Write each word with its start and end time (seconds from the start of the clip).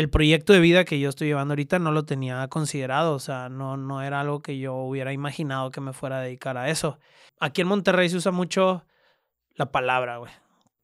el 0.00 0.08
proyecto 0.08 0.54
de 0.54 0.60
vida 0.60 0.86
que 0.86 0.98
yo 0.98 1.10
estoy 1.10 1.28
llevando 1.28 1.52
ahorita 1.52 1.78
no 1.78 1.92
lo 1.92 2.06
tenía 2.06 2.48
considerado, 2.48 3.14
o 3.14 3.18
sea, 3.18 3.50
no, 3.50 3.76
no 3.76 4.00
era 4.00 4.20
algo 4.20 4.40
que 4.40 4.58
yo 4.58 4.74
hubiera 4.74 5.12
imaginado 5.12 5.70
que 5.70 5.82
me 5.82 5.92
fuera 5.92 6.18
a 6.18 6.22
dedicar 6.22 6.56
a 6.56 6.70
eso. 6.70 6.98
Aquí 7.38 7.60
en 7.60 7.68
Monterrey 7.68 8.08
se 8.08 8.16
usa 8.16 8.32
mucho 8.32 8.86
la 9.54 9.70
palabra, 9.70 10.16
güey. 10.16 10.32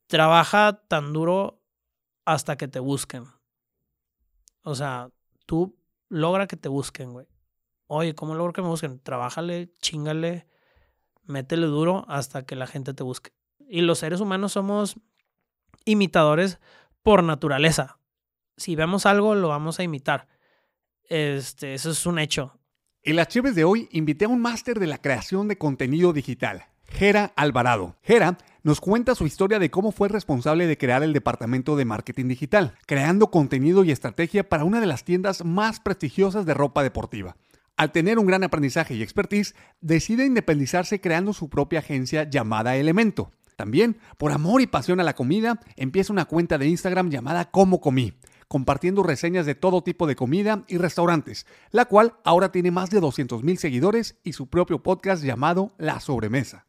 Trabaja 0.06 0.82
tan 0.86 1.14
duro 1.14 1.62
hasta 2.26 2.56
que 2.56 2.68
te 2.68 2.78
busquen. 2.78 3.24
O 4.62 4.74
sea, 4.74 5.08
tú 5.46 5.78
logra 6.10 6.46
que 6.46 6.58
te 6.58 6.68
busquen, 6.68 7.14
güey. 7.14 7.26
Oye, 7.86 8.14
¿cómo 8.14 8.34
logro 8.34 8.52
que 8.52 8.62
me 8.62 8.68
busquen? 8.68 9.00
Trabájale, 9.00 9.72
chingale, 9.80 10.46
métele 11.24 11.66
duro 11.68 12.04
hasta 12.08 12.44
que 12.44 12.54
la 12.54 12.66
gente 12.66 12.92
te 12.92 13.02
busque. 13.02 13.30
Y 13.66 13.80
los 13.80 13.98
seres 13.98 14.20
humanos 14.20 14.52
somos 14.52 14.96
imitadores 15.86 16.58
por 17.02 17.24
naturaleza. 17.24 17.98
Si 18.56 18.74
vemos 18.76 19.06
algo, 19.06 19.34
lo 19.34 19.48
vamos 19.48 19.78
a 19.78 19.82
imitar. 19.82 20.28
Este, 21.08 21.74
eso 21.74 21.90
es 21.90 22.06
un 22.06 22.18
hecho. 22.18 22.58
En 23.02 23.16
las 23.16 23.28
Cheves 23.28 23.54
de 23.54 23.64
hoy 23.64 23.88
invité 23.92 24.24
a 24.24 24.28
un 24.28 24.40
máster 24.40 24.80
de 24.80 24.86
la 24.86 24.98
creación 24.98 25.46
de 25.46 25.58
contenido 25.58 26.12
digital, 26.12 26.64
Gera 26.88 27.32
Alvarado. 27.36 27.96
Gera 28.02 28.38
nos 28.62 28.80
cuenta 28.80 29.14
su 29.14 29.26
historia 29.26 29.60
de 29.60 29.70
cómo 29.70 29.92
fue 29.92 30.08
responsable 30.08 30.66
de 30.66 30.76
crear 30.76 31.04
el 31.04 31.12
departamento 31.12 31.76
de 31.76 31.84
marketing 31.84 32.26
digital, 32.26 32.74
creando 32.86 33.30
contenido 33.30 33.84
y 33.84 33.92
estrategia 33.92 34.48
para 34.48 34.64
una 34.64 34.80
de 34.80 34.86
las 34.86 35.04
tiendas 35.04 35.44
más 35.44 35.78
prestigiosas 35.78 36.46
de 36.46 36.54
ropa 36.54 36.82
deportiva. 36.82 37.36
Al 37.76 37.92
tener 37.92 38.18
un 38.18 38.26
gran 38.26 38.42
aprendizaje 38.42 38.94
y 38.94 39.02
expertise, 39.02 39.54
decide 39.80 40.24
independizarse 40.24 41.00
creando 41.00 41.32
su 41.32 41.48
propia 41.48 41.78
agencia 41.78 42.24
llamada 42.28 42.76
Elemento. 42.76 43.30
También, 43.54 43.98
por 44.18 44.32
amor 44.32 44.60
y 44.62 44.66
pasión 44.66 44.98
a 44.98 45.04
la 45.04 45.14
comida, 45.14 45.60
empieza 45.76 46.12
una 46.12 46.24
cuenta 46.24 46.58
de 46.58 46.66
Instagram 46.66 47.10
llamada 47.10 47.50
Como 47.50 47.80
Comí, 47.80 48.14
compartiendo 48.48 49.02
reseñas 49.02 49.46
de 49.46 49.54
todo 49.54 49.82
tipo 49.82 50.06
de 50.06 50.16
comida 50.16 50.64
y 50.68 50.78
restaurantes, 50.78 51.46
la 51.70 51.86
cual 51.86 52.14
ahora 52.24 52.52
tiene 52.52 52.70
más 52.70 52.90
de 52.90 53.00
200 53.00 53.42
mil 53.42 53.58
seguidores 53.58 54.16
y 54.22 54.32
su 54.32 54.48
propio 54.48 54.82
podcast 54.82 55.22
llamado 55.22 55.72
La 55.78 56.00
Sobremesa. 56.00 56.66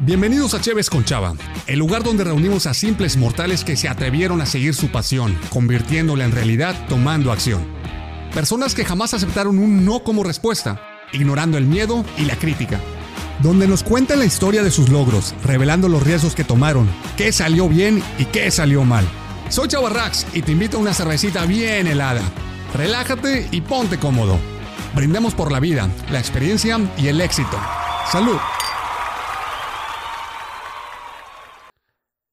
Bienvenidos 0.00 0.54
a 0.54 0.60
Cheves 0.60 0.90
con 0.90 1.04
Chava, 1.04 1.34
el 1.66 1.78
lugar 1.78 2.04
donde 2.04 2.22
reunimos 2.22 2.66
a 2.66 2.74
simples 2.74 3.16
mortales 3.16 3.64
que 3.64 3.76
se 3.76 3.88
atrevieron 3.88 4.40
a 4.40 4.46
seguir 4.46 4.74
su 4.74 4.92
pasión, 4.92 5.36
convirtiéndola 5.50 6.24
en 6.24 6.32
realidad 6.32 6.76
tomando 6.88 7.32
acción. 7.32 7.66
Personas 8.32 8.74
que 8.74 8.84
jamás 8.84 9.14
aceptaron 9.14 9.58
un 9.58 9.84
no 9.84 10.04
como 10.04 10.22
respuesta, 10.22 10.80
ignorando 11.12 11.58
el 11.58 11.66
miedo 11.66 12.04
y 12.16 12.26
la 12.26 12.36
crítica. 12.36 12.80
Donde 13.42 13.66
nos 13.66 13.82
cuentan 13.82 14.20
la 14.20 14.24
historia 14.24 14.62
de 14.62 14.70
sus 14.70 14.88
logros, 14.88 15.34
revelando 15.44 15.88
los 15.88 16.02
riesgos 16.02 16.34
que 16.34 16.44
tomaron, 16.44 16.88
qué 17.16 17.32
salió 17.32 17.68
bien 17.68 18.02
y 18.18 18.24
qué 18.26 18.50
salió 18.50 18.84
mal. 18.84 19.04
Soy 19.50 19.66
Chava 19.66 19.88
Rax 19.88 20.26
y 20.34 20.42
te 20.42 20.52
invito 20.52 20.76
a 20.76 20.80
una 20.80 20.92
cervecita 20.92 21.46
bien 21.46 21.86
helada. 21.86 22.20
Relájate 22.74 23.48
y 23.50 23.62
ponte 23.62 23.98
cómodo. 23.98 24.38
Brindemos 24.94 25.34
por 25.34 25.50
la 25.50 25.58
vida, 25.58 25.88
la 26.10 26.18
experiencia 26.18 26.78
y 26.98 27.08
el 27.08 27.18
éxito. 27.18 27.58
¡Salud! 28.12 28.36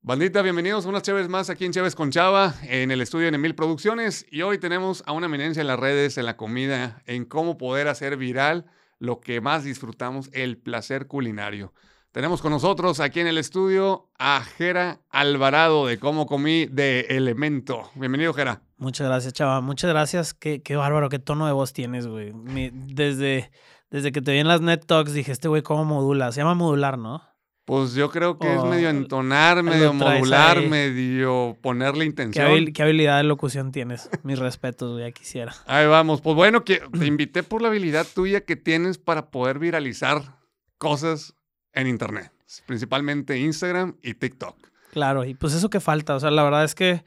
Bandita, 0.01 0.41
bienvenidos 0.41 0.85
unas 0.85 1.03
Cheves 1.03 1.29
más 1.29 1.49
aquí 1.49 1.63
en 1.63 1.71
Cheves 1.71 1.95
con 1.95 2.11
Chava, 2.11 2.53
en 2.63 2.91
el 2.91 2.99
estudio 2.99 3.31
de 3.31 3.35
Emil 3.35 3.55
Producciones. 3.55 4.25
Y 4.29 4.41
hoy 4.41 4.57
tenemos 4.57 5.01
a 5.05 5.13
una 5.13 5.27
eminencia 5.27 5.61
en 5.61 5.67
las 5.67 5.79
redes, 5.79 6.17
en 6.17 6.25
la 6.25 6.35
comida, 6.35 7.01
en 7.05 7.23
cómo 7.23 7.57
poder 7.57 7.87
hacer 7.87 8.17
viral 8.17 8.65
lo 8.99 9.21
que 9.21 9.39
más 9.39 9.63
disfrutamos, 9.63 10.29
el 10.33 10.57
placer 10.57 11.07
culinario. 11.07 11.73
Tenemos 12.15 12.41
con 12.41 12.51
nosotros 12.51 13.01
aquí 13.01 13.19
en 13.19 13.27
el 13.27 13.37
estudio 13.37 14.07
a 14.17 14.41
Jera 14.41 15.01
Alvarado 15.09 15.85
de 15.85 15.99
Cómo 15.99 16.27
Comí 16.27 16.65
de 16.65 17.01
Elemento. 17.09 17.91
Bienvenido, 17.93 18.33
Jera. 18.33 18.61
Muchas 18.77 19.05
gracias, 19.05 19.33
Chava. 19.33 19.59
Muchas 19.59 19.89
gracias. 19.89 20.33
Qué, 20.33 20.61
qué 20.61 20.77
bárbaro, 20.77 21.09
qué 21.09 21.19
tono 21.19 21.45
de 21.45 21.51
voz 21.51 21.73
tienes, 21.73 22.07
güey. 22.07 22.31
desde, 22.33 23.51
desde 23.91 24.13
que 24.13 24.21
te 24.21 24.31
vi 24.31 24.37
en 24.37 24.47
las 24.47 24.61
Net 24.61 24.85
Talks 24.85 25.11
dije, 25.11 25.33
este 25.33 25.49
güey, 25.49 25.61
¿cómo 25.61 25.83
modula? 25.83 26.31
Se 26.31 26.39
llama 26.39 26.53
modular, 26.53 26.97
¿no? 26.97 27.21
Pues 27.65 27.95
yo 27.95 28.09
creo 28.09 28.39
que 28.39 28.55
es 28.55 28.63
medio 28.63 28.87
entonar, 28.89 29.61
medio 29.61 29.91
modular, 29.91 30.61
medio 30.61 31.57
ponerle 31.61 32.05
intención. 32.05 32.71
¿Qué, 32.71 32.81
habilidad 32.81 33.17
de 33.17 33.23
locución 33.23 33.73
tienes? 33.73 34.09
Mis 34.23 34.39
respetos, 34.39 34.97
ya 35.01 35.11
quisiera. 35.11 35.53
Ahí 35.65 35.85
vamos. 35.85 36.21
Pues 36.21 36.37
bueno, 36.37 36.63
que 36.63 36.77
te 36.97 37.05
invité 37.07 37.43
por 37.43 37.61
la 37.61 37.67
habilidad 37.67 38.07
tuya 38.15 38.39
que 38.39 38.55
tienes 38.55 38.99
para 38.99 39.31
poder 39.31 39.59
viralizar 39.59 40.37
cosas 40.77 41.35
en 41.75 41.87
Internet, 41.87 42.31
principalmente 42.65 43.37
Instagram 43.37 43.97
y 44.01 44.15
TikTok. 44.15 44.57
Claro, 44.91 45.25
y 45.25 45.35
pues 45.35 45.53
eso 45.53 45.69
que 45.69 45.79
falta. 45.79 46.15
O 46.15 46.19
sea, 46.19 46.31
la 46.31 46.43
verdad 46.43 46.63
es 46.63 46.73
que 46.73 47.03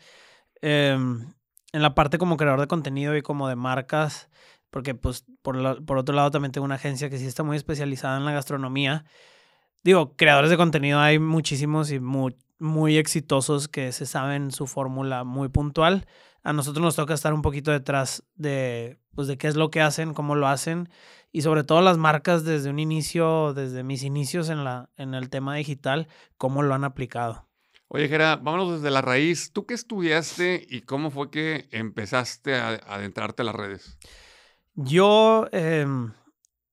em, 0.60 1.32
en 1.72 1.82
la 1.82 1.94
parte 1.94 2.18
como 2.18 2.36
creador 2.36 2.60
de 2.60 2.66
contenido 2.68 3.16
y 3.16 3.22
como 3.22 3.48
de 3.48 3.56
marcas, 3.56 4.28
porque 4.70 4.94
pues 4.94 5.24
por, 5.42 5.84
por 5.84 5.98
otro 5.98 6.14
lado 6.14 6.30
también 6.30 6.52
tengo 6.52 6.66
una 6.66 6.76
agencia 6.76 7.10
que 7.10 7.18
sí 7.18 7.26
está 7.26 7.42
muy 7.42 7.56
especializada 7.56 8.18
en 8.18 8.24
la 8.24 8.32
gastronomía 8.32 9.04
digo, 9.84 10.14
creadores 10.16 10.50
de 10.50 10.56
contenido 10.56 11.00
hay 11.00 11.18
muchísimos 11.18 11.90
y 11.90 12.00
muy, 12.00 12.36
muy 12.58 12.96
exitosos 12.96 13.68
que 13.68 13.92
se 13.92 14.06
saben 14.06 14.50
su 14.50 14.66
fórmula 14.66 15.24
muy 15.24 15.48
puntual. 15.48 16.06
A 16.42 16.52
nosotros 16.52 16.82
nos 16.82 16.96
toca 16.96 17.14
estar 17.14 17.32
un 17.32 17.42
poquito 17.42 17.70
detrás 17.70 18.22
de, 18.34 18.98
pues, 19.14 19.28
de 19.28 19.38
qué 19.38 19.48
es 19.48 19.56
lo 19.56 19.70
que 19.70 19.80
hacen, 19.80 20.14
cómo 20.14 20.34
lo 20.34 20.48
hacen 20.48 20.88
y 21.32 21.42
sobre 21.42 21.64
todo 21.64 21.80
las 21.80 21.98
marcas 21.98 22.44
desde 22.44 22.70
un 22.70 22.78
inicio, 22.78 23.52
desde 23.54 23.82
mis 23.82 24.02
inicios 24.02 24.48
en, 24.48 24.64
la, 24.64 24.90
en 24.96 25.14
el 25.14 25.28
tema 25.30 25.54
digital, 25.54 26.08
cómo 26.36 26.62
lo 26.62 26.74
han 26.74 26.84
aplicado. 26.84 27.48
Oye, 27.88 28.08
Gera, 28.08 28.36
vámonos 28.36 28.82
desde 28.82 28.90
la 28.90 29.00
raíz. 29.00 29.50
¿Tú 29.52 29.64
qué 29.64 29.72
estudiaste 29.72 30.66
y 30.68 30.82
cómo 30.82 31.10
fue 31.10 31.30
que 31.30 31.68
empezaste 31.70 32.54
a, 32.54 32.74
adentrarte 32.86 33.42
a 33.42 33.46
las 33.46 33.54
redes? 33.54 33.98
Yo, 34.74 35.46
em, 35.52 36.12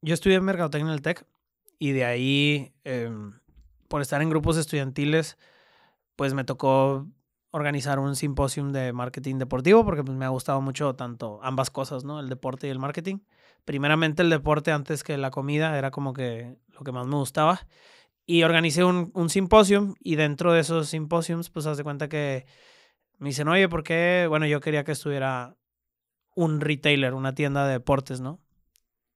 yo 0.01 0.13
estudié 0.13 0.35
en 0.35 0.43
Mercadotecnia 0.43 0.89
en 0.89 0.93
el 0.93 1.01
TEC 1.01 1.25
y 1.79 1.91
de 1.91 2.03
ahí, 2.03 2.73
em, 2.83 3.31
por 3.87 4.01
estar 4.01 4.21
en 4.21 4.29
grupos 4.29 4.57
estudiantiles, 4.57 5.37
pues 6.17 6.33
me 6.33 6.43
tocó 6.43 7.07
organizar 7.51 7.99
un 7.99 8.17
simposium 8.17 8.73
de 8.73 8.91
marketing 8.91 9.37
deportivo 9.37 9.85
porque 9.85 10.03
pues, 10.03 10.17
me 10.17 10.25
ha 10.25 10.29
gustado 10.29 10.59
mucho 10.59 10.95
tanto 10.95 11.39
ambas 11.41 11.69
cosas, 11.69 12.03
¿no? 12.03 12.19
El 12.19 12.27
deporte 12.27 12.67
y 12.67 12.71
el 12.71 12.79
marketing. 12.79 13.19
Primeramente 13.65 14.21
el 14.21 14.29
deporte 14.29 14.71
antes 14.71 15.03
que 15.03 15.17
la 15.17 15.31
comida 15.31 15.77
era 15.77 15.91
como 15.91 16.13
que 16.13 16.55
lo 16.69 16.81
que 16.83 16.91
más 16.91 17.07
me 17.07 17.15
gustaba. 17.15 17.67
Y 18.25 18.43
organicé 18.43 18.83
un, 18.83 19.11
un 19.13 19.29
simposium 19.29 19.95
y 19.99 20.15
dentro 20.15 20.53
de 20.53 20.61
esos 20.61 20.89
simposiums 20.89 21.49
pues 21.49 21.65
haz 21.65 21.77
de 21.77 21.83
cuenta 21.83 22.07
que 22.09 22.45
me 23.17 23.29
dicen, 23.29 23.47
oye, 23.47 23.69
¿por 23.69 23.83
qué? 23.83 24.25
Bueno, 24.29 24.45
yo 24.45 24.59
quería 24.61 24.83
que 24.83 24.93
estuviera 24.93 25.55
un 26.35 26.61
retailer, 26.61 27.13
una 27.13 27.35
tienda 27.35 27.65
de 27.65 27.73
deportes, 27.73 28.21
¿no? 28.21 28.39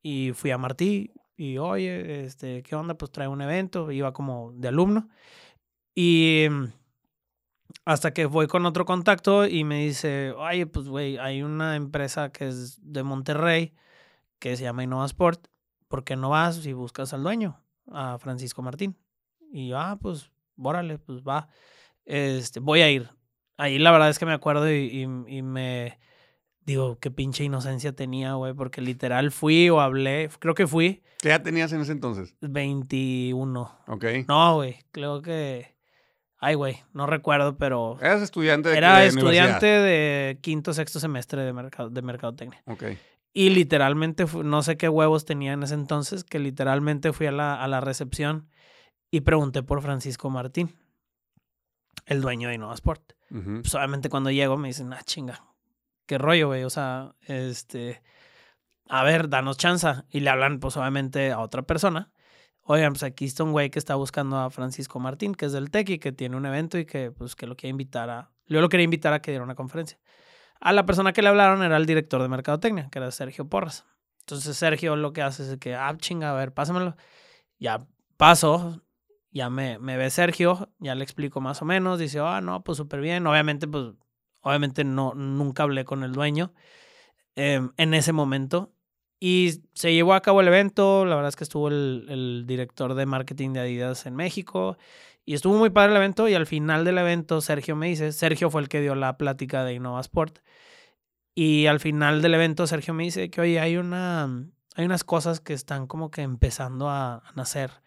Y 0.02 0.32
fui 0.34 0.52
a 0.52 0.58
Martí, 0.58 1.12
y 1.40 1.58
oye, 1.58 2.26
este, 2.26 2.64
¿qué 2.64 2.76
onda? 2.76 2.96
Pues 2.96 3.12
trae 3.12 3.30
un 3.30 3.42
evento, 3.42 3.92
iba 3.92 4.12
como 4.12 4.52
de 4.56 4.68
alumno. 4.68 5.08
Y 5.96 6.48
mm, 6.50 6.66
hasta 7.86 8.14
que 8.14 8.26
voy 8.26 8.48
con 8.48 8.66
otro 8.66 8.86
contacto 8.86 9.48
y 9.48 9.64
me 9.64 9.86
dice, 9.86 10.32
oye, 10.32 10.66
pues 10.68 10.90
güey, 10.90 11.18
hay 11.18 11.42
una 11.42 11.78
empresa 11.78 12.32
que 12.32 12.50
es 12.50 12.80
de 12.82 13.04
Monterrey 13.04 13.74
que 14.40 14.56
se 14.58 14.64
llama 14.64 14.84
Innova 14.84 15.06
Sport, 15.06 15.48
¿por 15.88 16.04
qué 16.04 16.16
no 16.16 16.30
vas 16.30 16.66
y 16.66 16.74
buscas 16.74 17.14
al 17.14 17.24
dueño, 17.24 17.62
a 17.92 18.18
Francisco 18.20 18.62
Martín? 18.62 18.98
Y 19.52 19.70
yo, 19.70 19.80
ah, 19.80 19.98
pues, 20.02 20.32
bórale, 20.56 20.98
pues 20.98 21.22
va, 21.22 21.48
este, 22.06 22.60
voy 22.60 22.82
a 22.82 22.90
ir. 22.90 23.10
Ahí 23.58 23.78
la 23.78 23.92
verdad 23.92 24.10
es 24.10 24.20
que 24.20 24.26
me 24.26 24.34
acuerdo 24.34 24.72
y, 24.72 25.02
y 25.28 25.42
me, 25.42 26.00
digo, 26.70 27.00
qué 27.00 27.12
pinche 27.12 27.44
inocencia 27.44 27.94
tenía, 27.94 28.34
güey, 28.34 28.54
porque 28.54 28.82
literal 28.82 29.32
fui 29.32 29.70
o 29.70 29.82
hablé, 29.82 30.30
creo 30.40 30.54
que 30.54 30.68
fui. 30.68 31.04
¿Qué 31.20 31.30
edad 31.30 31.42
tenías 31.42 31.74
en 31.74 31.82
ese 31.82 31.92
entonces? 31.92 32.36
21. 32.42 33.80
Ok. 33.88 34.06
No, 34.28 34.56
güey, 34.56 34.78
creo 34.92 35.22
que... 35.22 35.76
Ay, 36.38 36.56
güey, 36.56 36.78
no 36.94 37.06
recuerdo, 37.06 37.58
pero... 37.58 37.98
¿Eras 38.00 38.22
estudiante 38.22 38.70
de 38.70 38.78
Era 38.78 39.04
estudiante 39.04 39.66
de 39.66 40.40
quinto, 40.42 40.74
sexto 40.74 41.02
semestre 41.02 41.42
de, 41.42 41.52
mercado, 41.52 41.90
de 41.90 42.02
mercadotecnia. 42.02 42.62
Ok. 42.66 42.84
Y 43.34 43.50
literalmente, 43.52 44.26
no 44.44 44.64
sé 44.64 44.78
qué 44.78 44.90
huevos 44.90 45.26
tenía 45.26 45.54
en 45.54 45.64
ese 45.64 45.76
entonces, 45.76 46.24
que 46.24 46.40
literalmente 46.40 47.14
fui 47.14 47.28
a 47.28 47.32
la, 47.32 47.62
a 47.62 47.68
la 47.68 47.80
recepción 47.80 48.50
y 49.12 49.22
pregunté 49.22 49.64
por 49.64 49.82
Francisco 49.82 50.30
Martín, 50.30 50.76
el 52.06 52.22
dueño 52.22 52.50
de 52.50 52.56
Innovasport. 52.56 53.12
Sport. 53.12 53.62
pues 53.62 53.76
obviamente 53.76 54.10
cuando 54.10 54.32
llego 54.32 54.58
me 54.58 54.70
dicen, 54.70 54.92
ah, 54.94 55.04
chinga, 55.04 55.44
qué 56.10 56.18
rollo, 56.18 56.48
güey. 56.48 56.64
O 56.64 56.70
sea, 56.70 57.16
este, 57.28 58.02
a 58.90 59.04
ver, 59.04 59.30
danos 59.30 59.58
chance. 59.58 59.88
Y 60.10 60.20
le 60.22 60.32
hablan, 60.32 60.60
pues, 60.60 60.76
obviamente, 60.76 61.32
a 61.32 61.40
otra 61.40 61.62
persona. 61.62 62.12
Oigan, 62.64 62.94
pues 62.94 63.04
aquí 63.04 63.26
está 63.26 63.44
un 63.44 63.52
güey 63.52 63.70
que 63.70 63.80
está 63.80 63.96
buscando 63.96 64.38
a 64.38 64.50
Francisco 64.50 65.00
Martín, 65.00 65.34
que 65.34 65.46
es 65.46 65.54
del 65.54 65.72
TEC 65.72 65.90
y 65.90 66.00
que 66.00 66.12
tiene 66.12 66.36
un 66.36 66.46
evento 66.46 66.78
y 66.78 66.86
que, 66.86 67.12
pues, 67.12 67.36
que 67.36 67.48
lo 67.48 67.56
quiere 67.56 67.72
invitar 67.72 68.10
a. 68.10 68.32
Yo 68.48 68.60
lo 68.62 68.70
quería 68.70 68.84
invitar 68.84 69.14
a 69.14 69.22
que 69.22 69.32
diera 69.32 69.44
una 69.44 69.56
conferencia. 69.56 70.00
A 70.60 70.74
la 70.74 70.86
persona 70.86 71.14
que 71.14 71.22
le 71.22 71.30
hablaron 71.30 71.64
era 71.64 71.78
el 71.78 71.86
director 71.86 72.22
de 72.22 72.28
Mercadotecnia, 72.28 72.90
que 72.90 73.00
era 73.00 73.12
Sergio 73.12 73.48
Porras. 73.48 73.86
Entonces, 74.22 74.58
Sergio 74.58 74.96
lo 74.96 75.14
que 75.14 75.22
hace 75.22 75.44
es 75.44 75.58
que, 75.58 75.76
ah, 75.76 75.96
chinga, 75.98 76.32
a 76.32 76.34
ver, 76.34 76.54
pásamelo. 76.54 76.96
Ya 77.60 77.80
paso, 78.18 78.82
ya 79.32 79.50
me, 79.50 79.80
me 79.80 79.98
ve 79.98 80.10
Sergio, 80.10 80.70
ya 80.80 80.96
le 80.96 81.04
explico 81.04 81.42
más 81.42 81.62
o 81.62 81.66
menos. 81.66 82.00
Dice, 82.00 82.20
ah, 82.20 82.42
no, 82.42 82.64
pues 82.64 82.78
súper 82.78 83.00
bien. 83.02 83.26
Obviamente, 83.28 83.68
pues 83.68 83.94
obviamente 84.42 84.84
no, 84.84 85.14
nunca 85.14 85.64
hablé 85.64 85.86
con 85.86 86.04
el 86.04 86.12
dueño 86.12 86.54
em, 87.36 87.72
en 87.78 87.94
ese 87.94 88.14
momento. 88.14 88.74
Y 89.20 89.64
se 89.74 89.94
llevó 89.94 90.14
a 90.14 90.22
cabo 90.22 90.42
el 90.42 90.48
evento, 90.48 91.06
la 91.06 91.16
verdad 91.16 91.30
es 91.30 91.36
que 91.36 91.44
estuvo 91.44 91.68
el, 91.68 92.06
el 92.10 92.46
director 92.48 92.94
de 92.94 93.06
marketing 93.06 93.52
de 93.52 93.60
Adidas 93.62 94.06
en 94.06 94.16
México 94.16 94.78
y 95.30 95.36
estuvo 95.36 95.60
muy 95.60 95.70
padre 95.70 95.92
el 95.92 95.98
evento 95.98 96.28
y 96.28 96.34
al 96.34 96.48
final 96.48 96.84
del 96.84 96.98
evento 96.98 97.40
Sergio 97.40 97.76
me 97.76 97.86
dice, 97.86 98.14
Sergio 98.14 98.50
fue 98.50 98.62
el 98.62 98.68
que 98.68 98.82
dio 98.82 98.96
la 98.96 99.16
plática 99.16 99.64
de 99.64 99.76
Innova 99.76 100.02
Sport 100.02 100.40
y 101.36 101.68
al 101.68 101.80
final 101.80 102.24
del 102.24 102.34
evento 102.34 102.66
Sergio 102.66 102.96
me 102.96 103.04
dice 103.04 103.30
que, 103.30 103.40
oye, 103.40 103.60
hay, 103.60 103.78
una, 103.78 104.24
hay 104.74 104.86
unas 104.86 105.04
cosas 105.04 105.40
que 105.40 105.54
están 105.54 105.86
como 105.86 106.10
que 106.10 106.24
empezando 106.24 106.90
a, 106.90 107.22
nacer, 107.36 107.84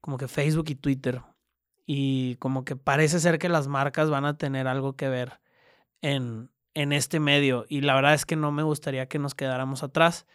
como 0.00 0.18
que 0.18 0.28
Facebook 0.28 0.66
y 0.68 0.76
Twitter. 0.76 1.20
Y 1.84 2.36
como 2.36 2.64
que 2.64 2.76
parece 2.76 3.18
ser 3.18 3.40
que 3.40 3.48
las 3.48 3.66
marcas 3.66 4.08
van 4.08 4.24
a 4.24 4.38
tener 4.38 4.68
algo 4.68 4.94
que 4.94 5.08
ver 5.08 5.40
en, 6.00 6.52
en 6.74 6.92
este 6.92 7.18
medio. 7.18 7.66
Y 7.68 7.80
la 7.80 7.96
verdad 7.96 8.14
es 8.14 8.24
que 8.24 8.36
no 8.36 8.52
me 8.52 8.62
gustaría 8.62 9.08
que 9.08 9.18
nos 9.18 9.34
quedáramos 9.34 9.82
atrás. 9.82 10.28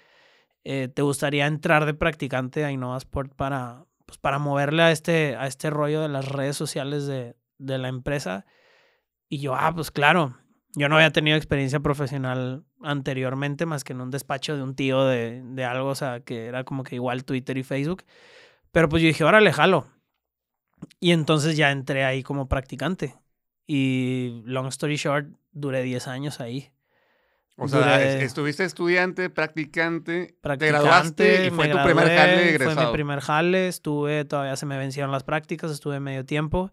Eh, 0.65 0.89
¿Te 0.89 1.03
gustaría 1.03 1.47
entrar 1.47 1.85
de 1.85 1.93
practicante 1.93 2.65
a 2.65 2.71
InnovaSport 2.71 3.33
para, 3.33 3.85
pues 4.13 4.19
para 4.19 4.37
moverle 4.37 4.83
a 4.83 4.91
este, 4.91 5.35
a 5.37 5.47
este 5.47 5.71
rollo 5.71 5.99
de 6.01 6.07
las 6.07 6.27
redes 6.27 6.55
sociales 6.55 7.07
de, 7.07 7.35
de 7.57 7.77
la 7.79 7.87
empresa? 7.87 8.45
Y 9.27 9.39
yo, 9.39 9.55
ah, 9.55 9.73
pues 9.73 9.89
claro, 9.89 10.37
yo 10.75 10.87
no 10.87 10.97
había 10.97 11.11
tenido 11.11 11.35
experiencia 11.35 11.79
profesional 11.79 12.63
anteriormente, 12.83 13.65
más 13.65 13.83
que 13.83 13.93
en 13.93 14.01
un 14.01 14.11
despacho 14.11 14.55
de 14.55 14.61
un 14.61 14.75
tío 14.75 15.03
de, 15.05 15.41
de, 15.43 15.65
algo, 15.65 15.89
o 15.89 15.95
sea, 15.95 16.19
que 16.19 16.45
era 16.45 16.63
como 16.63 16.83
que 16.83 16.93
igual 16.93 17.25
Twitter 17.25 17.57
y 17.57 17.63
Facebook. 17.63 18.03
Pero 18.71 18.87
pues 18.87 19.01
yo 19.01 19.07
dije, 19.07 19.23
órale, 19.23 19.51
jalo. 19.51 19.87
Y 20.99 21.11
entonces 21.11 21.57
ya 21.57 21.71
entré 21.71 22.05
ahí 22.05 22.21
como 22.21 22.47
practicante. 22.47 23.15
Y 23.65 24.43
long 24.45 24.67
story 24.67 24.97
short, 24.97 25.27
duré 25.53 25.81
10 25.81 26.07
años 26.07 26.39
ahí. 26.39 26.71
O 27.55 27.67
sea, 27.67 28.03
estuviste 28.21 28.63
estudiante, 28.63 29.29
practicante, 29.29 30.35
practicante, 30.41 30.57
te 30.57 30.67
graduaste 30.67 31.47
y 31.47 31.49
fue 31.51 31.67
tu 31.67 31.77
primer 31.83 32.07
jale 32.07 32.49
egresado. 32.49 32.75
Fue 32.75 32.85
mi 32.87 32.91
primer 32.91 33.19
jale, 33.19 33.67
estuve, 33.67 34.25
todavía 34.25 34.55
se 34.55 34.65
me 34.65 34.77
vencieron 34.77 35.11
las 35.11 35.23
prácticas, 35.23 35.69
estuve 35.71 35.99
medio 35.99 36.25
tiempo. 36.25 36.71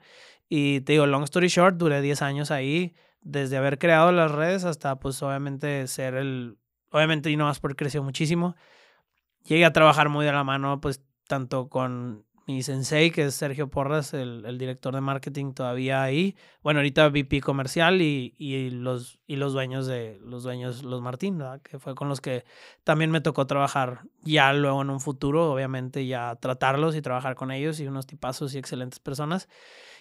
Y 0.49 0.81
te 0.81 0.93
digo, 0.93 1.06
long 1.06 1.25
story 1.25 1.49
short, 1.49 1.77
duré 1.77 2.00
10 2.00 2.23
años 2.23 2.50
ahí 2.50 2.94
desde 3.23 3.59
haber 3.59 3.79
creado 3.79 4.11
las 4.12 4.31
redes 4.31 4.65
hasta 4.65 4.99
pues 4.99 5.23
obviamente 5.23 5.87
ser 5.87 6.15
el, 6.15 6.56
obviamente 6.91 7.31
y 7.31 7.37
no 7.37 7.44
más 7.44 7.61
porque 7.61 7.77
creció 7.77 8.03
muchísimo. 8.03 8.56
Llegué 9.44 9.65
a 9.65 9.73
trabajar 9.73 10.09
muy 10.09 10.25
de 10.25 10.32
la 10.32 10.44
mano 10.44 10.81
pues 10.81 11.03
tanto 11.27 11.69
con 11.69 12.25
mi 12.47 12.63
sensei, 12.63 13.11
que 13.11 13.27
es 13.27 13.35
Sergio 13.35 13.69
Porras, 13.69 14.15
el, 14.15 14.45
el 14.45 14.59
director 14.59 14.95
de 14.95 15.01
marketing 15.01 15.53
todavía 15.53 16.03
ahí. 16.03 16.37
Bueno, 16.63 16.81
ahorita 16.81 17.09
VP 17.09 17.41
comercial 17.41 18.03
y, 18.03 18.35
y, 18.39 18.71
los, 18.71 19.21
y 19.27 19.37
los 19.37 19.53
dueños 19.53 19.87
de 19.87 20.19
los 20.25 20.43
dueños, 20.43 20.83
los 20.83 21.01
Martín, 21.01 21.39
¿verdad? 21.39 21.61
que 21.63 21.79
fue 21.79 21.95
con 21.95 22.09
los 22.09 22.21
que 22.21 22.45
también 22.85 23.11
me 23.11 23.21
tocó 23.21 23.47
trabajar 23.47 24.03
ya 24.23 24.53
luego 24.53 24.83
en 24.83 24.91
un 24.91 25.01
futuro, 25.01 25.53
obviamente 25.53 26.07
ya 26.07 26.37
tratarlos 26.37 26.97
y 26.97 27.03
trabajar 27.03 27.35
con 27.35 27.51
ellos 27.51 27.81
y 27.81 27.87
unos 27.87 28.07
tipazos 28.07 28.55
y 28.55 28.59
excelentes 28.59 28.99
personas. 28.99 29.49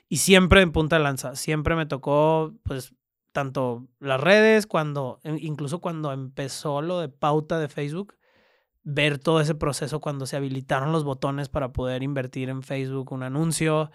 Y 0.07 0.17
siempre 0.17 0.61
en 0.61 0.71
punta 0.71 0.97
de 0.97 1.03
lanza, 1.03 1.35
siempre 1.35 1.75
me 1.75 1.85
tocó 1.85 2.53
pues 2.63 2.93
tanto 3.31 3.87
las 3.99 4.19
redes, 4.19 4.67
cuando, 4.67 5.19
e, 5.23 5.37
incluso 5.39 5.79
cuando 5.79 6.11
empezó 6.11 6.81
lo 6.81 6.99
de 6.99 7.09
pauta 7.09 7.59
de 7.59 7.67
Facebook, 7.67 8.15
ver 8.91 9.19
todo 9.19 9.41
ese 9.41 9.55
proceso 9.55 9.99
cuando 9.99 10.25
se 10.25 10.35
habilitaron 10.35 10.91
los 10.91 11.03
botones 11.03 11.49
para 11.49 11.71
poder 11.71 12.03
invertir 12.03 12.49
en 12.49 12.63
Facebook 12.63 13.11
un 13.11 13.23
anuncio. 13.23 13.91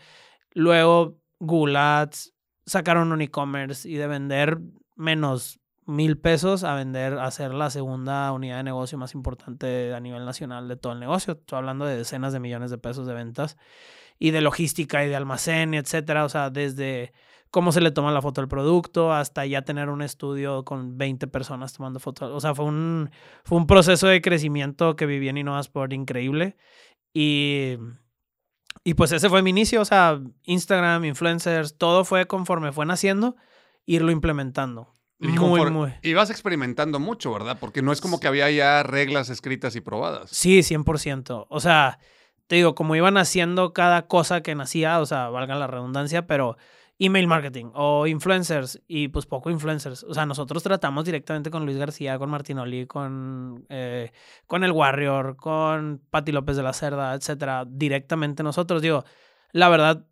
Luego 0.52 1.18
Google 1.40 1.78
Ads 1.78 2.34
sacaron 2.66 3.12
un 3.12 3.20
e-commerce 3.20 3.88
y 3.88 3.94
de 3.94 4.06
vender 4.06 4.58
menos 4.96 5.60
mil 5.86 6.18
pesos 6.18 6.64
a 6.64 6.74
vender, 6.74 7.18
a 7.18 7.30
ser 7.30 7.52
la 7.52 7.68
segunda 7.70 8.32
unidad 8.32 8.58
de 8.58 8.62
negocio 8.62 8.96
más 8.96 9.14
importante 9.14 9.92
a 9.92 10.00
nivel 10.00 10.24
nacional 10.24 10.68
de 10.68 10.76
todo 10.76 10.92
el 10.92 11.00
negocio. 11.00 11.34
Estoy 11.34 11.58
hablando 11.58 11.84
de 11.84 11.96
decenas 11.96 12.32
de 12.32 12.40
millones 12.40 12.70
de 12.70 12.78
pesos 12.78 13.06
de 13.06 13.14
ventas 13.14 13.56
y 14.18 14.30
de 14.30 14.40
logística 14.40 15.04
y 15.04 15.08
de 15.08 15.16
almacén, 15.16 15.74
etcétera. 15.74 16.24
O 16.24 16.28
sea, 16.28 16.50
desde 16.50 17.12
cómo 17.54 17.70
se 17.70 17.80
le 17.80 17.92
toma 17.92 18.10
la 18.10 18.20
foto 18.20 18.40
al 18.40 18.48
producto, 18.48 19.12
hasta 19.12 19.46
ya 19.46 19.62
tener 19.62 19.88
un 19.88 20.02
estudio 20.02 20.64
con 20.64 20.98
20 20.98 21.28
personas 21.28 21.72
tomando 21.72 22.00
fotos. 22.00 22.32
O 22.32 22.40
sea, 22.40 22.52
fue 22.52 22.64
un, 22.64 23.12
fue 23.44 23.56
un 23.58 23.68
proceso 23.68 24.08
de 24.08 24.20
crecimiento 24.20 24.96
que 24.96 25.06
viví 25.06 25.28
en 25.28 25.38
Innovasport 25.38 25.92
increíble. 25.92 26.56
Y, 27.14 27.76
y 28.82 28.94
pues 28.94 29.12
ese 29.12 29.28
fue 29.28 29.40
mi 29.42 29.50
inicio, 29.50 29.82
o 29.82 29.84
sea, 29.84 30.20
Instagram, 30.42 31.04
influencers, 31.04 31.78
todo 31.78 32.04
fue 32.04 32.26
conforme 32.26 32.72
fue 32.72 32.86
naciendo, 32.86 33.36
irlo 33.86 34.10
implementando. 34.10 34.92
muy, 35.20 35.70
muy. 35.70 35.94
Ibas 36.02 36.30
experimentando 36.30 36.98
mucho, 36.98 37.32
¿verdad? 37.32 37.58
Porque 37.60 37.82
no 37.82 37.92
es 37.92 38.00
como 38.00 38.18
que 38.18 38.26
había 38.26 38.50
ya 38.50 38.82
reglas 38.82 39.30
escritas 39.30 39.76
y 39.76 39.80
probadas. 39.80 40.28
Sí, 40.28 40.58
100%. 40.58 41.46
O 41.48 41.60
sea, 41.60 42.00
te 42.48 42.56
digo, 42.56 42.74
como 42.74 42.96
iban 42.96 43.16
haciendo 43.16 43.72
cada 43.72 44.08
cosa 44.08 44.42
que 44.42 44.56
nacía, 44.56 44.98
o 44.98 45.06
sea, 45.06 45.28
valga 45.28 45.54
la 45.54 45.68
redundancia, 45.68 46.26
pero 46.26 46.56
email 46.98 47.26
marketing 47.26 47.70
o 47.74 48.06
influencers 48.06 48.80
y 48.86 49.08
pues 49.08 49.26
poco 49.26 49.50
influencers. 49.50 50.04
O 50.04 50.14
sea, 50.14 50.26
nosotros 50.26 50.62
tratamos 50.62 51.04
directamente 51.04 51.50
con 51.50 51.64
Luis 51.64 51.76
García, 51.76 52.18
con 52.18 52.30
Martinoli, 52.30 52.86
con, 52.86 53.66
eh, 53.68 54.12
con 54.46 54.64
el 54.64 54.72
Warrior, 54.72 55.36
con 55.36 56.00
Patti 56.10 56.32
López 56.32 56.56
de 56.56 56.62
la 56.62 56.72
Cerda, 56.72 57.14
etcétera, 57.14 57.64
directamente 57.68 58.42
nosotros. 58.42 58.80
Digo, 58.80 59.04
la 59.52 59.68
verdad, 59.68 60.06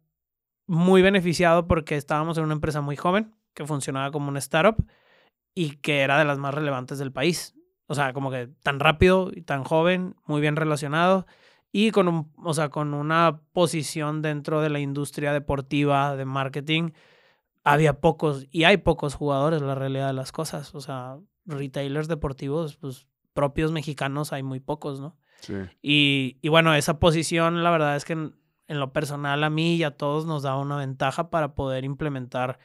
muy 0.67 1.02
beneficiado 1.02 1.67
porque 1.67 1.96
estábamos 1.96 2.38
en 2.38 2.44
una 2.44 2.55
empresa 2.55 2.81
muy 2.81 2.96
joven 2.96 3.34
que 3.55 3.67
funcionaba 3.67 4.11
como 4.11 4.29
una 4.29 4.38
startup 4.38 4.76
y 5.55 5.76
que 5.76 6.00
era 6.00 6.19
de 6.19 6.25
las 6.25 6.38
más 6.38 6.55
relevantes 6.55 6.99
del 6.99 7.12
país. 7.12 7.55
O 7.87 7.94
sea, 7.94 8.12
como 8.12 8.31
que 8.31 8.49
tan 8.62 8.81
rápido 8.81 9.31
y 9.32 9.43
tan 9.43 9.64
joven, 9.64 10.17
muy 10.26 10.40
bien 10.40 10.56
relacionado 10.56 11.26
y 11.72 11.90
con, 11.90 12.06
un, 12.06 12.32
o 12.36 12.52
sea, 12.52 12.69
con 12.69 12.92
una 12.92 13.40
posición 13.52 14.20
dentro 14.20 14.60
de 14.60 14.69
la 14.69 14.78
industria 14.78 15.32
deportiva 15.32 16.14
de 16.16 16.26
marketing, 16.26 16.90
había 17.64 18.00
pocos, 18.00 18.46
y 18.50 18.64
hay 18.64 18.76
pocos 18.76 19.14
jugadores, 19.14 19.62
la 19.62 19.74
realidad 19.74 20.08
de 20.08 20.12
las 20.12 20.32
cosas. 20.32 20.74
O 20.74 20.82
sea, 20.82 21.16
retailers 21.46 22.08
deportivos, 22.08 22.76
pues 22.76 23.08
propios 23.32 23.72
mexicanos 23.72 24.34
hay 24.34 24.42
muy 24.42 24.60
pocos, 24.60 25.00
¿no? 25.00 25.16
Sí. 25.40 25.54
Y, 25.80 26.38
y 26.42 26.48
bueno, 26.50 26.74
esa 26.74 27.00
posición, 27.00 27.64
la 27.64 27.70
verdad 27.70 27.96
es 27.96 28.04
que 28.04 28.12
en, 28.12 28.36
en, 28.69 28.78
lo 28.78 28.92
personal 28.92 29.42
a 29.42 29.50
mí 29.50 29.76
y 29.76 29.82
a 29.82 29.96
todos 29.96 30.26
nos 30.26 30.42
da 30.42 30.56
una 30.56 30.76
ventaja 30.76 31.30
para 31.30 31.54
poder 31.54 31.84
implementar 31.84 32.58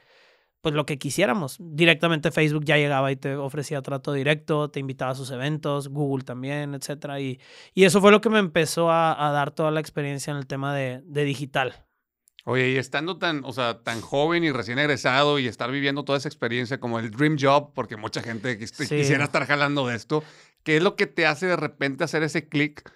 pues 0.62 0.74
lo 0.76 0.86
que 0.86 0.98
quisiéramos. 0.98 1.58
Directamente 1.60 2.32
Facebook 2.32 2.66
ya 2.66 2.78
llegaba 2.78 3.12
y 3.12 3.16
te 3.16 3.36
ofrecía 3.36 3.82
trato 3.82 4.14
directo, 4.14 4.70
te 4.70 4.80
invitaba 4.80 5.12
a 5.12 5.16
sus 5.16 5.32
eventos, 5.32 5.90
Google 5.90 6.24
también, 6.24 6.74
etc. 6.74 7.20
Y, 7.20 7.40
y 7.74 7.86
eso 7.86 8.02
fue 8.02 8.12
lo 8.12 8.22
que 8.22 8.30
me 8.30 8.40
empezó 8.40 8.92
a, 8.92 9.32
dar 9.32 9.52
toda 9.52 9.72
la 9.72 9.80
experiencia 9.80 10.32
en 10.32 10.38
el 10.38 10.48
tema 10.48 10.76
de, 10.76 11.02
de, 11.06 11.24
digital. 11.24 11.86
Oye, 12.46 12.72
y 12.72 12.78
estando 12.78 13.18
tan, 13.18 13.44
o 13.44 13.52
sea, 13.52 13.84
tan 13.84 14.02
joven 14.02 14.44
y 14.44 14.52
recién 14.52 14.80
egresado 14.80 15.38
y 15.38 15.48
estar 15.48 15.70
viviendo 15.70 16.06
toda 16.06 16.18
esa 16.18 16.30
experiencia 16.30 16.80
como 16.80 16.98
el 16.98 17.12
dream 17.12 17.38
job, 17.40 17.74
porque 17.74 17.98
mucha 17.98 18.22
gente 18.22 18.58
quisiera 18.58 19.26
estar 19.26 19.46
jalando 19.46 19.88
de 19.88 19.96
esto, 19.96 20.24
¿qué 20.64 20.78
es 20.78 20.84
lo 20.84 20.96
que 20.96 21.08
te 21.08 21.26
hace 21.26 21.46
de 21.46 21.58
repente 21.58 22.06
hacer 22.06 22.24
ese 22.24 22.48
clic 22.48 22.90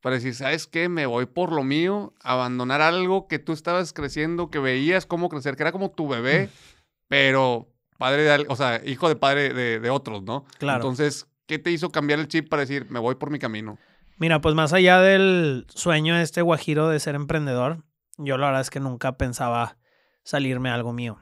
para 0.00 0.16
decir, 0.16 0.34
¿sabes 0.34 0.66
qué? 0.66 0.88
Me 0.88 1.06
voy 1.06 1.26
por 1.26 1.52
lo 1.52 1.64
mío, 1.64 2.14
abandonar 2.22 2.80
algo 2.80 3.28
que 3.28 3.38
tú 3.38 3.52
estabas 3.52 3.92
creciendo, 3.92 4.50
que 4.50 4.58
veías 4.58 5.06
cómo 5.06 5.28
crecer, 5.28 5.56
que 5.56 5.62
era 5.62 5.72
como 5.72 5.90
tu 5.90 6.08
bebé. 6.08 6.46
Mm 6.46 6.73
pero 7.08 7.68
padre 7.98 8.22
de, 8.22 8.46
o 8.48 8.56
sea, 8.56 8.80
hijo 8.84 9.08
de 9.08 9.16
padre 9.16 9.52
de, 9.52 9.90
otros, 9.90 10.22
¿no? 10.22 10.44
Claro. 10.58 10.78
Entonces, 10.78 11.26
¿qué 11.46 11.58
te 11.58 11.70
hizo 11.70 11.90
cambiar 11.90 12.18
el 12.18 12.28
chip 12.28 12.48
para 12.48 12.60
decir, 12.60 12.86
me 12.90 12.98
voy 12.98 13.14
por 13.14 13.30
mi 13.30 13.38
camino? 13.38 13.78
Mira, 14.16 14.40
pues 14.40 14.54
más 14.54 14.72
allá 14.72 15.00
del 15.00 15.66
sueño 15.68 16.14
de 16.16 16.22
este 16.22 16.42
guajiro 16.42 16.88
de 16.88 17.00
ser 17.00 17.14
emprendedor, 17.14 17.84
yo 18.16 18.38
la 18.38 18.46
verdad 18.46 18.60
es 18.60 18.70
que 18.70 18.80
nunca 18.80 19.16
pensaba 19.16 19.76
salirme 20.22 20.70
algo 20.70 20.92
mío. 20.92 21.18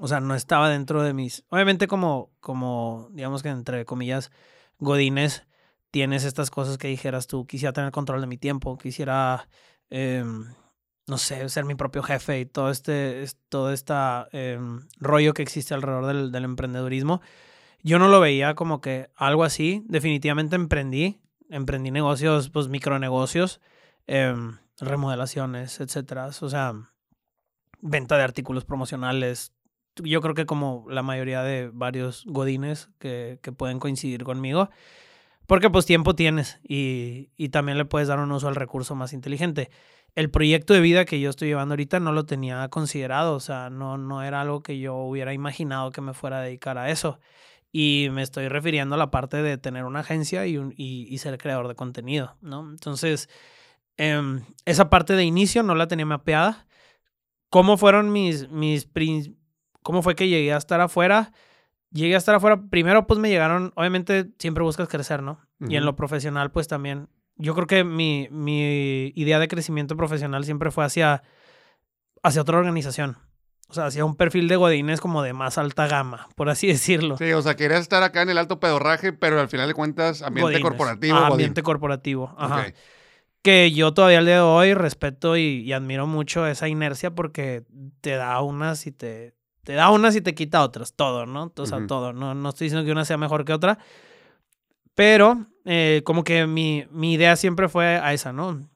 O 0.00 0.08
sea, 0.08 0.20
no 0.20 0.34
estaba 0.34 0.68
dentro 0.68 1.02
de 1.02 1.14
mis... 1.14 1.44
Obviamente 1.48 1.86
como, 1.86 2.30
como 2.40 3.08
digamos 3.12 3.42
que 3.42 3.48
entre 3.48 3.84
comillas, 3.84 4.30
godines, 4.78 5.46
tienes 5.90 6.24
estas 6.24 6.50
cosas 6.50 6.78
que 6.78 6.88
dijeras 6.88 7.26
tú, 7.26 7.46
quisiera 7.46 7.72
tener 7.72 7.90
control 7.90 8.20
de 8.20 8.26
mi 8.26 8.38
tiempo, 8.38 8.76
quisiera... 8.78 9.48
Eh, 9.90 10.24
no 11.08 11.16
sé, 11.16 11.48
ser 11.48 11.64
mi 11.64 11.74
propio 11.74 12.02
jefe 12.02 12.40
y 12.40 12.46
todo 12.46 12.70
este, 12.70 13.24
todo 13.48 13.72
este 13.72 13.94
rollo 15.00 15.34
que 15.34 15.42
existe 15.42 15.74
alrededor 15.74 16.06
del, 16.06 16.32
del, 16.32 16.44
emprendedurismo. 16.44 17.22
Yo 17.82 17.98
no 17.98 18.08
lo 18.08 18.20
veía 18.20 18.54
como 18.54 18.80
que 18.80 19.10
algo 19.16 19.44
así. 19.44 19.82
Definitivamente 19.86 20.56
emprendí. 20.56 21.20
Emprendí 21.48 21.90
negocios, 21.90 22.50
pues 22.50 22.68
micronegocios, 22.68 23.60
eh, 24.06 24.34
remodelaciones, 24.80 25.80
etcétera. 25.80 26.26
O 26.26 26.48
sea, 26.48 26.74
venta 27.80 28.18
de 28.18 28.24
artículos 28.24 28.66
promocionales. 28.66 29.54
Yo 29.96 30.20
creo 30.20 30.34
que 30.34 30.44
como 30.44 30.84
la 30.90 31.02
mayoría 31.02 31.42
de 31.42 31.70
varios 31.72 32.24
godines 32.26 32.90
que, 32.98 33.40
pueden 33.56 33.78
coincidir 33.78 34.24
conmigo. 34.24 34.68
Porque 35.46 35.70
pues 35.70 35.86
tiempo 35.86 36.14
tienes 36.14 36.60
y 36.62 37.48
también 37.48 37.78
le 37.78 37.86
puedes 37.86 38.08
dar 38.08 38.18
un 38.18 38.30
uso 38.30 38.48
al 38.48 38.54
recurso 38.54 38.94
más 38.94 39.14
inteligente 39.14 39.70
el 40.18 40.30
proyecto 40.30 40.74
de 40.74 40.80
vida 40.80 41.04
que 41.04 41.20
yo 41.20 41.30
estoy 41.30 41.46
llevando 41.46 41.74
ahorita 41.74 42.00
no 42.00 42.10
lo 42.10 42.26
tenía 42.26 42.68
considerado, 42.70 43.36
o 43.36 43.40
sea, 43.40 43.70
no, 43.70 43.98
no 43.98 44.24
era 44.24 44.40
algo 44.40 44.64
que 44.64 44.80
yo 44.80 44.96
hubiera 44.96 45.32
imaginado 45.32 45.92
que 45.92 46.00
me 46.00 46.12
fuera 46.12 46.38
a 46.40 46.42
dedicar 46.42 46.76
a 46.76 46.90
eso. 46.90 47.20
Y 47.70 48.08
me 48.10 48.22
estoy 48.22 48.48
refiriendo 48.48 48.96
a 48.96 48.98
la 48.98 49.12
parte 49.12 49.40
de 49.42 49.58
tener 49.58 49.84
una 49.84 50.00
agencia 50.00 50.44
y, 50.44 50.56
un, 50.56 50.74
y, 50.76 51.16
ser 51.18 51.38
creador 51.38 51.68
de 51.68 51.76
contenido, 51.76 52.36
¿no? 52.40 52.68
Entonces, 52.68 53.28
em, 53.96 54.42
esa 54.64 54.90
parte 54.90 55.12
de 55.12 55.22
inicio 55.22 55.62
no 55.62 55.76
la 55.76 55.86
tenía 55.86 56.04
mapeada. 56.06 56.66
¿Cómo 57.48 57.76
fueron 57.76 58.10
mis, 58.10 58.48
mis, 58.48 58.88
cómo 59.84 60.02
fue 60.02 60.16
que 60.16 60.26
llegué 60.26 60.52
a 60.52 60.56
estar 60.56 60.80
afuera? 60.80 61.32
Llegué 61.92 62.16
a 62.16 62.18
estar 62.18 62.34
afuera, 62.34 62.60
primero 62.70 63.06
pues 63.06 63.20
me 63.20 63.28
llegaron, 63.28 63.72
obviamente 63.76 64.32
siempre 64.40 64.64
buscas 64.64 64.88
crecer, 64.88 65.22
¿no? 65.22 65.38
Y 65.60 65.76
en 65.76 65.84
lo 65.84 65.94
profesional 65.94 66.50
pues 66.50 66.66
también 66.66 67.08
yo 67.38 67.54
creo 67.54 67.66
que 67.66 67.84
mi, 67.84 68.28
mi, 68.30 69.12
idea 69.14 69.38
de 69.38 69.48
crecimiento 69.48 69.96
profesional 69.96 70.44
siempre 70.44 70.70
fue 70.70 70.84
hacia, 70.84 71.22
hacia 72.22 72.42
otra 72.42 72.58
organización. 72.58 73.16
O 73.70 73.74
sea, 73.74 73.86
hacia 73.86 74.04
un 74.04 74.16
perfil 74.16 74.48
de 74.48 74.56
godines 74.56 75.00
como 75.00 75.22
de 75.22 75.34
más 75.34 75.58
alta 75.58 75.86
gama, 75.86 76.28
por 76.34 76.48
así 76.48 76.66
decirlo. 76.68 77.16
Sí, 77.16 77.32
o 77.32 77.42
sea, 77.42 77.54
querías 77.54 77.80
estar 77.80 78.02
acá 78.02 78.22
en 78.22 78.30
el 78.30 78.38
alto 78.38 78.60
pedorraje, 78.60 79.12
pero 79.12 79.40
al 79.40 79.48
final 79.48 79.68
de 79.68 79.74
cuentas, 79.74 80.22
ambiente 80.22 80.60
corporativo. 80.60 81.16
ambiente 81.16 81.62
corporativo, 81.62 82.34
ajá. 82.36 82.72
Que 83.42 83.70
yo 83.70 83.94
todavía 83.94 84.18
al 84.18 84.26
día 84.26 84.34
de 84.36 84.40
hoy 84.40 84.74
respeto 84.74 85.36
y, 85.36 85.72
admiro 85.72 86.06
mucho 86.06 86.46
esa 86.46 86.66
inercia 86.68 87.14
porque 87.14 87.62
te 88.00 88.16
da 88.16 88.40
unas 88.42 88.86
y 88.86 88.90
te, 88.90 89.32
te 89.62 89.74
da 89.74 89.90
unas 89.90 90.16
y 90.16 90.20
te 90.20 90.34
quita 90.34 90.62
otras, 90.62 90.94
todo, 90.94 91.24
¿no? 91.24 91.52
O 91.56 91.66
sea, 91.66 91.86
todo. 91.86 92.12
No, 92.12 92.34
no 92.34 92.48
estoy 92.48 92.66
diciendo 92.66 92.84
que 92.84 92.90
una 92.90 93.04
sea 93.04 93.16
mejor 93.16 93.44
que 93.44 93.52
otra, 93.52 93.78
pero 94.98 95.46
eh, 95.64 96.02
como 96.04 96.24
que 96.24 96.48
mi, 96.48 96.84
mi, 96.90 97.12
idea 97.12 97.36
siempre 97.36 97.68
fue 97.68 97.86
a 97.86 98.12
esa, 98.12 98.32
¿no? 98.32 98.68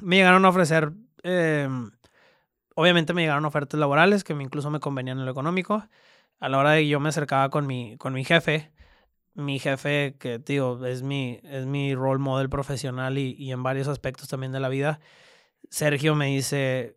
Me 0.00 0.14
llegaron 0.14 0.44
a 0.44 0.50
ofrecer, 0.50 0.92
em, 1.24 1.90
obviamente 2.76 3.12
me 3.12 3.22
llegaron 3.22 3.44
ofertas 3.44 3.80
laborales 3.80 4.22
que 4.22 4.34
incluso 4.34 4.70
me 4.70 4.78
convenían 4.78 5.18
en 5.18 5.24
lo 5.24 5.32
económico. 5.32 5.84
A 6.38 6.48
la 6.48 6.58
hora 6.58 6.70
de 6.70 6.82
que 6.82 6.88
yo 6.88 7.00
me 7.00 7.08
acercaba 7.08 7.50
con 7.50 7.66
mi, 7.66 7.96
con 7.98 8.12
mi 8.12 8.24
jefe, 8.24 8.70
mi 9.34 9.58
jefe, 9.58 10.14
que 10.20 10.38
digo, 10.38 10.86
es 10.86 11.02
mi, 11.02 11.40
es 11.42 11.66
mi 11.66 11.92
role 11.96 12.20
model 12.20 12.48
profesional 12.48 13.18
y, 13.18 13.34
y 13.36 13.50
en 13.50 13.64
varios 13.64 13.88
aspectos 13.88 14.28
también 14.28 14.52
de 14.52 14.60
la 14.60 14.68
vida, 14.68 15.00
Sergio 15.70 16.14
me 16.14 16.26
dice, 16.26 16.96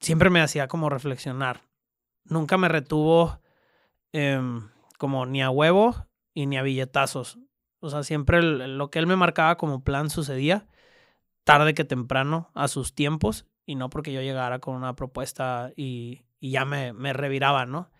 siempre 0.00 0.30
me 0.30 0.40
hacía 0.40 0.66
como 0.66 0.88
reflexionar. 0.88 1.60
Nunca 2.24 2.56
me 2.56 2.70
retuvo 2.70 3.38
em, 4.12 4.70
como 4.96 5.26
ni 5.26 5.42
a 5.42 5.50
huevo 5.50 6.06
y 6.32 6.46
ni 6.46 6.56
a 6.56 6.62
billetazos. 6.62 7.38
O 7.80 7.90
sea, 7.90 8.02
siempre 8.02 8.42
lo 8.42 8.90
que 8.90 8.98
él 8.98 9.06
me 9.06 9.16
marcaba 9.16 9.56
como 9.56 9.82
plan 9.82 10.10
sucedía 10.10 10.66
tarde 11.44 11.74
que 11.74 11.84
temprano, 11.84 12.50
a 12.54 12.68
sus 12.68 12.94
tiempos, 12.94 13.46
y 13.66 13.74
no 13.74 13.90
porque 13.90 14.12
yo 14.12 14.20
llegara 14.20 14.58
con 14.60 14.76
una 14.76 14.94
propuesta 14.94 15.72
y, 15.76 16.22
ya 16.40 16.64
me, 16.64 16.92
me 16.92 17.12
reviraba, 17.12 17.66
¿no? 17.66 17.90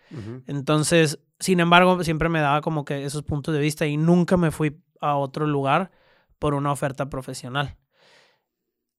Entonces, 0.47 1.21
sin 1.39 1.61
embargo, 1.61 2.03
siempre 2.03 2.29
me 2.29 2.41
daba 2.41 2.63
como 2.63 2.85
que 2.85 3.05
esos 3.05 3.23
puntos 3.23 3.55
de 3.55 3.61
vista 3.61 3.87
y 3.87 3.97
nunca 3.97 4.37
me 4.37 4.51
fui 4.51 4.81
a 5.01 5.17
otro 5.17 5.47
lugar 5.47 5.91
por 6.39 6.55
una 6.55 6.73
oferta 6.73 7.09
profesional. 7.09 7.77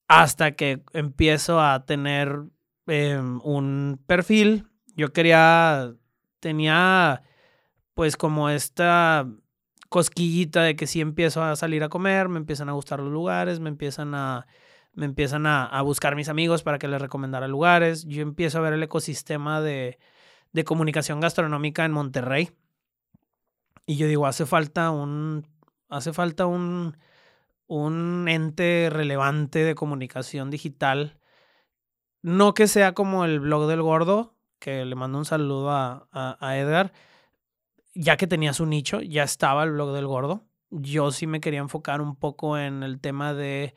Hasta 0.08 0.52
que 0.52 0.82
empiezo 0.92 1.60
a 1.60 1.84
tener 1.84 2.44
em, 2.86 3.40
un 3.42 4.00
perfil, 4.06 4.68
yo 4.94 5.12
quería, 5.12 5.94
tenía 6.40 7.22
pues 7.94 8.16
como 8.16 8.48
esta 8.48 9.26
cosquillita 9.92 10.62
de 10.62 10.74
que 10.74 10.88
si 10.88 11.00
empiezo 11.00 11.44
a 11.44 11.54
salir 11.54 11.84
a 11.84 11.88
comer, 11.88 12.28
me 12.28 12.38
empiezan 12.38 12.68
a 12.68 12.72
gustar 12.72 12.98
los 12.98 13.12
lugares, 13.12 13.60
me 13.60 13.68
empiezan 13.68 14.14
a, 14.16 14.46
me 14.94 15.04
empiezan 15.04 15.46
a, 15.46 15.80
buscar 15.82 16.16
mis 16.16 16.28
amigos 16.28 16.62
para 16.62 16.78
que 16.78 16.88
les 16.88 17.00
recomendara 17.00 17.46
lugares. 17.46 18.04
Yo 18.06 18.22
empiezo 18.22 18.58
a 18.58 18.62
ver 18.62 18.72
el 18.72 18.82
ecosistema 18.82 19.60
de, 19.60 19.98
de 20.52 20.64
comunicación 20.64 21.20
gastronómica 21.20 21.84
en 21.84 21.92
Monterrey. 21.92 22.50
Y 23.86 23.96
yo 23.96 24.06
digo, 24.06 24.26
hace 24.26 24.46
falta 24.46 24.90
un, 24.90 25.46
hace 25.88 26.12
falta 26.12 26.46
un, 26.46 26.96
un 27.66 28.26
ente 28.28 28.88
relevante 28.90 29.60
de 29.60 29.74
comunicación 29.74 30.50
digital. 30.50 31.18
No 32.22 32.54
que 32.54 32.66
sea 32.66 32.94
como 32.94 33.24
el 33.24 33.40
blog 33.40 33.68
del 33.68 33.82
gordo, 33.82 34.36
que 34.58 34.86
le 34.86 34.94
mando 34.94 35.18
un 35.18 35.24
saludo 35.26 35.70
a, 35.70 36.08
a 36.12 36.58
Edgar, 36.58 36.92
ya 37.94 38.16
que 38.16 38.26
tenía 38.26 38.52
su 38.52 38.66
nicho, 38.66 39.00
ya 39.00 39.22
estaba 39.22 39.64
el 39.64 39.72
blog 39.72 39.92
del 39.94 40.06
gordo. 40.06 40.44
Yo 40.70 41.10
sí 41.10 41.26
me 41.26 41.40
quería 41.40 41.60
enfocar 41.60 42.00
un 42.00 42.16
poco 42.16 42.56
en 42.56 42.82
el 42.82 43.00
tema 43.00 43.34
de, 43.34 43.74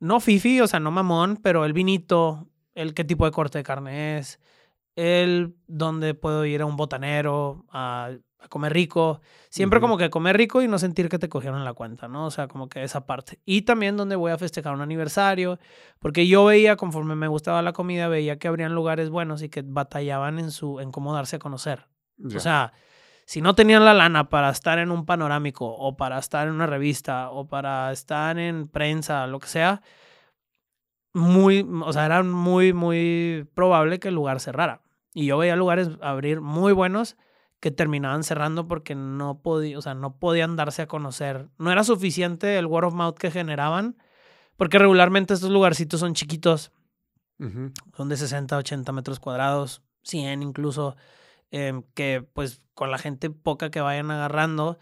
no 0.00 0.20
fifi, 0.20 0.60
o 0.60 0.66
sea, 0.66 0.80
no 0.80 0.90
mamón, 0.90 1.38
pero 1.42 1.64
el 1.64 1.72
vinito, 1.72 2.48
el 2.74 2.94
qué 2.94 3.04
tipo 3.04 3.24
de 3.24 3.30
corte 3.30 3.58
de 3.58 3.64
carne 3.64 4.18
es, 4.18 4.40
el 4.96 5.54
dónde 5.66 6.14
puedo 6.14 6.44
ir 6.44 6.62
a 6.62 6.66
un 6.66 6.76
botanero 6.76 7.64
a, 7.70 8.10
comer 8.48 8.72
rico. 8.72 9.20
Siempre 9.50 9.80
como 9.80 9.98
que 9.98 10.10
comer 10.10 10.36
rico 10.36 10.62
y 10.62 10.68
no 10.68 10.78
sentir 10.78 11.08
que 11.08 11.18
te 11.18 11.28
cogieron 11.28 11.64
la 11.64 11.74
cuenta, 11.74 12.06
¿no? 12.06 12.26
O 12.26 12.30
sea, 12.30 12.46
como 12.46 12.68
que 12.68 12.82
esa 12.84 13.04
parte. 13.04 13.40
Y 13.44 13.62
también 13.62 13.96
donde 13.96 14.14
voy 14.16 14.30
a 14.30 14.38
festejar 14.38 14.74
un 14.74 14.80
aniversario, 14.80 15.58
porque 15.98 16.26
yo 16.26 16.44
veía, 16.44 16.76
conforme 16.76 17.16
me 17.16 17.26
gustaba 17.26 17.62
la 17.62 17.72
comida, 17.72 18.08
veía 18.08 18.38
que 18.38 18.48
habrían 18.48 18.74
lugares 18.74 19.10
buenos 19.10 19.42
y 19.42 19.48
que 19.48 19.62
batallaban 19.62 20.38
en 20.38 20.52
su, 20.52 20.80
en 20.80 20.92
cómo 20.92 21.12
darse 21.12 21.36
a 21.36 21.38
conocer. 21.40 21.86
O 22.24 22.40
sea, 22.40 22.72
si 23.28 23.42
no 23.42 23.54
tenían 23.54 23.84
la 23.84 23.92
lana 23.92 24.30
para 24.30 24.48
estar 24.48 24.78
en 24.78 24.90
un 24.90 25.04
panorámico 25.04 25.66
o 25.66 25.98
para 25.98 26.18
estar 26.18 26.48
en 26.48 26.54
una 26.54 26.66
revista 26.66 27.28
o 27.30 27.46
para 27.46 27.92
estar 27.92 28.38
en 28.38 28.68
prensa, 28.68 29.26
lo 29.26 29.38
que 29.38 29.48
sea, 29.48 29.82
muy, 31.12 31.68
o 31.84 31.92
sea, 31.92 32.06
era 32.06 32.22
muy, 32.22 32.72
muy 32.72 33.46
probable 33.52 34.00
que 34.00 34.08
el 34.08 34.14
lugar 34.14 34.40
cerrara. 34.40 34.80
Y 35.12 35.26
yo 35.26 35.36
veía 35.36 35.56
lugares 35.56 35.90
abrir 36.00 36.40
muy 36.40 36.72
buenos 36.72 37.18
que 37.60 37.70
terminaban 37.70 38.24
cerrando 38.24 38.66
porque 38.66 38.94
no, 38.94 39.42
podía, 39.42 39.76
o 39.76 39.82
sea, 39.82 39.92
no 39.92 40.18
podían 40.18 40.56
darse 40.56 40.80
a 40.80 40.88
conocer. 40.88 41.50
No 41.58 41.70
era 41.70 41.84
suficiente 41.84 42.56
el 42.56 42.64
word 42.64 42.86
of 42.86 42.94
mouth 42.94 43.18
que 43.18 43.30
generaban, 43.30 43.98
porque 44.56 44.78
regularmente 44.78 45.34
estos 45.34 45.50
lugarcitos 45.50 46.00
son 46.00 46.14
chiquitos, 46.14 46.72
son 47.94 48.08
de 48.08 48.16
60, 48.16 48.56
80 48.56 48.90
metros 48.92 49.20
cuadrados, 49.20 49.82
100 50.04 50.42
incluso. 50.42 50.96
Em, 51.50 51.82
que 51.94 52.26
pues 52.32 52.62
con 52.74 52.90
la 52.90 52.98
gente 52.98 53.30
poca 53.30 53.70
que 53.70 53.80
vayan 53.80 54.10
agarrando, 54.10 54.78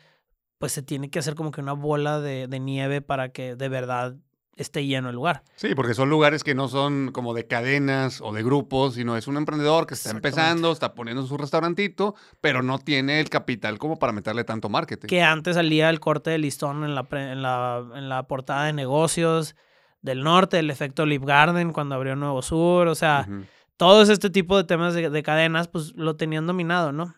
pues 0.58 0.73
se 0.73 0.82
tiene 0.82 1.11
que 1.11 1.18
hacer 1.18 1.35
como 1.35 1.50
que 1.50 1.61
una 1.61 1.75
bola 1.75 2.20
de, 2.20 2.49
nieve 2.61 3.02
para 3.02 3.30
que 3.30 3.54
de 3.54 3.68
verdad 3.68 4.16
esté 4.56 4.85
lleno 4.87 5.11
el 5.11 5.14
lugar. 5.14 5.44
Sí, 5.56 5.75
porque 5.75 5.94
son 5.94 6.08
lugares 6.08 6.42
que 6.42 6.54
no 6.54 6.66
son 6.66 7.12
como 7.12 7.35
de 7.35 7.46
cadenas 7.46 8.20
o 8.20 8.32
de 8.32 8.42
grupos, 8.42 8.94
sino 8.94 9.16
es 9.16 9.28
un 9.28 9.37
emprendedor 9.37 9.87
que 9.87 9.94
está 9.94 10.11
empezando, 10.11 10.73
está 10.73 10.94
poniendo 10.94 11.25
su 11.26 11.37
restaurantito, 11.37 12.14
pero 12.40 12.62
no 12.62 12.78
tiene 12.78 13.20
el 13.20 13.28
capital 13.28 13.78
como 13.78 13.99
para 13.99 14.12
meterle 14.12 14.44
tanto 14.44 14.68
marketing. 14.68 15.08
Que 15.08 15.23
antes 15.23 15.56
salía 15.56 15.90
el 15.90 16.00
corte 16.00 16.30
de 16.30 16.38
listón 16.38 16.85
en 16.85 16.94
la, 16.94 17.06
en 17.11 17.42
la, 17.42 17.85
en 17.94 18.08
la 18.08 18.26
portada 18.26 18.64
de 18.64 18.73
negocios 18.73 19.54
del 20.00 20.23
norte, 20.23 20.58
el 20.58 20.70
efecto 20.70 21.04
Lip 21.04 21.25
Garden 21.25 21.73
cuando 21.73 21.94
abrió 21.94 22.16
Nuevo 22.16 22.40
Sur, 22.40 22.88
o 22.88 22.94
sea, 22.94 23.28
todos 23.76 24.09
este 24.09 24.30
tipo 24.30 24.56
de 24.56 24.64
temas 24.64 24.95
de, 24.95 25.23
cadenas, 25.23 25.68
pues 25.68 25.95
lo 25.97 26.16
tenían 26.16 26.47
dominado, 26.47 26.92
¿no? 26.92 27.14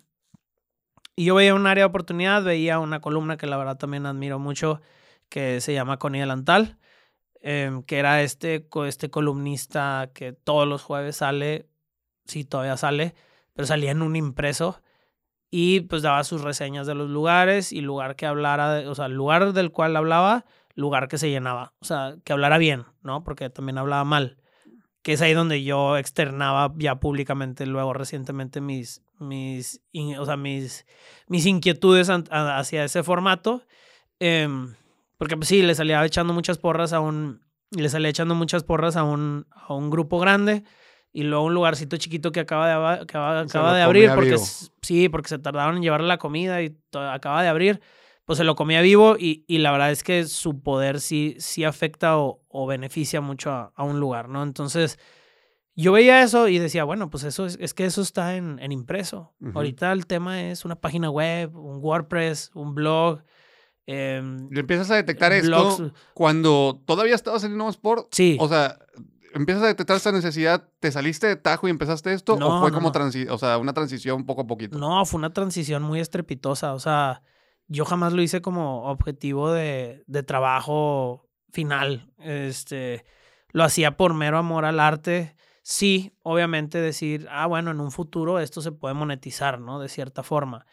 Y 1.16 1.24
yo 1.24 1.34
veía 1.34 1.54
un 1.54 1.66
área 1.66 1.82
de 1.82 1.88
oportunidad, 1.88 2.44
veía 2.44 2.78
una 2.78 3.00
columna 3.00 3.36
que 3.36 3.46
la 3.46 3.56
verdad 3.56 3.76
también 3.76 4.06
admiro 4.06 4.38
mucho, 4.38 4.80
que 5.28 5.60
se 5.60 5.72
llama 5.74 5.98
Connie 5.98 6.20
Delantal, 6.20 6.78
em, 7.40 7.82
que 7.82 7.98
era 7.98 8.22
este, 8.22 8.68
este 8.86 9.10
columnista 9.10 10.10
que 10.14 10.32
todos 10.32 10.66
los 10.68 10.82
jueves 10.82 11.16
sale, 11.16 11.68
sí, 12.26 12.44
todavía 12.44 12.76
sale, 12.76 13.14
pero 13.54 13.66
salía 13.66 13.90
en 13.92 14.02
un 14.02 14.16
impreso 14.16 14.80
y 15.50 15.80
pues 15.80 16.02
daba 16.02 16.24
sus 16.24 16.42
reseñas 16.42 16.86
de 16.86 16.94
los 16.94 17.10
lugares 17.10 17.72
y 17.72 17.80
lugar 17.80 18.16
que 18.16 18.26
hablara, 18.26 18.88
o 18.90 18.94
sea, 18.94 19.08
lugar 19.08 19.52
del 19.52 19.72
cual 19.72 19.96
hablaba, 19.96 20.44
lugar 20.74 21.08
que 21.08 21.18
se 21.18 21.30
llenaba, 21.30 21.74
o 21.80 21.84
sea, 21.84 22.16
que 22.24 22.32
hablara 22.32 22.58
bien, 22.58 22.84
¿no? 23.02 23.24
Porque 23.24 23.50
también 23.50 23.78
hablaba 23.78 24.04
mal 24.04 24.38
que 25.08 25.14
es 25.14 25.22
ahí 25.22 25.32
donde 25.32 25.64
yo 25.64 25.96
externaba 25.96 26.70
ya 26.76 26.96
públicamente 26.96 27.64
luego 27.64 27.94
recientemente 27.94 28.60
mis, 28.60 29.00
mis, 29.18 29.80
o 30.18 30.26
sea, 30.26 30.36
mis, 30.36 30.84
mis 31.28 31.46
inquietudes 31.46 32.10
hacia 32.10 32.84
ese 32.84 33.02
formato. 33.02 33.62
Em, 34.20 34.74
porque 35.16 35.38
pues 35.38 35.48
sí, 35.48 35.62
le 35.62 35.74
salía 35.74 36.04
echando 36.04 36.34
muchas 36.34 36.58
porras 36.58 36.92
a 36.92 37.00
un, 37.00 37.40
le 37.70 37.88
salía 37.88 38.10
echando 38.10 38.34
muchas 38.34 38.64
porras 38.64 38.96
a 38.96 39.02
un, 39.02 39.46
a 39.50 39.72
un 39.72 39.88
grupo 39.88 40.18
grande 40.18 40.62
y 41.10 41.22
luego 41.22 41.44
un 41.44 41.54
lugarcito 41.54 41.96
chiquito 41.96 42.30
que 42.30 42.40
acaba 42.40 42.68
de, 42.68 43.00
acaba, 43.00 43.40
acaba 43.40 43.74
de 43.74 43.80
abrir, 43.80 44.10
porque 44.14 44.36
sí, 44.82 45.08
porque 45.08 45.30
se 45.30 45.38
tardaron 45.38 45.76
en 45.76 45.82
llevarle 45.84 46.06
la 46.06 46.18
comida 46.18 46.60
y 46.60 46.76
acaba 46.92 47.42
de 47.42 47.48
abrir 47.48 47.80
pues 48.28 48.36
se 48.36 48.44
lo 48.44 48.56
comía 48.56 48.82
vivo 48.82 49.16
y, 49.18 49.42
y, 49.46 49.56
la 49.56 49.72
verdad 49.72 49.90
es 49.90 50.04
que 50.04 50.26
su 50.26 50.60
poder 50.60 51.00
sí, 51.00 51.36
sí 51.38 51.64
afecta 51.64 52.18
o, 52.18 52.42
o 52.48 52.66
beneficia 52.66 53.22
mucho 53.22 53.50
a, 53.50 53.72
a, 53.74 53.84
un 53.84 54.00
lugar, 54.00 54.28
¿no? 54.28 54.42
Entonces, 54.42 54.98
yo 55.74 55.92
veía 55.92 56.22
eso 56.22 56.46
y 56.46 56.58
decía, 56.58 56.84
bueno, 56.84 57.08
pues 57.08 57.24
eso 57.24 57.46
es, 57.46 57.56
es 57.58 57.72
que 57.72 57.86
eso 57.86 58.02
está 58.02 58.36
en, 58.36 58.58
en 58.58 58.70
impreso. 58.70 59.32
Ahorita 59.54 59.90
el 59.92 60.04
tema 60.04 60.42
es 60.42 60.66
una 60.66 60.74
página 60.76 61.08
web, 61.08 61.56
un 61.56 61.78
WordPress, 61.82 62.50
un 62.52 62.74
blog. 62.74 63.22
Eh, 63.86 64.18
empiezas 64.50 64.90
a 64.90 64.96
detectar 64.96 65.32
esto 65.32 65.90
cuando 66.12 66.82
todavía 66.84 67.14
estabas 67.14 67.44
en 67.44 67.58
Sport. 67.58 68.08
Sí. 68.10 68.36
O 68.40 68.46
sea, 68.46 68.78
empiezas 69.32 69.62
a 69.62 69.68
detectar 69.68 69.96
esa 69.96 70.12
necesidad, 70.12 70.68
¿te 70.80 70.92
saliste 70.92 71.28
de 71.28 71.36
tajo 71.36 71.66
y 71.66 71.70
empezaste 71.70 72.12
esto? 72.12 72.36
No, 72.36 72.58
¿O 72.58 72.60
fue 72.60 72.70
no, 72.72 72.76
como 72.76 72.92
no. 72.92 73.34
o 73.34 73.38
sea, 73.38 73.56
una 73.56 73.72
transición 73.72 74.26
poco 74.26 74.42
a 74.42 74.46
poquito? 74.46 74.78
No, 74.78 75.02
fue 75.06 75.16
una 75.16 75.32
transición 75.32 75.82
muy 75.82 76.00
estrepitosa. 76.00 76.74
O 76.74 76.78
sea, 76.78 77.22
yo 77.68 77.84
jamás 77.84 78.12
lo 78.12 78.22
hice 78.22 78.40
como 78.40 78.84
objetivo 78.84 79.52
de, 79.52 80.02
de 80.06 80.22
trabajo 80.22 81.28
final. 81.52 82.12
Este, 82.18 83.04
lo 83.50 83.64
hacía 83.64 83.96
por 83.96 84.14
mero 84.14 84.38
amor 84.38 84.64
al 84.64 84.80
arte. 84.80 85.36
Sí, 85.62 86.14
obviamente 86.22 86.78
decir, 86.78 87.26
ah, 87.30 87.46
bueno, 87.46 87.70
en 87.70 87.80
un 87.80 87.92
futuro 87.92 88.40
esto 88.40 88.62
se 88.62 88.72
puede 88.72 88.94
monetizar, 88.94 89.60
¿no? 89.60 89.78
De 89.78 89.88
cierta 89.88 90.22
forma. 90.22 90.66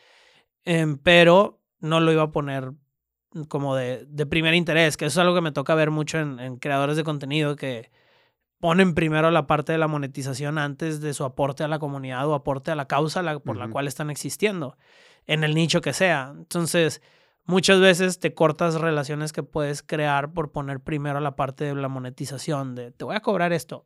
Em, 0.64 0.98
pero 0.98 1.62
no 1.80 2.00
lo 2.00 2.12
iba 2.12 2.24
a 2.24 2.32
poner 2.32 2.72
como 3.50 3.76
de, 3.76 4.06
de 4.08 4.26
primer 4.26 4.54
interés, 4.54 4.96
que 4.96 5.06
eso 5.06 5.20
es 5.20 5.24
algo 5.24 5.36
que 5.36 5.42
me 5.42 5.52
toca 5.52 5.76
ver 5.76 5.92
mucho 5.92 6.20
en, 6.20 6.40
en 6.40 6.58
creadores 6.58 6.96
de 6.96 7.04
contenido 7.04 7.58
que 7.58 7.92
ponen 8.60 8.94
primero 8.96 9.30
la 9.32 9.48
parte 9.48 9.72
de 9.74 9.78
la 9.78 9.88
monetización 9.88 10.58
antes 10.58 11.02
de 11.02 11.14
su 11.14 11.24
aporte 11.24 11.64
a 11.64 11.68
la 11.68 11.80
comunidad 11.80 12.28
o 12.28 12.34
aporte 12.34 12.72
a 12.72 12.76
la 12.76 12.88
causa 12.88 13.22
la- 13.22 13.40
por 13.40 13.58
la 13.58 13.66
cual 13.70 13.88
están 13.88 14.10
existiendo, 14.10 14.78
en 15.28 15.44
el 15.44 15.54
nicho 15.56 15.82
que 15.82 15.94
sea. 15.94 16.34
Entonces, 16.36 17.02
muchas 17.46 17.80
veces 17.80 18.20
te 18.20 18.34
cortas 18.34 18.76
relaciones 18.76 19.34
que 19.34 19.44
puedes 19.44 19.84
crear 19.84 20.32
por 20.34 20.52
poner 20.52 20.80
primero 20.80 21.20
la 21.20 21.36
parte 21.36 21.66
de 21.66 21.76
la 21.76 21.90
monetización, 21.90 22.76
de 22.76 22.92
te 22.92 23.06
voy 23.06 23.16
a 23.16 23.20
cobrar 23.22 23.54
esto. 23.54 23.86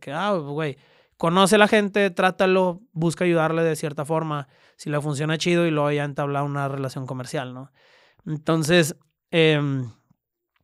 Que, 0.00 0.12
ah, 0.12 0.32
güey, 0.32 0.76
conoce 1.16 1.54
a 1.54 1.58
la 1.58 1.68
gente, 1.68 2.10
trátalo, 2.10 2.82
busca 2.92 3.24
ayudarle 3.24 3.62
de 3.62 3.76
cierta 3.76 4.04
forma, 4.04 4.48
si 4.76 4.90
le 4.90 5.00
funciona 5.00 5.38
chido 5.38 5.66
y 5.66 5.70
luego 5.70 5.90
ya 5.90 6.04
entabla 6.04 6.42
una 6.42 6.68
relación 6.68 7.06
comercial, 7.06 7.54
¿no? 7.54 7.72
Entonces, 8.26 8.96
em, 9.30 9.90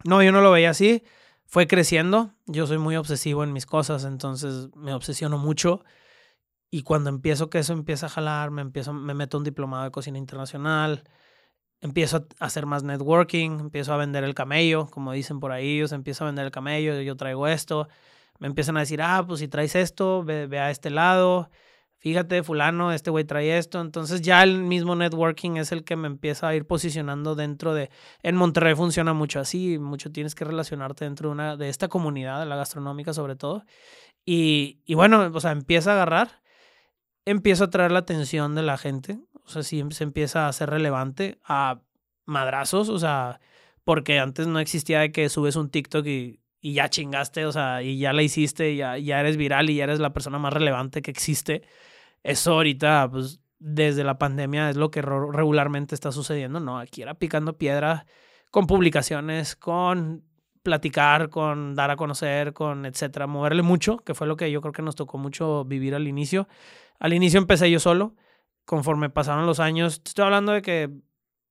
no, 0.05 0.23
yo 0.23 0.33
no 0.33 0.41
lo 0.43 0.51
veía 0.51 0.71
así. 0.71 1.03
Fue 1.47 1.67
creciendo. 1.67 2.33
Yo 2.47 2.67
soy 2.67 2.79
muy 2.79 2.97
obsesivo 2.97 3.45
en 3.45 3.53
mis 3.53 3.67
cosas, 3.67 4.05
entonces 4.05 4.69
me 4.75 4.93
obsesiono 4.95 5.39
mucho. 5.39 5.85
Y 6.71 6.83
cuando 6.83 7.11
empiezo 7.11 7.51
que 7.51 7.59
eso 7.59 7.73
empieza 7.73 8.07
a 8.07 8.09
jalar, 8.09 8.51
me, 8.51 8.63
empiezo, 8.63 8.93
me 8.93 9.15
meto 9.15 9.39
un 9.39 9.45
diplomado 9.45 9.85
de 9.85 9.91
cocina 9.93 10.19
internacional, 10.19 11.05
empiezo 11.81 12.27
a 12.41 12.47
hacer 12.47 12.67
más 12.67 12.83
networking, 12.83 13.61
empiezo 13.61 13.93
a 13.93 13.97
vender 13.97 14.25
el 14.25 14.35
camello, 14.35 14.87
como 14.91 15.13
dicen 15.13 15.39
por 15.39 15.53
ahí, 15.53 15.79
yo 15.79 15.87
empiezo 15.95 16.25
a 16.25 16.29
vender 16.29 16.47
el 16.47 16.51
camello, 16.51 17.01
yo 17.01 17.17
traigo 17.17 17.47
esto. 17.47 17.89
Me 18.41 18.49
empiezan 18.49 18.77
a 18.77 18.81
decir, 18.81 19.01
ah, 19.03 19.25
pues 19.27 19.41
si 19.41 19.49
traes 19.49 19.77
esto, 19.77 20.25
ve 20.25 20.59
a 20.59 20.71
este 20.71 20.91
lado, 20.91 21.51
fíjate, 22.05 22.43
fulano, 22.43 22.93
este 22.93 23.09
güey 23.09 23.25
trae 23.25 23.57
esto. 23.57 23.81
Entonces 23.81 24.21
ya 24.21 24.43
el 24.43 24.63
mismo 24.63 24.95
networking 24.95 25.57
es 25.57 25.73
el 25.73 25.85
que 25.85 25.97
me 25.97 26.07
empieza 26.07 26.47
a 26.47 26.55
ir 26.55 26.67
posicionando 26.67 27.35
dentro 27.35 27.73
de... 27.73 27.89
En 28.23 28.37
Monterrey 28.37 28.75
funciona 28.75 29.15
mucho 29.15 29.41
así, 29.41 29.79
mucho 29.79 30.13
tienes 30.13 30.35
que 30.35 30.45
relacionarte 30.45 31.07
dentro 31.07 31.31
de, 31.31 31.33
una, 31.33 31.57
de 31.57 31.71
esta 31.71 31.89
comunidad, 31.89 32.47
la 32.47 32.57
gastronómica 32.57 33.15
sobre 33.15 33.37
todo. 33.37 33.65
Y, 34.27 34.83
y 34.85 34.93
bueno, 34.93 35.31
o 35.33 35.41
sea, 35.41 35.53
empieza 35.53 35.93
a 35.93 35.95
agarrar, 35.95 36.43
empieza 37.25 37.65
a 37.65 37.71
traer 37.71 37.91
la 37.91 38.01
atención 38.01 38.55
de 38.55 38.63
la 38.63 38.77
gente, 38.77 39.21
o 39.43 39.49
sea, 39.49 39.63
sí 39.63 39.83
se 39.91 40.05
empieza 40.05 40.45
a 40.45 40.49
hacer 40.49 40.69
relevante 40.69 41.39
a 41.43 41.81
madrazos, 42.27 42.91
o 42.91 42.99
sea, 42.99 43.41
porque 43.83 44.19
antes 44.19 44.47
no 44.47 44.59
existía 44.59 45.01
de 45.01 45.11
que 45.11 45.31
subes 45.31 45.57
un 45.57 45.71
TikTok 45.71 46.07
y, 46.07 46.41
y 46.61 46.75
ya 46.75 46.91
chingaste, 46.91 47.47
o 47.47 47.53
sea, 47.53 47.83
y 47.83 47.99
ya 47.99 48.13
la 48.13 48.23
hiciste, 48.23 48.77
ya, 48.77 48.99
ya 48.99 49.21
eres 49.21 49.39
viral 49.39 49.71
y 49.71 49.77
ya 49.77 49.85
eres 49.85 50.01
la 50.01 50.13
persona 50.13 50.39
más 50.39 50.53
relevante 50.53 51.01
que 51.01 51.11
existe. 51.11 51.63
Eso 52.25 52.55
ahorita, 52.55 53.09
pues, 53.11 53.41
desde 53.61 54.03
la 54.03 54.19
pandemia 54.19 54.71
es 54.71 54.77
lo 54.77 54.91
que 54.91 55.01
regularmente 55.01 55.95
está 55.95 56.11
sucediendo, 56.11 56.59
¿no? 56.59 56.79
Aquí 56.79 57.03
era 57.03 57.15
picando 57.15 57.57
piedra 57.57 58.07
con 58.51 58.67
publicaciones, 58.67 59.55
con 59.55 60.25
platicar, 60.63 61.29
con 61.29 61.75
dar 61.75 61.91
a 61.91 61.97
conocer, 61.97 62.55
con 62.55 62.87
etcétera, 62.87 63.27
moverle 63.27 63.63
mucho, 63.63 63.99
que 63.99 64.15
fue 64.15 64.27
lo 64.27 64.37
que 64.37 64.51
yo 64.51 64.61
creo 64.61 64.73
que 64.73 64.83
nos 64.83 64.97
tocó 64.97 65.19
mucho 65.19 65.65
vivir 65.65 65.95
al 65.95 66.09
inicio. 66.09 66.49
Al 66.99 67.13
inicio 67.13 67.39
empecé 67.39 67.71
yo 67.71 67.79
solo, 67.79 68.17
conforme 68.65 69.11
pasaron 69.11 69.47
los 69.47 69.61
años, 69.61 70.01
estoy 70.05 70.25
hablando 70.25 70.53
de 70.53 70.63
que 70.63 70.91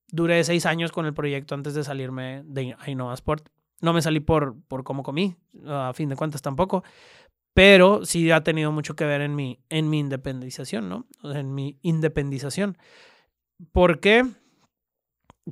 duré 0.08 0.44
seis 0.44 0.66
años 0.66 0.92
con 0.92 1.06
el 1.06 1.14
proyecto 1.14 1.54
antes 1.54 1.76
de 1.76 1.84
salirme 1.84 2.42
de 2.46 2.76
Innova 2.88 3.14
Sport. 3.14 3.50
No 3.82 3.94
me 3.94 4.02
salí 4.02 4.20
por, 4.20 4.56
por 4.68 4.84
cómo 4.84 5.04
comí, 5.04 5.36
a 5.68 5.92
fin 5.94 6.10
de 6.10 6.16
cuentas 6.16 6.42
tampoco, 6.42 6.84
pero 7.54 8.06
sí 8.06 8.32
ha 8.32 8.44
tenido 8.44 8.72
mucho 8.72 8.96
que 8.96 9.06
ver 9.06 9.22
en 9.22 9.36
mi, 9.36 9.60
en 9.70 9.90
mi 9.90 10.00
independización, 10.00 10.90
¿no? 10.90 11.08
En 11.24 11.54
mi 11.54 11.78
independización. 11.82 12.78
¿Por 13.72 14.00
qué? 14.00 14.26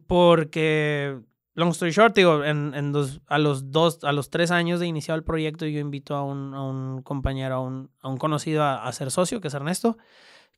Porque, 0.07 1.19
long 1.53 1.69
story 1.69 1.91
short, 1.91 2.15
digo, 2.15 2.43
en, 2.43 2.73
en 2.73 2.91
dos, 2.91 3.21
a 3.27 3.37
los 3.37 3.71
dos, 3.71 4.03
a 4.03 4.11
los 4.11 4.29
tres 4.29 4.51
años 4.51 4.79
de 4.79 4.87
iniciado 4.87 5.17
el 5.17 5.23
proyecto, 5.23 5.65
yo 5.65 5.79
invito 5.79 6.15
a 6.15 6.23
un, 6.23 6.53
a 6.53 6.63
un 6.63 7.01
compañero, 7.03 7.55
a 7.55 7.59
un, 7.59 7.91
a 7.99 8.09
un 8.09 8.17
conocido 8.17 8.63
a, 8.63 8.87
a 8.87 8.91
ser 8.93 9.11
socio, 9.11 9.41
que 9.41 9.49
es 9.49 9.53
Ernesto, 9.53 9.97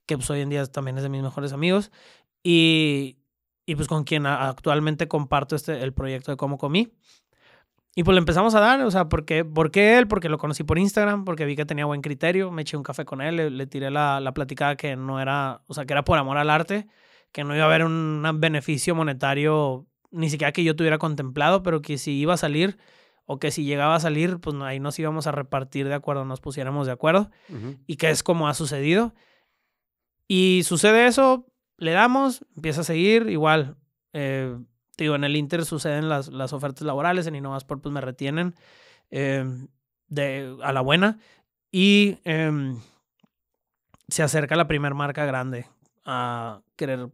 que 0.05 0.17
pues 0.17 0.29
hoy 0.29 0.41
en 0.41 0.49
día 0.49 0.65
también 0.67 0.97
es 0.97 1.03
de 1.03 1.09
mis 1.09 1.23
mejores 1.23 1.51
amigos, 1.51 1.91
y, 2.43 3.17
y 3.65 3.75
pues 3.75 3.87
con 3.87 4.03
quien 4.03 4.25
actualmente 4.25 5.07
comparto 5.07 5.55
este, 5.55 5.81
el 5.81 5.93
proyecto 5.93 6.31
de 6.31 6.37
Cómo 6.37 6.57
Comí. 6.57 6.93
Y 7.95 8.03
pues 8.03 8.15
le 8.15 8.19
empezamos 8.19 8.55
a 8.55 8.59
dar, 8.59 8.81
o 8.81 8.89
sea, 8.89 9.07
¿por 9.07 9.23
qué, 9.23 9.45
¿por 9.45 9.69
qué 9.69 9.99
él? 9.99 10.07
Porque 10.07 10.27
lo 10.27 10.39
conocí 10.39 10.63
por 10.63 10.79
Instagram, 10.79 11.25
porque 11.25 11.45
vi 11.45 11.55
que 11.55 11.65
tenía 11.65 11.85
buen 11.85 12.01
criterio, 12.01 12.49
me 12.51 12.63
eché 12.63 12.75
un 12.75 12.81
café 12.83 13.05
con 13.05 13.21
él, 13.21 13.35
le, 13.35 13.49
le 13.51 13.67
tiré 13.67 13.91
la, 13.91 14.19
la 14.19 14.33
platicada 14.33 14.75
que 14.75 14.95
no 14.95 15.21
era, 15.21 15.61
o 15.67 15.73
sea, 15.75 15.85
que 15.85 15.93
era 15.93 16.03
por 16.03 16.17
amor 16.17 16.37
al 16.37 16.49
arte, 16.49 16.87
que 17.31 17.43
no 17.43 17.53
iba 17.55 17.63
a 17.63 17.67
haber 17.67 17.83
un 17.85 18.23
beneficio 18.35 18.95
monetario, 18.95 19.85
ni 20.09 20.29
siquiera 20.29 20.51
que 20.51 20.63
yo 20.63 20.75
tuviera 20.75 20.97
contemplado, 20.97 21.61
pero 21.61 21.81
que 21.83 21.97
si 21.99 22.13
iba 22.13 22.33
a 22.33 22.37
salir 22.37 22.77
o 23.25 23.37
que 23.37 23.51
si 23.51 23.63
llegaba 23.63 23.95
a 23.95 23.99
salir, 23.99 24.39
pues 24.39 24.55
ahí 24.61 24.79
nos 24.79 24.97
íbamos 24.97 25.27
a 25.27 25.31
repartir 25.31 25.87
de 25.87 25.93
acuerdo, 25.93 26.25
nos 26.25 26.41
pusiéramos 26.41 26.87
de 26.87 26.93
acuerdo 26.93 27.29
Ujú. 27.49 27.77
y 27.85 27.97
que 27.97 28.09
es 28.09 28.23
como 28.23 28.47
ha 28.47 28.53
sucedido. 28.55 29.13
Y 30.27 30.61
sucede 30.63 31.05
eso, 31.07 31.45
le 31.77 31.91
damos, 31.91 32.43
empieza 32.55 32.81
a 32.81 32.85
seguir, 32.85 33.29
igual, 33.29 33.77
eh, 34.13 34.57
te 34.95 35.05
digo, 35.05 35.15
en 35.15 35.23
el 35.23 35.35
Inter 35.35 35.65
suceden 35.65 36.09
las, 36.09 36.27
las 36.27 36.53
ofertas 36.53 36.83
laborales, 36.83 37.27
en 37.27 37.35
Innovasport 37.35 37.81
pues 37.81 37.93
me 37.93 38.01
retienen 38.01 38.55
eh, 39.11 39.45
de, 40.07 40.57
a 40.61 40.71
la 40.73 40.81
buena 40.81 41.19
y 41.71 42.19
em, 42.23 42.79
se 44.07 44.23
acerca 44.23 44.55
la 44.55 44.67
primera 44.67 44.93
marca 44.93 45.25
grande 45.25 45.67
a 46.05 46.61
querer 46.75 47.09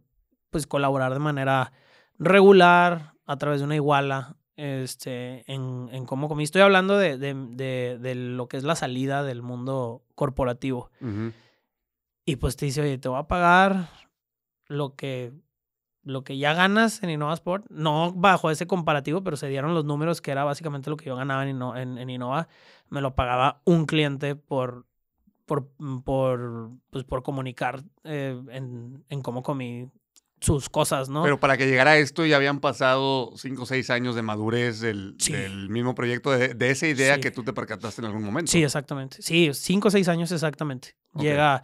pues 0.50 0.66
colaborar 0.66 1.12
de 1.12 1.20
manera 1.20 1.72
regular 2.18 3.14
a 3.26 3.36
través 3.36 3.60
de 3.60 3.66
una 3.66 3.76
iguala 3.76 4.36
este, 4.56 5.50
en, 5.50 5.88
en 5.92 6.04
cómo 6.04 6.28
comí. 6.28 6.44
Estoy 6.44 6.60
hablando 6.60 6.98
de, 6.98 7.16
de, 7.16 7.34
de, 7.34 7.98
de 7.98 8.14
lo 8.14 8.48
que 8.48 8.58
es 8.58 8.64
la 8.64 8.74
salida 8.74 9.22
del 9.22 9.40
mundo 9.40 10.02
corporativo. 10.14 10.90
Ujú. 11.00 11.32
Y 12.26 12.36
pues 12.36 12.56
te 12.56 12.66
dice, 12.66 12.82
oye, 12.82 12.98
te 12.98 13.08
voy 13.08 13.18
a 13.18 13.28
pagar 13.28 13.88
lo 14.66 14.94
que, 14.94 15.32
lo 16.02 16.24
que 16.24 16.38
ya 16.38 16.54
ganas 16.54 17.02
en 17.02 17.10
Innova 17.10 17.34
Sport. 17.34 17.66
No 17.70 18.12
bajo 18.12 18.50
ese 18.50 18.66
comparativo, 18.66 19.22
pero 19.22 19.36
se 19.36 19.48
dieron 19.48 19.74
los 19.74 19.84
números 19.84 20.20
que 20.20 20.30
era 20.30 20.44
básicamente 20.44 20.90
lo 20.90 20.96
que 20.96 21.06
yo 21.06 21.16
ganaba 21.16 21.46
en, 21.48 21.56
Inno- 21.58 21.76
en, 21.80 21.98
en 21.98 22.10
Innova. 22.10 22.48
Me 22.88 23.00
lo 23.00 23.14
pagaba 23.14 23.60
un 23.64 23.86
cliente 23.86 24.34
por, 24.36 24.86
por, 25.46 25.68
por, 26.04 26.70
pues, 26.90 27.04
por 27.04 27.22
comunicar 27.22 27.82
eh, 28.04 28.40
en, 28.50 29.04
en 29.08 29.20
cómo 29.22 29.42
comí 29.42 29.88
sus 30.40 30.70
cosas, 30.70 31.10
¿no? 31.10 31.22
Pero 31.22 31.38
para 31.38 31.58
que 31.58 31.66
llegara 31.66 31.90
a 31.90 31.96
esto 31.98 32.24
ya 32.24 32.36
habían 32.36 32.60
pasado 32.60 33.32
cinco 33.36 33.64
o 33.64 33.66
seis 33.66 33.90
años 33.90 34.14
de 34.14 34.22
madurez 34.22 34.80
del, 34.80 35.14
Sí. 35.18 35.32
del 35.34 35.68
mismo 35.68 35.94
proyecto, 35.94 36.30
de, 36.30 36.54
de 36.54 36.70
esa 36.70 36.86
idea 36.86 37.16
Sí. 37.16 37.20
que 37.20 37.30
tú 37.30 37.44
te 37.44 37.52
percataste 37.52 38.00
en 38.00 38.06
algún 38.06 38.24
momento. 38.24 38.50
Sí, 38.50 38.62
exactamente. 38.64 39.20
Sí, 39.20 39.50
cinco 39.52 39.88
o 39.88 39.90
seis 39.90 40.08
años 40.08 40.32
exactamente. 40.32 40.96
Llega, 41.14 41.62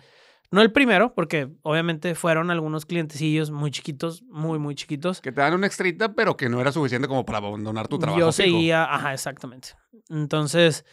no 0.50 0.62
el 0.62 0.72
primero, 0.72 1.14
porque 1.14 1.48
obviamente 1.62 2.14
fueron 2.14 2.50
algunos 2.50 2.86
clientecillos 2.86 3.50
muy 3.50 3.70
chiquitos, 3.70 4.22
muy, 4.24 4.58
muy 4.58 4.74
chiquitos. 4.74 5.20
Que 5.20 5.32
te 5.32 5.40
dan 5.40 5.54
una 5.54 5.66
extrita, 5.66 6.14
pero 6.14 6.36
que 6.36 6.48
no 6.48 6.60
era 6.60 6.72
suficiente 6.72 7.08
como 7.08 7.24
para 7.24 7.38
abandonar 7.38 7.88
tu 7.88 7.98
trabajo. 7.98 8.18
Yo 8.18 8.32
fijo. 8.32 8.48
seguía, 8.48 8.84
ajá, 8.84 9.12
exactamente. 9.12 9.70
Entonces, 10.08 10.84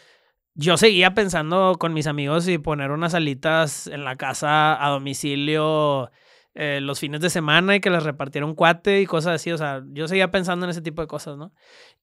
yo 0.55 0.77
seguía 0.77 1.13
pensando 1.13 1.75
con 1.79 1.93
mis 1.93 2.07
amigos 2.07 2.47
y 2.47 2.57
poner 2.57 2.91
unas 2.91 3.13
alitas 3.13 3.87
en 3.87 4.03
la 4.03 4.15
casa 4.15 4.83
a 4.83 4.89
domicilio 4.89 6.11
eh, 6.55 6.79
los 6.81 6.99
fines 6.99 7.21
de 7.21 7.31
semana 7.31 7.75
y 7.75 7.79
que 7.79 7.89
las 7.89 8.03
repartiera 8.03 8.45
un 8.45 8.53
cuate 8.53 9.01
y 9.01 9.05
cosas 9.05 9.35
así. 9.35 9.51
O 9.51 9.57
sea, 9.57 9.83
yo 9.91 10.07
seguía 10.07 10.29
pensando 10.29 10.65
en 10.65 10.69
ese 10.69 10.81
tipo 10.81 11.01
de 11.01 11.07
cosas, 11.07 11.37
¿no? 11.37 11.53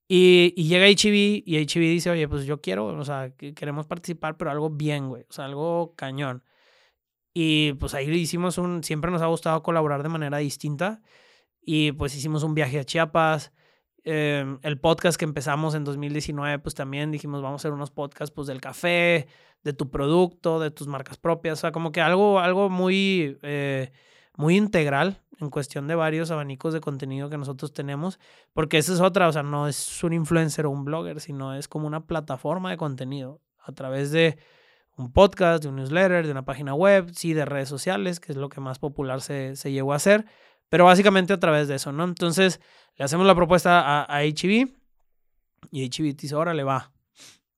Y, 0.09 0.53
y 0.57 0.65
llega 0.67 0.87
HB 0.87 1.45
y 1.47 1.65
HB 1.65 1.81
dice, 1.81 2.11
oye, 2.11 2.27
pues 2.27 2.45
yo 2.45 2.61
quiero, 2.61 2.87
o 2.87 3.05
sea, 3.05 3.31
que 3.37 3.55
queremos 3.55 3.87
participar, 3.87 4.37
pero 4.37 4.51
algo 4.51 4.69
bien, 4.69 5.09
güey. 5.09 5.23
O 5.29 5.33
sea, 5.33 5.45
algo 5.45 5.95
cañón. 5.97 6.43
Y 7.33 7.75
pues 7.75 7.95
ahí 7.95 8.11
hicimos 8.11 8.59
un, 8.59 8.83
siempre 8.83 9.11
nos 9.11 9.23
ha 9.23 9.27
gustado 9.27 9.63
colaborar 9.63 10.03
de 10.03 10.09
manera 10.09 10.39
distinta. 10.39 11.01
Y 11.63 11.93
pues 11.93 12.15
hicimos 12.17 12.43
un 12.43 12.55
viaje 12.55 12.79
a 12.79 12.85
Chiapas. 12.85 13.53
Eh, 14.05 14.45
el 14.63 14.81
podcast 14.81 15.19
que 15.19 15.27
empezamos 15.27 15.75
en 15.75 15.85
2019, 15.85 16.59
pues 16.61 16.75
también 16.75 17.11
dijimos, 17.11 17.43
vamos 17.43 17.61
a 17.61 17.63
hacer 17.63 17.73
unos 17.73 17.91
podcasts 17.91 18.35
pues 18.35 18.49
del 18.49 18.61
café, 18.61 19.29
de 19.63 19.73
tu 19.73 19.91
producto, 19.91 20.59
de 20.59 20.71
tus 20.71 20.87
marcas 20.87 21.19
propias. 21.19 21.59
O 21.59 21.61
sea, 21.61 21.73
como 21.73 21.93
que 21.93 22.01
algo, 22.01 22.41
algo 22.41 22.69
muy, 22.71 23.39
eh, 23.43 23.93
muy 24.37 24.57
integral 24.57 25.23
en 25.39 25.51
cuestión 25.51 25.87
de 25.87 25.95
varios 25.95 26.31
abanicos 26.31 26.73
de 26.73 26.81
contenido 26.81 27.31
que 27.31 27.39
nosotros 27.39 27.73
tenemos. 27.73 28.19
Porque 28.53 28.79
esa 28.79 28.93
es 28.93 29.01
otra, 29.01 29.29
o 29.29 29.33
sea, 29.33 29.43
no 29.43 29.69
es 29.69 30.03
un 30.03 30.13
influencer 30.15 30.67
o 30.67 30.71
un 30.71 30.85
blogger, 30.85 31.21
sino 31.21 31.55
es 31.55 31.69
como 31.69 31.87
una 31.87 32.07
plataforma 32.07 32.71
de 32.71 32.77
contenido. 32.77 33.41
a 33.63 33.73
través 33.73 34.11
de 34.11 34.39
un 35.01 35.13
podcast, 35.13 35.63
de 35.63 35.69
un 35.69 35.77
newsletter, 35.77 36.25
de 36.25 36.31
una 36.33 36.45
página 36.45 36.75
web, 36.75 37.11
sí, 37.15 37.33
de 37.33 37.45
redes 37.45 37.69
sociales, 37.69 38.21
que 38.21 38.33
es 38.33 38.39
lo 38.39 38.49
que 38.49 38.61
más 38.61 38.79
popular 38.79 39.21
se, 39.21 39.57
se 39.57 39.73
llegó 39.73 39.93
a 39.93 39.97
hacer, 39.97 40.27
pero 40.69 40.85
básicamente 40.85 41.33
a 41.33 41.41
través 41.41 41.69
de 41.69 41.77
eso, 41.77 41.93
¿no? 41.93 42.05
Entonces 42.05 42.61
le 42.97 43.05
hacemos 43.05 43.27
la 43.27 43.35
propuesta 43.35 43.81
a, 43.81 44.03
a 44.05 44.23
HB 44.23 44.69
y 45.71 45.89
HB 45.89 46.17
dice, 46.17 46.35
órale, 46.35 46.63
va. 46.63 46.93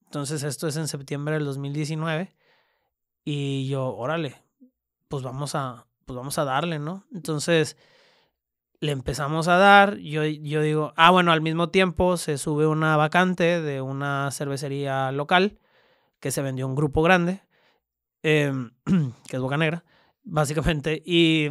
Entonces 0.05 0.43
esto 0.43 0.69
es 0.69 0.77
en 0.77 0.89
septiembre 0.89 1.35
del 1.35 1.45
2019 1.45 2.35
y 3.25 3.69
yo, 3.69 3.95
órale, 3.95 4.37
pues 5.09 5.23
vamos 5.23 5.55
a, 5.55 5.87
pues 6.05 6.17
vamos 6.17 6.39
a 6.39 6.45
darle, 6.45 6.79
¿no? 6.79 7.05
Entonces 7.13 7.77
le 8.81 8.93
empezamos 8.93 9.49
a 9.49 9.57
dar, 9.59 9.97
yo, 9.99 10.25
yo 10.25 10.61
digo, 10.61 10.93
ah, 10.97 11.11
bueno, 11.11 11.33
al 11.33 11.41
mismo 11.41 11.71
tiempo 11.71 12.17
se 12.17 12.37
sube 12.37 12.67
una 12.67 12.97
vacante 12.97 13.61
de 13.61 13.81
una 13.81 14.31
cervecería 14.33 15.13
local 15.13 15.59
que 16.23 16.31
se 16.31 16.41
vendió 16.41 16.65
a 16.65 16.69
un 16.69 16.77
grupo 16.77 17.03
grande, 17.03 17.43
em, 18.23 18.71
que 19.29 19.37
es 19.37 19.43
Boca 19.43 19.57
Negra, 19.57 19.85
básicamente, 20.23 21.03
y 21.05 21.51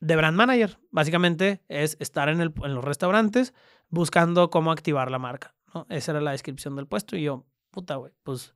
de 0.00 0.16
brand 0.16 0.36
manager, 0.36 0.78
básicamente 0.92 1.64
es 1.68 1.96
estar 1.98 2.28
en, 2.28 2.40
el, 2.40 2.54
en 2.62 2.74
los 2.74 2.84
restaurantes 2.84 3.52
buscando 3.88 4.48
cómo 4.48 4.70
activar 4.70 5.10
la 5.10 5.18
marca, 5.18 5.56
¿no? 5.74 5.86
Esa 5.90 6.12
era 6.12 6.20
la 6.20 6.30
descripción 6.30 6.76
del 6.76 6.86
puesto 6.86 7.16
y 7.16 7.24
yo, 7.24 7.46
puta, 7.72 7.96
güey, 7.96 8.12
pues 8.22 8.54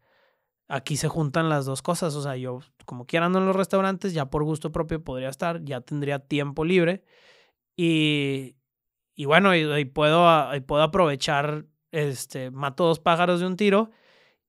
aquí 0.69 0.97
se 0.97 1.09
juntan 1.09 1.49
las 1.49 1.67
dos 1.67 1.83
cosas. 1.83 2.15
O 2.15 2.23
sea, 2.23 2.37
yo 2.37 2.61
como 2.87 3.05
quiera 3.07 3.27
ando 3.27 3.41
en 3.41 3.47
los 3.47 3.57
restaurantes, 3.57 4.15
ya 4.15 4.31
por 4.31 4.45
gusto 4.45 4.71
propio 4.71 5.03
podría 5.03 5.31
estar, 5.31 5.65
ya 5.65 5.81
tendría 5.81 6.21
tiempo 6.21 6.65
libre. 6.65 7.03
Y, 7.77 8.57
y 9.17 9.25
bueno, 9.25 9.57
y, 9.57 9.85
puedo, 9.87 10.29
puedo 10.67 10.83
aprovechar, 10.83 11.67
este, 11.91 12.53
mato 12.53 12.85
dos 12.85 13.01
pájaros 13.01 13.41
de 13.41 13.47
un 13.47 13.57
tiro 13.57 13.91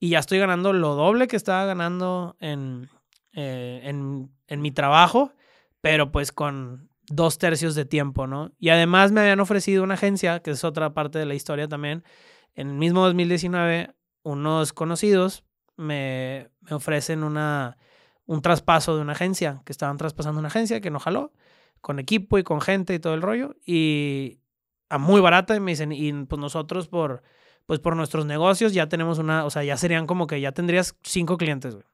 y 0.01 0.09
ya 0.09 0.19
estoy 0.19 0.39
ganando 0.39 0.73
lo 0.73 0.95
doble 0.95 1.27
que 1.27 1.35
estaba 1.35 1.63
ganando 1.65 2.35
en, 2.39 2.89
eh, 3.33 3.81
en, 3.83 4.31
en 4.47 4.61
mi 4.61 4.71
trabajo, 4.71 5.31
pero 5.79 6.11
pues 6.11 6.31
con 6.31 6.89
dos 7.07 7.37
tercios 7.37 7.75
de 7.75 7.85
tiempo, 7.85 8.25
¿no? 8.25 8.51
Y 8.57 8.69
además 8.69 9.11
me 9.11 9.21
habían 9.21 9.39
ofrecido 9.39 9.83
una 9.83 9.93
agencia, 9.93 10.39
que 10.41 10.51
es 10.51 10.63
otra 10.63 10.95
parte 10.95 11.19
de 11.19 11.27
la 11.27 11.35
historia 11.35 11.67
también, 11.67 12.03
en 12.55 12.69
el 12.69 12.73
mismo 12.73 13.03
2019, 13.03 13.93
unos 14.23 14.73
conocidos 14.73 15.43
me, 15.77 16.49
me 16.61 16.75
ofrecen 16.75 17.23
una, 17.23 17.77
un 18.25 18.41
traspaso 18.41 18.95
de 18.95 19.03
una 19.03 19.13
agencia, 19.13 19.61
que 19.65 19.71
estaban 19.71 19.97
traspasando 19.97 20.39
una 20.39 20.47
agencia 20.47 20.81
que 20.81 20.89
no 20.89 20.99
jaló, 20.99 21.31
con 21.79 21.99
equipo 21.99 22.39
y 22.39 22.43
con 22.43 22.59
gente 22.59 22.95
y 22.95 22.99
todo 22.99 23.13
el 23.13 23.21
rollo, 23.21 23.55
y 23.67 24.39
a 24.89 24.97
muy 24.97 25.21
barata, 25.21 25.55
y 25.55 25.59
me 25.59 25.73
dicen, 25.73 25.91
y 25.91 26.11
pues 26.25 26.41
nosotros 26.41 26.87
por, 26.87 27.21
pues 27.71 27.79
por 27.79 27.95
nuestros 27.95 28.25
negocios 28.25 28.73
ya 28.73 28.89
tenemos 28.89 29.17
una, 29.17 29.45
o 29.45 29.49
sea, 29.49 29.63
ya 29.63 29.77
serían 29.77 30.05
como 30.05 30.27
que 30.27 30.41
ya 30.41 30.51
tendrías 30.51 30.97
cinco 31.03 31.37
clientes, 31.37 31.73
güey. 31.73 31.85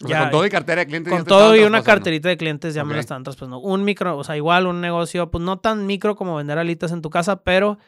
Ya, 0.00 0.22
con 0.22 0.30
todo 0.32 0.46
y 0.46 0.50
cartera 0.50 0.80
de 0.80 0.88
clientes. 0.88 1.12
Con 1.12 1.24
todo 1.24 1.54
y 1.54 1.60
una 1.60 1.84
carterita 1.84 2.28
de 2.28 2.36
clientes 2.36 2.74
ya 2.74 2.84
me 2.84 2.94
la 2.94 2.98
están 2.98 3.22
traspasando. 3.22 3.60
Un 3.60 3.84
micro, 3.84 4.18
o 4.18 4.24
sea, 4.24 4.36
igual 4.36 4.66
un 4.66 4.80
negocio, 4.80 5.30
pues 5.30 5.44
no 5.44 5.60
tan 5.60 5.86
micro 5.86 6.16
como 6.16 6.34
vender 6.34 6.58
alitas 6.58 6.90
en 6.90 7.00
tu 7.00 7.10
casa, 7.10 7.44
pero 7.44 7.78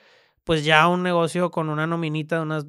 pues 0.45 0.65
ya 0.65 0.87
un 0.87 1.03
negocio 1.03 1.51
con 1.51 1.69
una 1.69 1.89
nominita 1.89 2.37
de 2.37 2.43
unas 2.43 2.65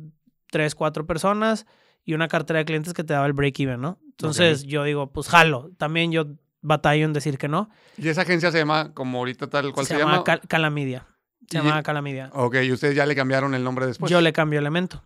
tres, 0.50 0.74
cuatro 0.74 1.06
personas 1.06 1.68
y 2.04 2.16
una 2.16 2.28
cartera 2.28 2.58
de 2.58 2.66
clientes 2.66 2.96
que 2.96 3.04
te 3.04 3.14
daba 3.14 3.28
el 3.28 3.34
break-even, 3.34 3.80
¿no? 3.80 4.00
Entonces 4.10 4.64
yo 4.64 4.86
digo, 4.86 5.12
pues 5.12 5.28
jalo. 5.28 5.70
También 5.78 6.12
yo 6.12 6.26
batallo 6.62 7.06
en 7.06 7.14
decir 7.14 7.38
que 7.38 7.48
no. 7.48 7.70
¿Y 7.96 8.08
esa 8.08 8.22
agencia 8.24 8.52
se 8.52 8.58
llama, 8.58 8.92
como 8.96 9.20
ahorita 9.20 9.52
tal 9.52 9.72
cual 9.72 9.86
se, 9.86 9.94
se 9.94 10.00
llama? 10.00 10.24
Calamidia. 10.24 11.06
Se 11.50 11.58
llama 11.58 11.84
Calamidia. 11.84 12.30
Ok, 12.34 12.56
¿y 12.64 12.72
ustedes 12.72 12.96
ya 12.96 13.06
le 13.06 13.16
cambiaron 13.16 13.54
el 13.54 13.64
nombre 13.64 13.86
después? 13.86 14.12
Yo 14.12 14.22
le 14.22 14.34
cambio 14.34 14.60
Elemento. 14.60 15.04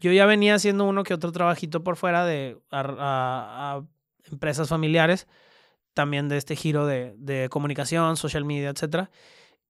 Yo 0.00 0.12
ya 0.12 0.26
venía 0.26 0.54
haciendo 0.54 0.84
uno 0.84 1.02
que 1.04 1.14
otro 1.14 1.32
trabajito 1.32 1.82
por 1.82 1.96
fuera 1.96 2.24
de 2.24 2.58
a, 2.70 3.82
empresas 4.30 4.68
familiares, 4.68 5.26
también 5.94 6.28
de 6.28 6.36
este 6.36 6.56
giro 6.56 6.86
de, 6.86 7.14
de 7.18 7.48
comunicación, 7.48 8.16
social 8.16 8.44
media, 8.44 8.70
etc. 8.70 9.08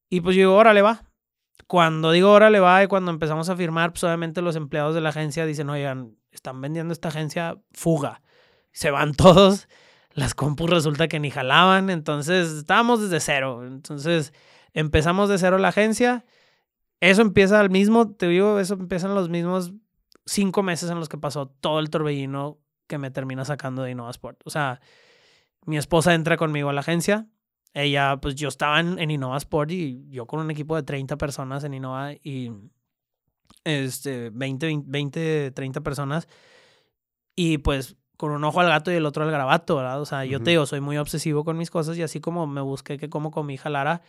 Y 0.08 0.20
pues 0.20 0.36
yo 0.36 0.40
digo, 0.40 0.54
órale, 0.54 0.82
va. 0.82 1.02
Cuando 1.66 2.12
digo 2.12 2.30
órale, 2.30 2.60
va 2.60 2.82
y 2.84 2.86
cuando 2.86 3.10
empezamos 3.10 3.48
a 3.48 3.56
firmar, 3.56 3.92
pues 3.92 4.04
obviamente 4.04 4.42
los 4.42 4.56
empleados 4.56 4.94
de 4.94 5.00
la 5.00 5.08
agencia 5.08 5.46
dicen, 5.46 5.70
oigan, 5.70 6.16
están 6.30 6.60
vendiendo 6.60 6.92
esta 6.92 7.08
agencia, 7.08 7.58
fuga. 7.72 8.22
Se 8.72 8.90
van 8.90 9.14
todos, 9.14 9.68
las 10.12 10.34
compus 10.34 10.70
resulta 10.70 11.08
que 11.08 11.20
ni 11.20 11.30
jalaban, 11.30 11.90
entonces 11.90 12.50
estábamos 12.50 13.00
desde 13.00 13.20
cero. 13.20 13.64
Entonces 13.66 14.32
empezamos 14.74 15.28
de 15.28 15.38
cero 15.38 15.58
la 15.58 15.68
agencia. 15.68 16.24
Eso 17.00 17.22
empieza 17.22 17.58
al 17.60 17.70
mismo, 17.70 18.12
te 18.12 18.28
digo, 18.28 18.58
eso 18.58 18.74
empieza 18.74 19.08
en 19.08 19.14
los 19.14 19.28
mismos 19.28 19.72
cinco 20.24 20.62
meses 20.62 20.90
en 20.90 20.98
los 20.98 21.08
que 21.08 21.18
pasó 21.18 21.46
todo 21.46 21.80
el 21.80 21.90
torbellino 21.90 22.58
que 22.86 22.98
me 22.98 23.10
termina 23.10 23.44
sacando 23.44 23.82
de 23.82 23.90
InnovaSport. 23.90 24.40
O 24.44 24.50
sea, 24.50 24.80
mi 25.64 25.76
esposa 25.76 26.14
entra 26.14 26.36
conmigo 26.36 26.68
a 26.68 26.72
la 26.72 26.80
agencia. 26.80 27.26
Ella, 27.74 28.18
pues 28.20 28.34
yo 28.34 28.48
estaba 28.48 28.80
en, 28.80 28.98
en 28.98 29.10
InnovaSport 29.10 29.70
y 29.70 30.08
yo 30.10 30.26
con 30.26 30.40
un 30.40 30.50
equipo 30.50 30.76
de 30.76 30.82
30 30.82 31.16
personas 31.16 31.64
en 31.64 31.74
Innova 31.74 32.12
y 32.12 32.52
este, 33.64 34.30
20, 34.30 34.82
20, 34.84 35.50
30 35.52 35.80
personas. 35.80 36.28
Y 37.34 37.58
pues 37.58 37.96
con 38.16 38.30
un 38.30 38.44
ojo 38.44 38.60
al 38.60 38.68
gato 38.68 38.92
y 38.92 38.94
el 38.94 39.06
otro 39.06 39.24
al 39.24 39.30
grabato, 39.30 39.76
¿verdad? 39.76 40.00
O 40.00 40.04
sea, 40.04 40.24
yo 40.24 40.40
te 40.40 40.50
digo, 40.50 40.66
soy 40.66 40.80
muy 40.80 40.96
obsesivo 40.96 41.44
con 41.44 41.56
mis 41.56 41.70
cosas 41.70 41.96
y 41.96 42.02
así 42.02 42.20
como 42.20 42.46
me 42.46 42.60
busqué 42.60 42.98
que 42.98 43.08
como 43.08 43.30
con 43.30 43.46
mi 43.46 43.54
hija 43.54 43.68
Lara, 43.68 44.02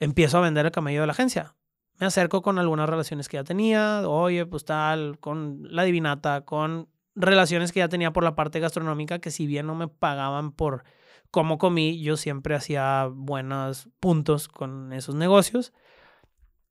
empiezo 0.00 0.38
a 0.38 0.40
vender 0.40 0.66
el 0.66 0.72
camello 0.72 1.02
de 1.02 1.06
la 1.06 1.12
agencia. 1.12 1.54
Me 1.98 2.06
acerco 2.06 2.42
con 2.42 2.58
algunas 2.58 2.88
relaciones 2.88 3.28
que 3.28 3.36
ya 3.36 3.44
tenía, 3.44 4.08
oye, 4.08 4.46
pues 4.46 4.64
tal, 4.64 5.18
con 5.20 5.62
la 5.70 5.84
divinata, 5.84 6.46
con 6.46 6.88
relaciones 7.14 7.72
que 7.72 7.80
ya 7.80 7.88
tenía 7.88 8.12
por 8.12 8.24
la 8.24 8.34
parte 8.34 8.58
gastronómica, 8.58 9.18
que 9.18 9.30
si 9.30 9.46
bien 9.46 9.66
no 9.66 9.74
me 9.74 9.86
pagaban 9.86 10.52
por 10.52 10.84
cómo 11.30 11.58
comí, 11.58 12.02
yo 12.02 12.16
siempre 12.16 12.54
hacía 12.54 13.08
buenos 13.12 13.88
puntos 14.00 14.48
con 14.48 14.92
esos 14.94 15.14
negocios. 15.14 15.72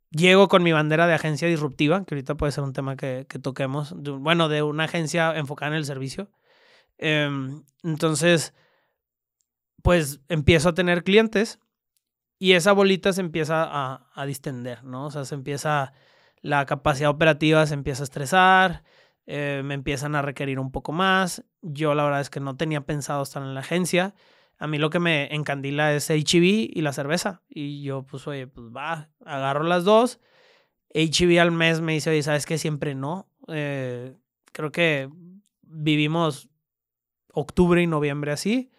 Llego 0.09 0.47
con 0.47 0.63
mi 0.63 0.71
bandera 0.71 1.05
de 1.05 1.13
agencia 1.13 1.47
disruptiva, 1.47 2.03
que 2.03 2.15
ahorita 2.15 2.35
puede 2.35 2.51
ser 2.51 2.63
un 2.63 2.73
tema 2.73 2.95
que, 2.95 3.25
toquemos, 3.41 3.93
bueno, 3.93 4.49
de 4.49 4.63
una 4.63 4.85
agencia 4.85 5.37
enfocada 5.37 5.71
en 5.71 5.77
el 5.77 5.85
servicio. 5.85 6.31
Em, 6.97 7.63
entonces, 7.83 8.55
pues 9.83 10.21
empiezo 10.27 10.69
a 10.69 10.73
tener 10.73 11.03
clientes 11.03 11.59
y 12.39 12.53
esa 12.53 12.71
bolita 12.71 13.13
se 13.13 13.21
empieza 13.21 13.63
a, 13.63 14.09
a, 14.13 14.25
distender, 14.25 14.83
¿no? 14.83 15.07
O 15.07 15.11
sea, 15.11 15.25
se 15.25 15.35
empieza, 15.35 15.93
la 16.41 16.65
capacidad 16.65 17.09
operativa 17.09 17.65
se 17.67 17.73
empieza 17.73 18.03
a 18.03 18.05
estresar, 18.05 18.83
eh, 19.31 19.61
me 19.63 19.75
empiezan 19.75 20.15
a 20.15 20.23
requerir 20.23 20.57
un 20.57 20.71
poco 20.71 20.91
más. 20.91 21.43
Yo 21.61 21.93
la 21.93 22.03
verdad 22.03 22.21
es 22.21 22.31
que 22.31 22.39
no 22.39 22.57
tenía 22.57 22.81
pensado 22.81 23.21
estar 23.21 23.43
en 23.43 23.53
la 23.53 23.59
agencia. 23.59 24.15
A 24.57 24.65
mí 24.65 24.79
lo 24.79 24.89
que 24.89 24.97
me 24.97 25.33
encandila 25.35 25.93
es 25.93 26.09
HB 26.09 26.71
y 26.73 26.81
la 26.81 26.93
cerveza. 26.93 27.43
Y 27.47 27.83
yo, 27.83 28.03
pues, 28.03 28.27
oye, 28.27 28.47
pues 28.47 28.67
va, 28.75 29.09
agarro 29.23 29.63
las 29.63 29.83
dos. 29.83 30.19
HB 30.95 31.39
al 31.39 31.51
mes 31.51 31.79
me 31.81 31.93
dice, 31.93 32.09
oye, 32.09 32.23
¿sabes 32.23 32.47
qué? 32.47 32.57
Siempre 32.57 32.95
no. 32.95 33.27
Eh, 33.49 34.15
creo 34.51 34.71
que 34.71 35.09
vivimos 35.61 36.49
octubre 37.31 37.83
y 37.83 37.87
noviembre 37.87 38.31
así, 38.31 38.71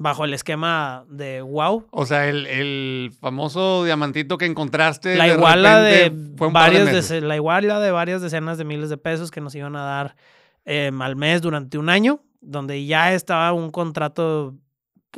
bajo 0.00 0.24
el 0.24 0.32
esquema 0.32 1.04
de 1.10 1.42
wow. 1.42 1.86
O 1.90 2.06
sea, 2.06 2.26
el, 2.26 2.46
el 2.46 3.12
famoso 3.20 3.84
diamantito 3.84 4.38
que 4.38 4.46
encontraste. 4.46 5.14
La 5.14 5.28
iguala 5.28 5.82
de, 5.82 6.10
varias 6.10 7.10
la 7.10 7.36
iguala 7.36 7.78
de 7.80 7.90
varias 7.90 8.22
decenas 8.22 8.56
de 8.56 8.64
miles 8.64 8.88
de 8.88 8.96
pesos 8.96 9.30
que 9.30 9.42
nos 9.42 9.54
iban 9.54 9.76
a 9.76 9.84
dar 9.84 10.16
eh, 10.64 10.90
al 10.98 11.16
mes 11.16 11.42
durante 11.42 11.76
un 11.76 11.90
año, 11.90 12.22
donde 12.40 12.86
ya 12.86 13.12
estaba 13.12 13.52
un 13.52 13.70
contrato 13.70 14.56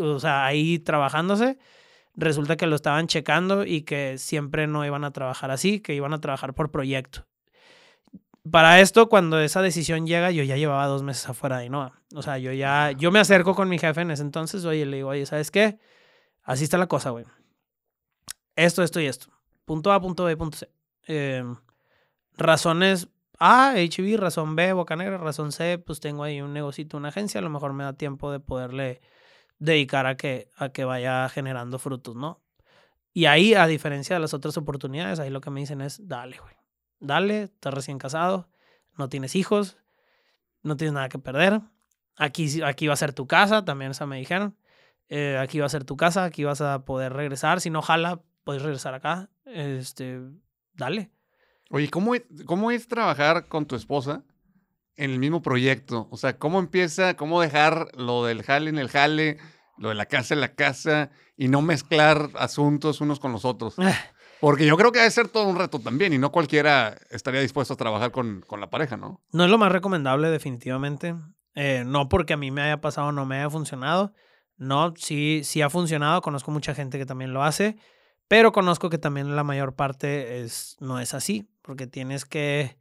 o 0.00 0.18
sea, 0.18 0.46
ahí 0.46 0.80
trabajándose, 0.80 1.58
resulta 2.16 2.56
que 2.56 2.66
lo 2.66 2.74
estaban 2.74 3.06
checando 3.06 3.64
y 3.64 3.82
que 3.82 4.18
siempre 4.18 4.66
no 4.66 4.84
iban 4.84 5.04
a 5.04 5.12
trabajar 5.12 5.52
así, 5.52 5.78
que 5.78 5.94
iban 5.94 6.12
a 6.12 6.20
trabajar 6.20 6.54
por 6.54 6.72
proyecto. 6.72 7.24
Para 8.50 8.80
esto, 8.80 9.08
cuando 9.08 9.38
esa 9.38 9.62
decisión 9.62 10.06
llega, 10.06 10.32
yo 10.32 10.42
ya 10.42 10.56
llevaba 10.56 10.86
dos 10.86 11.02
meses 11.04 11.28
afuera 11.28 11.58
de 11.58 11.66
Innova. 11.66 12.00
O 12.14 12.22
sea, 12.22 12.38
yo 12.38 12.52
ya, 12.52 12.90
yo 12.90 13.12
me 13.12 13.20
acerco 13.20 13.54
con 13.54 13.68
mi 13.68 13.78
jefe 13.78 14.00
en 14.00 14.10
ese 14.10 14.22
entonces, 14.22 14.64
oye, 14.64 14.84
le 14.84 14.96
digo, 14.96 15.10
oye, 15.10 15.26
¿sabes 15.26 15.50
qué? 15.52 15.78
Así 16.42 16.64
está 16.64 16.76
la 16.76 16.88
cosa, 16.88 17.10
güey. 17.10 17.24
Esto, 18.56 18.82
esto 18.82 19.00
y 19.00 19.06
esto. 19.06 19.28
Punto 19.64 19.92
A, 19.92 20.00
punto 20.00 20.24
B, 20.24 20.36
punto 20.36 20.58
C. 20.58 20.68
Em, 21.04 21.56
razones 22.36 23.08
A, 23.38 23.74
HB, 23.76 24.16
razón 24.18 24.56
B, 24.56 24.72
Boca 24.72 24.96
Negra, 24.96 25.18
razón 25.18 25.52
C, 25.52 25.78
pues 25.78 26.00
tengo 26.00 26.24
ahí 26.24 26.40
un 26.40 26.52
negocito, 26.52 26.96
una 26.96 27.08
agencia, 27.08 27.38
a 27.40 27.42
lo 27.42 27.50
mejor 27.50 27.72
me 27.72 27.84
da 27.84 27.92
tiempo 27.92 28.32
de 28.32 28.40
poderle 28.40 29.00
dedicar 29.58 30.06
a 30.06 30.16
que, 30.16 30.50
a 30.56 30.70
que 30.70 30.84
vaya 30.84 31.28
generando 31.28 31.78
frutos, 31.78 32.16
¿no? 32.16 32.42
Y 33.14 33.26
ahí, 33.26 33.54
a 33.54 33.66
diferencia 33.66 34.16
de 34.16 34.20
las 34.20 34.34
otras 34.34 34.56
oportunidades, 34.56 35.20
ahí 35.20 35.30
lo 35.30 35.40
que 35.40 35.50
me 35.50 35.60
dicen 35.60 35.80
es, 35.80 36.08
dale, 36.08 36.38
güey, 36.38 36.54
dale, 37.02 37.42
estás 37.44 37.74
recién 37.74 37.98
casado, 37.98 38.48
no 38.96 39.08
tienes 39.08 39.36
hijos, 39.36 39.76
no 40.62 40.76
tienes 40.76 40.94
nada 40.94 41.08
que 41.08 41.18
perder, 41.18 41.60
aquí, 42.16 42.62
aquí 42.62 42.86
va 42.86 42.94
a 42.94 42.96
ser 42.96 43.12
tu 43.12 43.26
casa, 43.26 43.64
también 43.64 43.90
esa 43.90 44.06
me 44.06 44.18
dijeron, 44.18 44.56
eh, 45.08 45.36
aquí 45.38 45.58
va 45.58 45.66
a 45.66 45.70
ser 45.70 45.84
tu 45.84 45.96
casa, 45.96 46.24
aquí 46.24 46.44
vas 46.44 46.60
a 46.60 46.84
poder 46.84 47.12
regresar, 47.12 47.60
si 47.60 47.68
no 47.68 47.82
jala, 47.82 48.22
puedes 48.44 48.62
regresar 48.62 48.94
acá, 48.94 49.28
este, 49.44 50.20
dale. 50.74 51.10
Oye, 51.70 51.90
¿cómo 51.90 52.14
es, 52.14 52.22
¿cómo 52.46 52.70
es 52.70 52.86
trabajar 52.88 53.48
con 53.48 53.66
tu 53.66 53.76
esposa 53.76 54.22
en 54.96 55.10
el 55.10 55.18
mismo 55.18 55.42
proyecto? 55.42 56.08
O 56.10 56.16
sea, 56.16 56.38
¿cómo 56.38 56.58
empieza, 56.58 57.16
cómo 57.16 57.40
dejar 57.40 57.88
lo 57.96 58.24
del 58.24 58.42
jale 58.42 58.70
en 58.70 58.78
el 58.78 58.88
jale, 58.88 59.38
lo 59.78 59.88
de 59.88 59.94
la 59.94 60.06
casa 60.06 60.34
en 60.34 60.40
la 60.40 60.54
casa 60.54 61.10
y 61.36 61.48
no 61.48 61.62
mezclar 61.62 62.30
asuntos 62.34 63.00
unos 63.00 63.18
con 63.18 63.32
los 63.32 63.44
otros? 63.44 63.76
Porque 64.42 64.66
yo 64.66 64.76
creo 64.76 64.90
que 64.90 64.98
debe 64.98 65.10
ser 65.12 65.28
todo 65.28 65.46
un 65.46 65.56
reto 65.56 65.78
también 65.78 66.12
y 66.12 66.18
no 66.18 66.32
cualquiera 66.32 66.96
estaría 67.10 67.40
dispuesto 67.40 67.74
a 67.74 67.76
trabajar 67.76 68.10
con, 68.10 68.40
con 68.44 68.60
la 68.60 68.70
pareja, 68.70 68.96
¿no? 68.96 69.20
No 69.30 69.44
es 69.44 69.50
lo 69.50 69.56
más 69.56 69.70
recomendable 69.70 70.30
definitivamente. 70.30 71.14
Eh, 71.54 71.84
no 71.86 72.08
porque 72.08 72.32
a 72.32 72.36
mí 72.36 72.50
me 72.50 72.60
haya 72.60 72.80
pasado 72.80 73.12
no 73.12 73.24
me 73.24 73.36
haya 73.36 73.50
funcionado. 73.50 74.12
No, 74.56 74.94
sí, 74.96 75.42
sí 75.44 75.62
ha 75.62 75.70
funcionado. 75.70 76.22
Conozco 76.22 76.50
mucha 76.50 76.74
gente 76.74 76.98
que 76.98 77.06
también 77.06 77.32
lo 77.32 77.44
hace. 77.44 77.76
Pero 78.26 78.50
conozco 78.50 78.90
que 78.90 78.98
también 78.98 79.36
la 79.36 79.44
mayor 79.44 79.76
parte 79.76 80.40
es, 80.40 80.76
no 80.80 80.98
es 80.98 81.14
así. 81.14 81.48
Porque 81.62 81.86
tienes 81.86 82.24
que 82.24 82.76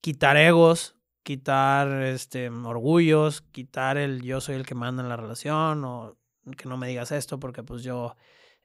quitar 0.00 0.38
egos, 0.38 0.96
quitar 1.22 2.02
este, 2.02 2.48
orgullos, 2.48 3.42
quitar 3.42 3.98
el 3.98 4.22
yo 4.22 4.40
soy 4.40 4.54
el 4.54 4.64
que 4.64 4.74
manda 4.74 5.02
en 5.02 5.10
la 5.10 5.18
relación 5.18 5.84
o 5.84 6.16
que 6.56 6.66
no 6.66 6.78
me 6.78 6.88
digas 6.88 7.12
esto 7.12 7.38
porque 7.38 7.62
pues 7.62 7.82
yo 7.82 8.16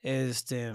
este 0.01 0.71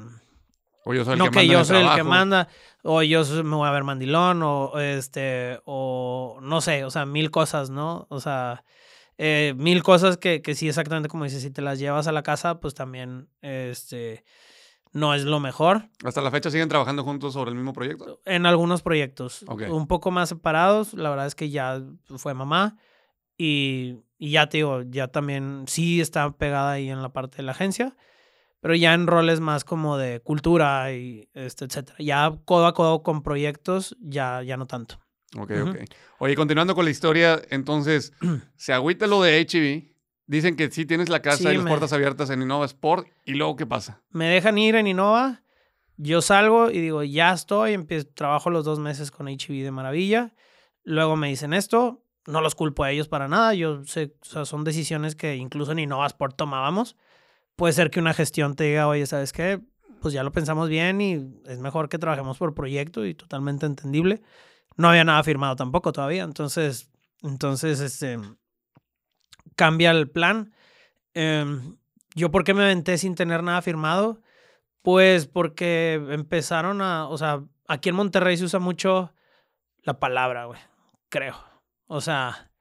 o 0.84 0.94
yo 0.94 1.04
soy 1.04 1.14
el 1.14 1.18
no 1.18 1.30
que, 1.30 1.46
yo 1.46 1.60
el 1.60 1.64
soy 1.64 1.78
el 1.78 1.94
que 1.94 2.02
manda, 2.02 2.48
o 2.82 3.02
yo 3.02 3.24
me 3.44 3.56
voy 3.56 3.68
a 3.68 3.72
ver 3.72 3.84
mandilón, 3.84 4.42
o 4.42 4.78
este, 4.78 5.60
o 5.64 6.38
no 6.42 6.60
sé, 6.60 6.84
o 6.84 6.90
sea, 6.90 7.06
mil 7.06 7.30
cosas, 7.30 7.70
¿no? 7.70 8.06
O 8.10 8.20
sea, 8.20 8.64
eh, 9.18 9.54
mil 9.56 9.82
cosas 9.82 10.16
que, 10.16 10.42
que 10.42 10.54
sí, 10.54 10.68
exactamente 10.68 11.08
como 11.08 11.24
dices, 11.24 11.42
si 11.42 11.50
te 11.50 11.62
las 11.62 11.78
llevas 11.78 12.06
a 12.06 12.12
la 12.12 12.22
casa, 12.22 12.60
pues 12.60 12.74
también, 12.74 13.28
este, 13.42 14.24
no 14.92 15.14
es 15.14 15.24
lo 15.24 15.40
mejor. 15.40 15.88
Hasta 16.04 16.20
la 16.20 16.30
fecha 16.30 16.50
siguen 16.50 16.68
trabajando 16.68 17.04
juntos 17.04 17.32
sobre 17.32 17.50
el 17.50 17.56
mismo 17.56 17.72
proyecto. 17.72 18.20
En 18.24 18.46
algunos 18.46 18.82
proyectos, 18.82 19.44
un 19.48 19.86
poco 19.86 20.10
más 20.10 20.28
separados, 20.28 20.94
la 20.94 21.10
verdad 21.10 21.26
es 21.26 21.34
que 21.34 21.50
ya 21.50 21.82
fue 22.16 22.34
mamá 22.34 22.76
y, 23.36 23.96
y 24.18 24.32
ya 24.32 24.48
te 24.48 24.58
digo, 24.58 24.82
ya 24.82 25.08
también 25.08 25.64
sí 25.66 26.00
está 26.00 26.30
pegada 26.32 26.72
ahí 26.72 26.90
en 26.90 27.02
la 27.02 27.12
parte 27.12 27.38
de 27.38 27.42
la 27.42 27.52
agencia, 27.52 27.96
pero 28.60 28.74
ya 28.74 28.94
en 28.94 29.06
roles 29.06 29.40
más 29.40 29.64
como 29.64 29.96
de 29.98 30.20
cultura 30.20 30.92
y 30.92 31.28
este, 31.34 31.64
etcétera. 31.66 31.96
Ya 31.98 32.32
codo 32.44 32.66
a 32.66 32.74
codo 32.74 33.02
con 33.02 33.22
proyectos, 33.22 33.96
ya, 34.00 34.42
ya 34.42 34.56
no 34.56 34.66
tanto. 34.66 34.98
Ok, 35.36 35.50
Ujú. 35.50 35.70
ok. 35.70 35.76
Oye, 36.18 36.34
continuando 36.36 36.74
con 36.74 36.84
la 36.84 36.90
historia, 36.90 37.40
entonces, 37.50 38.12
se 38.56 38.72
agüita 38.72 39.06
lo 39.06 39.22
de 39.22 39.38
HB. 39.40 39.94
Dicen 40.26 40.56
que 40.56 40.70
sí 40.70 40.84
tienes 40.84 41.08
la 41.08 41.22
casa 41.22 41.38
Sí, 41.44 41.48
y 41.48 41.54
las 41.54 41.64
me- 41.64 41.70
puertas 41.70 41.92
abiertas 41.92 42.28
en 42.30 42.42
Innova 42.42 42.66
Sport. 42.66 43.06
¿Y 43.24 43.32
luego 43.34 43.56
qué 43.56 43.66
pasa? 43.66 44.02
Me 44.10 44.26
dejan 44.28 44.58
ir 44.58 44.74
en 44.74 44.86
Innova, 44.86 45.42
yo 45.96 46.20
salgo 46.20 46.70
y 46.70 46.80
digo, 46.80 47.02
ya 47.02 47.32
estoy, 47.32 47.72
empiezo, 47.72 48.08
trabajo 48.14 48.50
los 48.50 48.64
dos 48.64 48.78
meses 48.78 49.10
con 49.10 49.26
HB 49.28 49.62
de 49.64 49.70
maravilla. 49.70 50.34
Luego 50.84 51.16
me 51.16 51.28
dicen 51.28 51.54
esto, 51.54 52.02
no 52.26 52.40
los 52.42 52.54
culpo 52.54 52.84
a 52.84 52.90
ellos 52.90 53.08
para 53.08 53.26
nada, 53.26 53.54
yo 53.54 53.84
sé, 53.84 54.14
o 54.20 54.24
sea, 54.24 54.44
son 54.44 54.64
decisiones 54.64 55.16
que 55.16 55.36
incluso 55.36 55.72
en 55.72 55.78
Innova 55.78 56.06
Sport 56.06 56.36
tomábamos. 56.36 56.94
Puede 57.58 57.72
ser 57.72 57.90
que 57.90 57.98
una 57.98 58.14
gestión 58.14 58.54
te 58.54 58.62
diga, 58.62 58.86
oye, 58.86 59.04
¿sabes 59.04 59.32
qué? 59.32 59.60
Pues 60.00 60.14
ya 60.14 60.22
lo 60.22 60.30
pensamos 60.30 60.68
bien 60.68 61.00
y 61.00 61.14
es 61.44 61.58
mejor 61.58 61.88
que 61.88 61.98
trabajemos 61.98 62.38
por 62.38 62.54
proyecto 62.54 63.04
y 63.04 63.14
totalmente 63.14 63.66
entendible. 63.66 64.22
No 64.76 64.88
había 64.88 65.02
nada 65.02 65.20
firmado 65.24 65.56
tampoco 65.56 65.90
todavía, 65.90 66.22
entonces, 66.22 66.88
entonces, 67.20 67.80
este, 67.80 68.16
cambia 69.56 69.90
el 69.90 70.08
plan. 70.08 70.54
Em, 71.14 71.76
¿Yo 72.14 72.30
por 72.30 72.44
qué 72.44 72.54
me 72.54 72.62
aventé 72.62 72.96
sin 72.96 73.16
tener 73.16 73.42
nada 73.42 73.60
firmado? 73.60 74.22
Pues 74.82 75.26
porque 75.26 75.94
empezaron 76.10 76.80
a, 76.80 77.08
o 77.08 77.18
sea, 77.18 77.42
aquí 77.66 77.88
en 77.88 77.96
Monterrey 77.96 78.36
se 78.36 78.44
usa 78.44 78.60
mucho 78.60 79.12
la 79.82 79.98
palabra, 79.98 80.44
güey, 80.44 80.60
creo. 81.08 81.34
O 81.88 82.00
sea, 82.00 82.52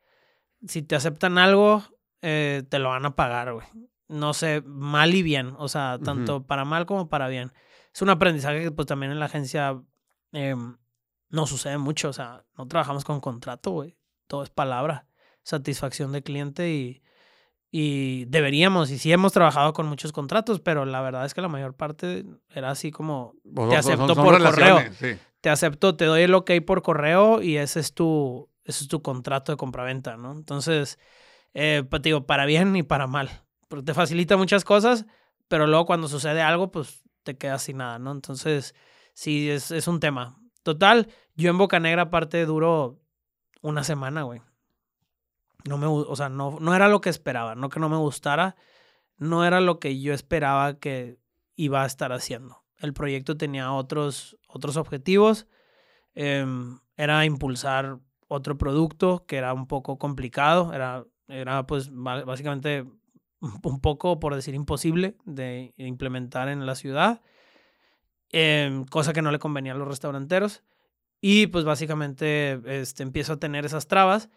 si 0.66 0.82
te 0.82 0.96
aceptan 0.96 1.38
algo, 1.38 1.84
eh, 2.24 2.64
te 2.68 2.80
lo 2.80 2.90
van 2.90 3.06
a 3.06 3.16
pagar, 3.16 3.54
güey. 3.54 3.68
No 4.08 4.34
sé, 4.34 4.62
mal 4.66 5.14
y 5.14 5.22
bien, 5.22 5.54
o 5.58 5.68
sea, 5.68 6.00
tanto 6.04 6.46
para 6.48 6.64
mal 6.66 6.86
como 6.86 7.10
para 7.10 7.28
bien. 7.28 7.52
Es 7.94 8.02
un 8.02 8.10
aprendizaje 8.10 8.64
que 8.64 8.72
pues 8.72 8.88
también 8.88 9.12
en 9.12 9.20
la 9.20 9.26
agencia 9.26 9.82
em, 10.32 10.78
no 11.30 11.46
sucede 11.48 11.78
mucho, 11.78 12.10
o 12.10 12.14
sea, 12.14 12.46
no 12.58 12.68
trabajamos 12.68 13.04
con 13.04 13.20
contrato, 13.20 13.72
güey. 13.72 13.98
Todo 14.28 14.44
es 14.44 14.50
palabra, 14.50 15.08
satisfacción 15.44 16.12
de 16.12 16.24
cliente 16.24 16.72
y, 16.72 17.02
y 17.70 18.26
deberíamos, 18.26 18.92
y 18.92 18.98
sí 18.98 19.12
hemos 19.12 19.34
trabajado 19.34 19.74
con 19.74 19.88
muchos 19.88 20.12
contratos, 20.14 20.60
pero 20.62 20.86
la 20.86 21.02
verdad 21.02 21.26
es 21.26 21.34
que 21.34 21.42
la 21.42 21.48
mayor 21.50 21.76
parte 21.76 22.26
era 22.50 22.72
así 22.72 22.92
como, 22.92 23.34
Pues, 23.54 23.70
Te 23.70 23.76
acepto 23.78 24.16
son 24.16 24.24
por 24.24 24.42
correo. 24.42 24.80
Sí. 25.00 25.18
te 25.42 25.50
acepto, 25.50 25.96
te 25.96 26.06
doy 26.06 26.22
el 26.24 26.34
ok 26.34 26.52
por 26.66 26.82
correo 26.82 27.42
y 27.42 27.58
ese 27.58 27.80
es 27.82 27.94
tu, 27.94 28.50
ese 28.64 28.84
es 28.84 28.88
tu 28.88 29.02
contrato 29.02 29.52
de 29.52 29.58
compraventa, 29.58 30.16
¿no? 30.18 30.32
Entonces, 30.32 30.98
eh, 31.54 31.84
pues, 31.90 32.02
te 32.02 32.10
digo, 32.10 32.26
para 32.26 32.46
bien 32.46 32.76
y 32.76 32.84
para 32.84 33.08
mal, 33.08 33.30
te 33.84 33.94
facilita 33.94 34.38
muchas 34.38 34.64
cosas, 34.64 35.06
pero 35.48 35.68
luego 35.68 35.86
cuando 35.86 36.08
sucede 36.08 36.42
algo, 36.42 36.72
pues 36.72 37.04
te 37.24 37.38
quedas 37.38 37.64
sin 37.64 37.78
nada, 37.78 38.00
¿no? 38.00 38.12
Entonces, 38.12 38.76
sí, 39.14 39.50
es, 39.50 39.72
es 39.72 39.88
un 39.88 40.00
tema. 40.00 40.40
Total, 40.64 41.08
yo 41.36 41.50
en 41.50 41.58
Boca 41.58 41.80
Negra 41.80 42.04
aparte 42.04 42.46
duro 42.46 43.00
una 43.62 43.84
semana, 43.84 44.24
güey. 44.24 44.42
No 45.66 45.78
me, 45.78 45.88
o 45.88 46.16
sea, 46.16 46.30
no, 46.30 46.58
no 46.60 46.74
era 46.76 46.88
lo 46.88 47.02
que 47.02 47.10
esperaba, 47.10 47.56
no 47.56 47.70
que 47.70 47.80
no 47.80 47.90
me 47.90 47.98
gustara, 47.98 48.56
no 49.18 49.44
era 49.44 49.60
lo 49.60 49.80
que 49.80 50.00
yo 50.00 50.14
esperaba 50.14 50.80
que 50.80 51.20
iba 51.56 51.84
a 51.84 51.86
estar 51.86 52.14
haciendo. 52.14 52.64
El 52.78 52.94
proyecto 52.94 53.36
tenía 53.36 53.74
otros, 53.74 54.38
otros 54.48 54.78
objetivos, 54.78 55.48
em, 56.14 56.80
era 56.96 57.26
impulsar 57.26 58.00
otro 58.28 58.58
producto 58.58 59.26
que 59.26 59.38
era 59.38 59.54
un 59.54 59.68
poco 59.68 59.98
complicado, 59.98 60.74
era, 60.74 61.06
era 61.28 61.66
pues 61.66 61.90
básicamente 61.92 62.86
un 63.64 63.80
poco, 63.82 64.20
por 64.20 64.36
decir, 64.36 64.54
imposible 64.56 65.16
de 65.26 65.74
implementar 65.78 66.50
en 66.50 66.66
la 66.66 66.76
ciudad, 66.76 67.22
em, 68.32 68.86
cosa 68.86 69.14
que 69.14 69.22
no 69.22 69.32
le 69.32 69.40
convenía 69.40 69.74
a 69.74 69.76
los 69.76 69.88
restauranteros. 69.88 70.64
Y 71.20 71.48
pues 71.48 71.66
básicamente 71.66 72.62
este, 72.66 73.04
empiezo 73.04 73.34
a 73.34 73.40
tener 73.40 73.66
esas 73.66 73.88
trabas 73.88 74.30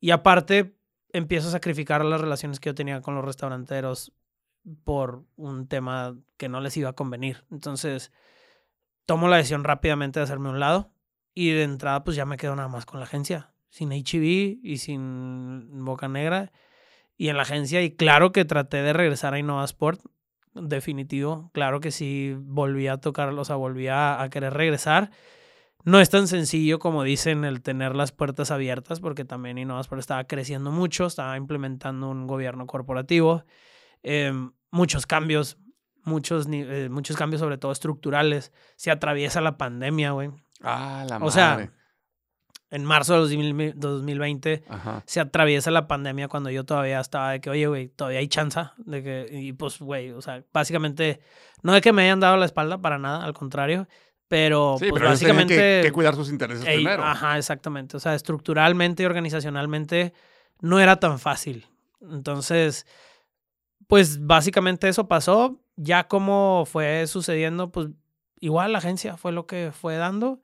y 0.00 0.10
aparte 0.10 0.74
empiezo 1.12 1.48
a 1.48 1.52
sacrificar 1.52 2.04
las 2.04 2.20
relaciones 2.20 2.60
que 2.60 2.70
yo 2.70 2.74
tenía 2.74 3.02
con 3.02 3.14
los 3.14 3.24
restauranteros 3.24 4.12
por 4.84 5.24
un 5.36 5.68
tema 5.68 6.16
que 6.36 6.48
no 6.48 6.60
les 6.60 6.76
iba 6.76 6.90
a 6.90 6.94
convenir. 6.94 7.44
Entonces 7.50 8.10
tomo 9.04 9.28
la 9.28 9.36
decisión 9.36 9.64
rápidamente 9.64 10.18
de 10.18 10.24
hacerme 10.24 10.48
un 10.48 10.60
lado 10.60 10.92
y 11.34 11.50
de 11.50 11.62
entrada 11.62 12.04
pues 12.04 12.16
ya 12.16 12.24
me 12.24 12.36
quedo 12.38 12.56
nada 12.56 12.68
más 12.68 12.86
con 12.86 13.00
la 13.00 13.06
agencia, 13.06 13.52
sin 13.68 13.90
HB 13.90 14.60
y 14.62 14.78
sin 14.78 15.84
Boca 15.84 16.08
Negra 16.08 16.52
y 17.18 17.28
en 17.28 17.36
la 17.36 17.42
agencia 17.42 17.82
y 17.82 17.90
claro 17.90 18.32
que 18.32 18.46
traté 18.46 18.78
de 18.78 18.94
regresar 18.94 19.34
a 19.34 19.38
Innova 19.38 19.64
Sport, 19.64 20.00
definitivo, 20.54 21.50
claro 21.52 21.80
que 21.80 21.90
sí 21.90 22.34
volví 22.38 22.88
a 22.88 22.96
tocar, 22.96 23.28
o 23.28 23.44
sea, 23.44 23.56
volví 23.56 23.88
a, 23.88 24.22
a 24.22 24.30
querer 24.30 24.54
regresar. 24.54 25.10
No 25.84 26.00
es 26.00 26.10
tan 26.10 26.28
sencillo 26.28 26.78
como 26.78 27.02
dicen 27.02 27.44
el 27.44 27.60
tener 27.62 27.94
las 27.94 28.12
puertas 28.12 28.50
abiertas, 28.50 29.00
porque 29.00 29.24
también 29.24 29.58
Innova 29.58 29.80
Sport 29.80 30.00
estaba 30.00 30.24
creciendo 30.24 30.70
mucho, 30.70 31.06
estaba 31.06 31.36
implementando 31.36 32.08
un 32.08 32.26
gobierno 32.26 32.66
corporativo, 32.66 33.44
eh, 34.02 34.32
muchos 34.70 35.06
cambios, 35.06 35.58
muchos, 36.04 36.46
eh, 36.50 36.88
muchos 36.90 37.16
cambios 37.16 37.40
sobre 37.40 37.58
todo 37.58 37.72
estructurales. 37.72 38.52
Se 38.76 38.90
atraviesa 38.90 39.40
la 39.40 39.56
pandemia, 39.56 40.12
güey. 40.12 40.30
Ah, 40.62 41.04
la 41.08 41.18
O 41.18 41.30
sea, 41.30 41.50
madre. 41.50 41.70
En 42.70 42.84
marzo 42.84 43.14
de 43.14 43.20
2000 43.20 43.74
2020 43.76 44.64
Ajá. 44.68 45.02
se 45.06 45.20
atraviesa 45.20 45.70
la 45.70 45.88
pandemia 45.88 46.28
cuando 46.28 46.50
yo 46.50 46.64
todavía 46.64 47.00
estaba 47.00 47.32
de 47.32 47.40
que, 47.40 47.48
oye, 47.48 47.66
güey, 47.66 47.88
todavía 47.88 48.18
hay 48.18 48.28
chance 48.28 48.60
de 48.76 49.02
que, 49.02 49.28
y 49.32 49.52
pues, 49.54 49.78
güey, 49.78 50.10
o 50.10 50.20
sea, 50.20 50.44
básicamente, 50.52 51.20
no 51.62 51.72
de 51.72 51.80
que 51.80 51.92
me 51.92 52.02
hayan 52.02 52.20
dado 52.20 52.36
la 52.36 52.44
espalda 52.44 52.78
para 52.78 52.98
nada, 52.98 53.24
al 53.24 53.32
contrario, 53.32 53.88
pero, 54.28 54.76
Sí, 54.78 54.90
pues, 54.90 55.00
pero 55.00 55.10
básicamente... 55.10 55.54
que, 55.56 55.80
que 55.84 55.92
cuidar 55.92 56.14
sus 56.14 56.28
intereses 56.28 56.66
Ey, 56.66 56.76
primero. 56.76 57.02
Ajá, 57.02 57.38
exactamente. 57.38 57.96
O 57.96 58.00
sea, 58.00 58.14
estructuralmente 58.14 59.02
y 59.02 59.06
organizacionalmente 59.06 60.12
no 60.60 60.78
era 60.78 60.96
tan 60.96 61.18
fácil. 61.18 61.66
Entonces, 62.02 62.86
pues 63.86 64.24
básicamente 64.24 64.88
eso 64.88 65.08
pasó. 65.08 65.58
Ya 65.76 66.08
como 66.08 66.64
fue 66.66 67.06
sucediendo, 67.06 67.72
pues 67.72 67.88
igual 68.40 68.72
la 68.72 68.78
agencia 68.78 69.16
fue 69.16 69.32
lo 69.32 69.46
que 69.46 69.72
fue 69.72 69.96
dando. 69.96 70.40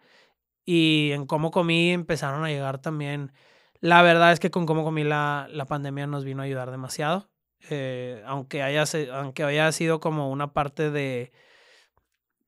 Y 0.64 1.10
en 1.12 1.26
cómo 1.26 1.50
comí 1.50 1.90
empezaron 1.90 2.44
a 2.44 2.48
llegar 2.48 2.80
también. 2.80 3.32
La 3.80 4.02
verdad 4.02 4.32
es 4.32 4.40
que 4.40 4.50
con 4.50 4.66
cómo 4.66 4.84
comí 4.84 5.04
la, 5.04 5.46
la 5.50 5.66
pandemia 5.66 6.06
nos 6.06 6.24
vino 6.24 6.42
a 6.42 6.46
ayudar 6.46 6.70
demasiado. 6.70 7.30
Eh, 7.70 8.22
aunque, 8.26 8.62
haya, 8.62 8.84
aunque 9.12 9.44
haya 9.44 9.70
sido 9.72 10.00
como 10.00 10.30
una 10.30 10.52
parte 10.52 10.90
de, 10.90 11.32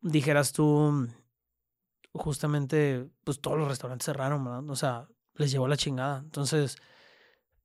dijeras 0.01 0.53
tú, 0.53 1.09
justamente, 2.13 3.09
pues 3.25 3.41
todos 3.41 3.59
los 3.59 3.69
restaurantes 3.69 4.07
cerraron, 4.07 4.45
¿verdad? 4.45 4.69
O 4.69 4.77
sea, 4.77 5.09
les 5.35 5.51
llevó 5.51 5.69
la 5.69 5.77
chingada. 5.77 6.19
Entonces, 6.19 6.77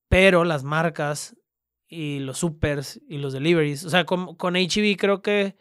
pero 0.08 0.44
las 0.44 0.64
marcas 0.64 1.36
y 1.88 2.20
los 2.20 2.40
supers 2.40 3.02
y 3.08 3.18
los 3.18 3.34
deliveries, 3.34 3.84
o 3.86 3.90
sea, 3.90 4.06
con, 4.06 4.36
con 4.36 4.56
HEB 4.56 4.98
creo 4.98 5.22
que 5.22 5.58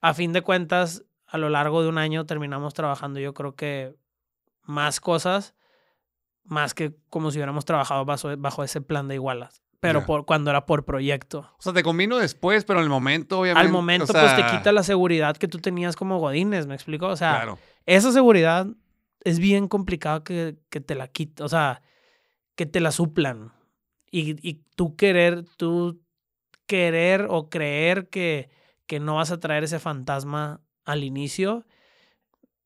a 0.00 0.14
fin 0.14 0.32
de 0.32 0.42
cuentas, 0.42 1.04
a 1.26 1.38
lo 1.38 1.48
largo 1.48 1.82
de 1.82 1.88
un 1.88 1.98
año 1.98 2.26
terminamos 2.26 2.74
trabajando, 2.74 3.20
yo 3.20 3.34
creo 3.34 3.54
que 3.54 3.96
más 4.68 5.00
cosas, 5.00 5.54
más 6.44 6.74
que 6.74 6.94
como 7.10 7.30
si 7.30 7.38
hubiéramos 7.38 7.64
trabajado 7.64 8.04
bajo, 8.04 8.28
bajo 8.36 8.62
ese 8.62 8.80
plan 8.80 9.08
de 9.08 9.14
igualas. 9.16 9.62
Pero 9.80 10.00
Ya. 10.00 10.06
por, 10.06 10.24
cuando 10.26 10.50
era 10.50 10.66
por 10.66 10.84
proyecto. 10.84 11.48
O 11.58 11.62
sea, 11.62 11.72
te 11.72 11.82
combino 11.82 12.18
después, 12.18 12.64
pero 12.64 12.80
en 12.80 12.84
el 12.84 12.90
momento, 12.90 13.40
obviamente. 13.40 13.66
Al 13.66 13.72
momento, 13.72 14.04
o 14.04 14.12
pues 14.12 14.34
te 14.36 14.44
quita 14.46 14.72
la 14.72 14.82
seguridad 14.82 15.36
que 15.36 15.46
tú 15.48 15.58
tenías 15.58 15.94
como 15.96 16.18
Godines, 16.18 16.66
¿me 16.66 16.74
explico? 16.74 17.06
O 17.06 17.16
sea, 17.16 17.36
Claro. 17.36 17.58
esa 17.86 18.12
seguridad 18.12 18.66
es 19.24 19.38
bien 19.38 19.68
complicado 19.68 20.22
que, 20.24 20.56
que 20.68 20.80
te 20.80 20.94
la 20.96 21.08
quiten, 21.08 21.46
o 21.46 21.48
sea, 21.48 21.80
que 22.56 22.66
te 22.66 22.80
la 22.80 22.90
suplan. 22.92 23.52
Y, 24.10 24.36
y 24.48 24.64
tú 24.74 24.96
querer, 24.96 25.44
tú 25.56 26.02
querer 26.66 27.26
o 27.30 27.48
creer 27.48 28.08
que, 28.08 28.50
que 28.86 29.00
no 29.00 29.14
vas 29.16 29.30
a 29.30 29.38
traer 29.40 29.64
ese 29.64 29.78
fantasma 29.78 30.60
al 30.84 31.04
inicio, 31.04 31.66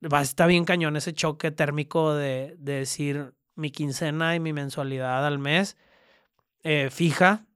va 0.02 0.20
a 0.20 0.22
estar 0.22 0.48
bien 0.48 0.64
cañón 0.64 0.96
ese 0.96 1.12
choque 1.12 1.50
térmico 1.50 2.14
de, 2.14 2.56
de 2.58 2.74
decir 2.74 3.34
mi 3.54 3.70
quincena 3.70 4.34
y 4.34 4.40
mi 4.40 4.52
mensualidad 4.52 5.26
al 5.26 5.38
mes 5.38 5.76
eh, 6.62 6.90
fija. 6.90 7.46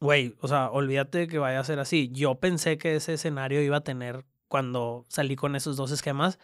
Güey, 0.00 0.36
o 0.40 0.48
sea, 0.48 0.70
olvídate 0.70 1.26
que 1.26 1.38
vaya 1.38 1.60
a 1.60 1.64
ser 1.64 1.78
así. 1.78 2.10
Yo 2.12 2.36
pensé 2.36 2.78
que 2.78 2.96
ese 2.96 3.14
escenario 3.14 3.60
iba 3.62 3.78
a 3.78 3.84
tener 3.84 4.24
cuando 4.48 5.04
salí 5.08 5.36
con 5.36 5.56
esos 5.56 5.76
dos 5.76 5.90
esquemas. 5.90 6.38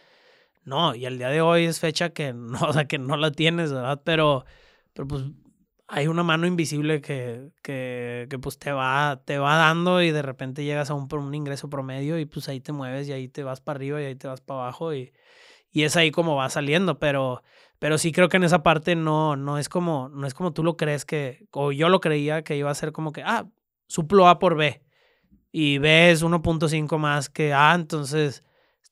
No, 0.65 0.95
y 0.95 1.05
al 1.05 1.17
día 1.17 1.29
de 1.29 1.41
hoy 1.41 1.65
es 1.65 1.79
fecha 1.79 2.09
que 2.11 2.33
no, 2.33 2.59
o 2.67 2.73
sea, 2.73 2.85
que 2.85 2.99
no 2.99 3.17
la 3.17 3.31
tienes, 3.31 3.71
¿verdad? 3.73 4.01
Pero, 4.03 4.45
pero 4.93 5.07
pues 5.07 5.23
hay 5.87 6.07
una 6.07 6.23
mano 6.23 6.47
invisible 6.47 7.01
que, 7.01 7.49
que, 7.63 8.27
que 8.29 8.39
pues 8.39 8.59
te 8.59 8.71
va, 8.73 9.21
te 9.25 9.37
va 9.39 9.55
dando 9.57 10.01
y 10.01 10.11
de 10.11 10.21
repente 10.21 10.63
llegas 10.65 10.89
a 10.89 10.93
un, 10.95 11.07
un 11.13 11.33
ingreso 11.35 11.69
promedio 11.69 12.19
y 12.19 12.25
pues 12.25 12.49
ahí 12.49 12.59
te 12.59 12.73
mueves 12.73 13.07
y 13.07 13.13
ahí 13.13 13.29
te 13.29 13.43
vas 13.43 13.61
para 13.61 13.77
arriba 13.77 14.01
y 14.01 14.05
ahí 14.05 14.15
te 14.15 14.27
vas 14.27 14.41
para 14.41 14.61
abajo 14.63 14.93
y, 14.93 15.13
y 15.71 15.83
es 15.83 15.95
ahí 15.97 16.11
como 16.11 16.35
va 16.35 16.49
saliendo, 16.49 16.99
pero, 16.99 17.43
pero 17.79 17.97
sí 17.97 18.11
creo 18.11 18.29
que 18.29 18.37
en 18.37 18.43
esa 18.45 18.63
parte 18.63 18.95
no, 18.95 19.35
no 19.37 19.57
es 19.59 19.69
como, 19.69 20.09
no 20.09 20.27
es 20.27 20.33
como 20.33 20.53
tú 20.53 20.63
lo 20.63 20.77
crees 20.77 21.05
que, 21.05 21.47
o 21.51 21.71
yo 21.71 21.89
lo 21.89 22.01
creía 22.01 22.43
que 22.43 22.57
iba 22.57 22.71
a 22.71 22.75
ser 22.75 22.91
como 22.91 23.11
que, 23.13 23.23
ah, 23.23 23.47
suplo 23.87 24.27
A 24.27 24.39
por 24.39 24.55
B 24.57 24.81
y 25.51 25.77
B 25.79 26.11
es 26.11 26.21
1.5 26.23 26.97
más 26.97 27.29
que 27.29 27.53
A, 27.53 27.73
entonces 27.75 28.43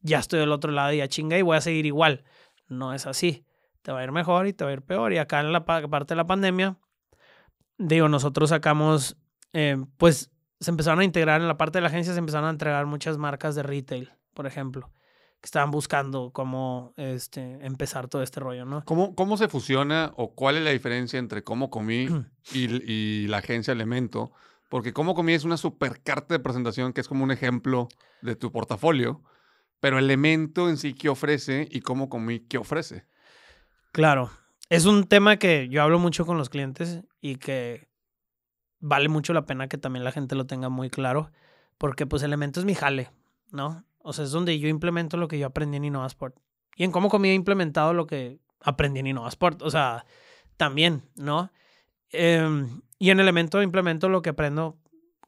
ya 0.02 0.20
estoy 0.20 0.40
del 0.40 0.52
otro 0.52 0.72
lado 0.72 0.94
y 0.94 0.98
ya 0.98 1.08
chinga 1.08 1.38
y 1.38 1.42
voy 1.42 1.58
a 1.58 1.62
seguir 1.62 1.86
igual. 1.86 2.24
No 2.68 2.94
es 2.94 3.06
así. 3.08 3.46
Te 3.82 3.92
va 3.92 4.00
a 4.00 4.04
ir 4.04 4.12
mejor 4.12 4.48
y 4.48 4.54
te 4.54 4.64
va 4.64 4.72
a 4.72 4.74
ir 4.74 4.82
peor. 4.82 5.14
Y 5.14 5.18
acá 5.18 5.40
en 5.42 5.52
la 5.52 5.66
pa- 5.66 5.88
parte 5.88 6.14
de 6.14 6.18
la 6.18 6.26
pandemia, 6.28 6.78
digo, 7.78 8.10
nosotros 8.10 8.50
sacamos, 8.50 9.18
eh, 9.54 9.78
pues 9.98 10.32
se 10.60 10.72
empezaron 10.72 11.00
a 11.00 11.04
integrar 11.04 11.42
en 11.42 11.48
la 11.48 11.58
parte 11.58 11.78
de 11.78 11.82
la 11.82 11.90
agencia, 11.90 12.14
se 12.14 12.20
empezaron 12.20 12.48
a 12.48 12.52
entregar 12.52 12.86
muchas 12.86 13.18
marcas 13.18 13.56
de 13.56 13.64
retail, 13.64 14.12
por 14.34 14.48
ejemplo, 14.48 14.92
que 15.42 15.46
estaban 15.46 15.72
buscando 15.72 16.32
cómo 16.32 16.94
este, 16.98 17.66
empezar 17.66 18.08
todo 18.08 18.24
este 18.24 18.40
rollo, 18.40 18.66
¿no? 18.66 18.84
¿Cómo, 18.86 19.16
¿Cómo 19.16 19.38
se 19.38 19.48
fusiona 19.48 20.14
o 20.16 20.34
cuál 20.34 20.58
es 20.58 20.64
la 20.64 20.72
diferencia 20.72 21.20
entre 21.20 21.44
cómo 21.44 21.70
comí 21.70 22.08
y, 22.54 22.92
y 22.92 23.28
la 23.28 23.38
agencia 23.38 23.72
Elemento? 23.72 24.32
Porque 24.70 24.94
cómo 24.94 25.14
comí 25.14 25.34
es 25.34 25.44
una 25.44 25.58
super 25.58 26.02
carta 26.02 26.34
de 26.34 26.40
presentación 26.40 26.94
que 26.94 27.02
es 27.02 27.08
como 27.08 27.24
un 27.24 27.32
ejemplo 27.32 27.88
de 28.22 28.36
tu 28.36 28.52
portafolio, 28.52 29.22
pero 29.80 30.00
Elemento 30.00 30.70
en 30.70 30.78
sí, 30.78 30.94
¿qué 30.94 31.10
ofrece? 31.10 31.68
Y 31.70 31.82
cómo 31.82 32.10
comí, 32.10 32.40
¿qué 32.40 32.58
ofrece? 32.58 33.06
Claro. 33.92 34.32
Es 34.70 34.86
un 34.86 35.06
tema 35.06 35.38
que 35.38 35.70
yo 35.70 35.84
hablo 35.84 36.00
mucho 36.00 36.26
con 36.26 36.38
los 36.38 36.50
clientes 36.50 37.02
y 37.22 37.36
que 37.36 37.88
vale 38.80 39.10
mucho 39.10 39.34
la 39.34 39.46
pena 39.46 39.68
que 39.68 39.78
también 39.78 40.04
la 40.04 40.12
gente 40.12 40.36
lo 40.36 40.46
tenga 40.46 40.70
muy 40.70 40.90
claro, 40.90 41.32
porque 41.78 42.06
pues 42.06 42.24
Elemento 42.24 42.60
es 42.60 42.66
mi 42.66 42.74
jale, 42.74 43.12
¿no? 43.52 43.84
O 44.00 44.14
sea, 44.14 44.26
es 44.26 44.32
donde 44.32 44.58
yo 44.60 44.68
implemento 44.68 45.18
lo 45.18 45.28
que 45.28 45.40
yo 45.40 45.48
aprendí 45.48 45.78
en 45.78 45.86
InnovaSport. 45.86 46.36
Y 46.76 46.84
en 46.84 46.92
cómo 46.92 47.10
comí 47.10 47.30
he 47.30 47.34
implementado 47.34 47.94
lo 47.94 48.06
que 48.06 48.40
aprendí 48.62 49.00
en 49.00 49.08
InnovaSport. 49.08 49.62
O 49.62 49.70
sea, 49.70 50.06
también, 50.58 51.04
¿no? 51.16 51.52
Em, 52.12 52.82
y 53.00 53.10
en 53.10 53.20
Elemento 53.20 53.62
implemento 53.62 54.10
lo 54.10 54.22
que 54.22 54.30
aprendo 54.30 54.78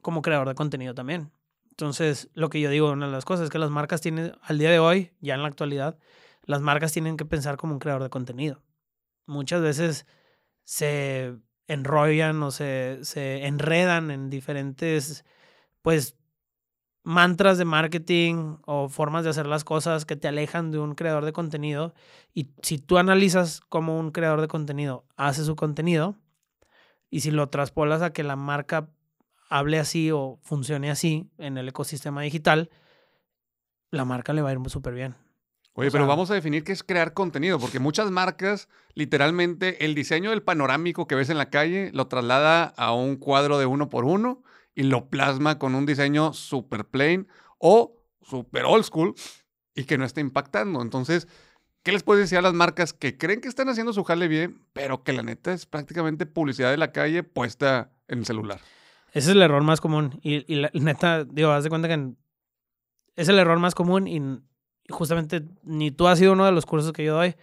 como 0.02 0.22
creador 0.22 0.48
de 0.48 0.54
contenido 0.54 0.94
también. 0.94 1.32
Entonces, 1.70 2.28
lo 2.34 2.50
que 2.50 2.60
yo 2.60 2.70
digo, 2.70 2.90
una 2.90 3.06
de 3.06 3.12
las 3.12 3.24
cosas 3.24 3.44
es 3.44 3.50
que 3.50 3.58
las 3.58 3.70
marcas 3.70 4.00
tienen, 4.00 4.32
al 4.42 4.58
día 4.58 4.70
de 4.70 4.78
hoy, 4.78 5.12
ya 5.20 5.34
en 5.34 5.42
la 5.42 5.48
actualidad, 5.48 5.98
las 6.42 6.60
marcas 6.60 6.92
tienen 6.92 7.16
que 7.16 7.24
pensar 7.24 7.56
como 7.56 7.74
un 7.74 7.78
creador 7.78 8.02
de 8.02 8.10
contenido. 8.10 8.62
Muchas 9.28 9.62
veces 9.62 10.06
se 10.64 11.36
enrollan 11.68 12.42
o 12.42 12.50
se, 12.50 12.98
se 13.02 13.46
enredan 13.46 14.10
en 14.10 14.30
diferentes, 14.30 15.24
pues, 15.82 16.16
mantras 17.04 17.58
de 17.58 17.64
marketing 17.64 18.56
o 18.66 18.88
formas 18.88 19.24
de 19.24 19.30
hacer 19.30 19.46
las 19.46 19.64
cosas 19.64 20.04
que 20.04 20.16
te 20.16 20.28
alejan 20.28 20.70
de 20.70 20.78
un 20.78 20.94
creador 20.94 21.24
de 21.24 21.32
contenido. 21.32 21.94
Y 22.34 22.50
si 22.62 22.78
tú 22.78 22.98
analizas 22.98 23.60
cómo 23.68 23.98
un 23.98 24.10
creador 24.10 24.40
de 24.40 24.48
contenido 24.48 25.06
hace 25.16 25.44
su 25.44 25.56
contenido 25.56 26.16
y 27.10 27.20
si 27.20 27.30
lo 27.30 27.48
traspolas 27.48 28.02
a 28.02 28.12
que 28.12 28.22
la 28.22 28.36
marca 28.36 28.90
hable 29.50 29.78
así 29.78 30.10
o 30.10 30.38
funcione 30.42 30.90
así 30.90 31.30
en 31.38 31.58
el 31.58 31.68
ecosistema 31.68 32.22
digital, 32.22 32.70
la 33.90 34.04
marca 34.04 34.32
le 34.32 34.42
va 34.42 34.50
a 34.50 34.52
ir 34.52 34.58
súper 34.68 34.94
bien. 34.94 35.27
Oye, 35.78 35.88
O 35.88 35.92
pero 35.92 36.04
sea- 36.04 36.08
vamos 36.08 36.28
a 36.32 36.34
definir 36.34 36.64
qué 36.64 36.72
es 36.72 36.82
crear 36.82 37.14
contenido, 37.14 37.60
porque 37.60 37.78
muchas 37.78 38.10
marcas, 38.10 38.68
literalmente, 38.94 39.84
el 39.84 39.94
diseño 39.94 40.30
del 40.30 40.42
panorámico 40.42 41.06
que 41.06 41.14
ves 41.14 41.30
en 41.30 41.38
la 41.38 41.50
calle 41.50 41.90
lo 41.94 42.08
traslada 42.08 42.64
a 42.76 42.92
un 42.92 43.14
cuadro 43.14 43.58
de 43.60 43.66
uno 43.66 43.88
por 43.88 44.04
uno 44.04 44.42
y 44.74 44.82
lo 44.82 45.08
plasma 45.08 45.60
con 45.60 45.76
un 45.76 45.86
diseño 45.86 46.32
super 46.32 46.84
plain 46.84 47.28
o 47.58 47.94
super 48.22 48.64
old 48.64 48.82
school 48.84 49.14
y 49.76 49.84
que 49.84 49.98
no 49.98 50.04
está 50.04 50.20
impactando. 50.20 50.82
Entonces, 50.82 51.28
¿qué 51.84 51.92
les 51.92 52.02
puedes 52.02 52.24
decir 52.24 52.38
a 52.38 52.42
las 52.42 52.54
marcas 52.54 52.92
que 52.92 53.16
creen 53.16 53.40
que 53.40 53.46
están 53.48 53.68
haciendo 53.68 53.92
su 53.92 54.02
jale 54.02 54.26
bien, 54.26 54.60
pero 54.72 55.04
que 55.04 55.12
la 55.12 55.22
neta 55.22 55.52
es 55.52 55.64
prácticamente 55.64 56.26
publicidad 56.26 56.72
de 56.72 56.76
la 56.76 56.90
calle 56.90 57.22
puesta 57.22 57.92
en 58.08 58.18
el 58.18 58.26
celular? 58.26 58.60
Ese 59.12 59.30
es 59.30 59.36
el 59.36 59.42
error 59.42 59.62
más 59.62 59.80
común. 59.80 60.18
Y, 60.24 60.44
y 60.52 60.56
la 60.56 60.70
neta, 60.74 61.22
digo, 61.24 61.52
haz 61.52 61.62
de 61.62 61.70
cuenta 61.70 61.86
que 61.86 61.94
en- 61.94 62.18
es 63.14 63.28
el 63.28 63.38
error 63.38 63.60
más 63.60 63.76
común 63.76 64.08
y 64.08 64.20
justamente 64.88 65.44
ni 65.62 65.90
tú 65.90 66.08
has 66.08 66.18
sido 66.18 66.32
uno 66.32 66.44
de 66.44 66.52
los 66.52 66.66
cursos 66.66 66.92
que 66.92 67.04
yo 67.04 67.14
doy, 67.14 67.36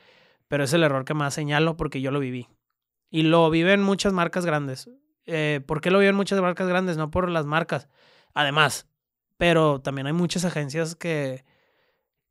pero 0.48 0.64
es 0.64 0.74
el 0.74 0.84
error 0.84 1.06
que 1.06 1.14
más 1.14 1.34
señalo 1.34 1.78
porque 1.78 2.02
yo 2.02 2.12
lo 2.12 2.20
viví. 2.20 2.48
Y 3.10 3.24
lo 3.24 3.50
viven 3.50 3.82
muchas 3.82 4.14
marcas 4.14 4.46
grandes. 4.46 4.90
Eh, 5.26 5.62
¿Por 5.66 5.82
qué 5.82 5.92
lo 5.92 6.00
viven 6.00 6.16
muchas 6.16 6.40
marcas 6.42 6.68
grandes? 6.68 6.98
No 6.98 7.12
por 7.12 7.30
las 7.30 7.46
marcas. 7.46 7.88
Además, 8.34 8.88
pero 9.38 9.82
también 9.82 10.08
hay 10.08 10.14
muchas 10.14 10.46
agencias 10.46 10.96
que, 10.96 11.46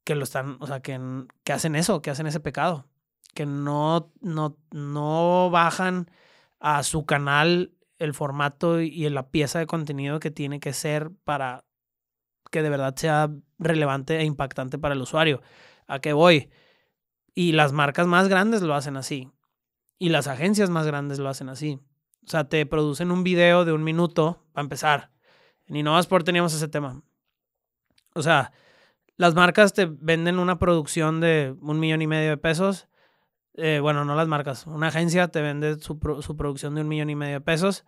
que 0.05 0.15
lo 0.15 0.25
están, 0.25 0.59
o 0.61 0.67
sea, 0.67 0.81
que, 0.81 1.01
que 1.45 1.53
hacen 1.53 1.77
eso, 1.77 2.03
que 2.03 2.11
hacen 2.11 2.27
ese 2.27 2.41
pecado. 2.41 2.87
Que 3.35 3.47
no, 3.47 4.13
no, 4.21 4.59
no 4.71 5.51
bajan 5.51 6.11
a 6.61 6.83
su 6.83 7.05
canal 7.05 7.73
el 7.99 8.15
formato 8.15 8.81
y 8.81 9.09
la 9.09 9.31
pieza 9.31 9.59
de 9.59 9.67
contenido 9.67 10.21
que 10.21 10.31
tiene 10.31 10.61
que 10.61 10.73
ser 10.73 11.11
para 11.25 11.65
que 12.51 12.63
de 12.63 12.71
verdad 12.71 12.95
sea 12.97 13.31
relevante 13.65 14.19
e 14.19 14.25
impactante 14.25 14.79
para 14.79 14.95
el 14.95 15.01
usuario. 15.01 15.43
¿A 15.87 16.01
qué 16.01 16.13
voy? 16.13 16.51
Y 17.35 17.53
las 17.53 17.73
marcas 17.73 18.07
más 18.07 18.29
grandes 18.29 18.63
lo 18.63 18.75
hacen 18.75 18.97
así. 18.97 19.31
Y 19.99 20.11
las 20.11 20.27
agencias 20.27 20.71
más 20.71 20.87
grandes 20.87 21.19
lo 21.19 21.29
hacen 21.29 21.49
así. 21.49 21.81
O 22.27 22.31
sea, 22.31 22.49
te 22.49 22.65
producen 22.67 23.11
un 23.11 23.25
video 23.25 23.65
de 23.65 23.73
un 23.73 23.85
minuto 23.85 24.45
para 24.53 24.65
empezar. 24.65 25.11
En 25.67 25.77
InnovaSport 25.77 26.25
teníamos 26.25 26.55
ese 26.55 26.69
tema. 26.69 27.03
O 28.15 28.23
sea, 28.23 28.53
las 29.17 29.35
marcas 29.35 29.73
te 29.73 29.87
venden 29.87 30.39
una 30.39 30.59
producción 30.59 31.21
de 31.21 31.55
un 31.61 31.79
millón 31.81 32.03
y 32.03 32.07
medio 32.07 32.31
de 32.31 32.37
pesos. 32.37 32.89
Eh, 33.55 33.79
bueno, 33.81 34.05
no 34.05 34.15
las 34.15 34.29
marcas. 34.29 34.67
Una 34.67 34.89
agencia 34.89 35.29
te 35.29 35.41
vende 35.41 35.79
su, 35.79 35.99
su 36.23 36.37
producción 36.37 36.75
de 36.75 36.81
un 36.81 36.89
millón 36.89 37.11
y 37.11 37.17
medio 37.17 37.35
de 37.35 37.41
pesos. 37.41 37.85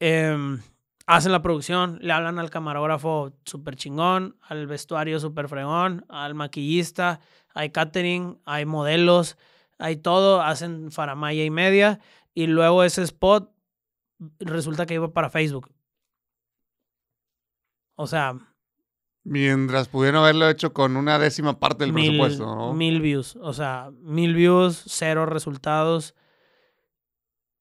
Em, 0.00 0.60
hacen 1.08 1.32
la 1.32 1.40
producción, 1.40 1.98
le 2.02 2.12
hablan 2.12 2.38
al 2.38 2.50
camarógrafo 2.50 3.32
súper 3.46 3.76
chingón, 3.76 4.36
al 4.42 4.66
vestuario 4.66 5.18
súper 5.18 5.48
fregón, 5.48 6.04
al 6.10 6.34
maquillista, 6.34 7.20
hay 7.54 7.70
catering, 7.70 8.38
hay 8.44 8.66
modelos, 8.66 9.38
hay 9.78 9.96
todo, 9.96 10.42
hacen 10.42 10.92
faramaya 10.92 11.46
y 11.46 11.50
media. 11.50 11.98
Y 12.34 12.46
luego 12.46 12.84
ese 12.84 13.02
spot 13.04 13.50
resulta 14.38 14.84
que 14.84 14.94
iba 14.94 15.10
para 15.14 15.30
Facebook. 15.30 15.72
O 17.96 18.06
sea, 18.06 18.34
Mientras 19.24 19.88
pudieron 19.88 20.22
haberlo 20.22 20.48
hecho 20.48 20.74
con 20.74 20.96
una 20.96 21.18
décima 21.18 21.58
parte 21.58 21.84
del 21.84 21.94
mil, 21.94 22.18
presupuesto, 22.18 22.54
¿no? 22.54 22.74
mil 22.74 23.00
views. 23.00 23.36
O 23.40 23.54
sea, 23.54 23.90
mil 24.02 24.34
views, 24.34 24.82
cero 24.86 25.24
resultados. 25.24 26.14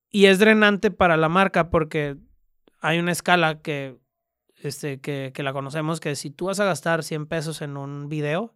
Y 0.10 0.26
es 0.26 0.39
drenante 0.39 0.91
para 0.91 1.16
la 1.16 1.30
marca 1.30 1.70
porque 1.70 2.18
hay 2.80 3.00
una 3.00 3.12
escala 3.12 3.62
que, 3.62 3.98
este, 4.58 5.00
que, 5.00 5.32
que 5.34 5.44
la 5.44 5.54
conocemos, 5.54 6.00
que 6.00 6.16
si 6.16 6.30
tú 6.30 6.46
vas 6.46 6.60
a 6.60 6.66
gastar 6.66 7.04
100 7.04 7.28
pesos 7.28 7.62
en 7.62 7.78
un 7.78 8.10
video, 8.10 8.56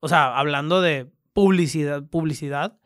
o 0.00 0.08
sea, 0.08 0.36
hablando 0.36 0.80
de 0.80 1.10
publicidad, 1.32 2.02
publicidad, 2.02 2.78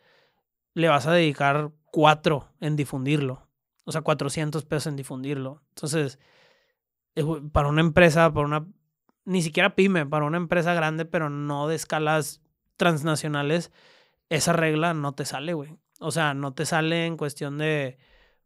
le 0.74 0.88
vas 0.88 1.06
a 1.06 1.12
dedicar 1.12 1.72
4 1.90 2.48
en 2.60 2.76
difundirlo. 2.76 3.48
O 3.84 3.92
sea, 3.92 4.02
400 4.02 4.64
pesos 4.64 4.88
en 4.88 4.96
difundirlo. 4.96 5.62
Entonces, 5.70 6.18
eh, 7.16 7.24
para 7.52 7.68
una 7.68 7.80
empresa, 7.80 8.32
para 8.32 8.46
una 8.46 8.66
ni 9.28 9.42
siquiera 9.42 9.74
pyme, 9.74 10.06
para 10.06 10.24
una 10.24 10.38
empresa 10.38 10.72
grande, 10.72 11.04
pero 11.04 11.28
no 11.28 11.68
de 11.68 11.74
escalas 11.74 12.40
transnacionales, 12.76 13.72
esa 14.30 14.54
regla 14.54 14.94
no 14.94 15.12
te 15.12 15.26
sale, 15.26 15.52
güey. 15.52 15.76
O 16.00 16.12
sea, 16.12 16.32
no 16.32 16.54
te 16.54 16.64
sale 16.64 17.04
en 17.04 17.18
cuestión 17.18 17.58
de 17.58 17.98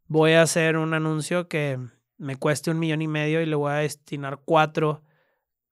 voy 0.07 0.33
a 0.33 0.43
hacer 0.43 0.77
un 0.77 0.95
anuncio 0.95 1.49
que 1.49 1.79
me 2.19 2.37
cueste 2.37 2.71
un 2.71 2.79
millón 2.79 3.03
y 3.03 3.09
medio 3.09 3.41
y 3.41 3.47
le 3.47 3.57
voy 3.57 3.73
a 3.73 3.77
destinar 3.77 4.41
cuatro 4.45 5.03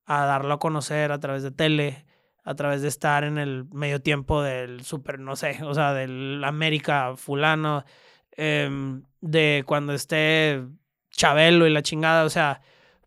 a 0.06 0.24
darlo 0.24 0.54
a 0.54 0.58
conocer 0.58 1.12
a 1.12 1.20
través 1.20 1.42
de 1.42 1.52
tele, 1.52 2.04
a 2.42 2.54
través 2.54 2.82
de 2.82 2.88
estar 2.88 3.22
en 3.24 3.38
el 3.38 3.66
medio 3.72 4.02
tiempo 4.02 4.42
del 4.42 4.82
super, 4.82 5.20
no 5.20 5.36
sé, 5.36 5.62
o 5.62 5.74
sea, 5.74 5.94
del 5.94 6.42
América 6.42 7.14
fulano, 7.16 7.84
em, 8.32 9.04
de 9.20 9.62
cuando 9.66 9.92
esté 9.92 10.64
Chabelo 11.10 11.66
y 11.66 11.70
la 11.70 11.82
chingada, 11.82 12.24
o 12.24 12.30
sea, 12.30 12.60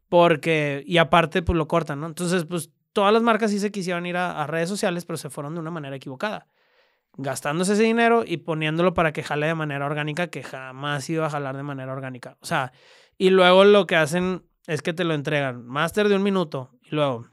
porque, 0.09 0.83
y 0.85 0.97
aparte, 0.97 1.41
pues 1.41 1.57
lo 1.57 1.67
cortan, 1.67 1.99
¿no? 1.99 2.07
Entonces, 2.07 2.45
pues 2.45 2.69
todas 2.93 3.11
las 3.11 3.23
marcas 3.23 3.51
sí 3.51 3.59
se 3.59 3.71
quisieron 3.71 4.05
ir 4.05 4.15
a, 4.15 4.45
redes 4.47 4.69
sociales, 4.69 5.05
pero 5.05 5.17
se 5.17 5.29
fueron 5.29 5.55
de 5.55 5.59
una 5.59 5.71
manera 5.71 5.95
equivocada. 5.95 6.47
Gastándose 7.15 7.73
ese 7.73 7.83
dinero 7.83 8.23
y 8.25 8.37
poniéndolo 8.37 8.93
para 8.93 9.13
que 9.13 9.23
jale 9.23 9.47
de 9.47 9.55
manera 9.55 9.85
orgánica, 9.85 10.27
que 10.27 10.43
jamás 10.43 11.09
iba 11.09 11.27
a 11.27 11.29
jalar 11.29 11.55
de 11.55 11.63
manera 11.63 11.93
orgánica. 11.93 12.37
O 12.41 12.45
sea, 12.45 12.71
y 13.17 13.29
luego 13.29 13.63
lo 13.63 13.85
que 13.85 13.95
hacen 13.95 14.43
es 14.67 14.81
que 14.81 14.93
te 14.93 15.03
lo 15.03 15.13
entregan. 15.13 15.65
Máster 15.65 16.09
de 16.09 16.15
un 16.15 16.23
minuto. 16.23 16.71
Y 16.81 16.95
luego 16.95 17.27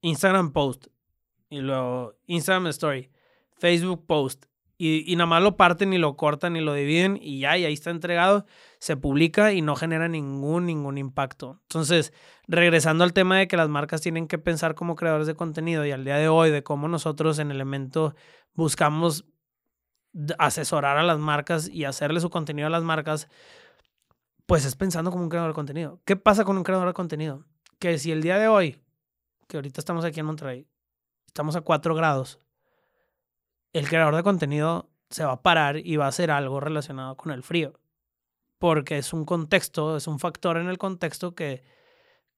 Instagram 0.00 0.52
post. 0.52 0.86
Y 1.48 1.60
luego 1.60 2.14
Instagram 2.26 2.66
story. 2.68 3.10
Facebook 3.56 4.06
post. 4.06 4.46
Y, 4.84 5.14
nada 5.14 5.26
más 5.26 5.42
lo 5.44 5.56
parten 5.56 5.92
y 5.92 5.98
lo 5.98 6.16
cortan 6.16 6.56
y 6.56 6.60
lo 6.60 6.74
dividen 6.74 7.16
y 7.22 7.38
ya, 7.38 7.56
y 7.56 7.64
ahí 7.64 7.72
está 7.72 7.90
entregado, 7.90 8.46
se 8.80 8.96
publica 8.96 9.52
y 9.52 9.62
no 9.62 9.76
genera 9.76 10.08
ningún, 10.08 10.66
ningún 10.66 10.98
impacto. 10.98 11.60
Entonces, 11.68 12.12
regresando 12.48 13.04
al 13.04 13.12
tema 13.12 13.38
de 13.38 13.46
que 13.46 13.56
las 13.56 13.68
marcas 13.68 14.00
tienen 14.00 14.26
que 14.26 14.38
pensar 14.38 14.74
como 14.74 14.96
creadores 14.96 15.28
de 15.28 15.36
contenido 15.36 15.86
y 15.86 15.92
al 15.92 16.04
día 16.04 16.16
de 16.16 16.26
hoy 16.26 16.50
de 16.50 16.64
cómo 16.64 16.88
nosotros 16.88 17.38
en 17.38 17.52
Elemento 17.52 18.16
buscamos 18.54 19.24
asesorar 20.40 20.98
a 20.98 21.04
las 21.04 21.20
marcas 21.20 21.68
y 21.68 21.84
hacerle 21.84 22.18
su 22.18 22.28
contenido 22.28 22.66
a 22.66 22.70
las 22.70 22.82
marcas, 22.82 23.28
pues 24.46 24.64
es 24.64 24.74
pensando 24.74 25.12
como 25.12 25.22
un 25.22 25.30
creador 25.30 25.50
de 25.50 25.54
contenido. 25.54 26.00
¿Qué 26.04 26.16
pasa 26.16 26.44
con 26.44 26.56
un 26.56 26.64
creador 26.64 26.88
de 26.88 26.94
contenido? 26.94 27.44
Que 27.78 27.98
si 27.98 28.10
el 28.10 28.20
día 28.20 28.36
de 28.36 28.48
hoy, 28.48 28.82
que 29.46 29.58
ahorita 29.58 29.80
estamos 29.80 30.04
aquí 30.04 30.18
en 30.18 30.26
Monterrey, 30.26 30.66
estamos 31.28 31.54
a 31.54 31.60
4 31.60 31.94
grados, 31.94 32.40
el 33.72 33.88
creador 33.88 34.16
de 34.16 34.22
contenido 34.22 34.90
se 35.10 35.24
va 35.24 35.32
a 35.32 35.42
parar 35.42 35.78
y 35.78 35.96
va 35.96 36.06
a 36.06 36.08
hacer 36.08 36.30
algo 36.30 36.60
relacionado 36.60 37.16
con 37.16 37.32
el 37.32 37.42
frío. 37.42 37.74
Porque 38.58 38.98
es 38.98 39.12
un 39.12 39.24
contexto, 39.24 39.96
es 39.96 40.06
un 40.06 40.18
factor 40.18 40.56
en 40.56 40.68
el 40.68 40.78
contexto 40.78 41.34
que, 41.34 41.62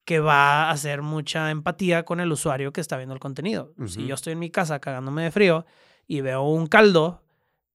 que 0.05 0.19
va 0.19 0.63
a 0.63 0.71
hacer 0.71 1.01
mucha 1.01 1.51
empatía 1.51 2.03
con 2.03 2.19
el 2.19 2.31
usuario 2.31 2.73
que 2.73 2.81
está 2.81 2.97
viendo 2.97 3.13
el 3.13 3.19
contenido. 3.19 3.73
Si 3.87 4.05
yo 4.05 4.15
estoy 4.15 4.33
en 4.33 4.39
mi 4.39 4.49
casa 4.49 4.79
cagándome 4.79 5.23
de 5.23 5.31
frío 5.31 5.65
y 6.07 6.21
veo 6.21 6.43
un 6.43 6.67
caldo, 6.67 7.23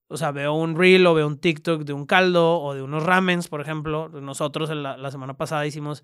o 0.09 0.17
sea, 0.17 0.33
veo 0.33 0.55
un 0.55 0.77
reel 0.77 1.07
o 1.07 1.15
veo 1.15 1.27
un 1.27 1.39
TikTok 1.39 1.83
de 1.83 1.93
un 1.93 2.07
caldo 2.07 2.61
o 2.61 2.75
de 2.75 2.83
unos 2.83 3.05
ramens, 3.05 3.47
por 3.47 3.61
ejemplo. 3.61 4.09
Nosotros 4.09 4.69
la, 4.71 4.97
la 4.97 5.11
semana 5.13 5.37
pasada 5.37 5.67
hicimos, 5.67 6.03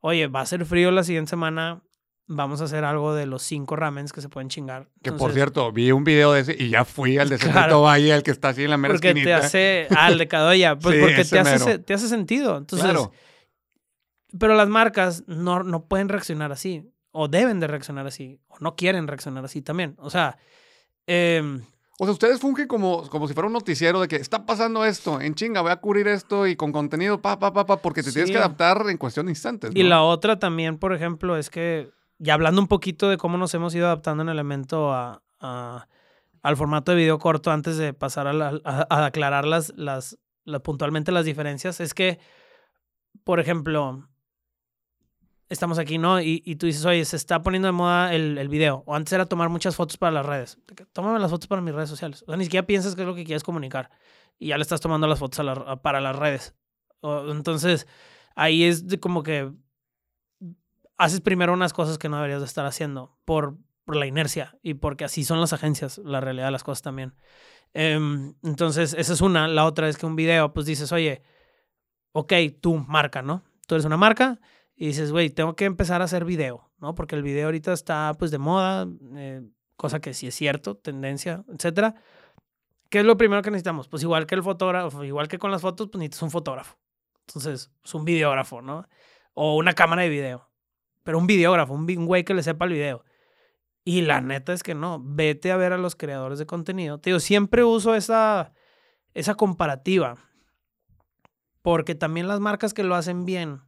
oye, 0.00 0.26
va 0.28 0.40
a 0.40 0.46
ser 0.46 0.64
frío 0.64 0.90
la 0.90 1.04
siguiente 1.04 1.30
semana, 1.30 1.82
vamos 2.26 2.60
a 2.60 2.64
hacer 2.64 2.84
algo 2.84 3.14
de 3.14 3.26
los 3.26 3.42
cinco 3.42 3.76
ramens 3.76 4.12
que 4.12 4.20
se 4.20 4.28
pueden 4.28 4.48
chingar. 4.48 4.88
Que 5.02 5.12
por 5.12 5.32
cierto, 5.32 5.72
vi 5.72 5.92
un 5.92 6.04
video 6.04 6.32
de 6.32 6.40
ese 6.40 6.56
y 6.58 6.70
ya 6.70 6.84
fui 6.84 7.18
al 7.18 7.28
de 7.28 7.38
claro, 7.38 7.82
Valle, 7.82 8.14
el 8.14 8.22
que 8.22 8.30
está 8.30 8.50
así 8.50 8.64
en 8.64 8.70
la 8.70 8.76
mera 8.76 8.94
Porque 8.94 9.14
te 9.14 9.34
hace, 9.34 9.86
al 9.96 10.18
de 10.18 10.28
Cadoya, 10.28 10.78
pues 10.78 11.00
porque 11.00 11.24
te 11.24 11.38
hace, 11.38 11.78
te 11.78 11.94
hace 11.94 12.08
sentido. 12.08 12.56
Entonces, 12.56 12.90
claro. 12.90 13.12
Pero 14.38 14.54
las 14.54 14.68
marcas 14.68 15.24
no, 15.26 15.62
no 15.62 15.86
pueden 15.86 16.08
reaccionar 16.08 16.52
así, 16.52 16.90
o 17.10 17.28
deben 17.28 17.60
de 17.60 17.66
reaccionar 17.66 18.06
así, 18.06 18.40
o 18.48 18.56
no 18.60 18.76
quieren 18.76 19.06
reaccionar 19.06 19.44
así 19.44 19.60
también. 19.60 19.94
O 19.98 20.08
sea, 20.08 20.38
eh, 21.06 21.60
o 21.98 22.04
sea, 22.04 22.12
ustedes 22.14 22.40
fungen 22.40 22.66
como, 22.66 23.08
como 23.08 23.28
si 23.28 23.34
fuera 23.34 23.46
un 23.46 23.52
noticiero 23.52 24.00
de 24.00 24.08
que 24.08 24.16
está 24.16 24.44
pasando 24.46 24.84
esto, 24.84 25.20
en 25.20 25.34
chinga, 25.34 25.60
voy 25.60 25.70
a 25.70 25.76
cubrir 25.76 26.08
esto 26.08 26.46
y 26.46 26.56
con 26.56 26.72
contenido, 26.72 27.20
pa, 27.20 27.38
pa, 27.38 27.52
pa, 27.52 27.66
pa, 27.66 27.76
porque 27.76 28.02
te 28.02 28.10
tienes 28.10 28.30
que 28.30 28.38
adaptar 28.38 28.86
en 28.88 28.96
cuestión 28.96 29.26
de 29.26 29.32
instantes. 29.32 29.70
Y 29.74 29.82
la 29.82 30.02
otra 30.02 30.38
también, 30.38 30.78
por 30.78 30.94
ejemplo, 30.94 31.36
es 31.36 31.50
que 31.50 31.90
y 32.24 32.30
hablando 32.30 32.60
un 32.60 32.68
poquito 32.68 33.08
de 33.08 33.16
cómo 33.16 33.36
nos 33.36 33.52
hemos 33.52 33.74
ido 33.74 33.86
adaptando 33.86 34.22
en 34.22 34.28
Elemento 34.28 34.92
a, 34.92 35.22
al 35.40 36.56
formato 36.56 36.92
de 36.92 36.98
video 36.98 37.18
corto 37.18 37.50
antes 37.50 37.76
de 37.78 37.94
pasar 37.94 38.28
a, 38.28 39.06
aclarar 39.06 39.44
las, 39.44 39.72
las, 39.76 40.16
puntualmente 40.62 41.10
las 41.10 41.24
diferencias, 41.24 41.80
es 41.80 41.94
que, 41.94 42.20
por 43.24 43.40
ejemplo, 43.40 44.08
estamos 45.48 45.80
aquí, 45.80 45.98
¿no? 45.98 46.20
Y, 46.20 46.44
y, 46.44 46.54
tú 46.54 46.66
dices, 46.66 46.84
oye, 46.84 47.04
se 47.04 47.16
está 47.16 47.42
poniendo 47.42 47.66
de 47.66 47.72
moda 47.72 48.14
el, 48.14 48.38
el, 48.38 48.48
video. 48.48 48.84
O 48.86 48.94
antes 48.94 49.12
era 49.12 49.26
tomar 49.26 49.48
muchas 49.48 49.74
fotos 49.74 49.96
para 49.96 50.12
las 50.12 50.24
redes. 50.24 50.58
Tómame 50.92 51.18
las 51.18 51.30
fotos 51.30 51.48
para 51.48 51.60
mis 51.60 51.74
redes 51.74 51.90
sociales. 51.90 52.22
O 52.22 52.26
sea, 52.26 52.36
ni 52.36 52.44
siquiera 52.44 52.64
piensas 52.64 52.94
qué 52.94 53.02
es 53.02 53.08
lo 53.08 53.16
que 53.16 53.24
quieres 53.24 53.42
comunicar. 53.42 53.90
Y 54.38 54.48
ya 54.48 54.58
le 54.58 54.62
estás 54.62 54.80
tomando 54.80 55.08
las 55.08 55.18
fotos 55.18 55.44
para 55.82 56.00
las 56.00 56.14
redes. 56.14 56.54
entonces, 57.02 57.88
ahí 58.36 58.62
es 58.62 58.84
como 59.00 59.24
que 59.24 59.50
haces 60.96 61.20
primero 61.20 61.52
unas 61.52 61.72
cosas 61.72 61.98
que 61.98 62.08
no 62.08 62.16
deberías 62.16 62.40
de 62.40 62.46
estar 62.46 62.66
haciendo 62.66 63.16
por, 63.24 63.56
por 63.84 63.96
la 63.96 64.06
inercia 64.06 64.58
y 64.62 64.74
porque 64.74 65.04
así 65.04 65.24
son 65.24 65.40
las 65.40 65.52
agencias, 65.52 65.98
la 65.98 66.20
realidad 66.20 66.46
de 66.46 66.52
las 66.52 66.64
cosas 66.64 66.82
también. 66.82 67.14
Em, 67.74 68.34
entonces, 68.42 68.94
esa 68.98 69.12
es 69.12 69.20
una. 69.20 69.48
La 69.48 69.64
otra 69.64 69.88
es 69.88 69.96
que 69.96 70.06
un 70.06 70.16
video, 70.16 70.52
pues 70.52 70.66
dices, 70.66 70.92
oye, 70.92 71.22
ok, 72.12 72.32
tú 72.60 72.76
marca, 72.76 73.22
¿no? 73.22 73.42
Tú 73.66 73.74
eres 73.74 73.84
una 73.84 73.96
marca 73.96 74.40
y 74.76 74.88
dices, 74.88 75.12
güey, 75.12 75.30
tengo 75.30 75.56
que 75.56 75.64
empezar 75.64 76.02
a 76.02 76.04
hacer 76.04 76.24
video, 76.24 76.70
¿no? 76.78 76.94
Porque 76.94 77.14
el 77.16 77.22
video 77.22 77.46
ahorita 77.46 77.72
está, 77.72 78.14
pues, 78.18 78.30
de 78.30 78.38
moda, 78.38 78.86
eh, 79.16 79.42
cosa 79.76 80.00
que 80.00 80.14
sí 80.14 80.26
es 80.26 80.34
cierto, 80.34 80.76
tendencia, 80.76 81.44
etcétera. 81.52 81.94
¿Qué 82.90 83.00
es 83.00 83.04
lo 83.06 83.16
primero 83.16 83.40
que 83.42 83.50
necesitamos? 83.50 83.88
Pues 83.88 84.02
igual 84.02 84.26
que 84.26 84.34
el 84.34 84.42
fotógrafo, 84.42 85.02
igual 85.04 85.28
que 85.28 85.38
con 85.38 85.50
las 85.50 85.62
fotos, 85.62 85.88
pues 85.88 85.98
necesitas 85.98 86.22
un 86.22 86.30
fotógrafo. 86.30 86.76
Entonces, 87.26 87.70
es 87.82 87.94
un 87.94 88.04
videógrafo, 88.04 88.60
¿no? 88.60 88.86
O 89.34 89.56
una 89.56 89.72
cámara 89.72 90.02
de 90.02 90.10
video 90.10 90.51
pero 91.02 91.18
un 91.18 91.26
videógrafo, 91.26 91.74
un, 91.74 92.06
güey 92.06 92.24
que 92.24 92.34
le 92.34 92.42
sepa 92.42 92.64
el 92.66 92.72
video. 92.72 93.04
Y 93.84 94.02
la 94.02 94.20
neta 94.20 94.52
es 94.52 94.62
que 94.62 94.74
no, 94.74 95.00
vete 95.02 95.50
a 95.50 95.56
ver 95.56 95.72
a 95.72 95.78
los 95.78 95.96
creadores 95.96 96.38
de 96.38 96.46
contenido. 96.46 96.98
Te 96.98 97.10
digo, 97.10 97.20
siempre 97.20 97.64
uso 97.64 97.94
esa, 97.94 98.52
esa 99.12 99.34
comparativa. 99.34 100.16
Porque 101.62 101.94
también 101.94 102.28
las 102.28 102.40
marcas 102.40 102.74
que 102.74 102.84
lo 102.84 102.94
hacen 102.94 103.24
bien 103.24 103.60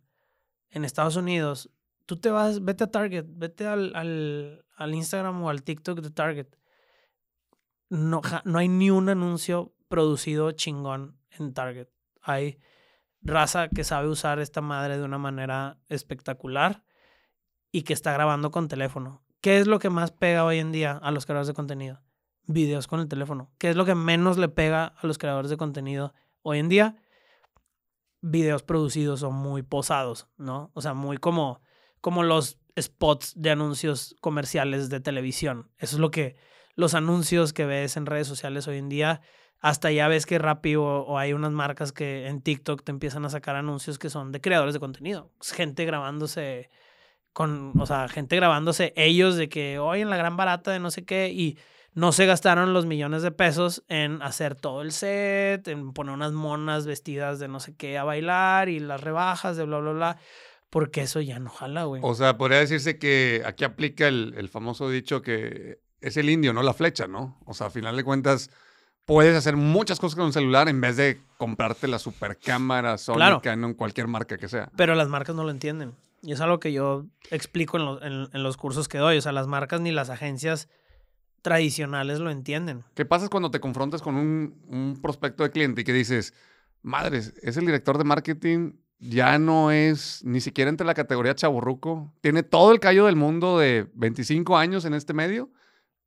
en 0.71 0.85
Estados 0.85 1.17
Unidos, 1.17 1.71
tú 2.07 2.17
te 2.17 2.31
vas, 2.31 2.65
vete 2.65 2.85
a 2.85 2.91
Target, 2.91 3.25
vete 3.29 3.67
al, 3.67 3.95
al, 3.95 4.65
al 4.77 4.95
Instagram 4.95 5.43
o 5.43 5.51
al 5.51 5.63
TikTok 5.63 6.01
de 6.01 6.11
Target. 6.11 6.49
No, 7.89 8.23
no 8.45 8.59
hay 8.59 8.69
ni 8.69 8.91
un 8.91 9.09
anuncio 9.09 9.75
producido 9.89 10.53
chingón 10.53 11.19
en 11.31 11.55
Target. 11.55 11.89
Hay 12.23 12.59
raza 13.21 13.69
que 13.69 13.85
sabe 13.85 14.09
usar 14.09 14.39
esta 14.39 14.61
madre 14.61 14.99
de 14.99 15.05
una 15.05 15.19
manera 15.19 15.79
espectacular 15.89 16.85
y 17.75 17.83
que 17.83 17.93
está 17.93 18.13
grabando 18.13 18.53
con 18.53 18.69
teléfono. 18.69 19.25
¿Qué 19.41 19.59
es 19.59 19.67
lo 19.67 19.81
que 19.81 19.91
más 19.91 20.13
pega 20.13 20.45
hoy 20.45 20.61
en 20.61 20.71
día 20.71 20.93
a 20.93 21.11
los 21.11 21.27
creadores 21.27 21.49
de 21.49 21.55
contenido? 21.55 22.01
Videos 22.47 22.87
con 22.87 23.01
el 23.01 23.09
teléfono. 23.09 23.51
¿Qué 23.59 23.69
es 23.69 23.75
lo 23.75 23.85
que 23.85 23.97
menos 23.97 24.39
le 24.39 24.49
pega 24.49 24.95
a 24.97 25.07
los 25.09 25.19
creadores 25.19 25.51
de 25.51 25.57
contenido 25.57 26.15
hoy 26.43 26.61
en 26.61 26.69
día? 26.69 27.03
Videos 28.21 28.63
producidos 28.63 29.25
o 29.25 29.33
muy 29.33 29.63
posados, 29.63 30.29
¿no? 30.37 30.71
O 30.75 30.83
sea, 30.83 30.95
muy 30.95 31.17
como, 31.17 31.63
como 32.01 32.23
los 32.23 32.61
spots 32.81 33.33
de 33.35 33.51
anuncios 33.51 34.15
comerciales 34.21 34.89
de 34.89 35.01
televisión. 35.01 35.69
Eso 35.77 35.97
es 35.97 36.01
lo 36.01 36.13
que 36.13 36.37
los 36.77 36.95
anuncios 36.95 37.53
que 37.53 37.67
ves 37.67 37.97
en 37.97 38.07
redes 38.07 38.29
sociales 38.29 38.69
hoy 38.69 38.79
en 38.79 38.89
día, 38.89 39.21
hasta 39.59 39.91
ya 39.91 40.07
ves 40.07 40.27
que 40.27 40.39
rápido 40.39 40.85
o 40.85 41.19
hay 41.19 41.33
unas 41.33 41.51
marcas 41.51 41.91
que 41.91 42.29
en 42.29 42.41
TikTok 42.41 42.85
te 42.85 42.93
empiezan 42.93 43.25
a 43.25 43.31
sacar 43.31 43.57
anuncios 43.57 43.99
que 43.99 44.11
son 44.11 44.31
de 44.31 44.41
creadores 44.41 44.75
de 44.75 44.81
contenido. 44.81 45.33
gente 45.41 45.85
grabándose 45.85 46.71
con, 47.35 47.79
o 47.79 47.85
sea, 47.85 48.09
gente 48.09 48.37
grabándose 48.37 48.95
ellos 48.97 49.37
de 49.37 49.51
que 49.51 49.79
hoy 49.79 50.01
en 50.01 50.09
la 50.09 50.17
gran 50.17 50.39
barata 50.39 50.71
de 50.71 50.79
no 50.79 50.91
sé 50.91 51.05
qué 51.05 51.31
y 51.31 51.59
no 51.93 52.13
se 52.13 52.27
gastaron 52.27 52.73
los 52.73 52.87
millones 52.87 53.23
de 53.23 53.33
pesos 53.33 53.85
en 53.89 54.23
hacer 54.23 54.55
todo 54.55 54.83
el 54.83 54.93
set, 54.93 55.69
en 55.69 55.93
poner 55.93 56.15
unas 56.15 56.33
monas 56.33 56.87
vestidas 56.87 57.39
de 57.41 57.49
no 57.49 57.61
sé 57.61 57.75
qué 57.77 57.99
a 57.99 58.05
bailar 58.05 58.69
y 58.69 58.79
las 58.79 59.01
rebajas 59.01 59.57
de 59.57 59.65
bla, 59.65 59.79
bla, 59.79 59.93
bla, 59.93 60.17
porque 60.71 61.03
eso 61.03 61.21
ya 61.21 61.39
no 61.41 61.51
jala, 61.51 61.85
güey. 61.85 62.01
O 62.05 62.15
sea, 62.15 62.39
podría 62.39 62.61
decirse 62.61 62.99
que 62.99 63.43
aquí 63.45 63.65
aplica 63.65 64.09
el, 64.09 64.35
el 64.37 64.49
famoso 64.49 64.89
dicho 64.89 65.21
que 65.21 65.81
es 66.01 66.17
el 66.17 66.31
indio, 66.31 66.53
no 66.53 66.63
la 66.63 66.73
flecha, 66.73 67.09
¿no? 67.09 67.39
O 67.47 67.53
sea, 67.53 67.67
a 67.67 67.71
final 67.71 67.97
de 67.97 68.05
cuentas 68.05 68.51
puedes 69.05 69.37
hacer 69.37 69.57
muchas 69.57 69.99
cosas 69.99 70.17
con 70.17 70.27
un 70.27 70.33
celular 70.33 70.69
en 70.69 70.81
vez 70.81 70.97
de 70.97 71.21
comprarte 71.37 71.89
la 71.89 71.99
super 71.99 72.39
cámara 72.39 72.97
Sony 72.97 73.41
en 73.43 73.75
cualquier 73.75 74.07
marca 74.07 74.39
que 74.39 74.49
sea. 74.49 74.71
Pero 74.77 74.95
las 74.95 75.09
marcas 75.09 75.35
no 75.35 75.45
lo 75.45 75.51
entienden. 75.51 75.95
Y 76.25 76.33
es 76.33 76.41
algo 76.41 76.59
que 76.59 76.73
yo 76.73 77.05
explico 77.31 78.01
en, 78.03 78.43
los 78.43 78.57
cursos 78.57 78.89
que 78.89 78.97
doy. 78.97 79.19
O 79.19 79.21
sea, 79.21 79.33
las 79.33 79.47
marcas 79.47 79.83
ni 79.83 79.93
las 79.93 80.09
agencias 80.09 80.69
tradicionales 81.43 82.19
lo 82.19 82.31
entienden. 82.31 82.83
¿Qué 82.95 83.05
pasa 83.05 83.29
cuando 83.29 83.51
te 83.51 83.61
confrontas 83.61 84.01
con 84.01 84.17
un, 84.17 84.99
prospecto 85.03 85.43
de 85.43 85.51
cliente 85.51 85.83
y 85.83 85.85
que 85.85 85.93
dices, 85.93 86.33
madres, 86.81 87.35
es 87.43 87.59
el 87.59 87.67
director 87.67 87.99
de 87.99 88.05
marketing, 88.05 88.73
ya 88.99 89.39
no 89.39 89.71
es 89.71 90.25
ni 90.25 90.41
siquiera 90.41 90.71
entre 90.71 90.87
la 90.87 90.95
categoría 90.95 91.35
chaburruco, 91.35 92.11
tiene 92.23 92.43
todo 92.43 92.73
el 92.73 92.81
callo 92.81 93.05
del 93.05 93.17
mundo 93.17 93.59
de 93.59 93.91
25 93.93 94.57
años 94.57 94.87
en 94.87 94.95
este 94.95 95.13
medio, 95.13 95.51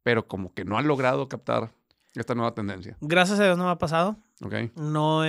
pero 0.01 0.27
como 0.27 0.51
que 0.51 0.65
no 0.65 0.79
ha 0.79 0.81
logrado 0.81 1.29
captar 1.29 1.69
Esta 2.15 2.33
nueva 2.33 2.55
tendencia. 2.55 2.97
Gracias 3.01 3.39
a 3.39 3.43
Dios 3.43 3.59
no 3.59 3.65
me 3.65 3.69
ha 3.71 3.77
pasado. 3.77 4.17
No, 4.75 5.21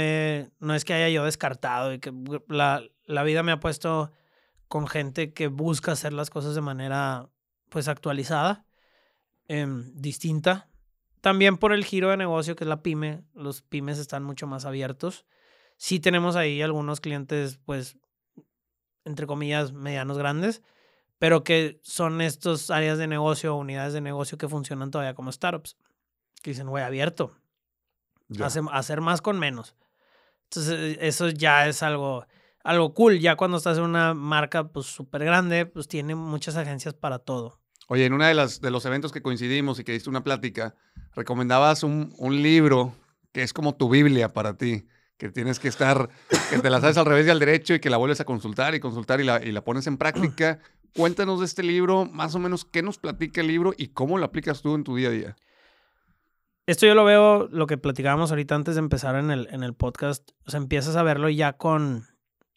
no 0.60 0.74
es 0.74 0.84
que 0.86 0.94
haya 0.94 1.10
yo 1.10 1.26
descartado 1.26 1.92
y 1.92 1.98
que 1.98 2.14
la, 2.48 2.82
la 3.04 3.22
vida 3.24 3.42
me 3.42 3.52
ha 3.52 3.60
puesto 3.60 4.10
con 4.68 4.86
gente 4.86 5.32
que 5.32 5.48
busca 5.48 5.92
hacer 5.92 6.12
las 6.12 6.30
cosas 6.30 6.54
de 6.54 6.60
manera 6.60 7.28
pues 7.68 7.88
actualizada, 7.88 8.64
em, 9.48 9.92
distinta. 9.94 10.68
También 11.20 11.56
por 11.56 11.72
el 11.72 11.84
giro 11.84 12.10
de 12.10 12.16
negocio 12.16 12.54
que 12.56 12.64
es 12.64 12.68
la 12.68 12.82
pyme, 12.82 13.22
los 13.34 13.62
pymes 13.62 13.98
están 13.98 14.22
mucho 14.22 14.46
más 14.46 14.64
abiertos. 14.64 15.26
Sí 15.76 16.00
tenemos 16.00 16.36
ahí 16.36 16.62
algunos 16.62 17.00
clientes 17.00 17.58
pues 17.64 17.96
entre 19.04 19.26
comillas 19.26 19.72
medianos 19.72 20.18
grandes, 20.18 20.62
pero 21.18 21.42
que 21.44 21.80
son 21.82 22.20
estos 22.20 22.70
áreas 22.70 22.98
de 22.98 23.06
negocio, 23.06 23.56
unidades 23.56 23.92
de 23.94 24.00
negocio 24.00 24.38
que 24.38 24.48
funcionan 24.48 24.90
todavía 24.90 25.14
como 25.14 25.32
startups, 25.32 25.76
que 26.42 26.50
dicen, 26.50 26.68
güey, 26.68 26.84
abierto, 26.84 27.34
hace- 28.44 28.60
hacer 28.72 29.00
más 29.00 29.22
con 29.22 29.38
menos. 29.38 29.74
Entonces, 30.44 30.96
eh, 30.96 30.98
eso 31.00 31.28
ya 31.30 31.66
es 31.68 31.82
algo, 31.82 32.26
algo 32.68 32.92
cool. 32.92 33.18
Ya 33.18 33.36
cuando 33.36 33.56
estás 33.56 33.78
en 33.78 33.84
una 33.84 34.14
marca 34.14 34.68
pues 34.68 34.86
súper 34.86 35.24
grande, 35.24 35.64
pues 35.64 35.88
tiene 35.88 36.14
muchas 36.14 36.56
agencias 36.56 36.94
para 36.94 37.18
todo. 37.18 37.60
Oye, 37.88 38.04
en 38.04 38.12
uno 38.12 38.26
de, 38.26 38.34
las, 38.34 38.60
de 38.60 38.70
los 38.70 38.84
eventos 38.84 39.10
que 39.10 39.22
coincidimos 39.22 39.80
y 39.80 39.84
que 39.84 39.92
diste 39.92 40.10
una 40.10 40.22
plática, 40.22 40.74
recomendabas 41.14 41.82
un, 41.82 42.12
un 42.18 42.42
libro 42.42 42.94
que 43.32 43.42
es 43.42 43.54
como 43.54 43.74
tu 43.74 43.88
Biblia 43.88 44.34
para 44.34 44.58
ti, 44.58 44.86
que 45.16 45.30
tienes 45.30 45.58
que 45.58 45.68
estar, 45.68 46.10
que 46.50 46.58
te 46.58 46.68
la 46.68 46.82
sabes 46.82 46.98
al 46.98 47.06
revés 47.06 47.26
y 47.26 47.30
al 47.30 47.38
derecho 47.38 47.72
y 47.72 47.80
que 47.80 47.88
la 47.88 47.96
vuelves 47.96 48.20
a 48.20 48.26
consultar 48.26 48.74
y 48.74 48.80
consultar 48.80 49.22
y 49.22 49.24
la, 49.24 49.42
y 49.42 49.50
la 49.50 49.64
pones 49.64 49.86
en 49.86 49.96
práctica. 49.96 50.58
Cuéntanos 50.94 51.40
de 51.40 51.46
este 51.46 51.62
libro, 51.62 52.04
más 52.04 52.34
o 52.34 52.38
menos 52.38 52.66
qué 52.66 52.82
nos 52.82 52.98
platica 52.98 53.40
el 53.40 53.46
libro 53.46 53.72
y 53.76 53.88
cómo 53.88 54.18
lo 54.18 54.26
aplicas 54.26 54.60
tú 54.60 54.74
en 54.74 54.84
tu 54.84 54.96
día 54.96 55.08
a 55.08 55.12
día. 55.12 55.36
Esto 56.66 56.84
yo 56.84 56.94
lo 56.94 57.04
veo, 57.06 57.48
lo 57.50 57.66
que 57.66 57.78
platicábamos 57.78 58.30
ahorita 58.30 58.54
antes 58.54 58.74
de 58.74 58.80
empezar 58.80 59.16
en 59.16 59.30
el, 59.30 59.48
en 59.50 59.62
el 59.62 59.72
podcast, 59.72 60.32
o 60.44 60.50
sea, 60.50 60.58
empiezas 60.58 60.96
a 60.96 61.02
verlo 61.02 61.30
ya 61.30 61.54
con, 61.54 62.04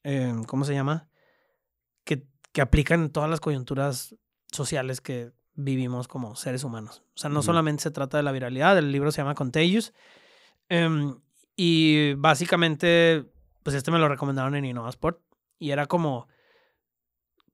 eh, 0.04 0.34
¿cómo 0.48 0.66
se 0.66 0.74
llama? 0.74 1.10
Que, 2.04 2.26
que 2.52 2.62
aplican 2.62 3.02
en 3.02 3.10
todas 3.12 3.30
las 3.30 3.40
coyunturas 3.40 4.16
sociales 4.52 5.02
que 5.02 5.32
vivimos 5.54 6.08
como 6.08 6.36
seres 6.36 6.64
humanos. 6.64 7.04
O 7.16 7.20
sea, 7.20 7.30
no 7.30 7.44
solamente 7.44 7.84
se 7.84 7.92
trata 7.92 8.18
de 8.18 8.24
la 8.24 8.32
viralidad, 8.32 8.78
el 8.78 8.92
libro 8.92 9.12
se 9.12 9.22
llama 9.22 9.36
Contagious. 9.36 9.94
em, 10.70 11.20
y 11.56 12.14
básicamente, 12.14 13.30
pues 13.62 13.76
este 13.76 13.92
me 13.92 14.00
lo 14.00 14.08
recomendaron 14.08 14.56
en 14.56 14.66
InnovaSport. 14.66 15.22
Y 15.60 15.72
era 15.72 15.86
como, 15.86 16.28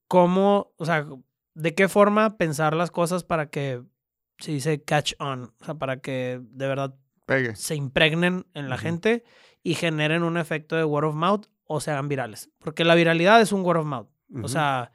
cómo, 0.08 0.72
o 0.78 0.86
sea, 0.86 1.06
de 1.54 1.76
qué 1.76 1.88
forma 1.88 2.38
pensar 2.38 2.76
las 2.76 2.92
cosas 2.92 3.24
para 3.24 3.50
que 3.50 3.84
se 4.38 4.52
dice 4.52 4.84
catch 4.84 5.14
on, 5.20 5.54
o 5.60 5.66
sea, 5.66 5.76
para 5.76 6.00
que 6.00 6.40
de 6.42 6.68
verdad 6.68 6.96
Pegue. 7.26 7.56
se 7.56 7.76
impregnen 7.76 8.46
en 8.54 8.70
la 8.70 8.78
gente 8.78 9.24
y 9.64 9.74
generen 9.74 10.24
un 10.24 10.38
efecto 10.38 10.76
de 10.76 10.86
word 10.86 11.08
of 11.08 11.16
mouth 11.16 11.48
o 11.68 11.80
se 11.80 11.92
hagan 11.92 12.08
virales. 12.08 12.50
Porque 12.60 12.84
la 12.84 12.96
viralidad 12.96 13.42
es 13.42 13.52
un 13.52 13.62
word 13.62 13.80
of 13.80 13.86
mouth. 13.86 14.08
Ujú. 14.30 14.46
O 14.46 14.48
sea, 14.48 14.92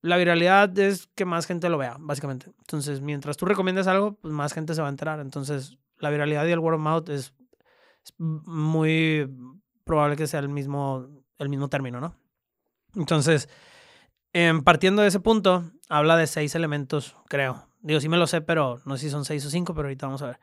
la 0.00 0.16
viralidad 0.16 0.78
es 0.78 1.08
que 1.14 1.24
más 1.24 1.46
gente 1.46 1.68
lo 1.68 1.78
vea, 1.78 1.96
básicamente. 1.98 2.46
Entonces, 2.60 3.00
mientras 3.00 3.36
tú 3.36 3.46
recomiendas 3.46 3.86
algo, 3.86 4.14
pues 4.14 4.32
más 4.32 4.52
gente 4.52 4.74
se 4.74 4.80
va 4.80 4.88
a 4.88 4.90
enterar. 4.90 5.20
Entonces, 5.20 5.78
la 5.98 6.10
viralidad 6.10 6.46
y 6.46 6.52
el 6.52 6.58
word 6.58 6.76
of 6.76 6.80
mouth 6.80 7.08
es, 7.08 7.34
es 8.04 8.14
muy 8.18 9.28
probable 9.84 10.16
que 10.16 10.26
sea 10.26 10.40
el 10.40 10.48
mismo, 10.48 11.08
el 11.38 11.48
mismo 11.48 11.68
término, 11.68 12.00
¿no? 12.00 12.14
Entonces, 12.94 13.48
em, 14.32 14.62
partiendo 14.62 15.02
de 15.02 15.08
ese 15.08 15.20
punto, 15.20 15.64
habla 15.88 16.16
de 16.16 16.26
seis 16.26 16.54
elementos, 16.54 17.16
creo. 17.28 17.66
Digo, 17.80 18.00
sí 18.00 18.08
me 18.08 18.16
lo 18.16 18.26
sé, 18.26 18.40
pero 18.40 18.80
no 18.84 18.96
sé 18.96 19.04
si 19.04 19.10
son 19.10 19.24
seis 19.24 19.44
o 19.46 19.50
cinco, 19.50 19.74
pero 19.74 19.88
ahorita 19.88 20.06
vamos 20.06 20.22
a 20.22 20.26
ver. 20.26 20.40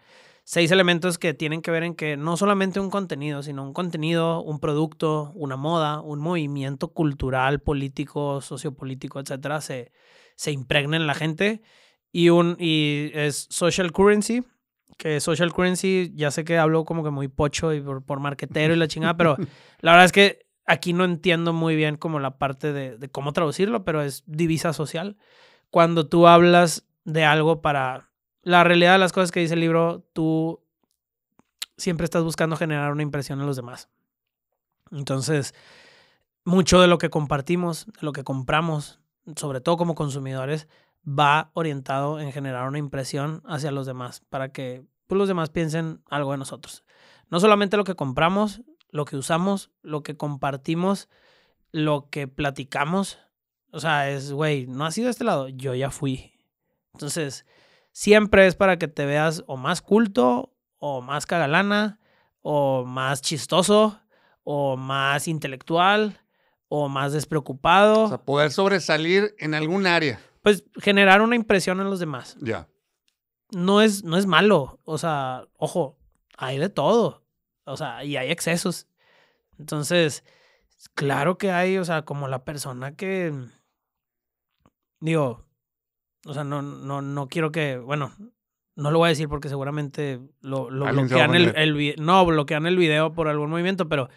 Seis 0.48 0.70
elementos 0.70 1.18
que 1.18 1.34
tienen 1.34 1.64
que 1.64 1.72
ver 1.72 1.82
en 1.82 1.96
que 1.96 2.18
no 2.18 2.38
solamente 2.38 2.80
un 2.80 2.92
contenido, 2.92 3.42
sino 3.42 3.64
un 3.64 3.74
contenido, 3.74 4.44
un 4.44 4.60
producto, 4.60 5.32
una 5.34 5.56
moda, 5.56 6.02
un 6.02 6.20
movimiento 6.20 6.90
cultural, 6.90 7.62
político, 7.62 8.42
sociopolítico, 8.42 9.20
etcétera, 9.20 9.60
se, 9.60 9.92
se 10.36 10.52
impregna 10.52 10.98
en 10.98 11.08
la 11.08 11.16
gente. 11.16 11.64
Y, 12.12 12.30
un, 12.30 12.58
y 12.60 13.10
es 13.16 13.48
social 13.50 13.92
currency, 13.92 14.44
que 15.00 15.20
social 15.20 15.52
currency, 15.52 16.12
ya 16.14 16.30
sé 16.30 16.46
que 16.46 16.60
hablo 16.60 16.86
como 16.86 17.04
que 17.04 17.10
muy 17.10 17.28
pocho 17.28 17.74
y 17.74 17.82
por, 17.82 18.06
por 18.06 18.20
marquetero 18.20 18.76
y 18.76 18.78
la 18.78 18.88
chingada, 18.88 19.18
pero 19.18 19.38
la 19.80 19.94
verdad 19.94 20.06
es 20.06 20.12
que 20.12 20.46
aquí 20.68 20.94
no 20.94 21.06
entiendo 21.06 21.54
muy 21.54 21.76
bien 21.76 21.98
como 21.98 22.20
la 22.20 22.38
parte 22.38 22.72
de, 22.72 23.00
de 23.00 23.10
cómo 23.10 23.34
traducirlo, 23.34 23.84
pero 23.84 24.04
es 24.04 24.24
divisa 24.28 24.74
social. 24.74 25.18
Cuando 25.72 26.08
tú 26.08 26.28
hablas 26.28 26.86
de 27.04 27.26
algo 27.26 27.64
para... 27.64 28.12
La 28.46 28.64
realidad 28.64 28.92
de 28.92 29.00
las 29.00 29.12
cosas 29.12 29.32
que 29.32 29.40
dice 29.40 29.56
el 29.56 29.60
libro, 29.60 30.06
tú 30.14 30.62
siempre 31.78 32.06
estás 32.06 32.24
buscando 32.24 32.56
generar 32.56 32.92
una 32.92 33.02
impresión 33.02 33.42
en 33.42 33.48
los 33.48 33.56
demás. 33.56 33.90
Entonces, 34.92 35.56
mucho 36.44 36.80
de 36.80 36.86
lo 36.88 37.00
que 37.00 37.10
compartimos, 37.10 37.88
de 37.88 38.02
lo 38.02 38.12
que 38.12 38.24
compramos, 38.24 39.00
sobre 39.36 39.62
todo 39.62 39.78
como 39.78 39.96
consumidores, 39.96 40.68
va 41.08 41.50
orientado 41.56 42.20
en 42.20 42.32
generar 42.32 42.68
una 42.68 42.78
impresión 42.78 43.42
hacia 43.48 43.72
los 43.72 43.88
demás 43.88 44.22
para 44.30 44.50
que 44.50 44.86
pues, 45.08 45.18
los 45.18 45.28
demás 45.28 45.50
piensen 45.50 46.04
algo 46.08 46.32
de 46.32 46.38
nosotros. 46.38 46.84
No 47.32 47.40
solamente 47.40 47.78
lo 47.78 47.84
que 47.84 47.96
compramos, 47.96 48.62
lo 48.92 49.06
que 49.06 49.18
usamos, 49.18 49.72
lo 49.82 50.04
que 50.04 50.18
compartimos, 50.18 51.10
lo 51.72 52.12
que 52.12 52.28
platicamos. 52.28 53.18
O 53.72 53.80
sea, 53.80 54.08
es, 54.12 54.32
güey, 54.32 54.68
no 54.68 54.86
has 54.86 54.96
ido 55.00 55.08
a 55.08 55.12
este 55.12 55.24
lado, 55.24 55.50
yo 55.50 55.74
ya 55.74 55.90
fui. 55.90 56.32
Entonces, 56.94 57.44
siempre 57.96 58.46
es 58.46 58.56
para 58.56 58.78
que 58.78 58.90
te 58.90 59.06
veas 59.06 59.44
o 59.48 59.56
más 59.56 59.82
culto, 59.82 60.54
o 60.78 61.02
más 61.02 61.26
cagalana, 61.26 61.98
o 62.42 62.84
más 62.84 63.22
chistoso, 63.22 64.02
o 64.44 64.76
más 64.76 65.30
intelectual, 65.30 66.20
o 66.68 66.90
más 66.90 67.14
despreocupado. 67.14 68.04
O 68.04 68.08
sea, 68.10 68.18
poder 68.18 68.52
sobresalir 68.52 69.34
en 69.40 69.54
algún 69.54 69.88
área. 69.88 70.20
pues 70.42 70.66
generar 70.82 71.22
una 71.22 71.38
impresión 71.38 71.80
en 71.80 71.90
los 71.90 72.00
demás. 72.00 72.36
Ya. 72.42 72.68
No 73.52 73.82
es, 73.82 74.04
no 74.04 74.18
es 74.18 74.26
malo. 74.26 74.82
O 74.84 74.98
sea, 74.98 75.48
ojo, 75.58 75.98
hay 76.38 76.58
de 76.58 76.70
todo. 76.70 77.24
O 77.64 77.78
sea, 77.78 78.04
y 78.04 78.18
hay 78.18 78.30
excesos. 78.30 78.88
Entonces, 79.58 80.26
claro 80.96 81.38
que 81.38 81.52
hay, 81.52 81.78
o 81.78 81.86
sea, 81.86 82.04
como 82.04 82.28
la 82.28 82.44
persona 82.44 82.94
que. 82.94 83.34
Digo, 85.00 85.45
o 86.26 86.34
sea, 86.34 86.44
no, 86.44 86.62
no, 86.62 87.02
no 87.02 87.28
quiero 87.28 87.52
que. 87.52 87.78
Bueno, 87.78 88.12
no 88.76 88.92
lo 88.92 89.00
voy 89.00 89.08
a 89.08 89.10
decir 89.10 89.30
porque 89.30 89.48
seguramente 89.48 90.20
lo, 90.42 90.68
bloquean 90.68 91.36
el, 91.36 91.56
el 91.56 91.96
No, 91.98 92.26
bloquean 92.26 92.66
el 92.66 92.78
video 92.78 93.14
por 93.14 93.28
algún 93.28 93.50
movimiento, 93.52 93.88
pero 93.88 94.10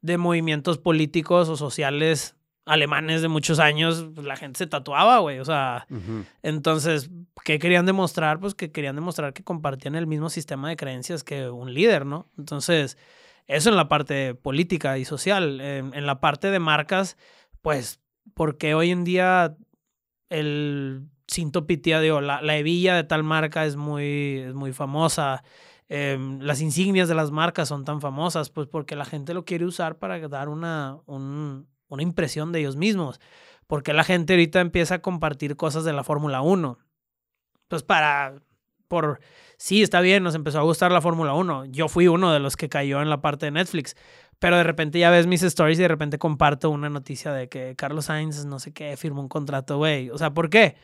de 0.00 0.16
movimientos 0.16 0.78
políticos 0.78 1.48
o 1.48 1.56
sociales 1.56 2.36
alemanes 2.64 3.22
de 3.22 3.28
muchos 3.28 3.58
años, 3.58 4.08
pues, 4.14 4.26
la 4.26 4.36
gente 4.36 4.58
se 4.58 4.66
tatuaba, 4.66 5.18
güey. 5.18 5.40
O 5.40 5.44
sea, 5.44 5.86
entonces, 6.42 7.10
¿qué 7.44 7.58
querían 7.58 7.84
demostrar? 7.84 8.38
Pues 8.40 8.54
que 8.54 8.70
querían 8.70 8.96
demostrar 8.96 9.32
que 9.32 9.44
compartían 9.44 9.96
el 9.96 10.06
mismo 10.06 10.30
sistema 10.30 10.68
de 10.68 10.76
creencias 10.76 11.24
que 11.24 11.48
un 11.50 11.74
líder, 11.74 12.06
¿no? 12.06 12.26
Entonces, 12.38 12.96
eso 13.46 13.70
en 13.70 13.76
la 13.76 13.88
parte 13.88 14.34
política 14.34 14.98
y 14.98 15.04
social. 15.04 15.60
En, 15.60 15.94
en 15.94 16.06
la 16.06 16.20
parte 16.20 16.50
de 16.50 16.58
marcas, 16.58 17.16
pues, 17.60 18.00
porque 18.34 18.74
hoy 18.74 18.90
en 18.90 19.04
día 19.04 19.56
el 20.28 21.08
cinto 21.28 21.66
pitía, 21.66 22.00
digo, 22.00 22.20
la, 22.20 22.40
la 22.42 22.56
hebilla 22.56 22.94
de 22.96 23.04
tal 23.04 23.22
marca 23.24 23.64
es 23.66 23.76
muy, 23.76 24.38
es 24.48 24.54
muy 24.54 24.72
famosa. 24.72 25.42
Em, 25.88 26.40
las 26.40 26.60
insignias 26.60 27.08
de 27.08 27.14
las 27.14 27.30
marcas 27.30 27.68
son 27.68 27.84
tan 27.84 28.00
famosas, 28.00 28.50
pues 28.50 28.66
porque 28.68 28.96
la 28.96 29.04
gente 29.04 29.34
lo 29.34 29.44
quiere 29.44 29.64
usar 29.64 29.98
para 29.98 30.18
dar 30.28 30.48
una, 30.48 30.98
un- 31.06 31.68
una 31.88 32.02
impresión 32.02 32.52
de 32.52 32.60
ellos 32.60 32.76
mismos. 32.76 33.20
Porque 33.66 33.92
la 33.92 34.04
gente 34.04 34.34
ahorita 34.34 34.60
empieza 34.60 34.96
a 34.96 35.02
compartir 35.02 35.56
cosas 35.56 35.84
de 35.84 35.92
la 35.92 36.04
Fórmula 36.04 36.40
1. 36.40 36.78
Pues 37.68 37.82
para, 37.82 38.34
por, 38.88 39.20
sí, 39.56 39.82
está 39.82 40.00
bien, 40.00 40.22
nos 40.22 40.34
empezó 40.36 40.60
a 40.60 40.62
gustar 40.62 40.92
la 40.92 41.00
Fórmula 41.00 41.34
1. 41.34 41.64
Yo 41.66 41.88
fui 41.88 42.06
uno 42.08 42.32
de 42.32 42.38
los 42.40 42.56
que 42.56 42.68
cayó 42.68 43.02
en 43.02 43.10
la 43.10 43.20
parte 43.20 43.46
de 43.46 43.52
Netflix. 43.52 43.96
Pero 44.38 44.56
de 44.56 44.64
repente 44.64 44.98
ya 44.98 45.10
ves 45.10 45.26
mis 45.26 45.42
stories 45.42 45.78
y 45.78 45.82
de 45.82 45.88
repente 45.88 46.18
comparto 46.18 46.70
una 46.70 46.90
noticia 46.90 47.32
de 47.32 47.48
que 47.48 47.74
Carlos 47.74 48.04
Sainz, 48.06 48.44
no 48.44 48.58
sé 48.58 48.72
qué, 48.72 48.96
firmó 48.96 49.22
un 49.22 49.28
contrato, 49.28 49.78
güey. 49.78 50.10
O 50.10 50.18
sea, 50.18 50.32
¿por 50.34 50.50
qué? 50.50 50.76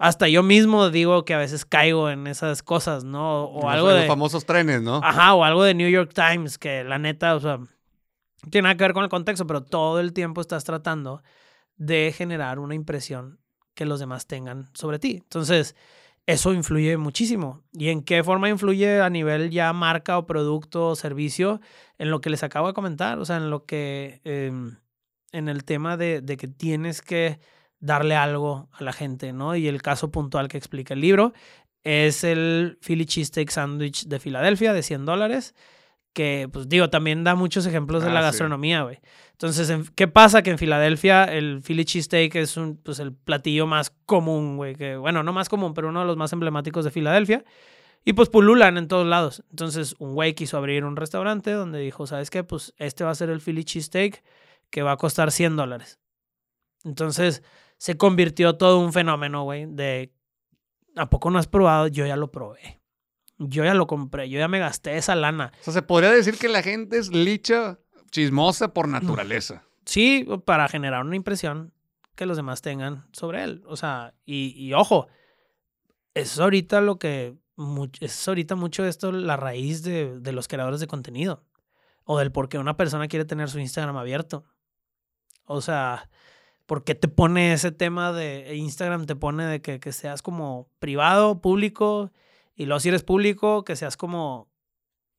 Hasta 0.00 0.28
yo 0.28 0.42
mismo 0.42 0.88
digo 0.88 1.24
que 1.26 1.34
a 1.34 1.38
veces 1.38 1.66
caigo 1.66 2.08
en 2.08 2.26
esas 2.26 2.62
cosas, 2.62 3.04
¿no? 3.04 3.44
O 3.44 3.62
Los- 3.62 3.70
algo 3.72 3.90
los 3.90 4.00
de... 4.00 4.06
famosos 4.06 4.46
trenes, 4.46 4.80
¿no? 4.80 5.00
Ajá, 5.04 5.34
o 5.34 5.44
algo 5.44 5.62
de 5.62 5.74
New 5.74 5.90
York 5.90 6.12
Times, 6.14 6.56
que 6.56 6.82
la 6.84 6.98
neta, 6.98 7.36
o 7.36 7.40
sea, 7.40 7.58
tiene 8.50 8.64
nada 8.64 8.76
que 8.76 8.84
ver 8.84 8.94
con 8.94 9.04
el 9.04 9.10
contexto, 9.10 9.46
pero 9.46 9.62
todo 9.62 10.00
el 10.00 10.14
tiempo 10.14 10.40
estás 10.40 10.64
tratando 10.64 11.22
de 11.76 12.14
generar 12.16 12.58
una 12.58 12.74
impresión 12.74 13.38
que 13.74 13.84
los 13.84 14.00
demás 14.00 14.26
tengan 14.26 14.70
sobre 14.72 14.98
ti. 14.98 15.18
Entonces, 15.22 15.76
eso 16.26 16.54
influye 16.54 16.96
muchísimo. 16.96 17.62
¿Y 17.72 17.90
en 17.90 18.02
qué 18.02 18.24
forma 18.24 18.48
influye 18.48 19.02
a 19.02 19.10
nivel 19.10 19.50
ya 19.50 19.70
marca 19.74 20.16
o 20.16 20.24
producto 20.26 20.88
o 20.88 20.96
servicio? 20.96 21.60
En 21.98 22.10
lo 22.10 22.22
que 22.22 22.30
les 22.30 22.42
acabo 22.42 22.68
de 22.68 22.72
comentar, 22.74 23.18
o 23.18 23.24
sea, 23.26 23.36
en 23.36 23.50
lo 23.50 23.66
que, 23.66 24.22
em, 24.24 24.76
en 25.32 25.48
el 25.50 25.64
tema 25.64 25.98
de, 25.98 26.22
de 26.22 26.36
que 26.38 26.48
tienes 26.48 27.02
que 27.02 27.38
darle 27.80 28.14
algo 28.14 28.68
a 28.72 28.84
la 28.84 28.92
gente, 28.92 29.32
¿no? 29.32 29.56
Y 29.56 29.66
el 29.66 29.82
caso 29.82 30.10
puntual 30.10 30.48
que 30.48 30.58
explica 30.58 30.94
el 30.94 31.00
libro 31.00 31.32
es 31.82 32.24
el 32.24 32.78
Philly 32.86 33.06
Cheesesteak 33.06 33.50
Sandwich 33.50 34.04
de 34.06 34.20
Filadelfia 34.20 34.72
de 34.72 34.82
100 34.82 35.06
dólares. 35.06 35.54
Que, 36.12 36.48
pues 36.52 36.68
digo, 36.68 36.90
también 36.90 37.22
da 37.22 37.36
muchos 37.36 37.64
ejemplos 37.66 38.02
de 38.02 38.10
Ah, 38.10 38.14
la 38.14 38.20
sí. 38.20 38.24
gastronomía, 38.26 38.82
güey. 38.82 38.98
Entonces, 39.30 39.70
en- 39.70 39.86
¿qué 39.94 40.08
pasa? 40.08 40.42
Que 40.42 40.50
en 40.50 40.58
Filadelfia 40.58 41.22
el 41.24 41.62
Philly 41.62 41.84
Cheesesteak 41.84 42.34
es 42.34 42.56
un, 42.56 42.76
pues, 42.76 42.98
el 42.98 43.14
platillo 43.14 43.66
más 43.68 43.90
común, 44.06 44.56
güey. 44.56 44.74
Que, 44.74 44.96
bueno, 44.96 45.22
no 45.22 45.32
más 45.32 45.48
común, 45.48 45.72
pero 45.72 45.88
uno 45.88 46.00
de 46.00 46.06
los 46.06 46.16
más 46.16 46.32
emblemáticos 46.32 46.84
de 46.84 46.90
Filadelfia. 46.90 47.44
Y 48.04 48.14
pues 48.14 48.28
pululan 48.28 48.76
en 48.76 48.88
todos 48.88 49.06
lados. 49.06 49.44
Entonces, 49.50 49.94
un 50.00 50.14
güey 50.14 50.34
quiso 50.34 50.56
abrir 50.56 50.84
un 50.84 50.96
restaurante 50.96 51.52
donde 51.52 51.78
dijo, 51.78 52.06
¿sabes 52.08 52.28
qué? 52.30 52.42
Pues 52.42 52.74
este 52.78 53.04
va 53.04 53.10
a 53.10 53.14
ser 53.14 53.30
el 53.30 53.40
Philly 53.40 53.62
Cheesesteak 53.64 54.22
que 54.70 54.82
va 54.82 54.92
a 54.92 54.96
costar 54.96 55.30
100 55.30 55.54
dólares. 55.54 56.00
Entonces, 56.84 57.42
se 57.80 57.96
convirtió 57.96 58.58
todo 58.58 58.78
un 58.78 58.92
fenómeno, 58.92 59.44
güey, 59.44 59.64
de 59.64 60.12
¿a 60.96 61.08
poco 61.08 61.30
no 61.30 61.38
has 61.38 61.46
probado? 61.46 61.86
Yo 61.86 62.04
ya 62.04 62.14
lo 62.14 62.30
probé. 62.30 62.78
Yo 63.38 63.64
ya 63.64 63.72
lo 63.72 63.86
compré, 63.86 64.28
yo 64.28 64.38
ya 64.38 64.48
me 64.48 64.58
gasté 64.58 64.98
esa 64.98 65.14
lana. 65.14 65.50
O 65.60 65.64
sea, 65.64 65.72
se 65.72 65.80
podría 65.80 66.10
decir 66.10 66.36
que 66.36 66.50
la 66.50 66.62
gente 66.62 66.98
es 66.98 67.08
licha, 67.10 67.78
chismosa 68.10 68.74
por 68.74 68.86
naturaleza. 68.86 69.64
Sí, 69.86 70.28
para 70.44 70.68
generar 70.68 71.06
una 71.06 71.16
impresión 71.16 71.72
que 72.16 72.26
los 72.26 72.36
demás 72.36 72.60
tengan 72.60 73.08
sobre 73.12 73.44
él. 73.44 73.62
O 73.66 73.78
sea, 73.78 74.12
y, 74.26 74.52
y 74.62 74.74
ojo, 74.74 75.08
es 76.12 76.38
ahorita 76.38 76.82
lo 76.82 76.98
que, 76.98 77.38
es 78.00 78.28
ahorita 78.28 78.56
mucho 78.56 78.84
esto 78.84 79.10
la 79.10 79.38
raíz 79.38 79.82
de, 79.82 80.20
de 80.20 80.32
los 80.32 80.48
creadores 80.48 80.80
de 80.80 80.86
contenido. 80.86 81.46
O 82.04 82.18
del 82.18 82.30
por 82.30 82.50
qué 82.50 82.58
una 82.58 82.76
persona 82.76 83.08
quiere 83.08 83.24
tener 83.24 83.48
su 83.48 83.58
Instagram 83.58 83.96
abierto. 83.96 84.44
O 85.46 85.62
sea, 85.62 86.10
¿por 86.70 86.84
qué 86.84 86.94
te 86.94 87.08
pone 87.08 87.52
ese 87.52 87.72
tema 87.72 88.12
de 88.12 88.54
Instagram? 88.54 89.04
Te 89.04 89.16
pone 89.16 89.44
de 89.44 89.60
que, 89.60 89.80
que 89.80 89.90
seas 89.90 90.22
como 90.22 90.68
privado, 90.78 91.40
público, 91.40 92.12
y 92.54 92.66
luego 92.66 92.78
si 92.78 92.90
eres 92.90 93.02
público, 93.02 93.64
que 93.64 93.74
seas 93.74 93.96
como 93.96 94.48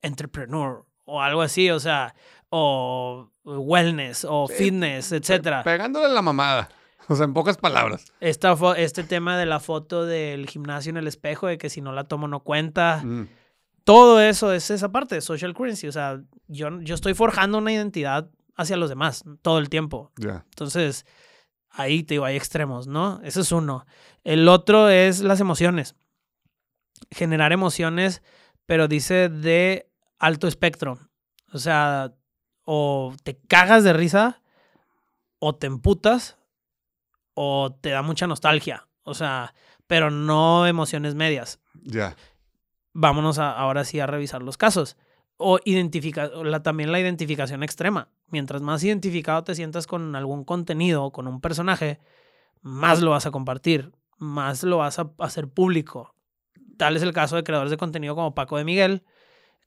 entrepreneur 0.02 0.86
o 1.04 1.22
algo 1.22 1.42
así, 1.42 1.70
o 1.70 1.82
sea, 1.82 2.16
o 2.52 3.30
wellness 3.44 4.26
o 4.30 4.48
Sí, 4.48 4.54
fitness, 4.54 5.12
etcétera. 5.12 5.62
Pegándole 5.64 6.08
la 6.08 6.22
mamada. 6.22 6.70
O 7.10 7.18
sea, 7.18 7.26
en 7.26 7.34
pocas 7.34 7.58
palabras. 7.58 8.06
Esta 8.22 8.56
este 8.78 9.04
tema 9.04 9.38
de 9.38 9.46
la 9.46 9.60
foto 9.60 10.06
del 10.06 10.48
gimnasio 10.48 10.92
en 10.92 10.96
el 10.96 11.08
espejo, 11.08 11.48
de 11.48 11.58
que 11.58 11.70
si 11.70 11.82
no 11.82 11.92
la 11.92 12.06
tomo 12.06 12.30
no 12.30 12.40
cuenta. 12.40 13.02
Mm. 13.04 13.28
Todo 13.84 14.22
eso 14.22 14.54
es 14.54 14.72
esa 14.72 14.94
parte 14.94 15.16
de 15.16 15.22
social 15.22 15.54
currency. 15.54 15.90
O 15.90 15.92
sea, 15.92 16.22
yo, 16.48 16.80
yo 16.80 16.96
estoy 16.96 17.14
forjando 17.14 17.58
una 17.58 17.74
identidad 17.74 18.30
hacia 18.56 18.78
los 18.78 18.88
demás 18.88 19.26
todo 19.42 19.60
el 19.60 19.68
tiempo. 19.68 20.14
Entonces, 20.18 21.06
ahí 21.72 22.04
te 22.04 22.16
digo, 22.16 22.26
hay 22.26 22.36
extremos, 22.36 22.88
¿no? 22.88 23.20
Ese 23.24 23.42
es 23.42 23.52
uno. 23.52 23.86
El 24.24 24.48
otro 24.48 24.90
es 24.90 25.22
las 25.22 25.40
emociones. 25.40 25.96
Generar 27.10 27.52
emociones, 27.52 28.22
pero 28.66 28.88
dice 28.88 29.30
de 29.30 29.90
alto 30.20 30.48
espectro. 30.48 31.00
O 31.52 31.58
sea, 31.58 32.14
o 32.64 33.14
te 33.24 33.38
cagas 33.48 33.84
de 33.84 33.94
risa, 33.94 34.42
o 35.40 35.56
te 35.56 35.68
emputas, 35.68 36.38
o 37.34 37.76
te 37.82 37.90
da 37.90 38.02
mucha 38.02 38.28
nostalgia. 38.28 38.88
O 39.04 39.14
sea, 39.14 39.54
pero 39.88 40.12
no 40.12 40.68
emociones 40.68 41.16
medias 41.16 41.60
Ya. 41.84 42.16
vámonos 42.94 43.40
a- 43.40 43.52
ahora 43.52 43.84
sí 43.84 44.00
a 44.00 44.06
revisar 44.08 44.44
los 44.44 44.58
casos. 44.58 44.96
O 45.44 45.60
identifica, 45.66 46.30
también 46.62 46.92
la 46.92 47.00
identificación 47.00 47.64
extrema. 47.64 48.10
Mientras 48.28 48.62
más 48.62 48.84
identificado 48.84 49.44
te 49.44 49.56
sientas 49.56 49.88
con 49.88 50.16
algún 50.16 50.44
contenido 50.46 51.04
o 51.04 51.12
con 51.12 51.28
un 51.28 51.42
personaje, 51.42 52.00
más 52.62 53.02
lo 53.02 53.12
vas 53.12 53.26
a 53.26 53.32
compartir, 53.32 53.92
más 54.18 54.62
lo 54.64 54.78
vas 54.78 55.00
a 55.00 55.12
hacer 55.18 55.48
público. 55.48 56.14
Tal 56.78 56.96
es 56.96 57.02
el 57.02 57.12
caso 57.12 57.36
de 57.36 57.44
creadores 57.44 57.72
de 57.72 57.78
contenido 57.78 58.14
como 58.14 58.36
Paco 58.36 58.58
de 58.58 58.66
Miguel, 58.66 59.04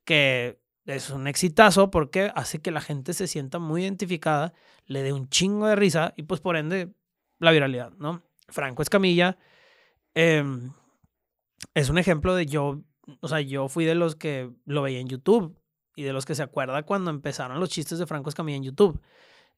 que 0.05 0.61
es 0.87 1.11
un 1.11 1.27
exitazo 1.27 1.91
porque 1.91 2.31
hace 2.37 2.61
que 2.62 2.70
la 2.70 2.81
gente 2.81 3.14
se 3.14 3.27
sienta 3.27 3.59
muy 3.59 3.83
identificada, 3.83 4.53
le 4.87 5.03
dé 5.03 5.12
un 5.12 5.29
chingo 5.29 5.66
de 5.66 5.77
risa 5.77 6.14
y 6.16 6.22
pues 6.22 6.41
por 6.41 6.57
ende 6.57 6.95
la 7.41 7.51
viralidad, 7.51 7.93
¿no? 7.99 8.22
Franco 8.49 8.83
Escamilla 8.83 9.39
em, 10.14 10.72
es 11.75 11.89
un 11.89 11.99
ejemplo 11.99 12.35
de 12.37 12.47
yo, 12.47 12.83
o 13.20 13.29
sea, 13.29 13.41
yo 13.41 13.68
fui 13.68 13.85
de 13.85 13.97
los 13.97 14.14
que 14.14 14.53
lo 14.66 14.83
veía 14.83 15.01
en 15.01 15.09
YouTube 15.09 15.59
y 15.95 16.03
de 16.03 16.12
los 16.12 16.24
que 16.24 16.34
se 16.34 16.42
acuerda 16.42 16.82
cuando 16.82 17.11
empezaron 17.11 17.61
los 17.61 17.70
chistes 17.70 17.99
de 17.99 18.07
Franco 18.07 18.28
Escamilla 18.28 18.57
en 18.57 18.64
YouTube. 18.64 19.01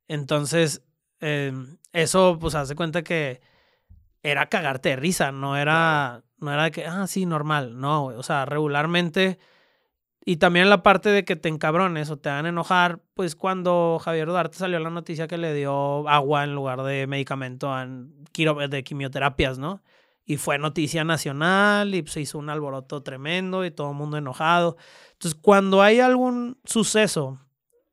Entonces, 0.09 0.83
em, 1.21 1.79
eso 1.93 2.39
pues 2.41 2.55
hace 2.55 2.75
cuenta 2.75 3.03
que 3.03 3.41
era 4.23 4.49
cagarte 4.49 4.91
de 4.91 4.97
risa, 4.97 5.33
no 5.33 5.57
era, 5.57 6.25
no 6.39 6.53
era 6.53 6.65
de 6.65 6.71
que, 6.73 6.87
ah, 6.87 7.07
sí, 7.07 7.27
normal, 7.27 7.79
no, 7.81 8.05
güey. 8.05 8.17
o 8.17 8.23
sea, 8.23 8.45
regularmente. 8.45 9.39
Y 10.25 10.39
también 10.39 10.69
la 10.71 10.83
parte 10.83 11.09
de 11.11 11.25
que 11.25 11.37
te 11.37 11.49
encabrones 11.49 12.11
o 12.11 12.19
te 12.19 12.29
hagan 12.31 12.47
enojar, 12.47 13.01
pues 13.15 13.37
cuando 13.37 14.01
Javier 14.03 14.27
Duarte 14.27 14.59
salió 14.59 14.81
la 14.81 14.91
noticia 14.91 15.29
que 15.29 15.39
le 15.39 15.55
dio 15.55 16.09
agua 16.09 16.43
en 16.45 16.55
lugar 16.55 16.83
de 16.83 17.07
medicamento 17.07 17.81
en 17.81 18.25
de 18.69 18.85
quimioterapias, 18.85 19.59
¿no? 19.59 19.83
Y 20.27 20.37
fue 20.37 20.59
noticia 20.59 21.05
nacional 21.05 21.95
y 21.95 22.07
se 22.07 22.21
hizo 22.21 22.39
un 22.39 22.51
alboroto 22.51 23.03
tremendo 23.03 23.65
y 23.65 23.71
todo 23.71 23.91
el 23.91 23.97
mundo 23.97 24.19
enojado. 24.19 24.77
Entonces, 25.13 25.39
cuando 25.41 25.83
hay 25.83 26.01
algún 26.01 26.59
suceso 26.65 27.41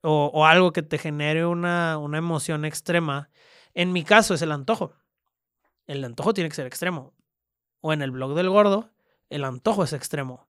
o, 0.02 0.32
o 0.34 0.46
algo 0.46 0.74
que 0.74 0.82
te 0.82 0.98
genere 0.98 1.46
una, 1.46 1.98
una 2.00 2.18
emoción 2.18 2.66
extrema, 2.66 3.30
en 3.76 3.94
mi 3.94 4.04
caso 4.04 4.34
es 4.34 4.42
el 4.42 4.52
antojo. 4.52 4.94
El 5.88 6.04
antojo 6.04 6.34
tiene 6.34 6.50
que 6.50 6.56
ser 6.56 6.66
extremo. 6.66 7.14
O 7.82 7.94
en 7.94 8.02
el 8.02 8.12
blog 8.12 8.34
del 8.34 8.50
gordo, 8.50 8.90
el 9.30 9.44
antojo 9.44 9.84
es 9.84 9.94
extremo. 9.94 10.48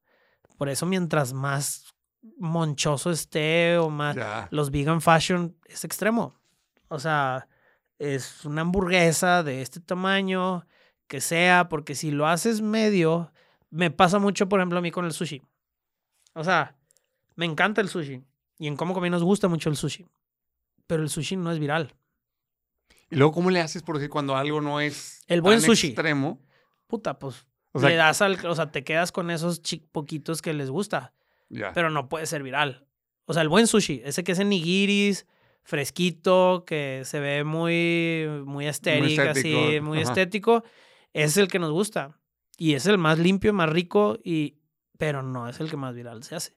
Por 0.56 0.68
eso, 0.68 0.86
mientras 0.86 1.32
más 1.32 1.94
monchoso 2.38 3.10
esté 3.10 3.76
o 3.78 3.90
más. 3.90 4.16
Los 4.50 4.70
vegan 4.70 5.00
fashion 5.00 5.56
es 5.66 5.84
extremo. 5.84 6.34
O 6.88 6.98
sea, 6.98 7.48
es 7.98 8.44
una 8.44 8.62
hamburguesa 8.62 9.42
de 9.42 9.62
este 9.62 9.80
tamaño, 9.80 10.66
que 11.14 11.20
sea, 11.20 11.68
porque 11.68 11.94
si 11.94 12.10
lo 12.10 12.26
haces 12.26 12.60
medio, 12.60 13.30
me 13.70 13.92
pasa 13.92 14.18
mucho, 14.18 14.48
por 14.48 14.58
ejemplo, 14.58 14.80
a 14.80 14.82
mí 14.82 14.90
con 14.90 15.04
el 15.04 15.12
sushi. 15.12 15.42
O 16.32 16.42
sea, 16.42 16.74
me 17.36 17.44
encanta 17.44 17.80
el 17.80 17.88
sushi. 17.88 18.24
Y 18.58 18.66
en 18.66 18.74
cómo 18.74 18.94
comí 18.94 19.10
nos 19.10 19.22
gusta 19.22 19.46
mucho 19.46 19.70
el 19.70 19.76
sushi. 19.76 20.08
Pero 20.88 21.04
el 21.04 21.08
sushi 21.08 21.36
no 21.36 21.52
es 21.52 21.60
viral. 21.60 21.94
Y 23.10 23.14
luego, 23.14 23.32
¿cómo 23.32 23.50
le 23.50 23.60
haces 23.60 23.84
por 23.84 23.94
decir 23.94 24.10
cuando 24.10 24.34
algo 24.34 24.60
no 24.60 24.80
es 24.80 25.22
El 25.28 25.40
buen 25.40 25.60
tan 25.60 25.66
sushi. 25.66 25.86
extremo? 25.88 26.40
Puta, 26.88 27.16
pues. 27.20 27.46
O 27.70 27.78
sea, 27.78 27.90
le 27.90 27.94
das 27.94 28.20
al, 28.20 28.44
o 28.44 28.54
sea, 28.56 28.72
te 28.72 28.82
quedas 28.82 29.12
con 29.12 29.30
esos 29.30 29.60
poquitos 29.92 30.42
que 30.42 30.52
les 30.52 30.68
gusta. 30.68 31.12
pero 31.74 31.90
no 31.90 32.08
puede 32.08 32.26
ser 32.26 32.42
viral. 32.42 32.88
O 33.26 33.34
sea, 33.34 33.42
el 33.42 33.48
buen 33.48 33.68
sushi, 33.68 34.02
ese 34.04 34.24
que 34.24 34.32
es 34.32 34.40
en 34.40 34.48
nigiris, 34.48 35.26
fresquito, 35.62 36.64
que 36.66 37.02
se 37.04 37.20
ve 37.20 37.44
muy, 37.44 38.26
muy 38.44 38.66
estéril, 38.66 39.20
así, 39.20 39.78
muy 39.80 40.00
ajá. 40.00 40.10
estético, 40.10 40.64
es 41.14 41.38
el 41.38 41.48
que 41.48 41.58
nos 41.58 41.70
gusta. 41.72 42.20
Y 42.58 42.74
es 42.74 42.86
el 42.86 42.98
más 42.98 43.18
limpio, 43.18 43.52
más 43.54 43.70
rico, 43.70 44.18
y, 44.22 44.58
pero 44.98 45.22
no 45.22 45.48
es 45.48 45.58
el 45.60 45.70
que 45.70 45.76
más 45.78 45.94
viral 45.94 46.22
se 46.22 46.36
hace. 46.36 46.56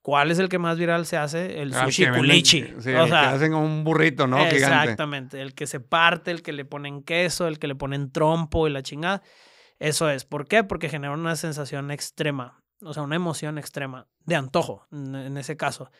¿Cuál 0.00 0.30
es 0.30 0.38
el 0.38 0.48
que 0.48 0.58
más 0.60 0.78
viral 0.78 1.04
se 1.04 1.16
hace? 1.16 1.60
El 1.60 1.74
Ah, 1.74 1.84
sushi 1.86 2.04
que 2.04 2.10
venden- 2.12 2.18
culichi. 2.20 2.62
Sí, 2.62 2.72
o 2.94 3.02
que 3.04 3.08
sea, 3.10 3.32
hacen 3.32 3.50
como 3.50 3.66
un 3.66 3.82
burrito, 3.82 4.28
¿no? 4.28 4.36
Gigante. 4.36 4.56
Exactamente. 4.56 5.42
El 5.42 5.52
que 5.54 5.66
se 5.66 5.80
parte, 5.80 6.30
el 6.30 6.42
que 6.42 6.52
le 6.52 6.64
ponen 6.64 7.02
queso, 7.02 7.48
el 7.48 7.58
que 7.58 7.66
le 7.66 7.74
ponen 7.74 8.12
trompo 8.12 8.68
y 8.68 8.70
la 8.70 8.82
chingada. 8.84 9.20
Eso 9.80 10.08
es. 10.08 10.24
¿Por 10.24 10.46
qué? 10.46 10.62
Porque 10.62 10.88
genera 10.88 11.12
una 11.12 11.34
sensación 11.34 11.90
extrema. 11.90 12.62
O 12.82 12.94
sea, 12.94 13.02
una 13.02 13.16
emoción 13.16 13.58
extrema. 13.58 14.06
De 14.24 14.36
antojo, 14.36 14.86
en 14.92 15.36
ese 15.36 15.56
caso. 15.56 15.90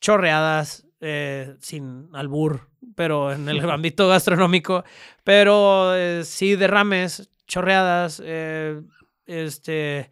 Chorreadas, 0.00 0.86
eh, 1.00 1.56
sin 1.60 2.08
albur, 2.12 2.68
pero 2.94 3.32
en 3.32 3.48
el 3.48 3.58
ámbito 3.70 4.08
gastronómico. 4.08 4.84
Pero 5.24 5.94
eh, 5.96 6.22
sí, 6.24 6.56
derrames, 6.56 7.30
chorreadas, 7.46 8.22
eh, 8.24 8.80
este. 9.26 10.10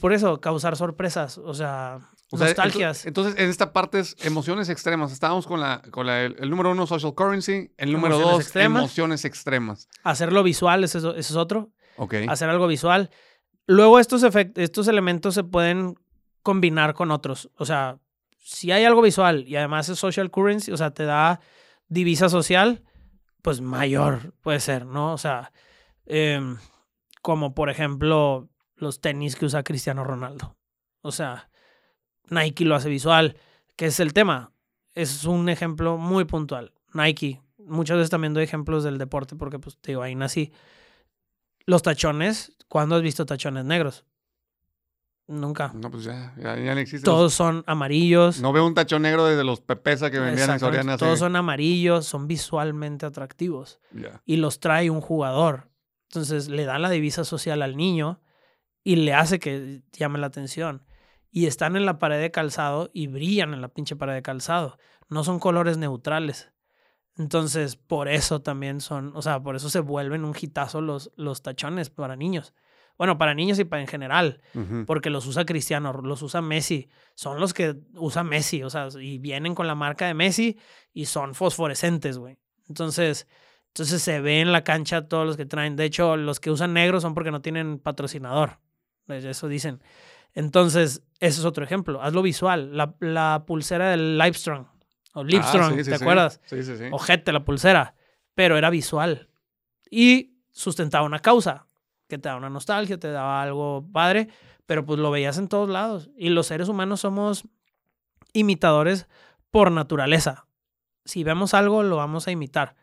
Por 0.00 0.12
eso, 0.12 0.40
causar 0.40 0.76
sorpresas. 0.76 1.38
O 1.38 1.54
sea, 1.54 1.98
O 2.30 2.38
sea, 2.38 2.46
nostalgias. 2.48 3.04
ento- 3.04 3.08
Entonces, 3.08 3.34
en 3.38 3.50
esta 3.50 3.72
parte 3.72 3.98
es 4.00 4.16
emociones 4.24 4.68
extremas. 4.68 5.10
Estábamos 5.12 5.46
con, 5.46 5.60
la, 5.60 5.82
con 5.90 6.06
la- 6.06 6.22
el, 6.22 6.36
el 6.38 6.50
número 6.50 6.70
uno, 6.70 6.86
social 6.86 7.14
currency. 7.14 7.72
El 7.78 7.92
número 7.92 8.14
Emociones 8.14 8.36
dos, 8.36 8.42
extremas. 8.44 8.82
emociones 8.82 9.24
extremas. 9.24 9.88
Hacerlo 10.04 10.42
visual, 10.44 10.84
ese 10.84 10.98
es, 10.98 11.04
ese 11.04 11.18
es 11.18 11.36
otro. 11.36 11.72
Ok. 11.96 12.14
hacer 12.28 12.48
algo 12.48 12.66
visual. 12.68 13.10
Luego 13.66 13.98
estos, 13.98 14.22
efect- 14.22 14.52
estos 14.56 14.86
elementos 14.88 15.34
se 15.34 15.42
pueden 15.44 15.96
combinar 16.42 16.94
con 16.94 17.10
otros. 17.10 17.50
O 17.56 17.64
sea, 17.66 17.98
si 18.42 18.72
hay 18.72 18.84
algo 18.84 19.02
visual 19.02 19.44
y 19.46 19.56
además 19.56 19.88
es 19.88 19.98
social 19.98 20.30
currency, 20.30 20.72
o 20.72 20.76
sea, 20.76 20.90
te 20.90 21.04
da 21.04 21.40
divisa 21.88 22.28
social, 22.28 22.82
pues 23.40 23.60
mayor 23.60 24.34
puede 24.40 24.60
ser, 24.60 24.84
¿no? 24.84 25.12
O 25.12 25.18
sea, 25.18 25.52
em, 26.06 26.58
como 27.22 27.54
por 27.54 27.70
ejemplo 27.70 28.48
los 28.76 29.00
tenis 29.00 29.36
que 29.36 29.46
usa 29.46 29.62
Cristiano 29.62 30.04
Ronaldo. 30.04 30.56
O 31.02 31.12
sea, 31.12 31.48
Nike 32.28 32.64
lo 32.64 32.74
hace 32.74 32.88
visual, 32.88 33.36
que 33.76 33.86
es 33.86 34.00
el 34.00 34.12
tema. 34.12 34.52
Es 34.94 35.24
un 35.24 35.48
ejemplo 35.48 35.96
muy 35.96 36.24
puntual. 36.24 36.72
Nike. 36.92 37.40
Muchas 37.58 37.96
veces 37.96 38.10
también 38.10 38.34
doy 38.34 38.42
ejemplos 38.42 38.82
del 38.82 38.98
deporte 38.98 39.36
porque, 39.36 39.58
pues, 39.58 39.78
te 39.78 39.92
digo, 39.92 40.02
ahí 40.02 40.16
nací. 40.16 40.52
Los 41.64 41.82
tachones, 41.82 42.56
¿Cuándo 42.72 42.96
has 42.96 43.02
visto 43.02 43.26
tachones 43.26 43.66
negros? 43.66 44.06
Nunca. 45.28 45.72
No, 45.74 45.90
pues 45.90 46.04
ya, 46.04 46.34
ya, 46.36 46.56
ya 46.56 46.74
no 46.74 46.80
existe. 46.80 47.04
Todos 47.04 47.32
son 47.32 47.64
amarillos. 47.66 48.40
No 48.40 48.52
veo 48.52 48.66
un 48.66 48.74
tachón 48.74 49.02
negro 49.02 49.24
desde 49.24 49.44
los 49.44 49.60
pepesa 49.60 50.10
que 50.10 50.18
vendían 50.18 50.50
en. 50.50 50.58
Soriana. 50.58 50.96
Todos 50.96 51.20
son 51.20 51.36
amarillos, 51.36 52.06
son 52.06 52.26
visualmente 52.26 53.06
atractivos. 53.06 53.80
Y 54.24 54.36
los 54.36 54.60
trae 54.60 54.90
un 54.90 55.00
jugador. 55.00 55.70
Entonces 56.10 56.48
le 56.48 56.64
da 56.64 56.78
la 56.78 56.90
divisa 56.90 57.24
social 57.24 57.62
al 57.62 57.76
niño 57.76 58.20
y 58.84 58.96
le 58.96 59.14
hace 59.14 59.38
que 59.38 59.82
llame 59.92 60.18
la 60.18 60.26
atención. 60.26 60.84
Y 61.30 61.46
están 61.46 61.76
en 61.76 61.86
la 61.86 61.98
pared 61.98 62.20
de 62.20 62.30
calzado 62.30 62.90
y 62.92 63.06
brillan 63.06 63.54
en 63.54 63.62
la 63.62 63.68
pinche 63.68 63.96
pared 63.96 64.12
de 64.12 64.22
calzado. 64.22 64.76
No 65.08 65.24
son 65.24 65.38
colores 65.38 65.78
neutrales. 65.78 66.50
Entonces, 67.16 67.76
por 67.76 68.08
eso 68.08 68.42
también 68.42 68.80
son, 68.80 69.12
o 69.14 69.22
sea, 69.22 69.42
por 69.42 69.56
eso 69.56 69.70
se 69.70 69.80
vuelven 69.80 70.24
un 70.24 70.34
hitazo 70.38 70.80
los, 70.80 71.10
los 71.16 71.42
tachones 71.42 71.90
para 71.90 72.16
niños. 72.16 72.54
Bueno, 73.02 73.18
para 73.18 73.34
niños 73.34 73.58
y 73.58 73.64
para 73.64 73.82
en 73.82 73.88
general, 73.88 74.40
Ujú. 74.54 74.84
porque 74.86 75.10
los 75.10 75.26
usa 75.26 75.44
Cristiano, 75.44 75.92
los 75.92 76.22
usa 76.22 76.40
Messi. 76.40 76.88
Son 77.16 77.40
los 77.40 77.52
que 77.52 77.74
usa 77.96 78.22
Messi, 78.22 78.62
o 78.62 78.70
sea, 78.70 78.86
y 79.00 79.18
vienen 79.18 79.56
con 79.56 79.66
la 79.66 79.74
marca 79.74 80.06
de 80.06 80.14
Messi 80.14 80.56
y 80.92 81.06
son 81.06 81.34
fosforescentes, 81.34 82.16
güey. 82.16 82.38
Entonces, 82.68 83.26
entonces 83.70 84.00
se 84.02 84.20
ve 84.20 84.38
en 84.40 84.52
la 84.52 84.62
cancha 84.62 85.08
todos 85.08 85.26
los 85.26 85.36
que 85.36 85.46
traen. 85.46 85.74
De 85.74 85.84
hecho, 85.84 86.16
los 86.16 86.38
que 86.38 86.52
usan 86.52 86.74
negro 86.74 87.00
son 87.00 87.12
porque 87.14 87.32
no 87.32 87.42
tienen 87.42 87.80
patrocinador. 87.80 88.60
Eso 89.08 89.48
dicen. 89.48 89.82
Entonces, 90.32 91.02
ese 91.18 91.40
es 91.40 91.44
otro 91.44 91.64
ejemplo. 91.64 92.00
Hazlo 92.02 92.22
visual. 92.22 92.76
La, 92.76 92.94
la 93.00 93.42
pulsera 93.48 93.90
del 93.90 94.16
Livestrong 94.16 94.66
o 95.14 95.24
Livestrong, 95.24 95.72
Ah, 95.72 95.76
sí, 95.76 95.82
sí, 95.84 95.90
¿te 95.90 95.98
sí. 95.98 96.04
acuerdas? 96.04 96.40
Sí, 96.44 96.62
sí, 96.62 96.76
sí. 96.76 96.84
Ojete 96.92 97.32
la 97.32 97.44
pulsera, 97.44 97.96
pero 98.36 98.56
era 98.56 98.70
visual. 98.70 99.28
Y 99.90 100.36
sustentaba 100.52 101.04
una 101.04 101.18
causa, 101.18 101.66
que 102.12 102.18
te 102.18 102.28
daba 102.28 102.40
una 102.40 102.50
nostalgia, 102.50 103.00
te 103.00 103.10
daba 103.10 103.40
algo 103.40 103.88
padre, 103.90 104.28
pero 104.66 104.84
pues 104.84 105.00
lo 105.00 105.10
veías 105.10 105.38
en 105.38 105.48
todos 105.48 105.70
lados. 105.70 106.10
Y 106.14 106.28
los 106.28 106.46
seres 106.46 106.68
humanos 106.68 107.00
somos 107.00 107.44
imitadores 108.34 109.08
por 109.50 109.72
naturaleza. 109.72 110.46
Si 111.06 111.24
vemos 111.24 111.54
algo, 111.54 111.82
lo 111.82 111.96
vamos 111.96 112.28
a 112.28 112.30
imitar. 112.30 112.76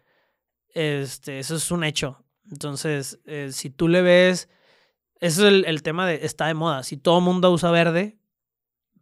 Este, 0.70 1.38
eso 1.38 1.58
es 1.58 1.70
un 1.70 1.84
hecho. 1.84 2.26
Entonces, 2.50 3.20
eh, 3.26 3.50
si 3.52 3.70
tú 3.70 3.88
le 3.88 4.02
ves, 4.02 4.50
ese 5.20 5.42
es 5.42 5.48
el, 5.48 5.66
el 5.66 5.84
tema 5.84 6.08
de 6.08 6.26
está 6.26 6.48
de 6.48 6.56
moda. 6.56 6.82
Si 6.82 6.98
todo 6.98 7.22
mundo 7.22 7.52
usa 7.52 7.70
verde, 7.70 8.18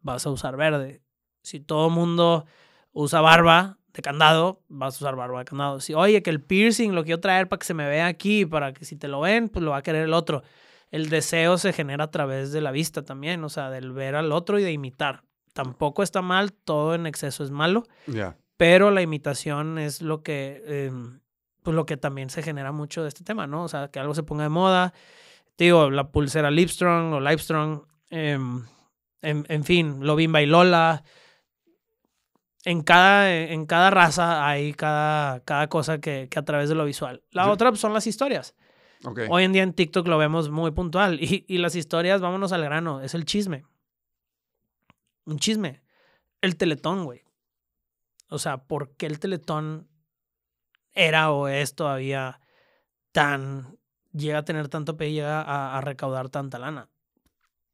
vas 0.01 0.25
a 0.25 0.29
usar 0.29 0.57
verde. 0.57 1.01
Si 1.41 1.61
todo 1.61 1.89
mundo 1.89 2.45
usa 2.91 3.21
barba 3.21 3.79
de 3.97 4.01
candado, 4.01 4.61
vas 4.69 4.95
a 4.95 4.97
usar 5.03 5.15
barba 5.15 5.39
de 5.39 5.45
candado. 5.45 5.79
Si, 5.79 5.93
oye, 5.93 6.23
que 6.23 6.29
el 6.29 6.41
piercing 6.41 6.93
lo 6.93 7.03
quiero 7.03 7.19
traer 7.19 7.47
para 7.49 7.59
que 7.59 7.65
se 7.65 7.73
me 7.73 7.87
vea 7.87 8.07
aquí, 8.07 8.45
para 8.45 8.73
que 8.73 8.85
si 8.85 8.95
te 8.95 9.07
lo 9.07 9.19
ven, 9.19 9.49
pues 9.49 9.63
lo 9.63 9.71
va 9.71 9.77
a 9.77 9.83
querer 9.83 10.03
el 10.03 10.13
otro. 10.13 10.43
El 10.89 11.09
deseo 11.09 11.57
se 11.57 11.73
genera 11.73 12.05
a 12.05 12.11
través 12.11 12.51
de 12.51 12.61
la 12.61 12.71
vista 12.71 13.03
también, 13.03 13.43
o 13.43 13.49
sea, 13.49 13.69
del 13.69 13.91
ver 13.91 14.15
al 14.15 14.31
otro 14.31 14.57
y 14.59 14.63
de 14.63 14.71
imitar. 14.71 15.23
Tampoco 15.53 16.03
está 16.03 16.21
mal, 16.21 16.53
todo 16.53 16.95
en 16.95 17.07
exceso 17.07 17.43
es 17.43 17.51
malo, 17.51 17.83
pero 18.55 18.91
la 18.91 19.01
imitación 19.01 19.79
es 19.79 20.01
lo 20.01 20.23
que, 20.23 20.63
eh, 20.65 20.91
pues 21.63 21.75
lo 21.75 21.85
que 21.85 21.97
también 21.97 22.29
se 22.29 22.43
genera 22.43 22.71
mucho 22.71 23.01
de 23.01 23.09
este 23.09 23.23
tema, 23.23 23.47
¿no? 23.47 23.63
O 23.63 23.67
sea, 23.67 23.89
que 23.89 23.99
algo 23.99 24.13
se 24.13 24.23
ponga 24.23 24.43
de 24.43 24.49
moda. 24.49 24.93
Te 25.55 25.65
Digo, 25.65 25.89
la 25.89 26.11
pulsera 26.11 26.51
Livestrong 26.51 27.13
o 27.13 27.19
Livestrong, 27.19 27.81
em, 28.09 28.63
en, 29.21 29.45
en 29.49 29.63
fin, 29.63 29.97
Lobimba 30.01 30.41
y 30.41 30.45
Lola. 30.45 31.03
En 32.69 32.81
cada, 32.81 33.33
en 33.33 33.65
cada 33.65 33.89
raza 33.91 34.45
hay 34.45 34.73
cada, 34.73 35.39
cada 35.45 35.67
cosa 35.69 35.99
que, 35.99 36.27
que 36.29 36.37
a 36.37 36.43
través 36.43 36.67
de 36.67 36.75
lo 36.75 36.83
visual. 36.83 37.23
La 37.31 37.45
Sí. 37.45 37.49
otra 37.49 37.73
son 37.77 37.93
las 37.93 38.07
historias. 38.07 38.55
Hoy 39.29 39.43
en 39.45 39.53
día 39.53 39.63
en 39.63 39.71
TikTok 39.71 40.05
lo 40.07 40.17
vemos 40.17 40.49
muy 40.49 40.71
puntual. 40.71 41.17
Y, 41.21 41.45
y 41.47 41.59
las 41.59 41.75
historias, 41.75 42.19
vámonos 42.19 42.51
al 42.51 42.63
grano, 42.63 42.99
es 43.01 43.13
el 43.13 43.23
chisme. 43.23 43.63
Un 45.25 45.39
chisme. 45.39 45.81
El 46.41 46.57
teletón, 46.57 47.05
güey. 47.05 47.23
O 48.29 48.37
sea, 48.37 48.57
¿por 48.57 48.97
qué 48.97 49.05
el 49.05 49.19
teletón 49.19 49.87
era 50.93 51.31
o 51.31 51.47
es 51.47 51.73
todavía 51.73 52.41
tan... 53.13 53.77
llega 54.11 54.39
a 54.39 54.45
tener 54.45 54.67
tanto 54.67 54.97
pe, 54.97 55.13
llega 55.13 55.41
a, 55.41 55.77
a 55.77 55.81
recaudar 55.81 56.27
tanta 56.27 56.59
lana? 56.59 56.89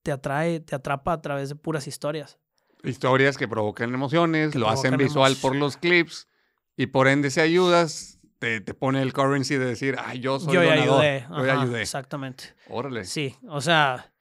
Te 0.03 0.11
atrae, 0.11 0.59
te 0.59 0.75
atrapa 0.75 1.13
a 1.13 1.21
través 1.21 1.49
de 1.49 1.55
puras 1.55 1.87
historias. 1.87 2.37
Historias 2.83 3.37
que 3.37 3.47
provocan 3.47 3.93
emociones, 3.93 4.51
Que 4.51 4.59
lo 4.59 4.69
hacen 4.69 4.97
visual 4.97 5.35
por 5.41 5.55
los 5.55 5.77
clips 5.77 6.27
y 6.75 6.87
por 6.87 7.07
ende 7.07 7.29
si 7.31 7.39
ayudas, 7.39 8.19
te, 8.39 8.59
te 8.61 8.73
pone 8.73 9.01
el 9.01 9.13
currency 9.13 9.55
de 9.55 9.65
decir, 9.65 9.95
ay, 10.03 10.19
yo 10.19 10.39
soy 10.39 10.53
Yo 10.55 10.61
donador, 10.63 11.01
ayudé. 11.01 11.25
Yo 11.29 11.35
ajá, 11.51 11.61
ayudé. 11.61 11.81
Exactamente. 11.81 12.43
Órale. 12.67 13.05
Sí, 13.05 13.35
o 13.47 13.61
sea, 13.61 14.11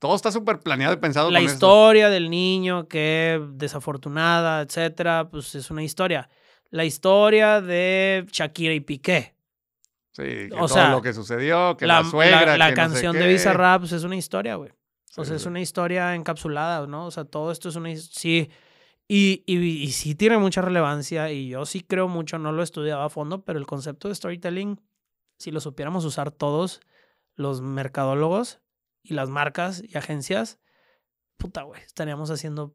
Todo 0.00 0.16
está 0.16 0.32
súper 0.32 0.58
planeado 0.60 0.94
y 0.94 0.96
pensado 0.96 1.30
la 1.30 1.38
con 1.38 1.46
historia 1.46 2.08
del 2.10 2.28
niño 2.30 2.88
que 2.88 3.40
desafortunada, 3.52 4.62
etcétera, 4.62 5.28
pues 5.30 5.54
es 5.54 5.70
una 5.70 5.82
historia. 5.84 6.28
La 6.70 6.84
historia 6.84 7.60
de 7.60 8.26
Shakira 8.32 8.74
y 8.74 8.80
Piqué. 8.80 9.34
Sí, 10.12 10.22
que 10.24 10.48
o 10.54 10.66
todo 10.66 10.68
sea, 10.68 10.90
lo 10.90 11.00
que 11.02 11.12
sucedió, 11.12 11.76
que 11.76 11.86
la 11.86 12.02
la, 12.02 12.10
suegra, 12.10 12.44
la- 12.46 12.56
la 12.58 12.66
que 12.70 12.74
no 12.74 12.88
sé 12.88 12.92
canción 12.94 13.12
de 13.18 13.28
Bizarrap 13.28 13.80
pues, 13.82 13.92
es 13.92 14.02
una 14.02 14.16
historia, 14.16 14.56
güey. 14.56 14.72
O 15.18 15.24
sea, 15.24 15.36
es 15.36 15.46
una 15.46 15.60
historia 15.60 16.14
encapsulada, 16.14 16.86
¿no? 16.86 17.06
O 17.06 17.10
sea, 17.10 17.24
todo 17.24 17.50
esto 17.50 17.68
es 17.68 17.76
una... 17.76 17.94
Sí, 17.96 18.50
y, 19.08 19.42
y, 19.46 19.56
y 19.56 19.92
sí 19.92 20.14
tiene 20.14 20.38
mucha 20.38 20.60
relevancia 20.60 21.32
y 21.32 21.48
yo 21.48 21.66
sí 21.66 21.80
creo 21.80 22.08
mucho, 22.08 22.38
no 22.38 22.52
lo 22.52 22.62
estudiaba 22.62 23.06
a 23.06 23.08
fondo, 23.08 23.42
pero 23.44 23.58
el 23.58 23.66
concepto 23.66 24.08
de 24.08 24.14
storytelling, 24.14 24.80
si 25.38 25.50
lo 25.50 25.60
supiéramos 25.60 26.04
usar 26.04 26.30
todos 26.30 26.80
los 27.34 27.60
mercadólogos 27.62 28.60
y 29.02 29.14
las 29.14 29.30
marcas 29.30 29.82
y 29.82 29.96
agencias, 29.96 30.60
puta, 31.36 31.62
güey, 31.62 31.80
estaríamos 31.82 32.30
haciendo 32.30 32.74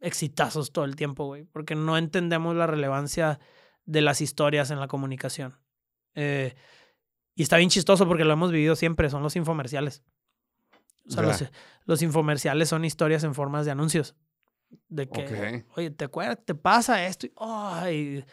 exitazos 0.00 0.72
todo 0.72 0.84
el 0.84 0.96
tiempo, 0.96 1.26
güey, 1.26 1.44
porque 1.44 1.74
no 1.74 1.96
entendemos 1.96 2.56
la 2.56 2.66
relevancia 2.66 3.40
de 3.84 4.00
las 4.00 4.20
historias 4.20 4.70
en 4.70 4.80
la 4.80 4.88
comunicación. 4.88 5.58
Eh, 6.14 6.54
y 7.34 7.42
está 7.42 7.56
bien 7.56 7.70
chistoso 7.70 8.06
porque 8.06 8.24
lo 8.24 8.32
hemos 8.32 8.52
vivido 8.52 8.76
siempre, 8.76 9.08
son 9.10 9.22
los 9.22 9.36
infomerciales. 9.36 10.02
O 11.10 11.12
sea, 11.12 11.22
los, 11.22 11.50
los 11.84 12.02
infomerciales 12.02 12.68
son 12.68 12.84
historias 12.84 13.24
en 13.24 13.34
formas 13.34 13.64
de 13.66 13.72
anuncios. 13.72 14.14
De 14.88 15.08
que, 15.08 15.22
oye, 15.76 15.90
¿te 15.90 16.04
acuerdas? 16.04 16.38
¿Te 16.44 16.54
pasa 16.54 17.04
esto? 17.06 17.26
Y, 17.26 17.32
ay, 17.38 18.24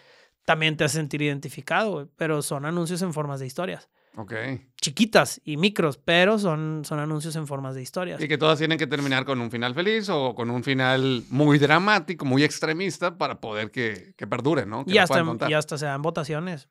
también 0.45 0.77
te 0.77 0.83
hace 0.83 0.97
sentir 0.97 1.21
identificado, 1.21 2.09
pero 2.15 2.41
son 2.41 2.65
anuncios 2.65 3.01
en 3.01 3.11
formas 3.13 3.39
de 3.39 3.47
historias. 3.47 3.89
Ok. 4.15 4.33
Chiquitas 4.81 5.41
y 5.43 5.57
micros, 5.57 5.97
pero 5.97 6.39
son, 6.39 6.83
son 6.85 6.99
anuncios 6.99 7.35
en 7.35 7.45
formas 7.47 7.75
de 7.75 7.81
historias. 7.81 8.21
Y 8.21 8.27
que 8.27 8.37
todas 8.37 8.57
tienen 8.57 8.77
que 8.77 8.87
terminar 8.87 9.25
con 9.25 9.39
un 9.41 9.51
final 9.51 9.73
feliz 9.75 10.09
o 10.09 10.33
con 10.35 10.49
un 10.49 10.63
final 10.63 11.23
muy 11.29 11.57
dramático, 11.59 12.25
muy 12.25 12.43
extremista 12.43 13.17
para 13.17 13.39
poder 13.39 13.69
que, 13.71 14.13
que 14.15 14.25
perdure, 14.27 14.65
¿no? 14.65 14.85
Que 14.85 14.93
Y 14.93 14.97
hasta, 14.99 15.23
y 15.49 15.53
hasta 15.53 15.77
se 15.77 15.85
dan 15.85 16.01
votaciones. 16.01 16.69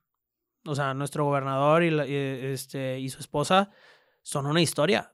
O 0.64 0.74
sea, 0.74 0.94
nuestro 0.94 1.24
gobernador 1.24 1.82
y, 1.84 1.90
la- 1.90 2.06
y, 2.06 2.14
este, 2.14 2.98
y 2.98 3.08
su 3.10 3.20
esposa 3.20 3.70
son 4.22 4.46
una 4.46 4.60
historia. 4.60 5.12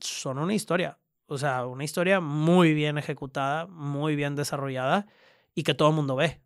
Son 0.00 0.38
una 0.38 0.54
historia. 0.54 0.98
O 1.26 1.38
sea, 1.38 1.66
una 1.66 1.84
historia 1.84 2.20
muy 2.20 2.74
bien 2.74 2.98
ejecutada, 2.98 3.66
muy 3.66 4.14
bien 4.16 4.36
desarrollada 4.36 5.06
y 5.54 5.62
que 5.64 5.74
todo 5.74 5.88
el 5.88 5.94
mundo 5.94 6.16
ve. 6.16 6.40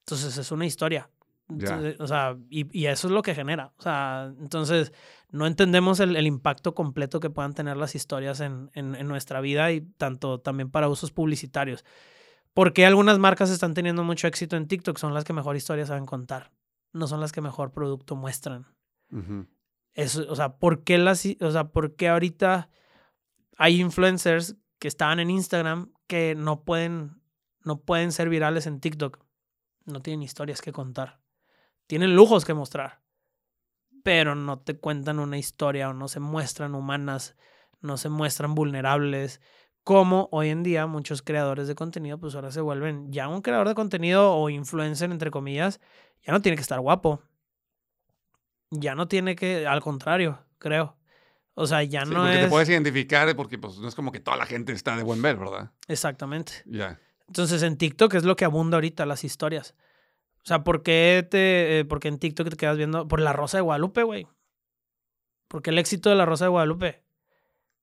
Entonces 0.00 0.36
es 0.36 0.52
una 0.52 0.66
historia. 0.66 1.10
Entonces, 1.48 2.00
o 2.00 2.06
sea, 2.06 2.36
y, 2.48 2.66
y 2.78 2.86
eso 2.86 3.06
es 3.06 3.12
lo 3.12 3.22
que 3.22 3.34
genera. 3.34 3.72
O 3.78 3.82
sea, 3.82 4.32
entonces 4.40 4.92
no 5.30 5.46
entendemos 5.46 6.00
el, 6.00 6.16
el 6.16 6.26
impacto 6.26 6.74
completo 6.74 7.20
que 7.20 7.30
puedan 7.30 7.54
tener 7.54 7.76
las 7.76 7.94
historias 7.94 8.40
en, 8.40 8.70
en, 8.74 8.94
en 8.94 9.08
nuestra 9.08 9.40
vida 9.40 9.70
y 9.72 9.80
tanto 9.82 10.40
también 10.40 10.70
para 10.70 10.88
usos 10.88 11.10
publicitarios. 11.10 11.84
¿Por 12.54 12.72
qué 12.72 12.86
algunas 12.86 13.18
marcas 13.18 13.50
están 13.50 13.74
teniendo 13.74 14.04
mucho 14.04 14.26
éxito 14.26 14.56
en 14.56 14.68
TikTok? 14.68 14.96
Son 14.98 15.12
las 15.12 15.24
que 15.24 15.32
mejor 15.32 15.56
historias 15.56 15.88
saben 15.88 16.06
contar. 16.06 16.52
No 16.92 17.06
son 17.08 17.20
las 17.20 17.32
que 17.32 17.40
mejor 17.40 17.72
producto 17.72 18.16
muestran. 18.16 18.66
Eso, 19.94 20.24
o 20.28 20.36
sea, 20.36 20.58
¿por 20.58 20.82
qué 20.82 20.98
las, 20.98 21.24
o 21.40 21.50
sea, 21.50 21.70
por 21.70 21.94
qué 21.94 22.08
ahorita 22.08 22.68
hay 23.56 23.80
influencers 23.80 24.56
que 24.78 24.88
estaban 24.88 25.20
en 25.20 25.30
Instagram 25.30 25.92
que 26.08 26.34
no 26.34 26.64
pueden, 26.64 27.22
no 27.62 27.80
pueden 27.80 28.12
ser 28.12 28.28
virales 28.28 28.66
en 28.66 28.80
TikTok? 28.80 29.24
No 29.86 30.00
tienen 30.00 30.22
historias 30.22 30.60
que 30.60 30.72
contar. 30.72 31.20
Tienen 31.86 32.16
lujos 32.16 32.44
que 32.44 32.54
mostrar. 32.54 33.02
Pero 34.02 34.34
no 34.34 34.58
te 34.58 34.78
cuentan 34.78 35.18
una 35.18 35.38
historia 35.38 35.88
o 35.88 35.94
no 35.94 36.08
se 36.08 36.20
muestran 36.20 36.74
humanas, 36.74 37.36
no 37.80 37.96
se 37.96 38.08
muestran 38.08 38.54
vulnerables. 38.54 39.40
Como 39.84 40.28
hoy 40.32 40.48
en 40.48 40.62
día 40.62 40.86
muchos 40.86 41.22
creadores 41.22 41.68
de 41.68 41.74
contenido, 41.74 42.18
pues 42.18 42.34
ahora 42.34 42.50
se 42.50 42.60
vuelven 42.60 43.12
ya 43.12 43.28
un 43.28 43.42
creador 43.42 43.68
de 43.68 43.74
contenido 43.74 44.34
o 44.34 44.50
influencer, 44.50 45.10
entre 45.10 45.30
comillas, 45.30 45.80
ya 46.22 46.32
no 46.32 46.42
tiene 46.42 46.56
que 46.56 46.62
estar 46.62 46.80
guapo. 46.80 47.22
Ya 48.70 48.94
no 48.94 49.08
tiene 49.08 49.36
que, 49.36 49.66
al 49.66 49.80
contrario, 49.80 50.38
creo. 50.58 50.96
O 51.54 51.66
sea, 51.66 51.82
ya 51.84 52.04
Sí, 52.04 52.10
no 52.12 52.22
porque 52.22 52.34
es. 52.34 52.40
te 52.42 52.48
puedes 52.48 52.68
identificar 52.68 53.36
porque 53.36 53.58
pues 53.58 53.78
no 53.78 53.86
es 53.86 53.94
como 53.94 54.10
que 54.10 54.20
toda 54.20 54.36
la 54.36 54.46
gente 54.46 54.72
está 54.72 54.96
de 54.96 55.04
buen 55.04 55.22
ver, 55.22 55.36
¿verdad? 55.36 55.70
Exactamente. 55.86 56.52
Ya. 56.66 56.98
Entonces 57.28 57.62
en 57.62 57.76
TikTok 57.76 58.14
es 58.14 58.24
lo 58.24 58.36
que 58.36 58.44
abunda 58.44 58.76
ahorita, 58.76 59.06
las 59.06 59.22
historias. 59.24 59.74
O 60.38 60.46
sea, 60.46 60.64
¿por 60.64 60.82
qué 60.82 61.26
te, 61.30 61.78
eh, 61.78 61.84
porque 61.84 62.08
en 62.08 62.18
TikTok 62.18 62.50
te 62.50 62.56
quedas 62.56 62.76
viendo 62.76 63.06
por 63.08 63.20
la 63.20 63.32
Rosa 63.32 63.58
de 63.58 63.62
Guadalupe, 63.62 64.02
güey? 64.02 64.26
Porque 65.48 65.70
el 65.70 65.78
éxito 65.78 66.10
de 66.10 66.16
la 66.16 66.26
Rosa 66.26 66.46
de 66.46 66.50
Guadalupe 66.50 67.02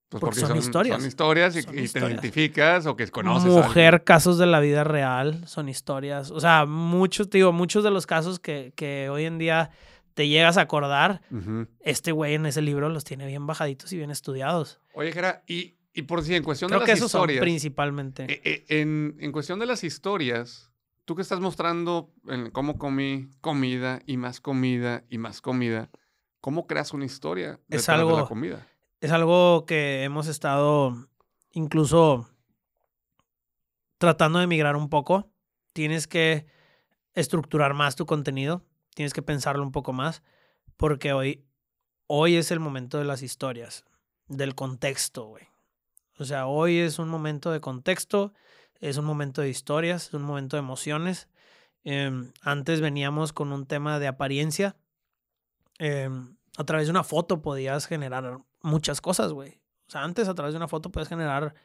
Pues 0.10 0.20
porque 0.20 0.42
porque, 0.42 0.42
son 0.42 0.58
historias. 0.58 0.98
Son 0.98 1.08
historias 1.08 1.56
y, 1.56 1.62
Son 1.62 1.80
y 1.80 1.88
te 1.88 2.00
identificas 2.00 2.86
o 2.86 2.96
que 2.98 3.08
conoces. 3.08 3.50
Mujer, 3.50 4.04
casos 4.04 4.38
de 4.38 4.46
la 4.46 4.60
vida 4.60 4.84
real, 4.84 5.48
son 5.48 5.70
historias. 5.70 6.30
O 6.30 6.40
sea, 6.42 6.66
muchos, 6.66 7.30
te 7.30 7.38
digo, 7.38 7.54
muchos 7.54 7.84
de 7.84 7.92
los 7.92 8.06
casos 8.06 8.40
que, 8.40 8.74
que 8.76 9.10
hoy 9.10 9.24
en 9.26 9.38
día 9.38 9.72
te 10.14 10.28
llegas 10.28 10.58
a 10.58 10.62
acordar, 10.62 11.22
este 11.80 12.12
güey 12.12 12.34
en 12.36 12.46
ese 12.46 12.62
libro 12.62 12.90
los 12.90 13.04
tiene 13.04 13.26
bien 13.26 13.48
bajaditos 13.48 13.92
y 13.94 13.98
bien 13.98 14.12
estudiados. 14.12 14.80
Oye, 14.94 15.12
Jera, 15.12 15.44
y, 15.48 15.76
y 15.94 16.04
por 16.04 16.24
si 16.24 16.36
en 16.36 16.44
cuestión 16.44 16.70
Creo 16.70 16.82
de 16.82 16.86
que 16.86 16.92
las 16.92 17.00
esos 17.00 17.12
son 17.12 17.22
historias. 17.22 17.42
principalmente. 17.42 18.24
eh, 18.32 18.42
eh, 18.44 18.66
en, 18.82 19.16
en 19.20 19.32
cuestión 19.32 19.60
de 19.60 19.66
las 19.66 19.84
historias, 19.84 20.72
tú 21.06 21.16
que 21.16 21.22
estás 21.22 21.40
mostrando 21.40 22.14
en 22.28 22.52
cómo 22.52 22.78
comí 22.78 23.30
comida 23.42 24.02
y 24.06 24.18
más 24.18 24.42
comida 24.42 25.04
y 25.10 25.18
más 25.18 25.42
comida, 25.42 25.90
¿cómo 26.42 26.68
creas 26.68 26.94
una 26.94 27.06
historia 27.06 27.60
Es 27.70 27.82
detrás 27.82 28.00
de 28.00 28.06
la 28.06 28.12
algo- 28.12 28.28
comida? 28.28 28.68
es 29.00 29.12
algo 29.12 29.66
que 29.66 30.04
hemos 30.04 30.28
estado 30.28 30.96
incluso 31.52 32.28
tratando 33.98 34.40
de 34.40 34.48
migrar 34.48 34.76
un 34.76 34.90
poco. 34.90 35.32
Tienes 35.74 36.08
que 36.08 36.46
estructurar 37.14 37.74
más 37.74 37.96
tu 37.96 38.06
contenido, 38.06 38.64
tienes 38.94 39.14
que 39.14 39.22
pensarlo 39.22 39.64
un 39.64 39.72
poco 39.72 39.94
más, 39.94 40.24
porque 40.78 41.14
hoy, 41.14 41.46
hoy 42.08 42.36
es 42.36 42.52
el 42.52 42.60
momento 42.60 42.98
de 42.98 43.06
las 43.06 43.22
historias, 43.22 43.86
del 44.28 44.56
contexto, 44.56 45.26
güey. 45.26 45.48
O 46.18 46.26
sea, 46.26 46.48
hoy 46.48 46.78
es 46.78 47.00
un 47.00 47.10
momento 47.10 47.52
de 47.52 47.62
contexto, 47.62 48.34
es 48.80 48.98
un 48.98 49.06
momento 49.06 49.42
de 49.42 49.50
historias, 49.50 50.08
es 50.08 50.14
un 50.14 50.24
momento 50.24 50.56
de 50.56 50.60
emociones. 50.60 51.30
Em, 51.84 52.32
antes 52.42 52.82
veníamos 52.82 53.34
con 53.34 53.52
un 53.52 53.66
tema 53.66 54.00
de 54.00 54.08
apariencia. 54.08 54.76
Em, 55.80 56.38
a 56.58 56.64
través 56.64 56.88
de 56.88 56.92
una 56.92 57.04
foto 57.04 57.42
podías 57.42 57.88
generar 57.88 58.40
muchas 58.62 59.02
cosas, 59.02 59.34
güey. 59.34 59.62
O 59.88 59.92
sea, 59.92 60.04
antes 60.04 60.28
a 60.28 60.36
través 60.36 60.54
de 60.54 60.58
una 60.58 60.68
foto 60.68 60.92
podías 60.92 61.10
generar 61.10 61.56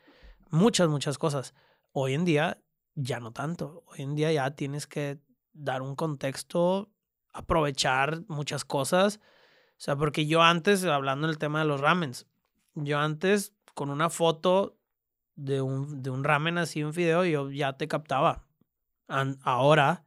muchas, 0.51 0.89
muchas 0.89 1.19
cosas. 1.19 1.55
Hoy 1.93 2.15
en 2.15 2.25
día 2.25 2.63
ya 2.95 3.21
no 3.21 3.33
tanto. 3.33 3.85
Hoy 3.87 4.03
en 4.03 4.15
día 4.15 4.33
ya 4.33 4.51
tienes 4.53 4.87
que 4.87 5.21
dar 5.53 5.83
un 5.83 5.97
contexto, 5.97 6.91
aprovechar 7.37 8.23
muchas 8.29 8.65
cosas. 8.65 9.21
O 9.73 9.79
sea, 9.79 9.97
porque 9.97 10.27
yo 10.27 10.43
antes, 10.43 10.85
hablando 10.85 11.27
del 11.27 11.39
tema 11.39 11.61
de 11.61 11.67
los 11.67 11.81
ramens, 11.81 12.27
yo 12.75 12.99
antes 12.99 13.53
con 13.75 13.91
una 13.91 14.09
foto 14.09 14.79
de 15.35 15.61
un, 15.61 16.03
de 16.03 16.11
un 16.11 16.25
ramen 16.25 16.57
así, 16.57 16.83
un 16.83 16.93
video, 16.93 17.25
yo 17.25 17.51
ya 17.51 17.75
te 17.75 17.89
captaba. 17.89 18.45
Ahora, 19.43 20.05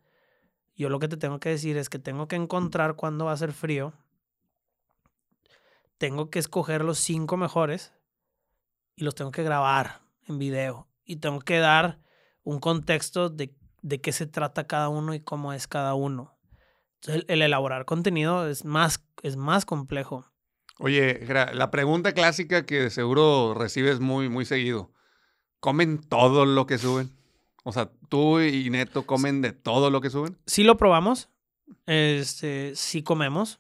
yo 0.76 0.90
lo 0.90 1.00
que 1.00 1.08
te 1.08 1.18
tengo 1.18 1.40
que 1.40 1.50
decir 1.50 1.78
es 1.78 1.90
que 1.90 2.00
tengo 2.00 2.28
que 2.28 2.36
encontrar 2.36 2.96
cuándo 2.96 3.26
va 3.26 3.34
a 3.34 3.38
ser 3.38 3.54
frío. 3.54 3.94
Tengo 5.98 6.30
que 6.30 6.40
escoger 6.40 6.84
los 6.84 6.98
cinco 6.98 7.38
mejores 7.38 7.94
y 8.96 9.04
los 9.04 9.14
tengo 9.16 9.32
que 9.32 9.44
grabar 9.44 10.02
en 10.28 10.40
video. 10.40 10.88
Y 11.06 11.18
tengo 11.18 11.40
que 11.40 11.60
dar 11.60 12.00
un 12.44 12.60
contexto 12.60 13.30
de, 13.30 13.56
de 13.82 14.02
qué 14.02 14.12
se 14.12 14.26
trata 14.26 14.68
cada 14.68 14.90
uno 14.90 15.14
y 15.14 15.20
cómo 15.20 15.54
es 15.54 15.68
cada 15.68 15.94
uno. 15.94 16.39
El, 17.08 17.26
el 17.28 17.42
elaborar 17.42 17.86
contenido 17.86 18.48
es 18.48 18.66
más, 18.66 19.04
es 19.24 19.36
más 19.36 19.66
complejo. 19.66 20.26
Oye, 20.80 21.26
la 21.54 21.72
pregunta 21.72 22.14
clásica 22.14 22.66
que 22.66 22.90
seguro 22.90 23.54
recibes 23.54 24.00
muy, 24.00 24.30
muy 24.30 24.46
seguido. 24.46 24.92
¿Comen 25.60 26.00
todo 26.02 26.46
lo 26.46 26.66
que 26.68 26.78
suben? 26.78 27.12
O 27.66 27.74
sea, 27.74 27.92
tú 28.08 28.40
y 28.40 28.70
Neto 28.70 29.06
comen 29.06 29.42
de 29.42 29.52
todo 29.52 29.90
lo 29.90 30.00
que 30.00 30.10
suben. 30.10 30.38
sí 30.46 30.64
lo 30.64 30.78
probamos. 30.78 31.30
Este, 31.86 32.74
sí 32.76 33.04
comemos. 33.04 33.60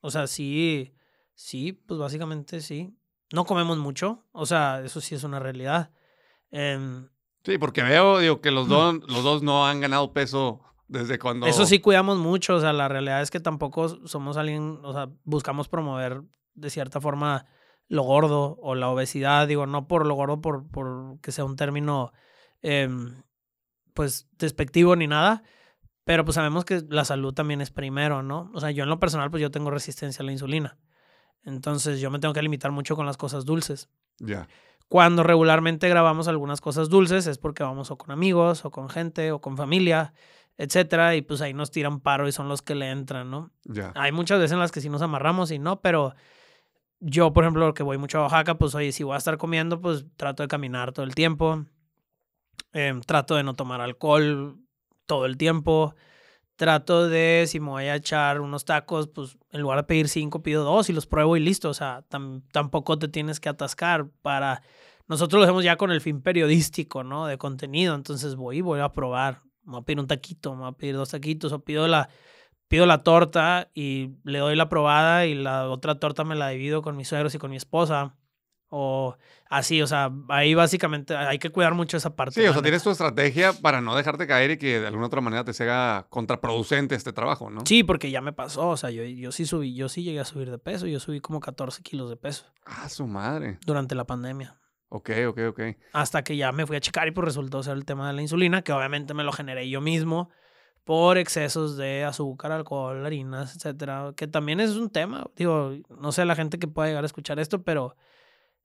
O 0.00 0.10
sea, 0.10 0.28
sí, 0.28 0.94
sí, 1.34 1.72
pues 1.72 1.98
básicamente 1.98 2.60
sí. 2.60 2.94
No 3.32 3.44
comemos 3.44 3.78
mucho. 3.78 4.24
O 4.32 4.46
sea, 4.46 4.80
eso 4.84 5.00
sí 5.00 5.16
es 5.16 5.24
una 5.24 5.40
realidad. 5.40 5.90
Em, 6.50 7.08
Sí, 7.44 7.56
porque 7.58 7.82
veo, 7.82 8.18
digo, 8.18 8.40
que 8.42 8.50
los 8.50 8.68
dos, 8.68 8.96
los 9.08 9.24
dos 9.24 9.42
no 9.42 9.66
han 9.66 9.80
ganado 9.80 10.12
peso 10.12 10.60
desde 10.90 11.20
cuando. 11.20 11.46
Eso 11.46 11.66
sí 11.66 11.78
cuidamos 11.78 12.18
mucho. 12.18 12.56
O 12.56 12.60
sea, 12.60 12.72
la 12.72 12.88
realidad 12.88 13.22
es 13.22 13.30
que 13.30 13.38
tampoco 13.38 13.88
somos 14.06 14.36
alguien, 14.36 14.80
o 14.82 14.92
sea, 14.92 15.08
buscamos 15.22 15.68
promover 15.68 16.22
de 16.54 16.68
cierta 16.68 17.00
forma 17.00 17.46
lo 17.86 18.02
gordo 18.02 18.58
o 18.60 18.74
la 18.74 18.88
obesidad. 18.88 19.46
Digo, 19.46 19.66
no 19.66 19.86
por 19.86 20.04
lo 20.04 20.14
gordo, 20.14 20.40
por, 20.40 20.68
por 20.68 21.20
que 21.20 21.30
sea 21.30 21.44
un 21.44 21.54
término, 21.54 22.12
em, 22.60 23.22
pues, 23.94 24.28
despectivo 24.32 24.96
ni 24.96 25.06
nada. 25.06 25.44
Pero 26.04 26.24
pues 26.24 26.34
sabemos 26.34 26.64
que 26.64 26.82
la 26.88 27.04
salud 27.04 27.32
también 27.32 27.60
es 27.60 27.70
primero, 27.70 28.24
¿no? 28.24 28.50
O 28.52 28.60
sea, 28.60 28.72
yo 28.72 28.82
en 28.82 28.90
lo 28.90 28.98
personal, 28.98 29.30
pues 29.30 29.40
yo 29.40 29.52
tengo 29.52 29.70
resistencia 29.70 30.22
a 30.22 30.26
la 30.26 30.32
insulina. 30.32 30.76
Entonces 31.44 32.00
yo 32.00 32.10
me 32.10 32.18
tengo 32.18 32.34
que 32.34 32.42
limitar 32.42 32.72
mucho 32.72 32.96
con 32.96 33.06
las 33.06 33.16
cosas 33.16 33.44
dulces. 33.44 33.88
Ya. 34.18 34.48
Cuando 34.88 35.22
regularmente 35.22 35.88
grabamos 35.88 36.26
algunas 36.26 36.60
cosas 36.60 36.88
dulces 36.88 37.28
es 37.28 37.38
porque 37.38 37.62
vamos 37.62 37.92
o 37.92 37.96
con 37.96 38.10
amigos 38.10 38.64
o 38.64 38.72
con 38.72 38.88
gente 38.88 39.30
o 39.30 39.40
con 39.40 39.56
familia, 39.56 40.14
etcétera, 40.62 41.16
y 41.16 41.22
pues 41.22 41.40
ahí 41.40 41.54
nos 41.54 41.70
tiran 41.70 42.00
paro 42.00 42.28
y 42.28 42.32
son 42.32 42.48
los 42.48 42.60
que 42.60 42.74
le 42.74 42.90
entran, 42.90 43.30
¿no? 43.30 43.50
Ya. 43.64 43.92
Hay 43.94 44.12
muchas 44.12 44.38
veces 44.38 44.52
en 44.52 44.58
las 44.58 44.70
que 44.72 44.80
sí 44.82 44.90
nos 44.90 45.00
amarramos 45.00 45.50
y 45.50 45.58
no, 45.58 45.80
pero 45.80 46.14
yo, 47.00 47.32
por 47.32 47.44
ejemplo, 47.44 47.72
que 47.72 47.82
voy 47.82 47.96
mucho 47.96 48.18
a 48.18 48.22
Oaxaca, 48.24 48.56
pues 48.58 48.74
oye, 48.74 48.92
si 48.92 49.02
voy 49.02 49.14
a 49.14 49.18
estar 49.18 49.38
comiendo, 49.38 49.80
pues 49.80 50.04
trato 50.16 50.42
de 50.42 50.48
caminar 50.48 50.92
todo 50.92 51.06
el 51.06 51.14
tiempo, 51.14 51.64
em, 52.72 53.00
trato 53.00 53.36
de 53.36 53.42
no 53.42 53.54
tomar 53.54 53.80
alcohol 53.80 54.58
todo 55.06 55.26
el 55.26 55.36
tiempo, 55.36 55.94
trato 56.56 57.08
de, 57.08 57.46
si 57.48 57.58
me 57.58 57.70
voy 57.70 57.84
a 57.84 57.96
echar 57.96 58.40
unos 58.40 58.64
tacos, 58.66 59.08
pues 59.08 59.38
en 59.50 59.62
lugar 59.62 59.78
de 59.78 59.84
pedir 59.84 60.08
cinco, 60.08 60.42
pido 60.42 60.62
dos 60.62 60.90
y 60.90 60.92
los 60.92 61.06
pruebo 61.06 61.36
y 61.36 61.40
listo, 61.40 61.70
o 61.70 61.74
sea, 61.74 62.04
tam- 62.10 62.42
tampoco 62.52 62.98
te 62.98 63.08
tienes 63.08 63.40
que 63.40 63.48
atascar 63.48 64.08
para... 64.22 64.62
Nosotros 65.08 65.40
lo 65.40 65.44
hacemos 65.44 65.64
ya 65.64 65.76
con 65.76 65.90
el 65.90 66.00
fin 66.02 66.20
periodístico, 66.20 67.02
¿no? 67.02 67.26
De 67.26 67.38
contenido, 67.38 67.94
entonces 67.94 68.36
voy 68.36 68.58
y 68.58 68.60
voy 68.60 68.80
a 68.80 68.92
probar, 68.92 69.40
me 69.70 69.76
voy 69.76 69.82
a 69.82 69.84
pedir 69.84 70.00
un 70.00 70.06
taquito, 70.06 70.52
me 70.54 70.60
voy 70.62 70.68
a 70.68 70.72
pedir 70.72 70.96
dos 70.96 71.10
taquitos 71.10 71.52
o 71.52 71.64
pido 71.64 71.88
la 71.88 72.08
pido 72.68 72.86
la 72.86 73.02
torta 73.02 73.68
y 73.74 74.10
le 74.24 74.38
doy 74.38 74.54
la 74.54 74.68
probada 74.68 75.26
y 75.26 75.34
la 75.34 75.68
otra 75.68 75.98
torta 75.98 76.22
me 76.24 76.36
la 76.36 76.48
divido 76.50 76.82
con 76.82 76.96
mis 76.96 77.08
suegros 77.08 77.34
y 77.34 77.38
con 77.38 77.50
mi 77.50 77.56
esposa. 77.56 78.14
O 78.72 79.16
así, 79.48 79.82
o 79.82 79.86
sea, 79.88 80.12
ahí 80.28 80.54
básicamente 80.54 81.16
hay 81.16 81.40
que 81.40 81.50
cuidar 81.50 81.74
mucho 81.74 81.96
esa 81.96 82.14
parte. 82.14 82.40
Sí, 82.40 82.46
o 82.46 82.52
sea, 82.52 82.62
tienes 82.62 82.84
tu 82.84 82.90
estrategia 82.90 83.52
para 83.52 83.80
no 83.80 83.96
dejarte 83.96 84.28
caer 84.28 84.52
y 84.52 84.58
que 84.58 84.78
de 84.78 84.86
alguna 84.86 85.06
otra 85.06 85.20
manera 85.20 85.42
te 85.42 85.52
sea 85.52 86.06
contraproducente 86.08 86.94
este 86.94 87.12
trabajo, 87.12 87.50
¿no? 87.50 87.62
Sí, 87.66 87.82
porque 87.82 88.12
ya 88.12 88.20
me 88.20 88.32
pasó, 88.32 88.68
o 88.68 88.76
sea, 88.76 88.90
yo, 88.90 89.02
yo 89.02 89.32
sí 89.32 89.44
subí, 89.44 89.74
yo 89.74 89.88
sí 89.88 90.04
llegué 90.04 90.20
a 90.20 90.24
subir 90.24 90.52
de 90.52 90.58
peso, 90.58 90.86
yo 90.86 91.00
subí 91.00 91.18
como 91.20 91.40
14 91.40 91.82
kilos 91.82 92.08
de 92.08 92.16
peso 92.16 92.44
Ah, 92.64 92.88
su 92.88 93.08
madre. 93.08 93.58
durante 93.66 93.96
la 93.96 94.04
pandemia. 94.04 94.59
Ok, 94.90 95.10
ok, 95.28 95.38
ok. 95.50 95.60
Hasta 95.92 96.22
que 96.22 96.36
ya 96.36 96.50
me 96.50 96.66
fui 96.66 96.76
a 96.76 96.80
checar 96.80 97.06
y 97.06 97.12
pues 97.12 97.24
resultó 97.24 97.62
ser 97.62 97.76
el 97.76 97.84
tema 97.84 98.08
de 98.08 98.12
la 98.12 98.22
insulina, 98.22 98.62
que 98.62 98.72
obviamente 98.72 99.14
me 99.14 99.22
lo 99.22 99.32
generé 99.32 99.68
yo 99.70 99.80
mismo 99.80 100.30
por 100.84 101.16
excesos 101.16 101.76
de 101.76 102.04
azúcar, 102.04 102.50
alcohol, 102.50 103.06
harinas, 103.06 103.54
etcétera, 103.54 104.12
que 104.16 104.26
también 104.26 104.58
es 104.58 104.72
un 104.72 104.90
tema. 104.90 105.28
Digo, 105.36 105.74
no 105.90 106.10
sé 106.10 106.24
la 106.24 106.34
gente 106.34 106.58
que 106.58 106.66
pueda 106.66 106.88
llegar 106.88 107.04
a 107.04 107.06
escuchar 107.06 107.38
esto, 107.38 107.62
pero 107.62 107.94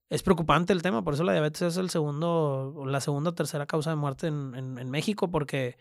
es 0.09 0.23
preocupante 0.23 0.73
el 0.73 0.81
tema. 0.81 1.03
Por 1.03 1.13
eso 1.13 1.23
la 1.23 1.33
diabetes 1.33 1.61
es 1.61 1.77
el 1.77 1.91
segundo, 1.91 2.85
la 2.87 3.01
segunda 3.01 3.29
o 3.29 3.35
tercera 3.35 3.67
causa 3.67 3.91
de 3.91 3.95
muerte 3.97 4.25
en, 4.25 4.55
en 4.55 4.89
México, 4.89 5.29
porque 5.29 5.77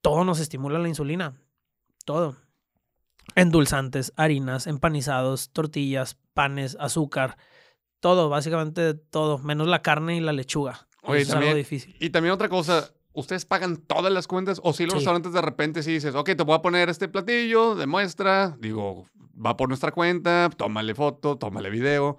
todo 0.00 0.24
nos 0.24 0.38
estimula 0.38 0.78
la 0.78 0.88
insulina. 0.88 1.34
Todo. 2.04 2.36
Endulzantes, 3.34 4.12
harinas, 4.14 4.68
empanizados, 4.68 5.50
tortillas, 5.50 6.16
panes, 6.32 6.76
azúcar. 6.78 7.36
Todo, 8.06 8.28
básicamente 8.28 8.94
todo, 8.94 9.38
menos 9.38 9.66
la 9.66 9.82
carne 9.82 10.16
y 10.16 10.20
la 10.20 10.32
lechuga. 10.32 10.86
Oye, 11.02 11.22
es 11.22 11.30
algo 11.32 11.52
difícil. 11.54 11.96
Y 11.98 12.10
también 12.10 12.32
otra 12.32 12.48
cosa, 12.48 12.92
¿ustedes 13.14 13.44
pagan 13.44 13.78
todas 13.78 14.12
las 14.12 14.28
cuentas? 14.28 14.60
O 14.62 14.72
si 14.72 14.84
los 14.84 14.92
Sí. 14.92 14.98
restaurantes 14.98 15.32
de 15.32 15.40
repente 15.42 15.82
sí 15.82 15.92
dices, 15.94 16.14
ok, 16.14 16.26
te 16.36 16.44
voy 16.44 16.54
a 16.54 16.62
poner 16.62 16.88
este 16.88 17.08
platillo 17.08 17.74
de 17.74 17.86
muestra, 17.88 18.56
digo, 18.60 19.08
va 19.34 19.56
por 19.56 19.66
nuestra 19.66 19.90
cuenta, 19.90 20.48
tómale 20.56 20.94
foto, 20.94 21.36
tómale 21.36 21.68
video. 21.68 22.16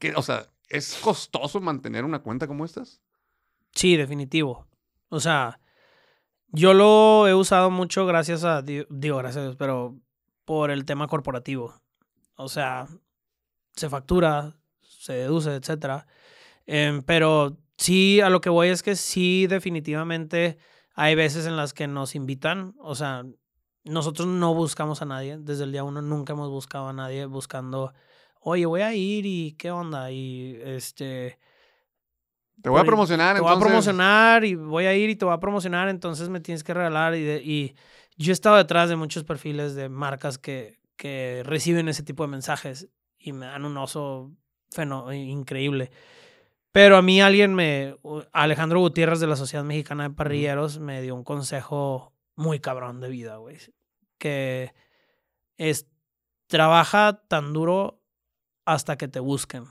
Que, 0.00 0.12
o 0.16 0.22
sea, 0.22 0.44
¿es 0.68 0.96
costoso 1.00 1.60
mantener 1.60 2.04
una 2.04 2.18
cuenta 2.18 2.48
como 2.48 2.64
estas? 2.64 3.00
Sí, 3.76 3.96
definitivo. 3.96 4.66
O 5.08 5.20
sea, 5.20 5.60
yo 6.48 6.74
lo 6.74 7.28
he 7.28 7.34
usado 7.34 7.70
mucho 7.70 8.06
gracias 8.06 8.42
a, 8.42 8.60
di- 8.62 8.86
digo 8.90 9.18
gracias, 9.18 9.42
a 9.42 9.44
Dios, 9.44 9.56
pero 9.56 9.96
por 10.44 10.72
el 10.72 10.84
tema 10.84 11.06
corporativo. 11.06 11.80
O 12.34 12.48
sea, 12.48 12.88
se 13.76 13.88
factura, 13.88 14.56
se 15.08 15.14
deduce, 15.14 15.54
etcétera. 15.54 16.06
Em, 16.66 17.02
pero 17.02 17.56
sí, 17.78 18.20
a 18.20 18.28
lo 18.30 18.40
que 18.40 18.50
voy 18.50 18.68
es 18.68 18.82
que 18.82 18.94
sí, 18.94 19.46
definitivamente 19.46 20.58
hay 20.94 21.14
veces 21.14 21.46
en 21.46 21.56
las 21.56 21.72
que 21.72 21.86
nos 21.88 22.14
invitan. 22.14 22.74
O 22.78 22.94
sea, 22.94 23.24
nosotros 23.84 24.28
no 24.28 24.54
buscamos 24.54 25.00
a 25.00 25.06
nadie. 25.06 25.38
Desde 25.38 25.64
el 25.64 25.72
día 25.72 25.82
uno 25.84 26.02
nunca 26.02 26.34
hemos 26.34 26.50
buscado 26.50 26.88
a 26.88 26.92
nadie 26.92 27.24
buscando, 27.26 27.94
oye, 28.40 28.66
voy 28.66 28.82
a 28.82 28.94
ir 28.94 29.24
y 29.24 29.52
qué 29.52 29.70
onda. 29.70 30.10
Y 30.12 30.60
este, 30.62 31.38
Te 32.62 32.68
voy 32.68 32.80
a 32.80 32.82
promocionar, 32.84 33.36
te 33.36 33.40
voy 33.42 33.50
a 33.50 33.54
promocionar 33.68 34.44
y 34.44 34.54
voy 34.56 34.84
a 34.86 34.94
ir 34.94 35.08
y 35.10 35.16
te 35.16 35.24
voy 35.24 35.32
a 35.34 35.40
promocionar, 35.40 35.88
entonces 35.88 36.28
me 36.28 36.40
tienes 36.40 36.64
que 36.64 36.74
regalar. 36.74 37.14
Y, 37.14 37.22
de- 37.22 37.42
y 37.42 37.74
yo 38.16 38.32
he 38.32 38.34
estado 38.34 38.56
detrás 38.56 38.88
de 38.90 38.96
muchos 38.96 39.24
perfiles 39.24 39.74
de 39.74 39.88
marcas 39.88 40.36
que, 40.38 40.80
que 40.96 41.42
reciben 41.46 41.88
ese 41.88 42.02
tipo 42.02 42.24
de 42.24 42.28
mensajes 42.30 42.88
y 43.16 43.32
me 43.32 43.46
dan 43.46 43.64
un 43.64 43.76
oso 43.76 44.32
increíble. 45.14 45.90
Pero 46.72 46.96
a 46.96 47.02
mí 47.02 47.20
alguien 47.20 47.54
me, 47.54 47.96
Alejandro 48.32 48.80
Gutiérrez 48.80 49.20
de 49.20 49.26
la 49.26 49.36
Sociedad 49.36 49.64
Mexicana 49.64 50.04
de 50.08 50.14
Parrilleros 50.14 50.78
me 50.78 51.02
dio 51.02 51.14
un 51.14 51.24
consejo 51.24 52.12
muy 52.36 52.60
cabrón 52.60 53.00
de 53.00 53.08
vida, 53.08 53.36
güey. 53.36 53.56
Que 54.18 54.74
es, 55.56 55.88
trabaja 56.46 57.24
tan 57.28 57.52
duro 57.52 58.02
hasta 58.64 58.96
que 58.96 59.08
te 59.08 59.18
busquen. 59.18 59.64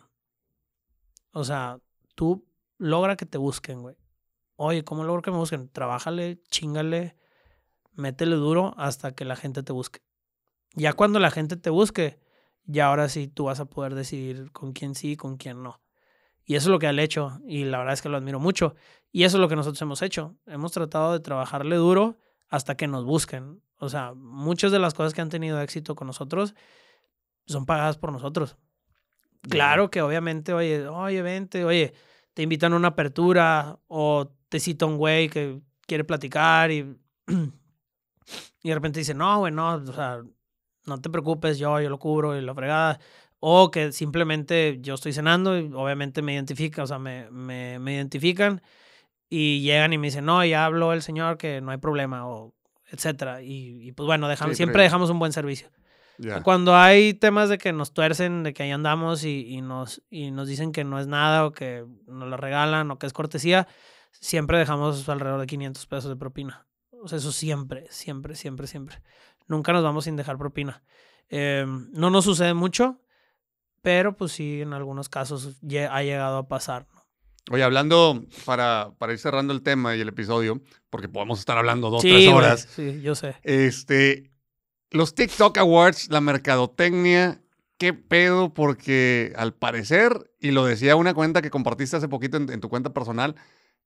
O 1.31 1.43
sea, 1.43 1.79
tú 2.15 2.47
logra 2.77 3.15
que 3.15 3.25
te 3.25 3.37
busquen, 3.37 3.81
güey. 3.81 3.95
Oye, 4.55 4.83
¿cómo 4.83 5.03
logro 5.03 5.21
que 5.21 5.31
me 5.31 5.37
busquen? 5.37 5.69
Trabájale, 5.69 6.41
chingale, 6.49 7.15
métele 7.93 8.35
duro 8.35 8.73
hasta 8.75 9.13
que 9.13 9.23
la 9.23 9.35
gente 9.35 9.61
te 9.61 9.71
busque. 9.71 10.01
Ya 10.73 10.93
cuando 10.93 11.19
la 11.19 11.31
gente 11.31 11.57
te 11.57 11.69
busque, 11.69 12.19
ya 12.67 12.87
ahora 12.87 13.09
sí 13.09 13.27
tú 13.27 13.45
vas 13.45 13.59
a 13.59 13.65
poder 13.65 13.95
decidir 13.95 14.51
con 14.51 14.73
quién 14.73 14.93
sí 14.93 15.13
y 15.13 15.15
con 15.17 15.37
quién 15.37 15.63
no. 15.63 15.81
Y 16.45 16.55
eso 16.55 16.69
es 16.69 16.71
lo 16.71 16.79
que 16.79 16.87
ha 16.87 16.91
hecho 16.91 17.41
y 17.45 17.65
la 17.65 17.79
verdad 17.79 17.93
es 17.93 18.01
que 18.01 18.09
lo 18.09 18.17
admiro 18.17 18.39
mucho. 18.39 18.75
Y 19.11 19.23
eso 19.23 19.37
es 19.37 19.41
lo 19.41 19.49
que 19.49 19.55
nosotros 19.55 19.81
hemos 19.81 20.01
hecho. 20.01 20.35
Hemos 20.45 20.71
tratado 20.71 21.13
de 21.13 21.19
trabajarle 21.19 21.75
duro 21.77 22.17
hasta 22.49 22.75
que 22.75 22.87
nos 22.87 23.03
busquen. 23.03 23.61
O 23.79 23.89
sea, 23.89 24.13
muchas 24.13 24.71
de 24.71 24.79
las 24.79 24.93
cosas 24.93 25.13
que 25.13 25.21
han 25.21 25.29
tenido 25.29 25.59
éxito 25.61 25.95
con 25.95 26.07
nosotros 26.07 26.55
son 27.45 27.65
pagadas 27.65 27.97
por 27.97 28.11
nosotros. 28.11 28.57
Claro 29.41 29.89
que 29.89 30.01
obviamente, 30.01 30.53
oye, 30.53 30.87
oye, 30.87 31.21
vente, 31.21 31.63
oye, 31.63 31.93
te 32.33 32.43
invitan 32.43 32.73
a 32.73 32.75
una 32.75 32.89
apertura 32.89 33.79
o 33.87 34.31
te 34.49 34.59
cita 34.59 34.85
un 34.85 34.97
güey 34.97 35.29
que 35.29 35.61
quiere 35.85 36.03
platicar 36.03 36.71
y, 36.71 36.97
y 37.27 38.69
de 38.69 38.75
repente 38.75 38.99
dice, 38.99 39.13
no, 39.13 39.39
güey, 39.39 39.53
no, 39.53 39.75
o 39.75 39.93
sea, 39.93 40.21
no 40.87 40.99
te 40.99 41.09
preocupes, 41.09 41.57
yo, 41.57 41.79
yo 41.79 41.89
lo 41.89 41.99
cubro 41.99 42.37
y 42.37 42.41
la 42.41 42.55
fregada. 42.55 42.99
O 43.39 43.69
que 43.69 43.91
simplemente 43.91 44.79
yo 44.81 44.95
estoy 44.95 45.13
cenando 45.13 45.59
y 45.59 45.71
obviamente 45.73 46.23
me 46.23 46.33
identifican, 46.33 46.85
o 46.85 46.87
sea, 46.87 46.97
me, 46.97 47.29
me, 47.29 47.77
me 47.77 47.93
identifican 47.93 48.63
y 49.29 49.61
llegan 49.61 49.93
y 49.93 49.97
me 49.97 50.07
dicen, 50.07 50.25
no, 50.25 50.43
ya 50.43 50.65
habló 50.65 50.93
el 50.93 51.01
señor 51.01 51.37
que 51.37 51.61
no 51.61 51.71
hay 51.71 51.77
problema, 51.77 52.27
o 52.27 52.55
etcétera. 52.89 53.41
Y, 53.41 53.91
pues 53.91 54.07
bueno, 54.07 54.27
dejamos, 54.27 54.57
siempre 54.57 54.83
dejamos 54.83 55.09
un 55.09 55.19
buen 55.19 55.33
servicio. 55.33 55.69
Cuando 56.43 56.75
hay 56.75 57.13
temas 57.13 57.47
de 57.49 57.59
que 57.59 57.71
nos 57.73 57.93
tuercen, 57.93 58.41
de 58.41 58.53
que 58.53 58.63
ahí 58.63 58.71
andamos 58.71 59.23
y, 59.23 59.61
nos, 59.61 60.01
y 60.09 60.31
nos 60.31 60.47
dicen 60.47 60.71
que 60.71 60.83
no 60.83 60.99
es 60.99 61.05
nada 61.05 61.45
o 61.45 61.51
que 61.51 61.85
nos 62.07 62.27
lo 62.27 62.37
regalan 62.37 62.89
o 62.89 62.97
que 62.97 63.05
es 63.05 63.13
cortesía, 63.13 63.67
siempre 64.11 64.57
dejamos 64.57 65.07
alrededor 65.09 65.39
de 65.39 65.45
500 65.45 65.85
pesos 65.85 66.09
de 66.09 66.15
propina. 66.15 66.65
O 67.03 67.07
sea, 67.07 67.19
eso 67.19 67.31
siempre, 67.31 67.85
siempre, 67.91 68.33
siempre, 68.33 68.65
siempre. 68.65 69.01
Nunca 69.47 69.73
nos 69.73 69.83
vamos 69.83 70.05
sin 70.05 70.15
dejar 70.15 70.37
propina. 70.37 70.83
Em, 71.29 71.89
no 71.91 72.09
nos 72.09 72.25
sucede 72.25 72.53
mucho, 72.53 73.01
pero 73.81 74.15
pues 74.15 74.31
sí, 74.31 74.61
en 74.61 74.73
algunos 74.73 75.09
casos 75.09 75.57
ha 75.89 76.03
llegado 76.03 76.37
a 76.37 76.47
pasar. 76.47 76.87
Oye, 77.49 77.63
hablando, 77.63 78.25
para, 78.45 78.91
para 78.97 79.13
ir 79.13 79.19
cerrando 79.19 79.53
el 79.53 79.61
tema 79.61 79.95
y 79.95 80.01
el 80.01 80.09
episodio, 80.09 80.61
porque 80.89 81.07
podemos 81.07 81.39
estar 81.39 81.57
hablando 81.57 81.89
dos, 81.89 82.01
tres 82.01 82.27
horas. 82.27 82.67
sí, 82.75 83.01
yo 83.01 83.15
sé. 83.15 83.35
Este, 83.43 84.31
los 84.91 85.15
TikTok 85.15 85.57
Awards, 85.57 86.09
la 86.09 86.19
mercadotecnia, 86.19 87.41
qué 87.77 87.93
pedo, 87.93 88.53
porque 88.53 89.33
al 89.37 89.53
parecer, 89.53 90.31
y 90.39 90.51
lo 90.51 90.65
decía 90.65 90.95
una 90.95 91.13
cuenta 91.13 91.41
que 91.41 91.49
compartiste 91.49 91.97
hace 91.97 92.09
poquito 92.09 92.37
en, 92.37 92.59
tu 92.59 92.69
cuenta 92.69 92.93
personal, 92.93 93.35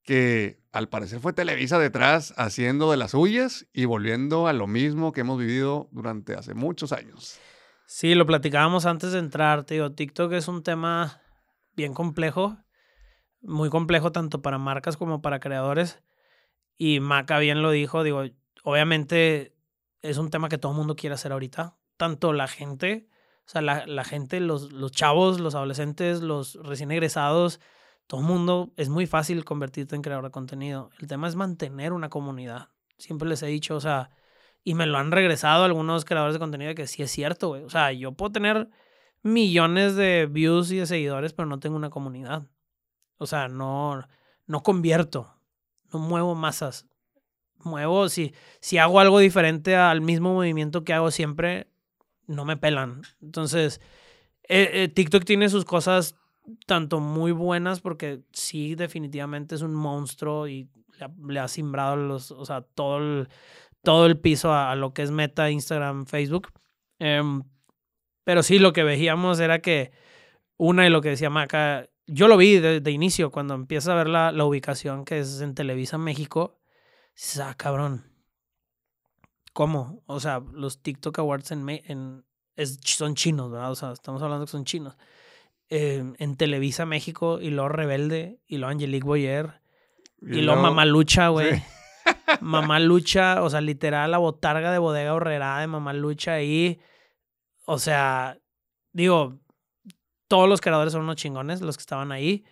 que 0.02 0.60
al 0.72 0.88
parecer 0.88 1.20
fue 1.20 1.32
Televisa 1.32 1.78
detrás 1.78 2.34
haciendo 2.36 2.90
de 2.90 2.96
las 2.96 3.12
suyas 3.12 3.66
y 3.72 3.84
volviendo 3.84 4.46
a 4.46 4.52
lo 4.52 4.66
mismo 4.66 5.12
que 5.12 5.20
hemos 5.20 5.38
vivido 5.38 5.88
durante 5.92 6.34
hace 6.34 6.54
muchos 6.54 6.92
años. 6.92 7.38
Sí, 7.86 8.14
lo 8.14 8.26
platicábamos 8.26 8.86
antes 8.86 9.12
de 9.12 9.18
entrar, 9.18 9.64
tío. 9.64 9.92
TikTok 9.92 10.32
es 10.32 10.48
un 10.48 10.62
tema 10.62 11.20
bien 11.76 11.94
complejo, 11.94 12.56
muy 13.42 13.68
complejo 13.68 14.12
tanto 14.12 14.40
para 14.40 14.58
marcas 14.58 14.96
como 14.96 15.20
para 15.20 15.40
creadores. 15.40 16.02
Y 16.78 17.00
Maca 17.00 17.38
bien 17.38 17.62
lo 17.62 17.70
dijo, 17.70 18.02
digo, 18.02 18.24
obviamente 18.64 19.54
es 20.00 20.18
un 20.18 20.30
tema 20.30 20.48
que 20.48 20.58
todo 20.58 20.72
el 20.72 20.78
mundo 20.78 20.96
quiere 20.96 21.14
hacer 21.14 21.32
ahorita. 21.32 21.76
Tanto 21.96 22.32
la 22.32 22.48
gente, 22.48 23.08
o 23.46 23.50
sea, 23.50 23.60
la, 23.60 23.86
la 23.86 24.04
gente, 24.04 24.40
los, 24.40 24.72
los 24.72 24.90
chavos, 24.90 25.38
los 25.38 25.54
adolescentes, 25.54 26.22
los 26.22 26.54
recién 26.62 26.90
egresados, 26.90 27.60
todo 28.06 28.20
el 28.20 28.26
mundo, 28.26 28.72
es 28.76 28.88
muy 28.88 29.06
fácil 29.06 29.44
convertirte 29.44 29.96
en 29.96 30.02
creador 30.02 30.24
de 30.24 30.30
contenido. 30.30 30.90
El 30.98 31.08
tema 31.08 31.28
es 31.28 31.36
mantener 31.36 31.92
una 31.92 32.08
comunidad. 32.08 32.68
Siempre 32.98 33.28
les 33.28 33.42
he 33.42 33.46
dicho, 33.46 33.76
o 33.76 33.80
sea, 33.80 34.10
y 34.64 34.74
me 34.74 34.86
lo 34.86 34.98
han 34.98 35.12
regresado 35.12 35.64
algunos 35.64 36.04
creadores 36.04 36.34
de 36.34 36.40
contenido 36.40 36.74
que 36.74 36.86
sí 36.86 37.02
es 37.02 37.10
cierto, 37.10 37.48
güey. 37.48 37.64
O 37.64 37.70
sea, 37.70 37.92
yo 37.92 38.12
puedo 38.12 38.32
tener 38.32 38.68
millones 39.22 39.96
de 39.96 40.28
views 40.30 40.70
y 40.72 40.78
de 40.78 40.86
seguidores, 40.86 41.32
pero 41.32 41.46
no 41.46 41.60
tengo 41.60 41.76
una 41.76 41.90
comunidad. 41.90 42.46
O 43.18 43.26
sea, 43.26 43.48
no, 43.48 44.06
no 44.46 44.62
convierto, 44.62 45.34
no 45.92 45.98
muevo 45.98 46.34
masas 46.34 46.86
muevo, 47.64 48.08
si, 48.08 48.34
si 48.60 48.78
hago 48.78 49.00
algo 49.00 49.18
diferente 49.18 49.76
al 49.76 50.00
mismo 50.00 50.34
movimiento 50.34 50.84
que 50.84 50.92
hago 50.92 51.10
siempre, 51.10 51.68
no 52.26 52.44
me 52.44 52.56
pelan. 52.56 53.02
Entonces, 53.20 53.80
eh, 54.48 54.70
eh, 54.72 54.88
TikTok 54.88 55.24
tiene 55.24 55.48
sus 55.48 55.64
cosas 55.64 56.16
tanto 56.66 57.00
muy 57.00 57.32
buenas 57.32 57.80
porque 57.80 58.22
sí, 58.32 58.74
definitivamente 58.74 59.54
es 59.54 59.62
un 59.62 59.74
monstruo 59.74 60.48
y 60.48 60.68
le 61.28 61.40
ha, 61.40 61.48
simbrado 61.48 61.96
los, 61.96 62.30
o 62.30 62.44
sea, 62.44 62.62
todo 62.62 62.98
el, 62.98 63.28
todo 63.82 64.06
el 64.06 64.18
piso 64.18 64.52
a, 64.52 64.74
lo 64.76 64.92
que 64.94 65.02
es 65.02 65.10
Meta, 65.10 65.50
Instagram, 65.50 66.06
Facebook. 66.06 66.52
Em, 66.98 67.42
pero 68.24 68.42
sí, 68.42 68.58
lo 68.58 68.72
que 68.72 68.84
veíamos 68.84 69.40
era 69.40 69.60
que 69.60 69.92
una 70.56 70.86
y 70.86 70.90
lo 70.90 71.00
que 71.00 71.10
decía 71.10 71.30
Maca, 71.30 71.88
yo 72.06 72.28
lo 72.28 72.36
vi 72.36 72.58
de, 72.58 72.90
inicio, 72.90 73.30
cuando 73.30 73.54
empieza 73.54 73.92
a 73.92 73.96
ver 73.96 74.08
la, 74.08 74.32
la 74.32 74.44
ubicación 74.44 75.04
que 75.04 75.20
es 75.20 75.40
en 75.40 75.54
Televisa 75.54 75.98
México, 75.98 76.60
ah, 77.40 77.54
cabrón. 77.56 78.04
¿Cómo? 79.52 80.02
O 80.06 80.20
sea, 80.20 80.40
los 80.52 80.82
TikTok 80.82 81.18
Awards 81.18 81.50
en, 81.52 81.68
en 81.68 82.24
son 82.84 83.14
chinos, 83.14 83.50
¿verdad? 83.50 83.70
O 83.70 83.74
sea, 83.74 83.92
estamos 83.92 84.22
hablando 84.22 84.46
que 84.46 84.52
son 84.52 84.64
chinos. 84.64 84.96
En 85.74 86.36
Televisa 86.36 86.84
México 86.84 87.40
y 87.40 87.48
luego 87.48 87.70
Rebelde 87.70 88.40
y 88.46 88.58
luego 88.58 88.72
Angelique 88.72 89.06
Boyer 89.06 89.62
y, 90.20 90.42
luego 90.42 90.60
Mamá 90.60 90.84
Lucha, 90.84 91.28
güey. 91.28 91.62
Mamá 92.40 92.78
Lucha, 92.78 93.42
o 93.42 93.50
sea, 93.50 93.60
literal 93.60 94.10
la 94.10 94.18
botarga 94.18 94.70
de 94.70 94.78
bodega 94.78 95.14
horrera 95.14 95.58
de 95.58 95.66
Mamá 95.66 95.92
Lucha 95.92 96.34
ahí. 96.34 96.80
O 97.64 97.78
sea, 97.78 98.38
digo, 98.92 99.40
todos 100.28 100.48
los 100.48 100.60
creadores 100.60 100.92
son 100.92 101.02
unos 101.02 101.16
chingones, 101.16 101.60
los 101.60 101.76
que 101.76 101.82
estaban 101.82 102.12
ahí. 102.12 102.44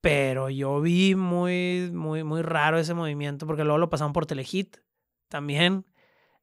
Pero 0.00 0.50
yo 0.50 0.80
vi 0.80 1.14
muy, 1.14 1.90
muy, 1.92 2.24
muy 2.24 2.42
raro 2.42 2.78
ese 2.78 2.94
movimiento 2.94 3.46
porque 3.46 3.62
luego 3.62 3.78
lo 3.78 3.88
pasaban 3.88 4.12
por 4.12 4.26
Telehit 4.26 4.78
también. 5.28 5.86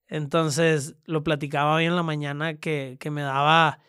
Entonces 0.08 0.96
lo 1.06 1.24
platicaba 1.24 1.76
hoy 1.76 1.86
en 1.86 1.96
la 1.96 2.04
mañana 2.04 2.56
que, 2.56 2.98
que 3.00 3.12
me, 3.12 3.22
daba, 3.22 3.80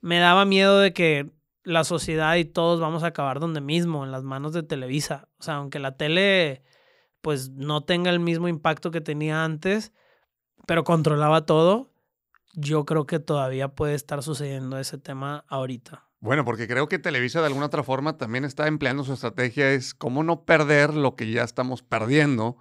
me 0.00 0.18
daba 0.18 0.46
miedo 0.46 0.78
de 0.78 0.92
que 0.94 1.30
la 1.68 1.84
sociedad 1.84 2.36
y 2.36 2.46
todos 2.46 2.80
vamos 2.80 3.02
a 3.02 3.08
acabar 3.08 3.40
donde 3.40 3.60
mismo, 3.60 4.04
en 4.04 4.10
las 4.10 4.24
manos 4.24 4.54
de 4.54 4.62
Televisa. 4.62 5.28
O 5.38 5.42
sea, 5.42 5.56
aunque 5.56 5.78
la 5.78 5.96
tele 5.96 6.62
pues 7.20 7.50
no 7.50 7.82
tenga 7.82 8.10
el 8.10 8.20
mismo 8.20 8.48
impacto 8.48 8.90
que 8.90 9.02
tenía 9.02 9.44
antes, 9.44 9.92
pero 10.66 10.84
controlaba 10.84 11.44
todo, 11.44 11.92
yo 12.54 12.86
creo 12.86 13.06
que 13.06 13.18
todavía 13.18 13.68
puede 13.68 13.94
estar 13.94 14.22
sucediendo 14.22 14.78
ese 14.78 14.96
tema 14.96 15.44
ahorita. 15.48 16.08
Bueno, 16.20 16.44
porque 16.44 16.66
creo 16.66 16.88
que 16.88 16.98
Televisa 16.98 17.40
de 17.40 17.46
alguna 17.46 17.66
otra 17.66 17.82
forma 17.82 18.16
también 18.16 18.44
está 18.44 18.66
empleando 18.66 19.04
su 19.04 19.12
estrategia 19.12 19.70
es 19.72 19.94
cómo 19.94 20.22
no 20.22 20.44
perder 20.44 20.94
lo 20.94 21.16
que 21.16 21.30
ya 21.30 21.44
estamos 21.44 21.82
perdiendo 21.82 22.56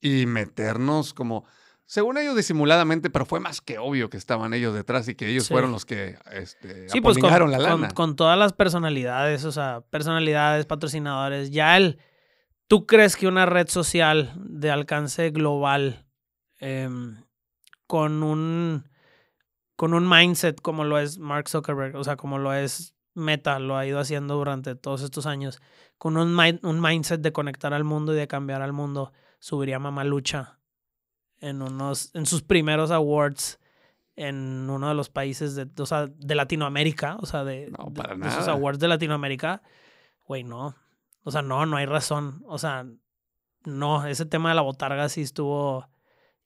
y 0.00 0.26
meternos 0.26 1.14
como, 1.14 1.44
según 1.86 2.16
ellos 2.18 2.36
disimuladamente, 2.36 3.10
pero 3.10 3.26
fue 3.26 3.40
más 3.40 3.60
que 3.60 3.78
obvio 3.78 4.08
que 4.08 4.16
estaban 4.16 4.54
ellos 4.54 4.74
detrás 4.74 5.08
y 5.08 5.14
que 5.14 5.28
ellos 5.28 5.48
fueron 5.48 5.72
los 5.72 5.84
que 5.84 6.16
este, 6.32 6.88
sí, 6.88 7.00
pues 7.00 7.18
con, 7.18 7.30
la 7.50 7.58
lana. 7.58 7.88
Con, 7.90 8.16
todas 8.16 8.38
las 8.38 8.52
personalidades, 8.52 9.44
o 9.44 9.52
sea, 9.52 9.82
personalidades, 9.90 10.66
patrocinadores, 10.66 11.50
ya 11.50 11.76
el, 11.76 11.98
¿tú 12.66 12.86
crees 12.86 13.16
que 13.16 13.26
una 13.26 13.46
red 13.46 13.68
social 13.68 14.32
de 14.36 14.70
alcance 14.70 15.30
global 15.30 16.06
em, 16.60 17.22
con 17.86 18.22
un 18.22 18.88
con 19.76 19.94
un 19.94 20.08
mindset 20.08 20.60
como 20.60 20.84
lo 20.84 20.98
es 20.98 21.18
Mark 21.18 21.48
Zuckerberg, 21.48 21.96
o 21.96 22.04
sea, 22.04 22.16
como 22.16 22.38
lo 22.38 22.54
es 22.54 22.94
Meta, 23.14 23.58
lo 23.58 23.76
ha 23.76 23.84
ido 23.84 23.98
haciendo 23.98 24.36
durante 24.36 24.74
todos 24.74 25.02
estos 25.02 25.26
años, 25.26 25.60
con 25.98 26.16
un, 26.16 26.38
un 26.62 26.80
mindset 26.80 27.20
de 27.20 27.32
conectar 27.32 27.74
al 27.74 27.84
mundo 27.84 28.14
y 28.14 28.16
de 28.16 28.28
cambiar 28.28 28.62
al 28.62 28.72
mundo, 28.72 29.12
subiría 29.40 29.78
Mamalucha 29.78 30.61
en, 31.42 31.60
unos, 31.60 32.14
en 32.14 32.24
sus 32.24 32.42
primeros 32.42 32.90
awards 32.90 33.58
en 34.16 34.68
uno 34.70 34.88
de 34.88 34.94
los 34.94 35.10
países 35.10 35.54
de, 35.54 35.68
o 35.78 35.86
sea, 35.86 36.06
de 36.06 36.34
Latinoamérica, 36.34 37.16
o 37.20 37.26
sea, 37.26 37.44
de, 37.44 37.70
de 37.70 38.28
esos 38.28 38.48
awards 38.48 38.78
de 38.78 38.88
Latinoamérica, 38.88 39.62
güey, 40.26 40.44
no. 40.44 40.76
O 41.24 41.30
sea, 41.30 41.42
no, 41.42 41.66
no 41.66 41.76
hay 41.76 41.86
razón. 41.86 42.42
O 42.46 42.58
sea, 42.58 42.86
no, 43.64 44.06
ese 44.06 44.26
tema 44.26 44.50
de 44.50 44.54
la 44.54 44.62
botarga 44.62 45.08
sí 45.08 45.22
estuvo, 45.22 45.88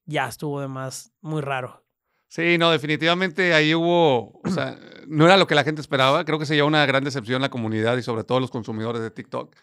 ya 0.05 0.29
estuvo 0.29 0.61
de 0.61 0.69
más 0.69 1.13
muy 1.21 1.43
raro. 1.43 1.83
Sí, 2.29 2.59
no, 2.59 2.71
definitivamente 2.71 3.55
ahí 3.55 3.75
hubo, 3.75 4.41
o 4.43 4.51
sea, 4.51 4.79
no 5.07 5.25
era 5.25 5.37
lo 5.37 5.47
que 5.47 5.55
la 5.55 5.65
gente 5.65 5.81
esperaba. 5.81 6.25
Creo 6.25 6.39
que 6.39 6.47
se 6.47 6.55
llevó 6.55 6.69
una 6.69 6.85
gran 6.87 7.05
decepción 7.05 7.41
la 7.41 7.51
comunidad 7.51 7.97
y 7.97 8.03
sobre 8.03 8.25
todo 8.25 8.41
los 8.41 8.51
consumidores 8.51 9.01
de 9.01 9.11
TikTok. 9.11 9.55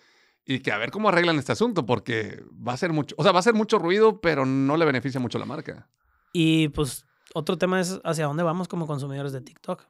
Y 0.46 0.60
que 0.60 0.72
a 0.72 0.78
ver 0.78 0.92
cómo 0.92 1.10
arreglan 1.10 1.38
este 1.40 1.54
asunto, 1.54 1.86
porque 1.86 2.44
va 2.52 2.74
a 2.74 2.78
ser 2.78 2.92
mucho, 2.92 3.16
o 3.18 3.24
sea, 3.24 3.32
va 3.32 3.40
a 3.40 3.44
ser 3.44 3.54
mucho 3.54 3.80
ruido, 3.80 4.20
pero 4.20 4.46
no 4.46 4.76
le 4.76 4.86
beneficia 4.86 5.20
mucho 5.20 5.38
a 5.38 5.40
la 5.40 5.46
marca. 5.46 5.90
Y 6.34 6.70
pues 6.70 7.06
otro 7.34 7.58
tema 7.58 7.80
es 7.80 8.02
hacia 8.04 8.26
dónde 8.26 8.44
vamos 8.44 8.68
como 8.68 8.88
consumidores 8.88 9.32
de 9.32 9.42
TikTok. 9.42 9.86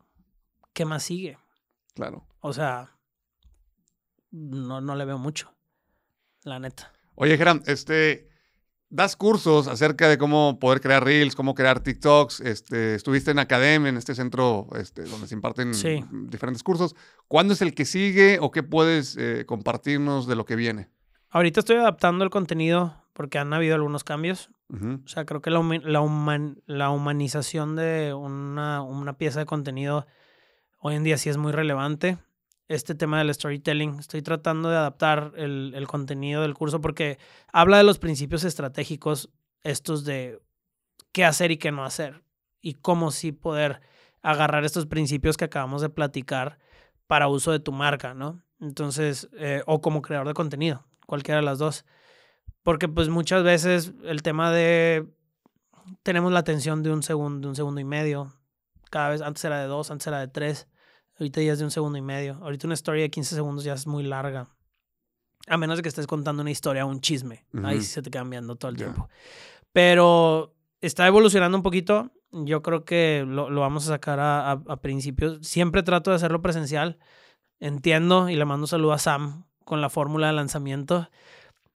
¿Qué 0.74 0.86
más 0.86 1.04
sigue? 1.04 1.38
Claro. 1.96 2.28
O 2.40 2.54
sea, 2.54 2.98
no, 4.32 4.82
no 4.82 4.96
le 4.96 5.06
veo 5.06 5.18
mucho, 5.18 5.54
la 6.44 6.60
neta. 6.60 6.92
Oye, 7.16 7.38
Geram, 7.38 7.62
este, 7.66 8.30
das 8.94 9.16
cursos 9.16 9.68
acerca 9.68 10.08
de 10.08 10.20
cómo 10.20 10.60
poder 10.60 10.80
crear 10.80 11.04
reels, 11.04 11.36
cómo 11.36 11.56
crear 11.56 11.80
TikToks. 11.80 12.42
Este, 12.42 12.94
estuviste 12.94 13.32
en 13.32 13.40
academia, 13.40 13.90
en 13.90 13.98
este 13.98 14.14
centro 14.14 14.68
este, 14.76 15.02
donde 15.04 15.28
se 15.28 15.34
imparten 15.34 15.72
diferentes 16.30 16.62
cursos. 16.62 16.96
¿Cuándo 17.28 17.54
es 17.54 17.64
el 17.64 17.74
que 17.74 17.86
sigue 17.86 18.38
o 18.40 18.52
qué 18.52 18.62
puedes 18.62 19.18
eh, 19.18 19.46
compartirnos 19.48 20.28
de 20.28 20.36
lo 20.36 20.46
que 20.46 20.56
viene? 20.56 20.90
Ahorita 21.32 21.62
estoy 21.62 21.78
adaptando 21.78 22.24
el 22.24 22.30
contenido 22.30 23.04
porque 23.14 23.40
han 23.40 23.52
habido 23.52 23.74
algunos 23.74 24.04
cambios. 24.04 24.52
O 24.70 25.08
sea, 25.08 25.26
creo 25.26 25.40
que 25.42 25.52
la, 25.52 25.62
la, 26.66 26.90
humanización 26.90 27.76
de 27.76 28.14
una, 28.16 28.82
una 28.82 29.18
pieza 29.18 29.40
de 29.40 29.46
contenido 29.46 30.08
hoy 30.80 30.96
en 30.96 31.04
día 31.04 31.18
sí 31.20 31.30
es 31.30 31.38
muy 31.38 31.52
relevante 31.52 32.18
este 32.68 32.96
tema 32.96 33.20
del 33.20 33.34
storytelling. 33.34 34.00
Estoy 34.00 34.22
tratando 34.22 34.70
de 34.70 34.78
adaptar 34.78 35.34
el, 35.36 35.86
contenido 35.88 36.42
del 36.42 36.54
curso 36.54 36.82
porque 36.82 37.18
habla 37.52 37.78
de 37.78 37.84
los 37.84 38.00
principios 38.00 38.44
estratégicos, 38.44 39.30
estos 39.64 40.06
de 40.06 40.42
qué 41.12 41.26
hacer 41.26 41.52
y 41.52 41.58
qué 41.58 41.72
no 41.72 41.86
hacer, 41.86 42.24
y 42.62 42.76
cómo 42.76 43.12
sí 43.12 43.32
poder 43.32 43.82
agarrar 44.22 44.64
estos 44.64 44.86
principios 44.86 45.38
que 45.38 45.46
acabamos 45.46 45.82
de 45.82 45.90
platicar 45.90 46.58
para 47.08 47.28
uso 47.28 47.52
de 47.52 47.60
tu 47.60 47.72
marca, 47.72 48.14
¿no? 48.14 48.42
Entonces, 48.60 49.30
eh, 49.38 49.62
o 49.66 49.82
como 49.82 50.02
creador 50.02 50.28
de 50.28 50.34
contenido, 50.34 50.86
cualquiera 51.06 51.40
de 51.40 51.46
las 51.46 51.60
dos. 51.60 51.86
Porque 52.64 52.88
pues 52.88 53.10
muchas 53.10 53.44
veces 53.44 53.94
el 54.04 54.24
tema 54.24 54.52
de 54.52 55.06
tenemos 56.04 56.32
la 56.32 56.40
atención 56.40 56.84
de 56.84 56.92
un 56.92 57.04
segundo, 57.04 57.42
de 57.42 57.50
un 57.50 57.56
segundo 57.56 57.82
y 57.82 57.84
medio. 57.84 58.34
Cada 58.90 59.10
vez, 59.10 59.22
antes 59.22 59.44
era 59.44 59.60
de 59.60 59.68
dos, 59.68 59.92
antes 59.92 60.08
era 60.08 60.20
de 60.20 60.28
tres. 60.28 60.68
Ahorita 61.24 61.42
ya 61.42 61.54
es 61.54 61.60
de 61.60 61.64
un 61.64 61.72
segundo 61.72 61.98
y 61.98 62.02
medio. 62.02 62.38
Ahorita 62.42 62.68
una 62.68 62.74
historia 62.74 63.04
de 63.04 63.10
15 63.10 63.36
segundos 63.36 63.64
ya 63.64 63.74
es 63.74 63.88
muy 63.88 64.04
larga. 64.04 64.50
A 65.48 65.56
menos 65.56 65.78
de 65.78 65.82
que 65.82 65.88
estés 65.88 66.06
contando 66.06 66.42
una 66.42 66.52
historia 66.52 66.86
o 66.86 66.90
un 66.90 67.00
chisme. 67.00 67.46
Ahí 67.64 67.80
sí 67.80 67.86
se 67.86 68.02
te 68.02 68.24
viendo 68.26 68.58
todo 68.58 68.70
el 68.72 68.76
tiempo. 68.76 69.08
Pero 69.72 70.54
está 70.82 71.08
evolucionando 71.08 71.58
un 71.58 71.64
poquito. 71.64 72.12
Yo 72.34 72.62
creo 72.62 72.84
que 72.84 73.24
lo, 73.26 73.50
lo 73.50 73.62
vamos 73.62 73.86
a 73.86 73.94
sacar 73.94 74.20
a, 74.20 74.52
a, 74.52 74.76
principios. 74.82 75.40
Siempre 75.48 75.82
trato 75.82 76.10
de 76.10 76.18
hacerlo 76.18 76.42
presencial. 76.42 77.00
Entiendo 77.62 78.28
y 78.28 78.36
le 78.36 78.44
mando 78.44 78.66
un 78.66 78.68
saludo 78.68 78.92
a 78.92 79.00
Sam 79.00 79.46
con 79.64 79.80
la 79.80 79.90
fórmula 79.90 80.28
de 80.28 80.34
lanzamiento. 80.34 81.10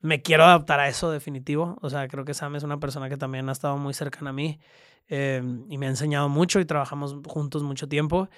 Me 0.02 0.20
quiero 0.20 0.44
adaptar 0.44 0.78
a 0.78 0.88
eso 0.88 1.10
definitivo. 1.10 1.78
O 1.80 1.88
sea, 1.88 2.06
creo 2.06 2.26
que 2.26 2.34
Sam 2.34 2.56
es 2.56 2.64
una 2.64 2.80
persona 2.80 3.08
que 3.08 3.16
también 3.16 3.48
ha 3.48 3.52
estado 3.52 3.78
muy 3.78 3.94
cercana 3.94 4.28
a 4.28 4.34
mí 4.34 4.60
eh, 5.08 5.42
y 5.70 5.78
me 5.78 5.86
ha 5.86 5.88
enseñado 5.88 6.28
mucho 6.28 6.60
y 6.60 6.66
trabajamos 6.66 7.16
juntos 7.26 7.62
mucho 7.62 7.88
tiempo. 7.88 8.28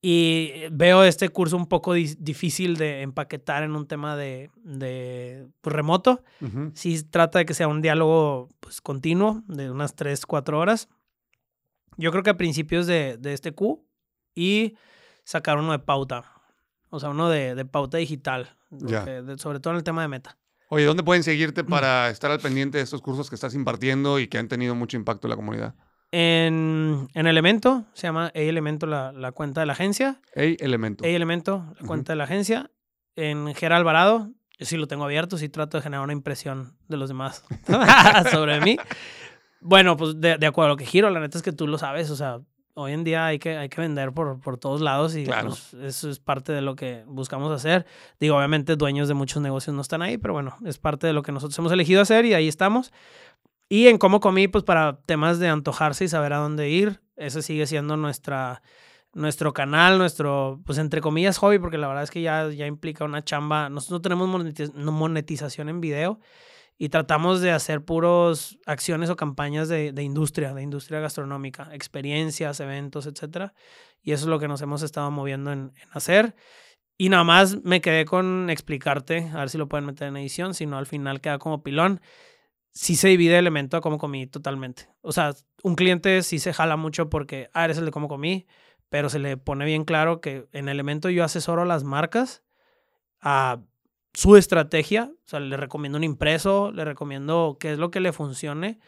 Y 0.00 0.68
veo 0.70 1.02
este 1.02 1.28
curso 1.28 1.56
un 1.56 1.66
poco 1.66 1.94
difícil 1.94 2.76
de 2.76 3.02
empaquetar 3.02 3.64
en 3.64 3.74
un 3.74 3.86
tema 3.86 4.16
de, 4.16 4.50
de 4.62 5.48
pues, 5.60 5.74
remoto. 5.74 6.22
Si 6.74 7.02
trata 7.02 7.40
de 7.40 7.46
que 7.46 7.54
sea 7.54 7.66
un 7.66 7.82
diálogo 7.82 8.48
pues, 8.60 8.80
continuo 8.80 9.42
de 9.48 9.70
unas 9.70 9.96
3, 9.96 10.24
4 10.24 10.58
horas. 10.58 10.88
Yo 11.96 12.12
creo 12.12 12.22
que 12.22 12.30
a 12.30 12.36
principios 12.36 12.86
de, 12.86 13.16
de 13.18 13.32
este 13.32 13.52
Q 13.52 13.84
y 14.36 14.76
sacar 15.24 15.58
uno 15.58 15.72
de 15.72 15.80
pauta. 15.80 16.32
O 16.90 17.00
sea, 17.00 17.10
uno 17.10 17.28
de, 17.28 17.56
de 17.56 17.64
pauta 17.64 17.98
digital. 17.98 18.56
sobre 19.36 19.58
todo 19.58 19.72
en 19.72 19.78
el 19.78 19.84
tema 19.84 20.02
de 20.02 20.08
meta. 20.08 20.38
Oye, 20.68 20.84
¿dónde 20.84 21.02
pueden 21.02 21.24
seguirte 21.24 21.64
para 21.64 22.08
estar 22.10 22.30
al 22.30 22.38
pendiente 22.38 22.78
de 22.78 22.84
estos 22.84 23.02
cursos 23.02 23.28
que 23.28 23.34
estás 23.34 23.54
impartiendo 23.54 24.20
y 24.20 24.28
que 24.28 24.38
han 24.38 24.46
tenido 24.46 24.76
mucho 24.76 24.96
impacto 24.96 25.26
en 25.26 25.30
la 25.30 25.36
comunidad? 25.36 25.74
En, 26.10 27.08
en 27.14 27.26
Elemento, 27.26 27.84
se 27.92 28.06
llama 28.06 28.26
A 28.26 28.38
Elemento 28.38 28.86
la, 28.86 29.12
la, 29.12 29.32
cuenta 29.32 29.60
de 29.60 29.66
la 29.66 29.74
agencia. 29.74 30.20
A 30.34 30.42
Elemento. 30.42 31.04
A 31.04 31.08
Elemento, 31.08 31.66
la 31.80 31.86
cuenta 31.86 32.12
de 32.12 32.16
la 32.16 32.24
agencia. 32.24 32.70
En 33.14 33.54
Gera 33.54 33.76
Alvarado, 33.76 34.30
yo 34.58 34.66
sí 34.66 34.76
lo 34.76 34.86
tengo 34.86 35.04
abierto, 35.04 35.36
sí 35.36 35.48
trato 35.48 35.76
de 35.76 35.82
generar 35.82 36.04
una 36.04 36.12
impresión 36.12 36.76
de 36.88 36.96
los 36.96 37.08
demás 37.08 37.44
sobre 38.30 38.60
mí. 38.60 38.78
Bueno, 39.60 39.96
pues 39.96 40.20
de, 40.20 40.38
de, 40.38 40.46
acuerdo 40.46 40.66
a 40.66 40.72
lo 40.74 40.76
que 40.76 40.86
giro, 40.86 41.10
la 41.10 41.20
neta 41.20 41.36
es 41.36 41.42
que 41.42 41.52
tú 41.52 41.66
lo 41.66 41.78
sabes, 41.78 42.10
o 42.10 42.16
sea, 42.16 42.40
hoy 42.78 42.92
en 42.92 43.02
día 43.02 43.26
hay 43.26 43.38
que, 43.38 43.56
hay 43.56 43.68
que 43.68 43.80
vender 43.80 44.12
por, 44.12 44.40
por 44.40 44.56
todos 44.56 44.80
lados 44.80 45.16
y 45.16 45.24
pues, 45.24 45.74
eso 45.74 46.08
es 46.08 46.20
parte 46.20 46.52
de 46.52 46.62
lo 46.62 46.76
que 46.76 47.02
buscamos 47.06 47.52
hacer. 47.52 47.86
Digo, 48.20 48.36
obviamente 48.36 48.76
dueños 48.76 49.08
de 49.08 49.14
muchos 49.14 49.42
negocios 49.42 49.74
no 49.74 49.82
están 49.82 50.00
ahí, 50.00 50.16
pero 50.16 50.32
bueno, 50.34 50.56
es 50.64 50.78
parte 50.78 51.06
de 51.06 51.12
lo 51.12 51.22
que 51.22 51.32
nosotros 51.32 51.58
hemos 51.58 51.72
elegido 51.72 52.00
hacer 52.00 52.24
y 52.24 52.34
ahí 52.34 52.46
estamos. 52.46 52.92
Y 53.68 53.88
en 53.88 53.98
cómo 53.98 54.20
comí, 54.20 54.48
pues 54.48 54.64
para 54.64 55.00
temas 55.02 55.38
de 55.38 55.48
antojarse 55.48 56.04
y 56.04 56.08
saber 56.08 56.32
a 56.32 56.38
dónde 56.38 56.70
ir, 56.70 57.02
ese 57.16 57.42
sigue 57.42 57.66
siendo 57.66 57.96
nuestra, 57.96 58.62
nuestro 59.12 59.52
canal, 59.52 59.98
nuestro, 59.98 60.60
pues 60.64 60.78
entre 60.78 61.00
comillas, 61.00 61.38
hobby, 61.38 61.58
porque 61.58 61.76
la 61.76 61.88
verdad 61.88 62.04
es 62.04 62.10
que 62.10 62.22
ya, 62.22 62.48
ya 62.48 62.66
implica 62.66 63.04
una 63.04 63.22
chamba. 63.22 63.68
Nosotros 63.68 63.98
no 63.98 64.02
tenemos 64.02 64.28
monetización 64.74 65.68
en 65.68 65.80
video 65.80 66.18
y 66.78 66.88
tratamos 66.88 67.40
de 67.40 67.50
hacer 67.50 67.84
puros 67.84 68.58
acciones 68.64 69.10
o 69.10 69.16
campañas 69.16 69.68
de, 69.68 69.92
de, 69.92 70.02
industria, 70.02 70.54
de 70.54 70.62
industria 70.62 71.00
gastronómica, 71.00 71.68
experiencias, 71.72 72.60
eventos, 72.60 73.06
etc. 73.06 73.52
Y 74.00 74.12
eso 74.12 74.24
es 74.24 74.28
lo 74.28 74.38
que 74.38 74.48
nos 74.48 74.62
hemos 74.62 74.82
estado 74.82 75.10
moviendo 75.10 75.52
en, 75.52 75.72
en 75.76 75.88
hacer. 75.92 76.36
Y 76.96 77.10
nada 77.10 77.24
más 77.24 77.62
me 77.64 77.80
quedé 77.80 78.04
con 78.06 78.48
explicarte, 78.48 79.30
a 79.32 79.38
ver 79.38 79.50
si 79.50 79.58
lo 79.58 79.68
pueden 79.68 79.86
meter 79.86 80.08
en 80.08 80.16
edición, 80.16 80.54
si 80.54 80.66
no 80.66 80.78
al 80.78 80.86
final 80.86 81.20
queda 81.20 81.38
como 81.38 81.62
pilón 81.62 82.00
sí 82.72 82.96
se 82.96 83.08
divide 83.08 83.34
el 83.34 83.40
elemento 83.40 83.76
a 83.76 83.80
cómo 83.80 83.98
comí 83.98 84.26
totalmente. 84.26 84.88
O 85.00 85.12
sea, 85.12 85.34
un 85.62 85.74
cliente 85.74 86.22
sí 86.22 86.38
se 86.38 86.52
jala 86.52 86.76
mucho 86.76 87.08
porque, 87.10 87.50
ah, 87.52 87.64
eres 87.64 87.78
el 87.78 87.84
de 87.84 87.90
cómo 87.90 88.08
comí, 88.08 88.46
pero 88.88 89.08
se 89.08 89.18
le 89.18 89.36
pone 89.36 89.64
bien 89.64 89.84
claro 89.84 90.20
que 90.20 90.48
en 90.52 90.68
elemento 90.68 91.10
yo 91.10 91.24
asesoro 91.24 91.62
a 91.62 91.66
las 91.66 91.84
marcas 91.84 92.42
a 93.20 93.60
su 94.14 94.36
estrategia. 94.36 95.10
O 95.12 95.28
sea, 95.28 95.40
le 95.40 95.56
recomiendo 95.56 95.98
un 95.98 96.04
impreso, 96.04 96.72
le 96.72 96.84
recomiendo 96.84 97.56
qué 97.60 97.72
es 97.72 97.78
lo 97.78 97.90
que 97.90 98.00
le 98.00 98.12
funcione, 98.12 98.78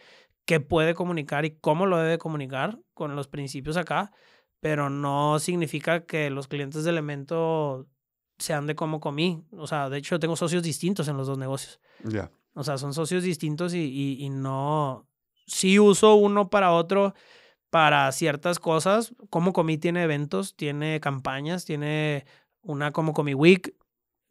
qué 0.44 0.60
puede 0.60 0.94
comunicar 0.94 1.44
y 1.44 1.56
cómo 1.60 1.86
lo 1.86 1.98
debe 1.98 2.18
comunicar 2.18 2.78
con 2.94 3.16
los 3.16 3.28
principios 3.28 3.76
acá, 3.76 4.12
pero 4.60 4.90
no 4.90 5.38
significa 5.38 6.06
que 6.06 6.30
los 6.30 6.48
clientes 6.48 6.84
de 6.84 6.90
elemento 6.90 7.86
sean 8.38 8.66
de 8.66 8.74
cómo 8.74 9.00
comí. 9.00 9.44
O 9.52 9.66
sea, 9.66 9.90
de 9.90 9.98
hecho, 9.98 10.18
tengo 10.18 10.36
socios 10.36 10.62
distintos 10.62 11.08
en 11.08 11.16
los 11.16 11.26
dos 11.26 11.38
negocios. 11.38 11.80
Ya. 12.04 12.30
O 12.54 12.64
sea, 12.64 12.78
son 12.78 12.94
socios 12.94 13.22
distintos 13.22 13.74
y, 13.74 14.16
y, 14.20 14.28
no... 14.30 15.06
Sí 15.46 15.80
uso 15.80 16.14
uno 16.14 16.48
para 16.48 16.72
otro 16.72 17.14
para 17.70 18.10
ciertas 18.12 18.58
cosas. 18.58 19.14
Como 19.30 19.52
Comí 19.52 19.78
tiene 19.78 20.02
eventos, 20.02 20.54
tiene 20.56 21.00
campañas, 21.00 21.64
tiene 21.64 22.24
una 22.62 22.92
Como 22.92 23.14
Comí 23.14 23.34
Week, 23.34 23.74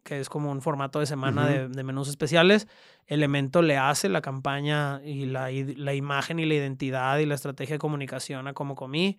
que 0.04 0.20
es 0.20 0.30
como 0.30 0.52
un 0.52 0.62
formato 0.62 1.00
de 1.00 1.06
semana 1.06 1.48
de, 1.48 1.68
de, 1.68 1.84
menús 1.84 2.10
especiales. 2.10 2.68
Elemento 3.06 3.62
le 3.62 3.78
hace 3.78 4.08
la 4.10 4.22
campaña 4.22 5.02
y 5.04 5.26
la, 5.26 5.50
la, 5.52 5.94
imagen 5.94 6.40
y 6.40 6.46
la 6.46 6.56
identidad 6.56 7.18
y 7.20 7.26
la 7.26 7.36
estrategia 7.36 7.76
de 7.76 7.80
comunicación 7.80 8.48
a 8.48 8.54
Como 8.54 8.76
Comí. 8.76 9.18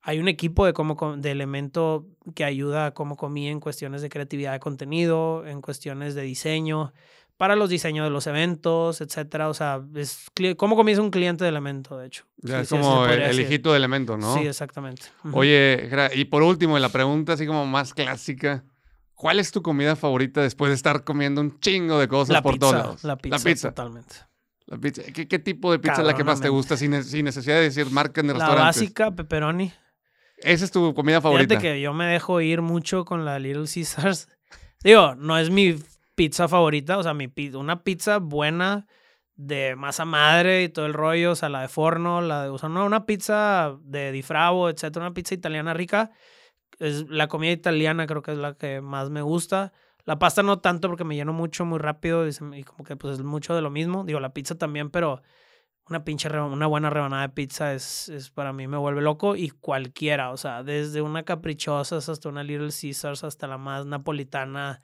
Hay 0.00 0.18
un 0.20 0.28
equipo 0.28 0.64
de, 0.66 0.72
como, 0.72 1.16
de 1.16 1.30
Elemento 1.30 2.06
que 2.34 2.44
ayuda 2.44 2.86
a 2.86 2.94
Como 2.94 3.16
Comí 3.16 3.48
en 3.48 3.60
cuestiones 3.60 4.02
de 4.02 4.08
creatividad 4.08 4.52
de 4.52 4.60
contenido, 4.60 5.46
en 5.46 5.60
cuestiones 5.60 6.14
de 6.14 6.22
diseño 6.22 6.92
para 7.36 7.54
los 7.56 7.68
diseños 7.68 8.04
de 8.04 8.10
los 8.10 8.26
eventos, 8.26 9.00
etcétera. 9.00 9.48
O 9.48 9.54
sea, 9.54 9.82
es 9.94 10.26
como 10.56 10.76
comienza 10.76 11.02
un 11.02 11.10
cliente 11.10 11.44
de 11.44 11.50
elemento, 11.50 11.98
de 11.98 12.06
hecho. 12.06 12.24
Ya, 12.38 12.60
es 12.60 12.68
como 12.68 13.06
el, 13.06 13.38
hijito 13.40 13.72
de 13.72 13.76
elemento, 13.76 14.16
¿no? 14.16 14.34
Sí, 14.34 14.46
exactamente. 14.46 15.02
Oye, 15.32 15.90
y 16.14 16.24
por 16.26 16.42
último, 16.42 16.78
la 16.78 16.88
pregunta 16.88 17.34
así 17.34 17.46
como 17.46 17.66
más 17.66 17.94
clásica. 17.94 18.64
¿Cuál 19.14 19.40
es 19.40 19.50
tu 19.50 19.62
comida 19.62 19.96
favorita 19.96 20.42
después 20.42 20.68
de 20.68 20.74
estar 20.74 21.02
comiendo 21.02 21.40
un 21.40 21.58
chingo 21.58 21.98
de 21.98 22.06
cosas 22.06 22.42
por 22.42 22.58
todos 22.58 22.74
lados? 22.74 23.04
La 23.04 23.16
pizza. 23.16 23.36
La 23.38 23.42
pizza. 23.42 23.68
Totalmente. 23.70 24.14
La 24.66 24.76
pizza. 24.76 25.02
¿Qué, 25.04 25.38
tipo 25.38 25.72
de 25.72 25.78
pizza 25.78 26.02
es 26.02 26.06
la 26.06 26.14
que 26.14 26.22
más 26.22 26.40
te 26.40 26.50
gusta 26.50 26.76
sin, 26.76 26.90
necesidad 26.90 27.54
de 27.54 27.62
decir 27.62 27.90
marca 27.90 28.20
en 28.20 28.26
el 28.26 28.34
restaurante? 28.34 28.60
La 28.60 28.66
básica, 28.66 29.10
pepperoni. 29.12 29.72
Esa 30.38 30.66
es 30.66 30.70
tu 30.70 30.92
comida 30.92 31.22
favorita. 31.22 31.48
Fíjate 31.54 31.66
que 31.66 31.80
yo 31.80 31.94
me 31.94 32.04
dejo 32.06 32.42
ir 32.42 32.60
mucho 32.60 33.06
con 33.06 33.24
la 33.24 33.38
Little 33.38 33.64
Caesars. 33.72 34.28
Digo, 34.84 35.14
no 35.14 35.38
es 35.38 35.48
mi 35.48 35.78
pizza 36.16 36.48
favorita, 36.48 36.98
o 36.98 37.02
sea, 37.04 37.14
mi, 37.14 37.30
una 37.54 37.84
pizza 37.84 38.18
buena 38.18 38.86
de 39.36 39.76
masa 39.76 40.04
madre 40.04 40.64
y 40.64 40.68
todo 40.70 40.86
el 40.86 40.94
rollo, 40.94 41.32
o 41.32 41.34
sea, 41.36 41.48
la 41.48 41.60
de 41.60 41.68
forno, 41.68 42.22
la 42.22 42.44
de, 42.44 42.48
o 42.48 42.58
una 42.84 43.06
pizza 43.06 43.76
de 43.82 44.10
difravo, 44.10 44.70
etcétera, 44.70 45.06
una 45.06 45.14
pizza 45.14 45.34
italiana 45.34 45.74
rica. 45.74 46.10
Es 46.78 47.08
la 47.08 47.28
comida 47.28 47.52
italiana 47.52 48.06
creo 48.06 48.22
que 48.22 48.32
es 48.32 48.38
la 48.38 48.54
que 48.54 48.80
más 48.80 49.10
me 49.10 49.22
gusta. 49.22 49.72
La 50.04 50.18
pasta 50.18 50.42
no 50.42 50.60
tanto 50.60 50.88
porque 50.88 51.04
me 51.04 51.16
lleno 51.16 51.32
mucho, 51.32 51.64
muy 51.64 51.78
rápido 51.78 52.26
y, 52.26 52.64
como 52.64 52.84
que 52.84 52.96
pues 52.96 53.14
es 53.14 53.24
mucho 53.24 53.54
de 53.54 53.62
lo 53.62 53.70
mismo. 53.70 54.04
Digo, 54.04 54.20
la 54.20 54.32
pizza 54.32 54.56
también, 54.56 54.90
pero 54.90 55.22
una 55.88 56.04
pinche, 56.04 56.28
una 56.28 56.66
buena 56.66 56.90
rebanada 56.90 57.22
de 57.22 57.34
pizza 57.34 57.74
es, 57.74 58.08
es 58.08 58.30
para 58.30 58.52
mí 58.52 58.66
me 58.66 58.76
vuelve 58.76 59.02
loco 59.02 59.36
y 59.36 59.50
cualquiera, 59.50 60.30
o 60.30 60.36
sea, 60.36 60.62
desde 60.62 61.02
una 61.02 61.24
caprichosa 61.24 61.98
hasta 61.98 62.28
una 62.28 62.42
Little 62.42 62.70
Caesars 62.70 63.24
hasta 63.24 63.46
la 63.46 63.58
más 63.58 63.86
napolitana 63.86 64.82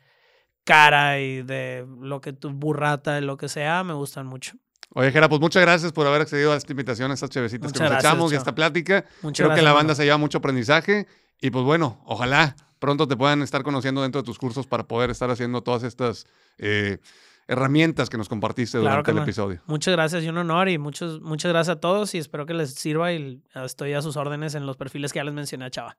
cara 0.64 1.20
y 1.20 1.42
de 1.42 1.86
lo 2.00 2.20
que 2.20 2.32
tu 2.32 2.50
burrata, 2.50 3.14
de 3.14 3.20
lo 3.20 3.36
que 3.36 3.48
sea, 3.48 3.84
me 3.84 3.94
gustan 3.94 4.26
mucho. 4.26 4.54
Oye, 4.94 5.10
Jera, 5.10 5.28
pues 5.28 5.40
muchas 5.40 5.62
gracias 5.62 5.92
por 5.92 6.06
haber 6.06 6.20
accedido 6.20 6.52
a 6.52 6.56
esta 6.56 6.72
invitación, 6.72 7.10
a 7.10 7.14
estas 7.14 7.30
chevecitas 7.30 7.72
que 7.72 7.80
nos 7.80 7.92
echamos 7.92 8.30
y 8.32 8.34
a 8.34 8.38
esta 8.38 8.54
plática. 8.54 9.06
Muchas 9.22 9.46
Creo 9.46 9.56
que 9.56 9.62
la 9.62 9.72
banda 9.72 9.94
se 9.94 10.04
lleva 10.04 10.18
mucho 10.18 10.38
aprendizaje 10.38 11.06
y 11.40 11.50
pues 11.50 11.64
bueno, 11.64 12.02
ojalá 12.04 12.56
pronto 12.78 13.08
te 13.08 13.16
puedan 13.16 13.42
estar 13.42 13.62
conociendo 13.62 14.02
dentro 14.02 14.20
de 14.20 14.26
tus 14.26 14.38
cursos 14.38 14.66
para 14.66 14.86
poder 14.86 15.10
estar 15.10 15.30
haciendo 15.30 15.62
todas 15.62 15.82
estas 15.82 16.26
eh, 16.58 16.98
herramientas 17.48 18.10
que 18.10 18.18
nos 18.18 18.28
compartiste 18.28 18.76
durante 18.78 19.10
el 19.12 19.18
episodio. 19.18 19.62
Muchas 19.66 19.92
gracias 19.92 20.24
y 20.24 20.28
un 20.28 20.36
honor 20.36 20.68
y 20.68 20.78
muchos, 20.78 21.20
muchas 21.20 21.52
gracias 21.52 21.76
a 21.76 21.80
todos 21.80 22.14
y 22.14 22.18
espero 22.18 22.44
que 22.44 22.54
les 22.54 22.74
sirva 22.74 23.12
y 23.12 23.40
estoy 23.54 23.94
a 23.94 24.02
sus 24.02 24.16
órdenes 24.16 24.54
en 24.54 24.66
los 24.66 24.76
perfiles 24.76 25.12
que 25.12 25.20
ya 25.20 25.24
les 25.24 25.32
mencioné 25.32 25.64
a 25.66 25.70
Chava. 25.70 25.96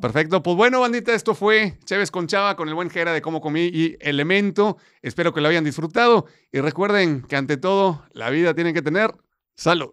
Perfecto. 0.00 0.42
Pues 0.42 0.56
bueno, 0.56 0.80
bandita, 0.80 1.14
esto 1.14 1.34
fue 1.34 1.78
Chévez 1.84 2.10
con 2.10 2.26
Chava 2.26 2.56
con 2.56 2.68
el 2.68 2.74
buen 2.74 2.90
Jera 2.90 3.12
de 3.12 3.22
cómo 3.22 3.40
comí 3.40 3.70
y 3.72 3.96
Elemento. 4.00 4.78
Espero 5.02 5.32
que 5.32 5.40
lo 5.40 5.48
hayan 5.48 5.64
disfrutado 5.64 6.26
y 6.50 6.60
recuerden 6.60 7.22
que 7.22 7.36
ante 7.36 7.56
todo 7.56 8.04
la 8.12 8.30
vida 8.30 8.54
tiene 8.54 8.72
que 8.72 8.82
tener 8.82 9.14
salud. 9.54 9.92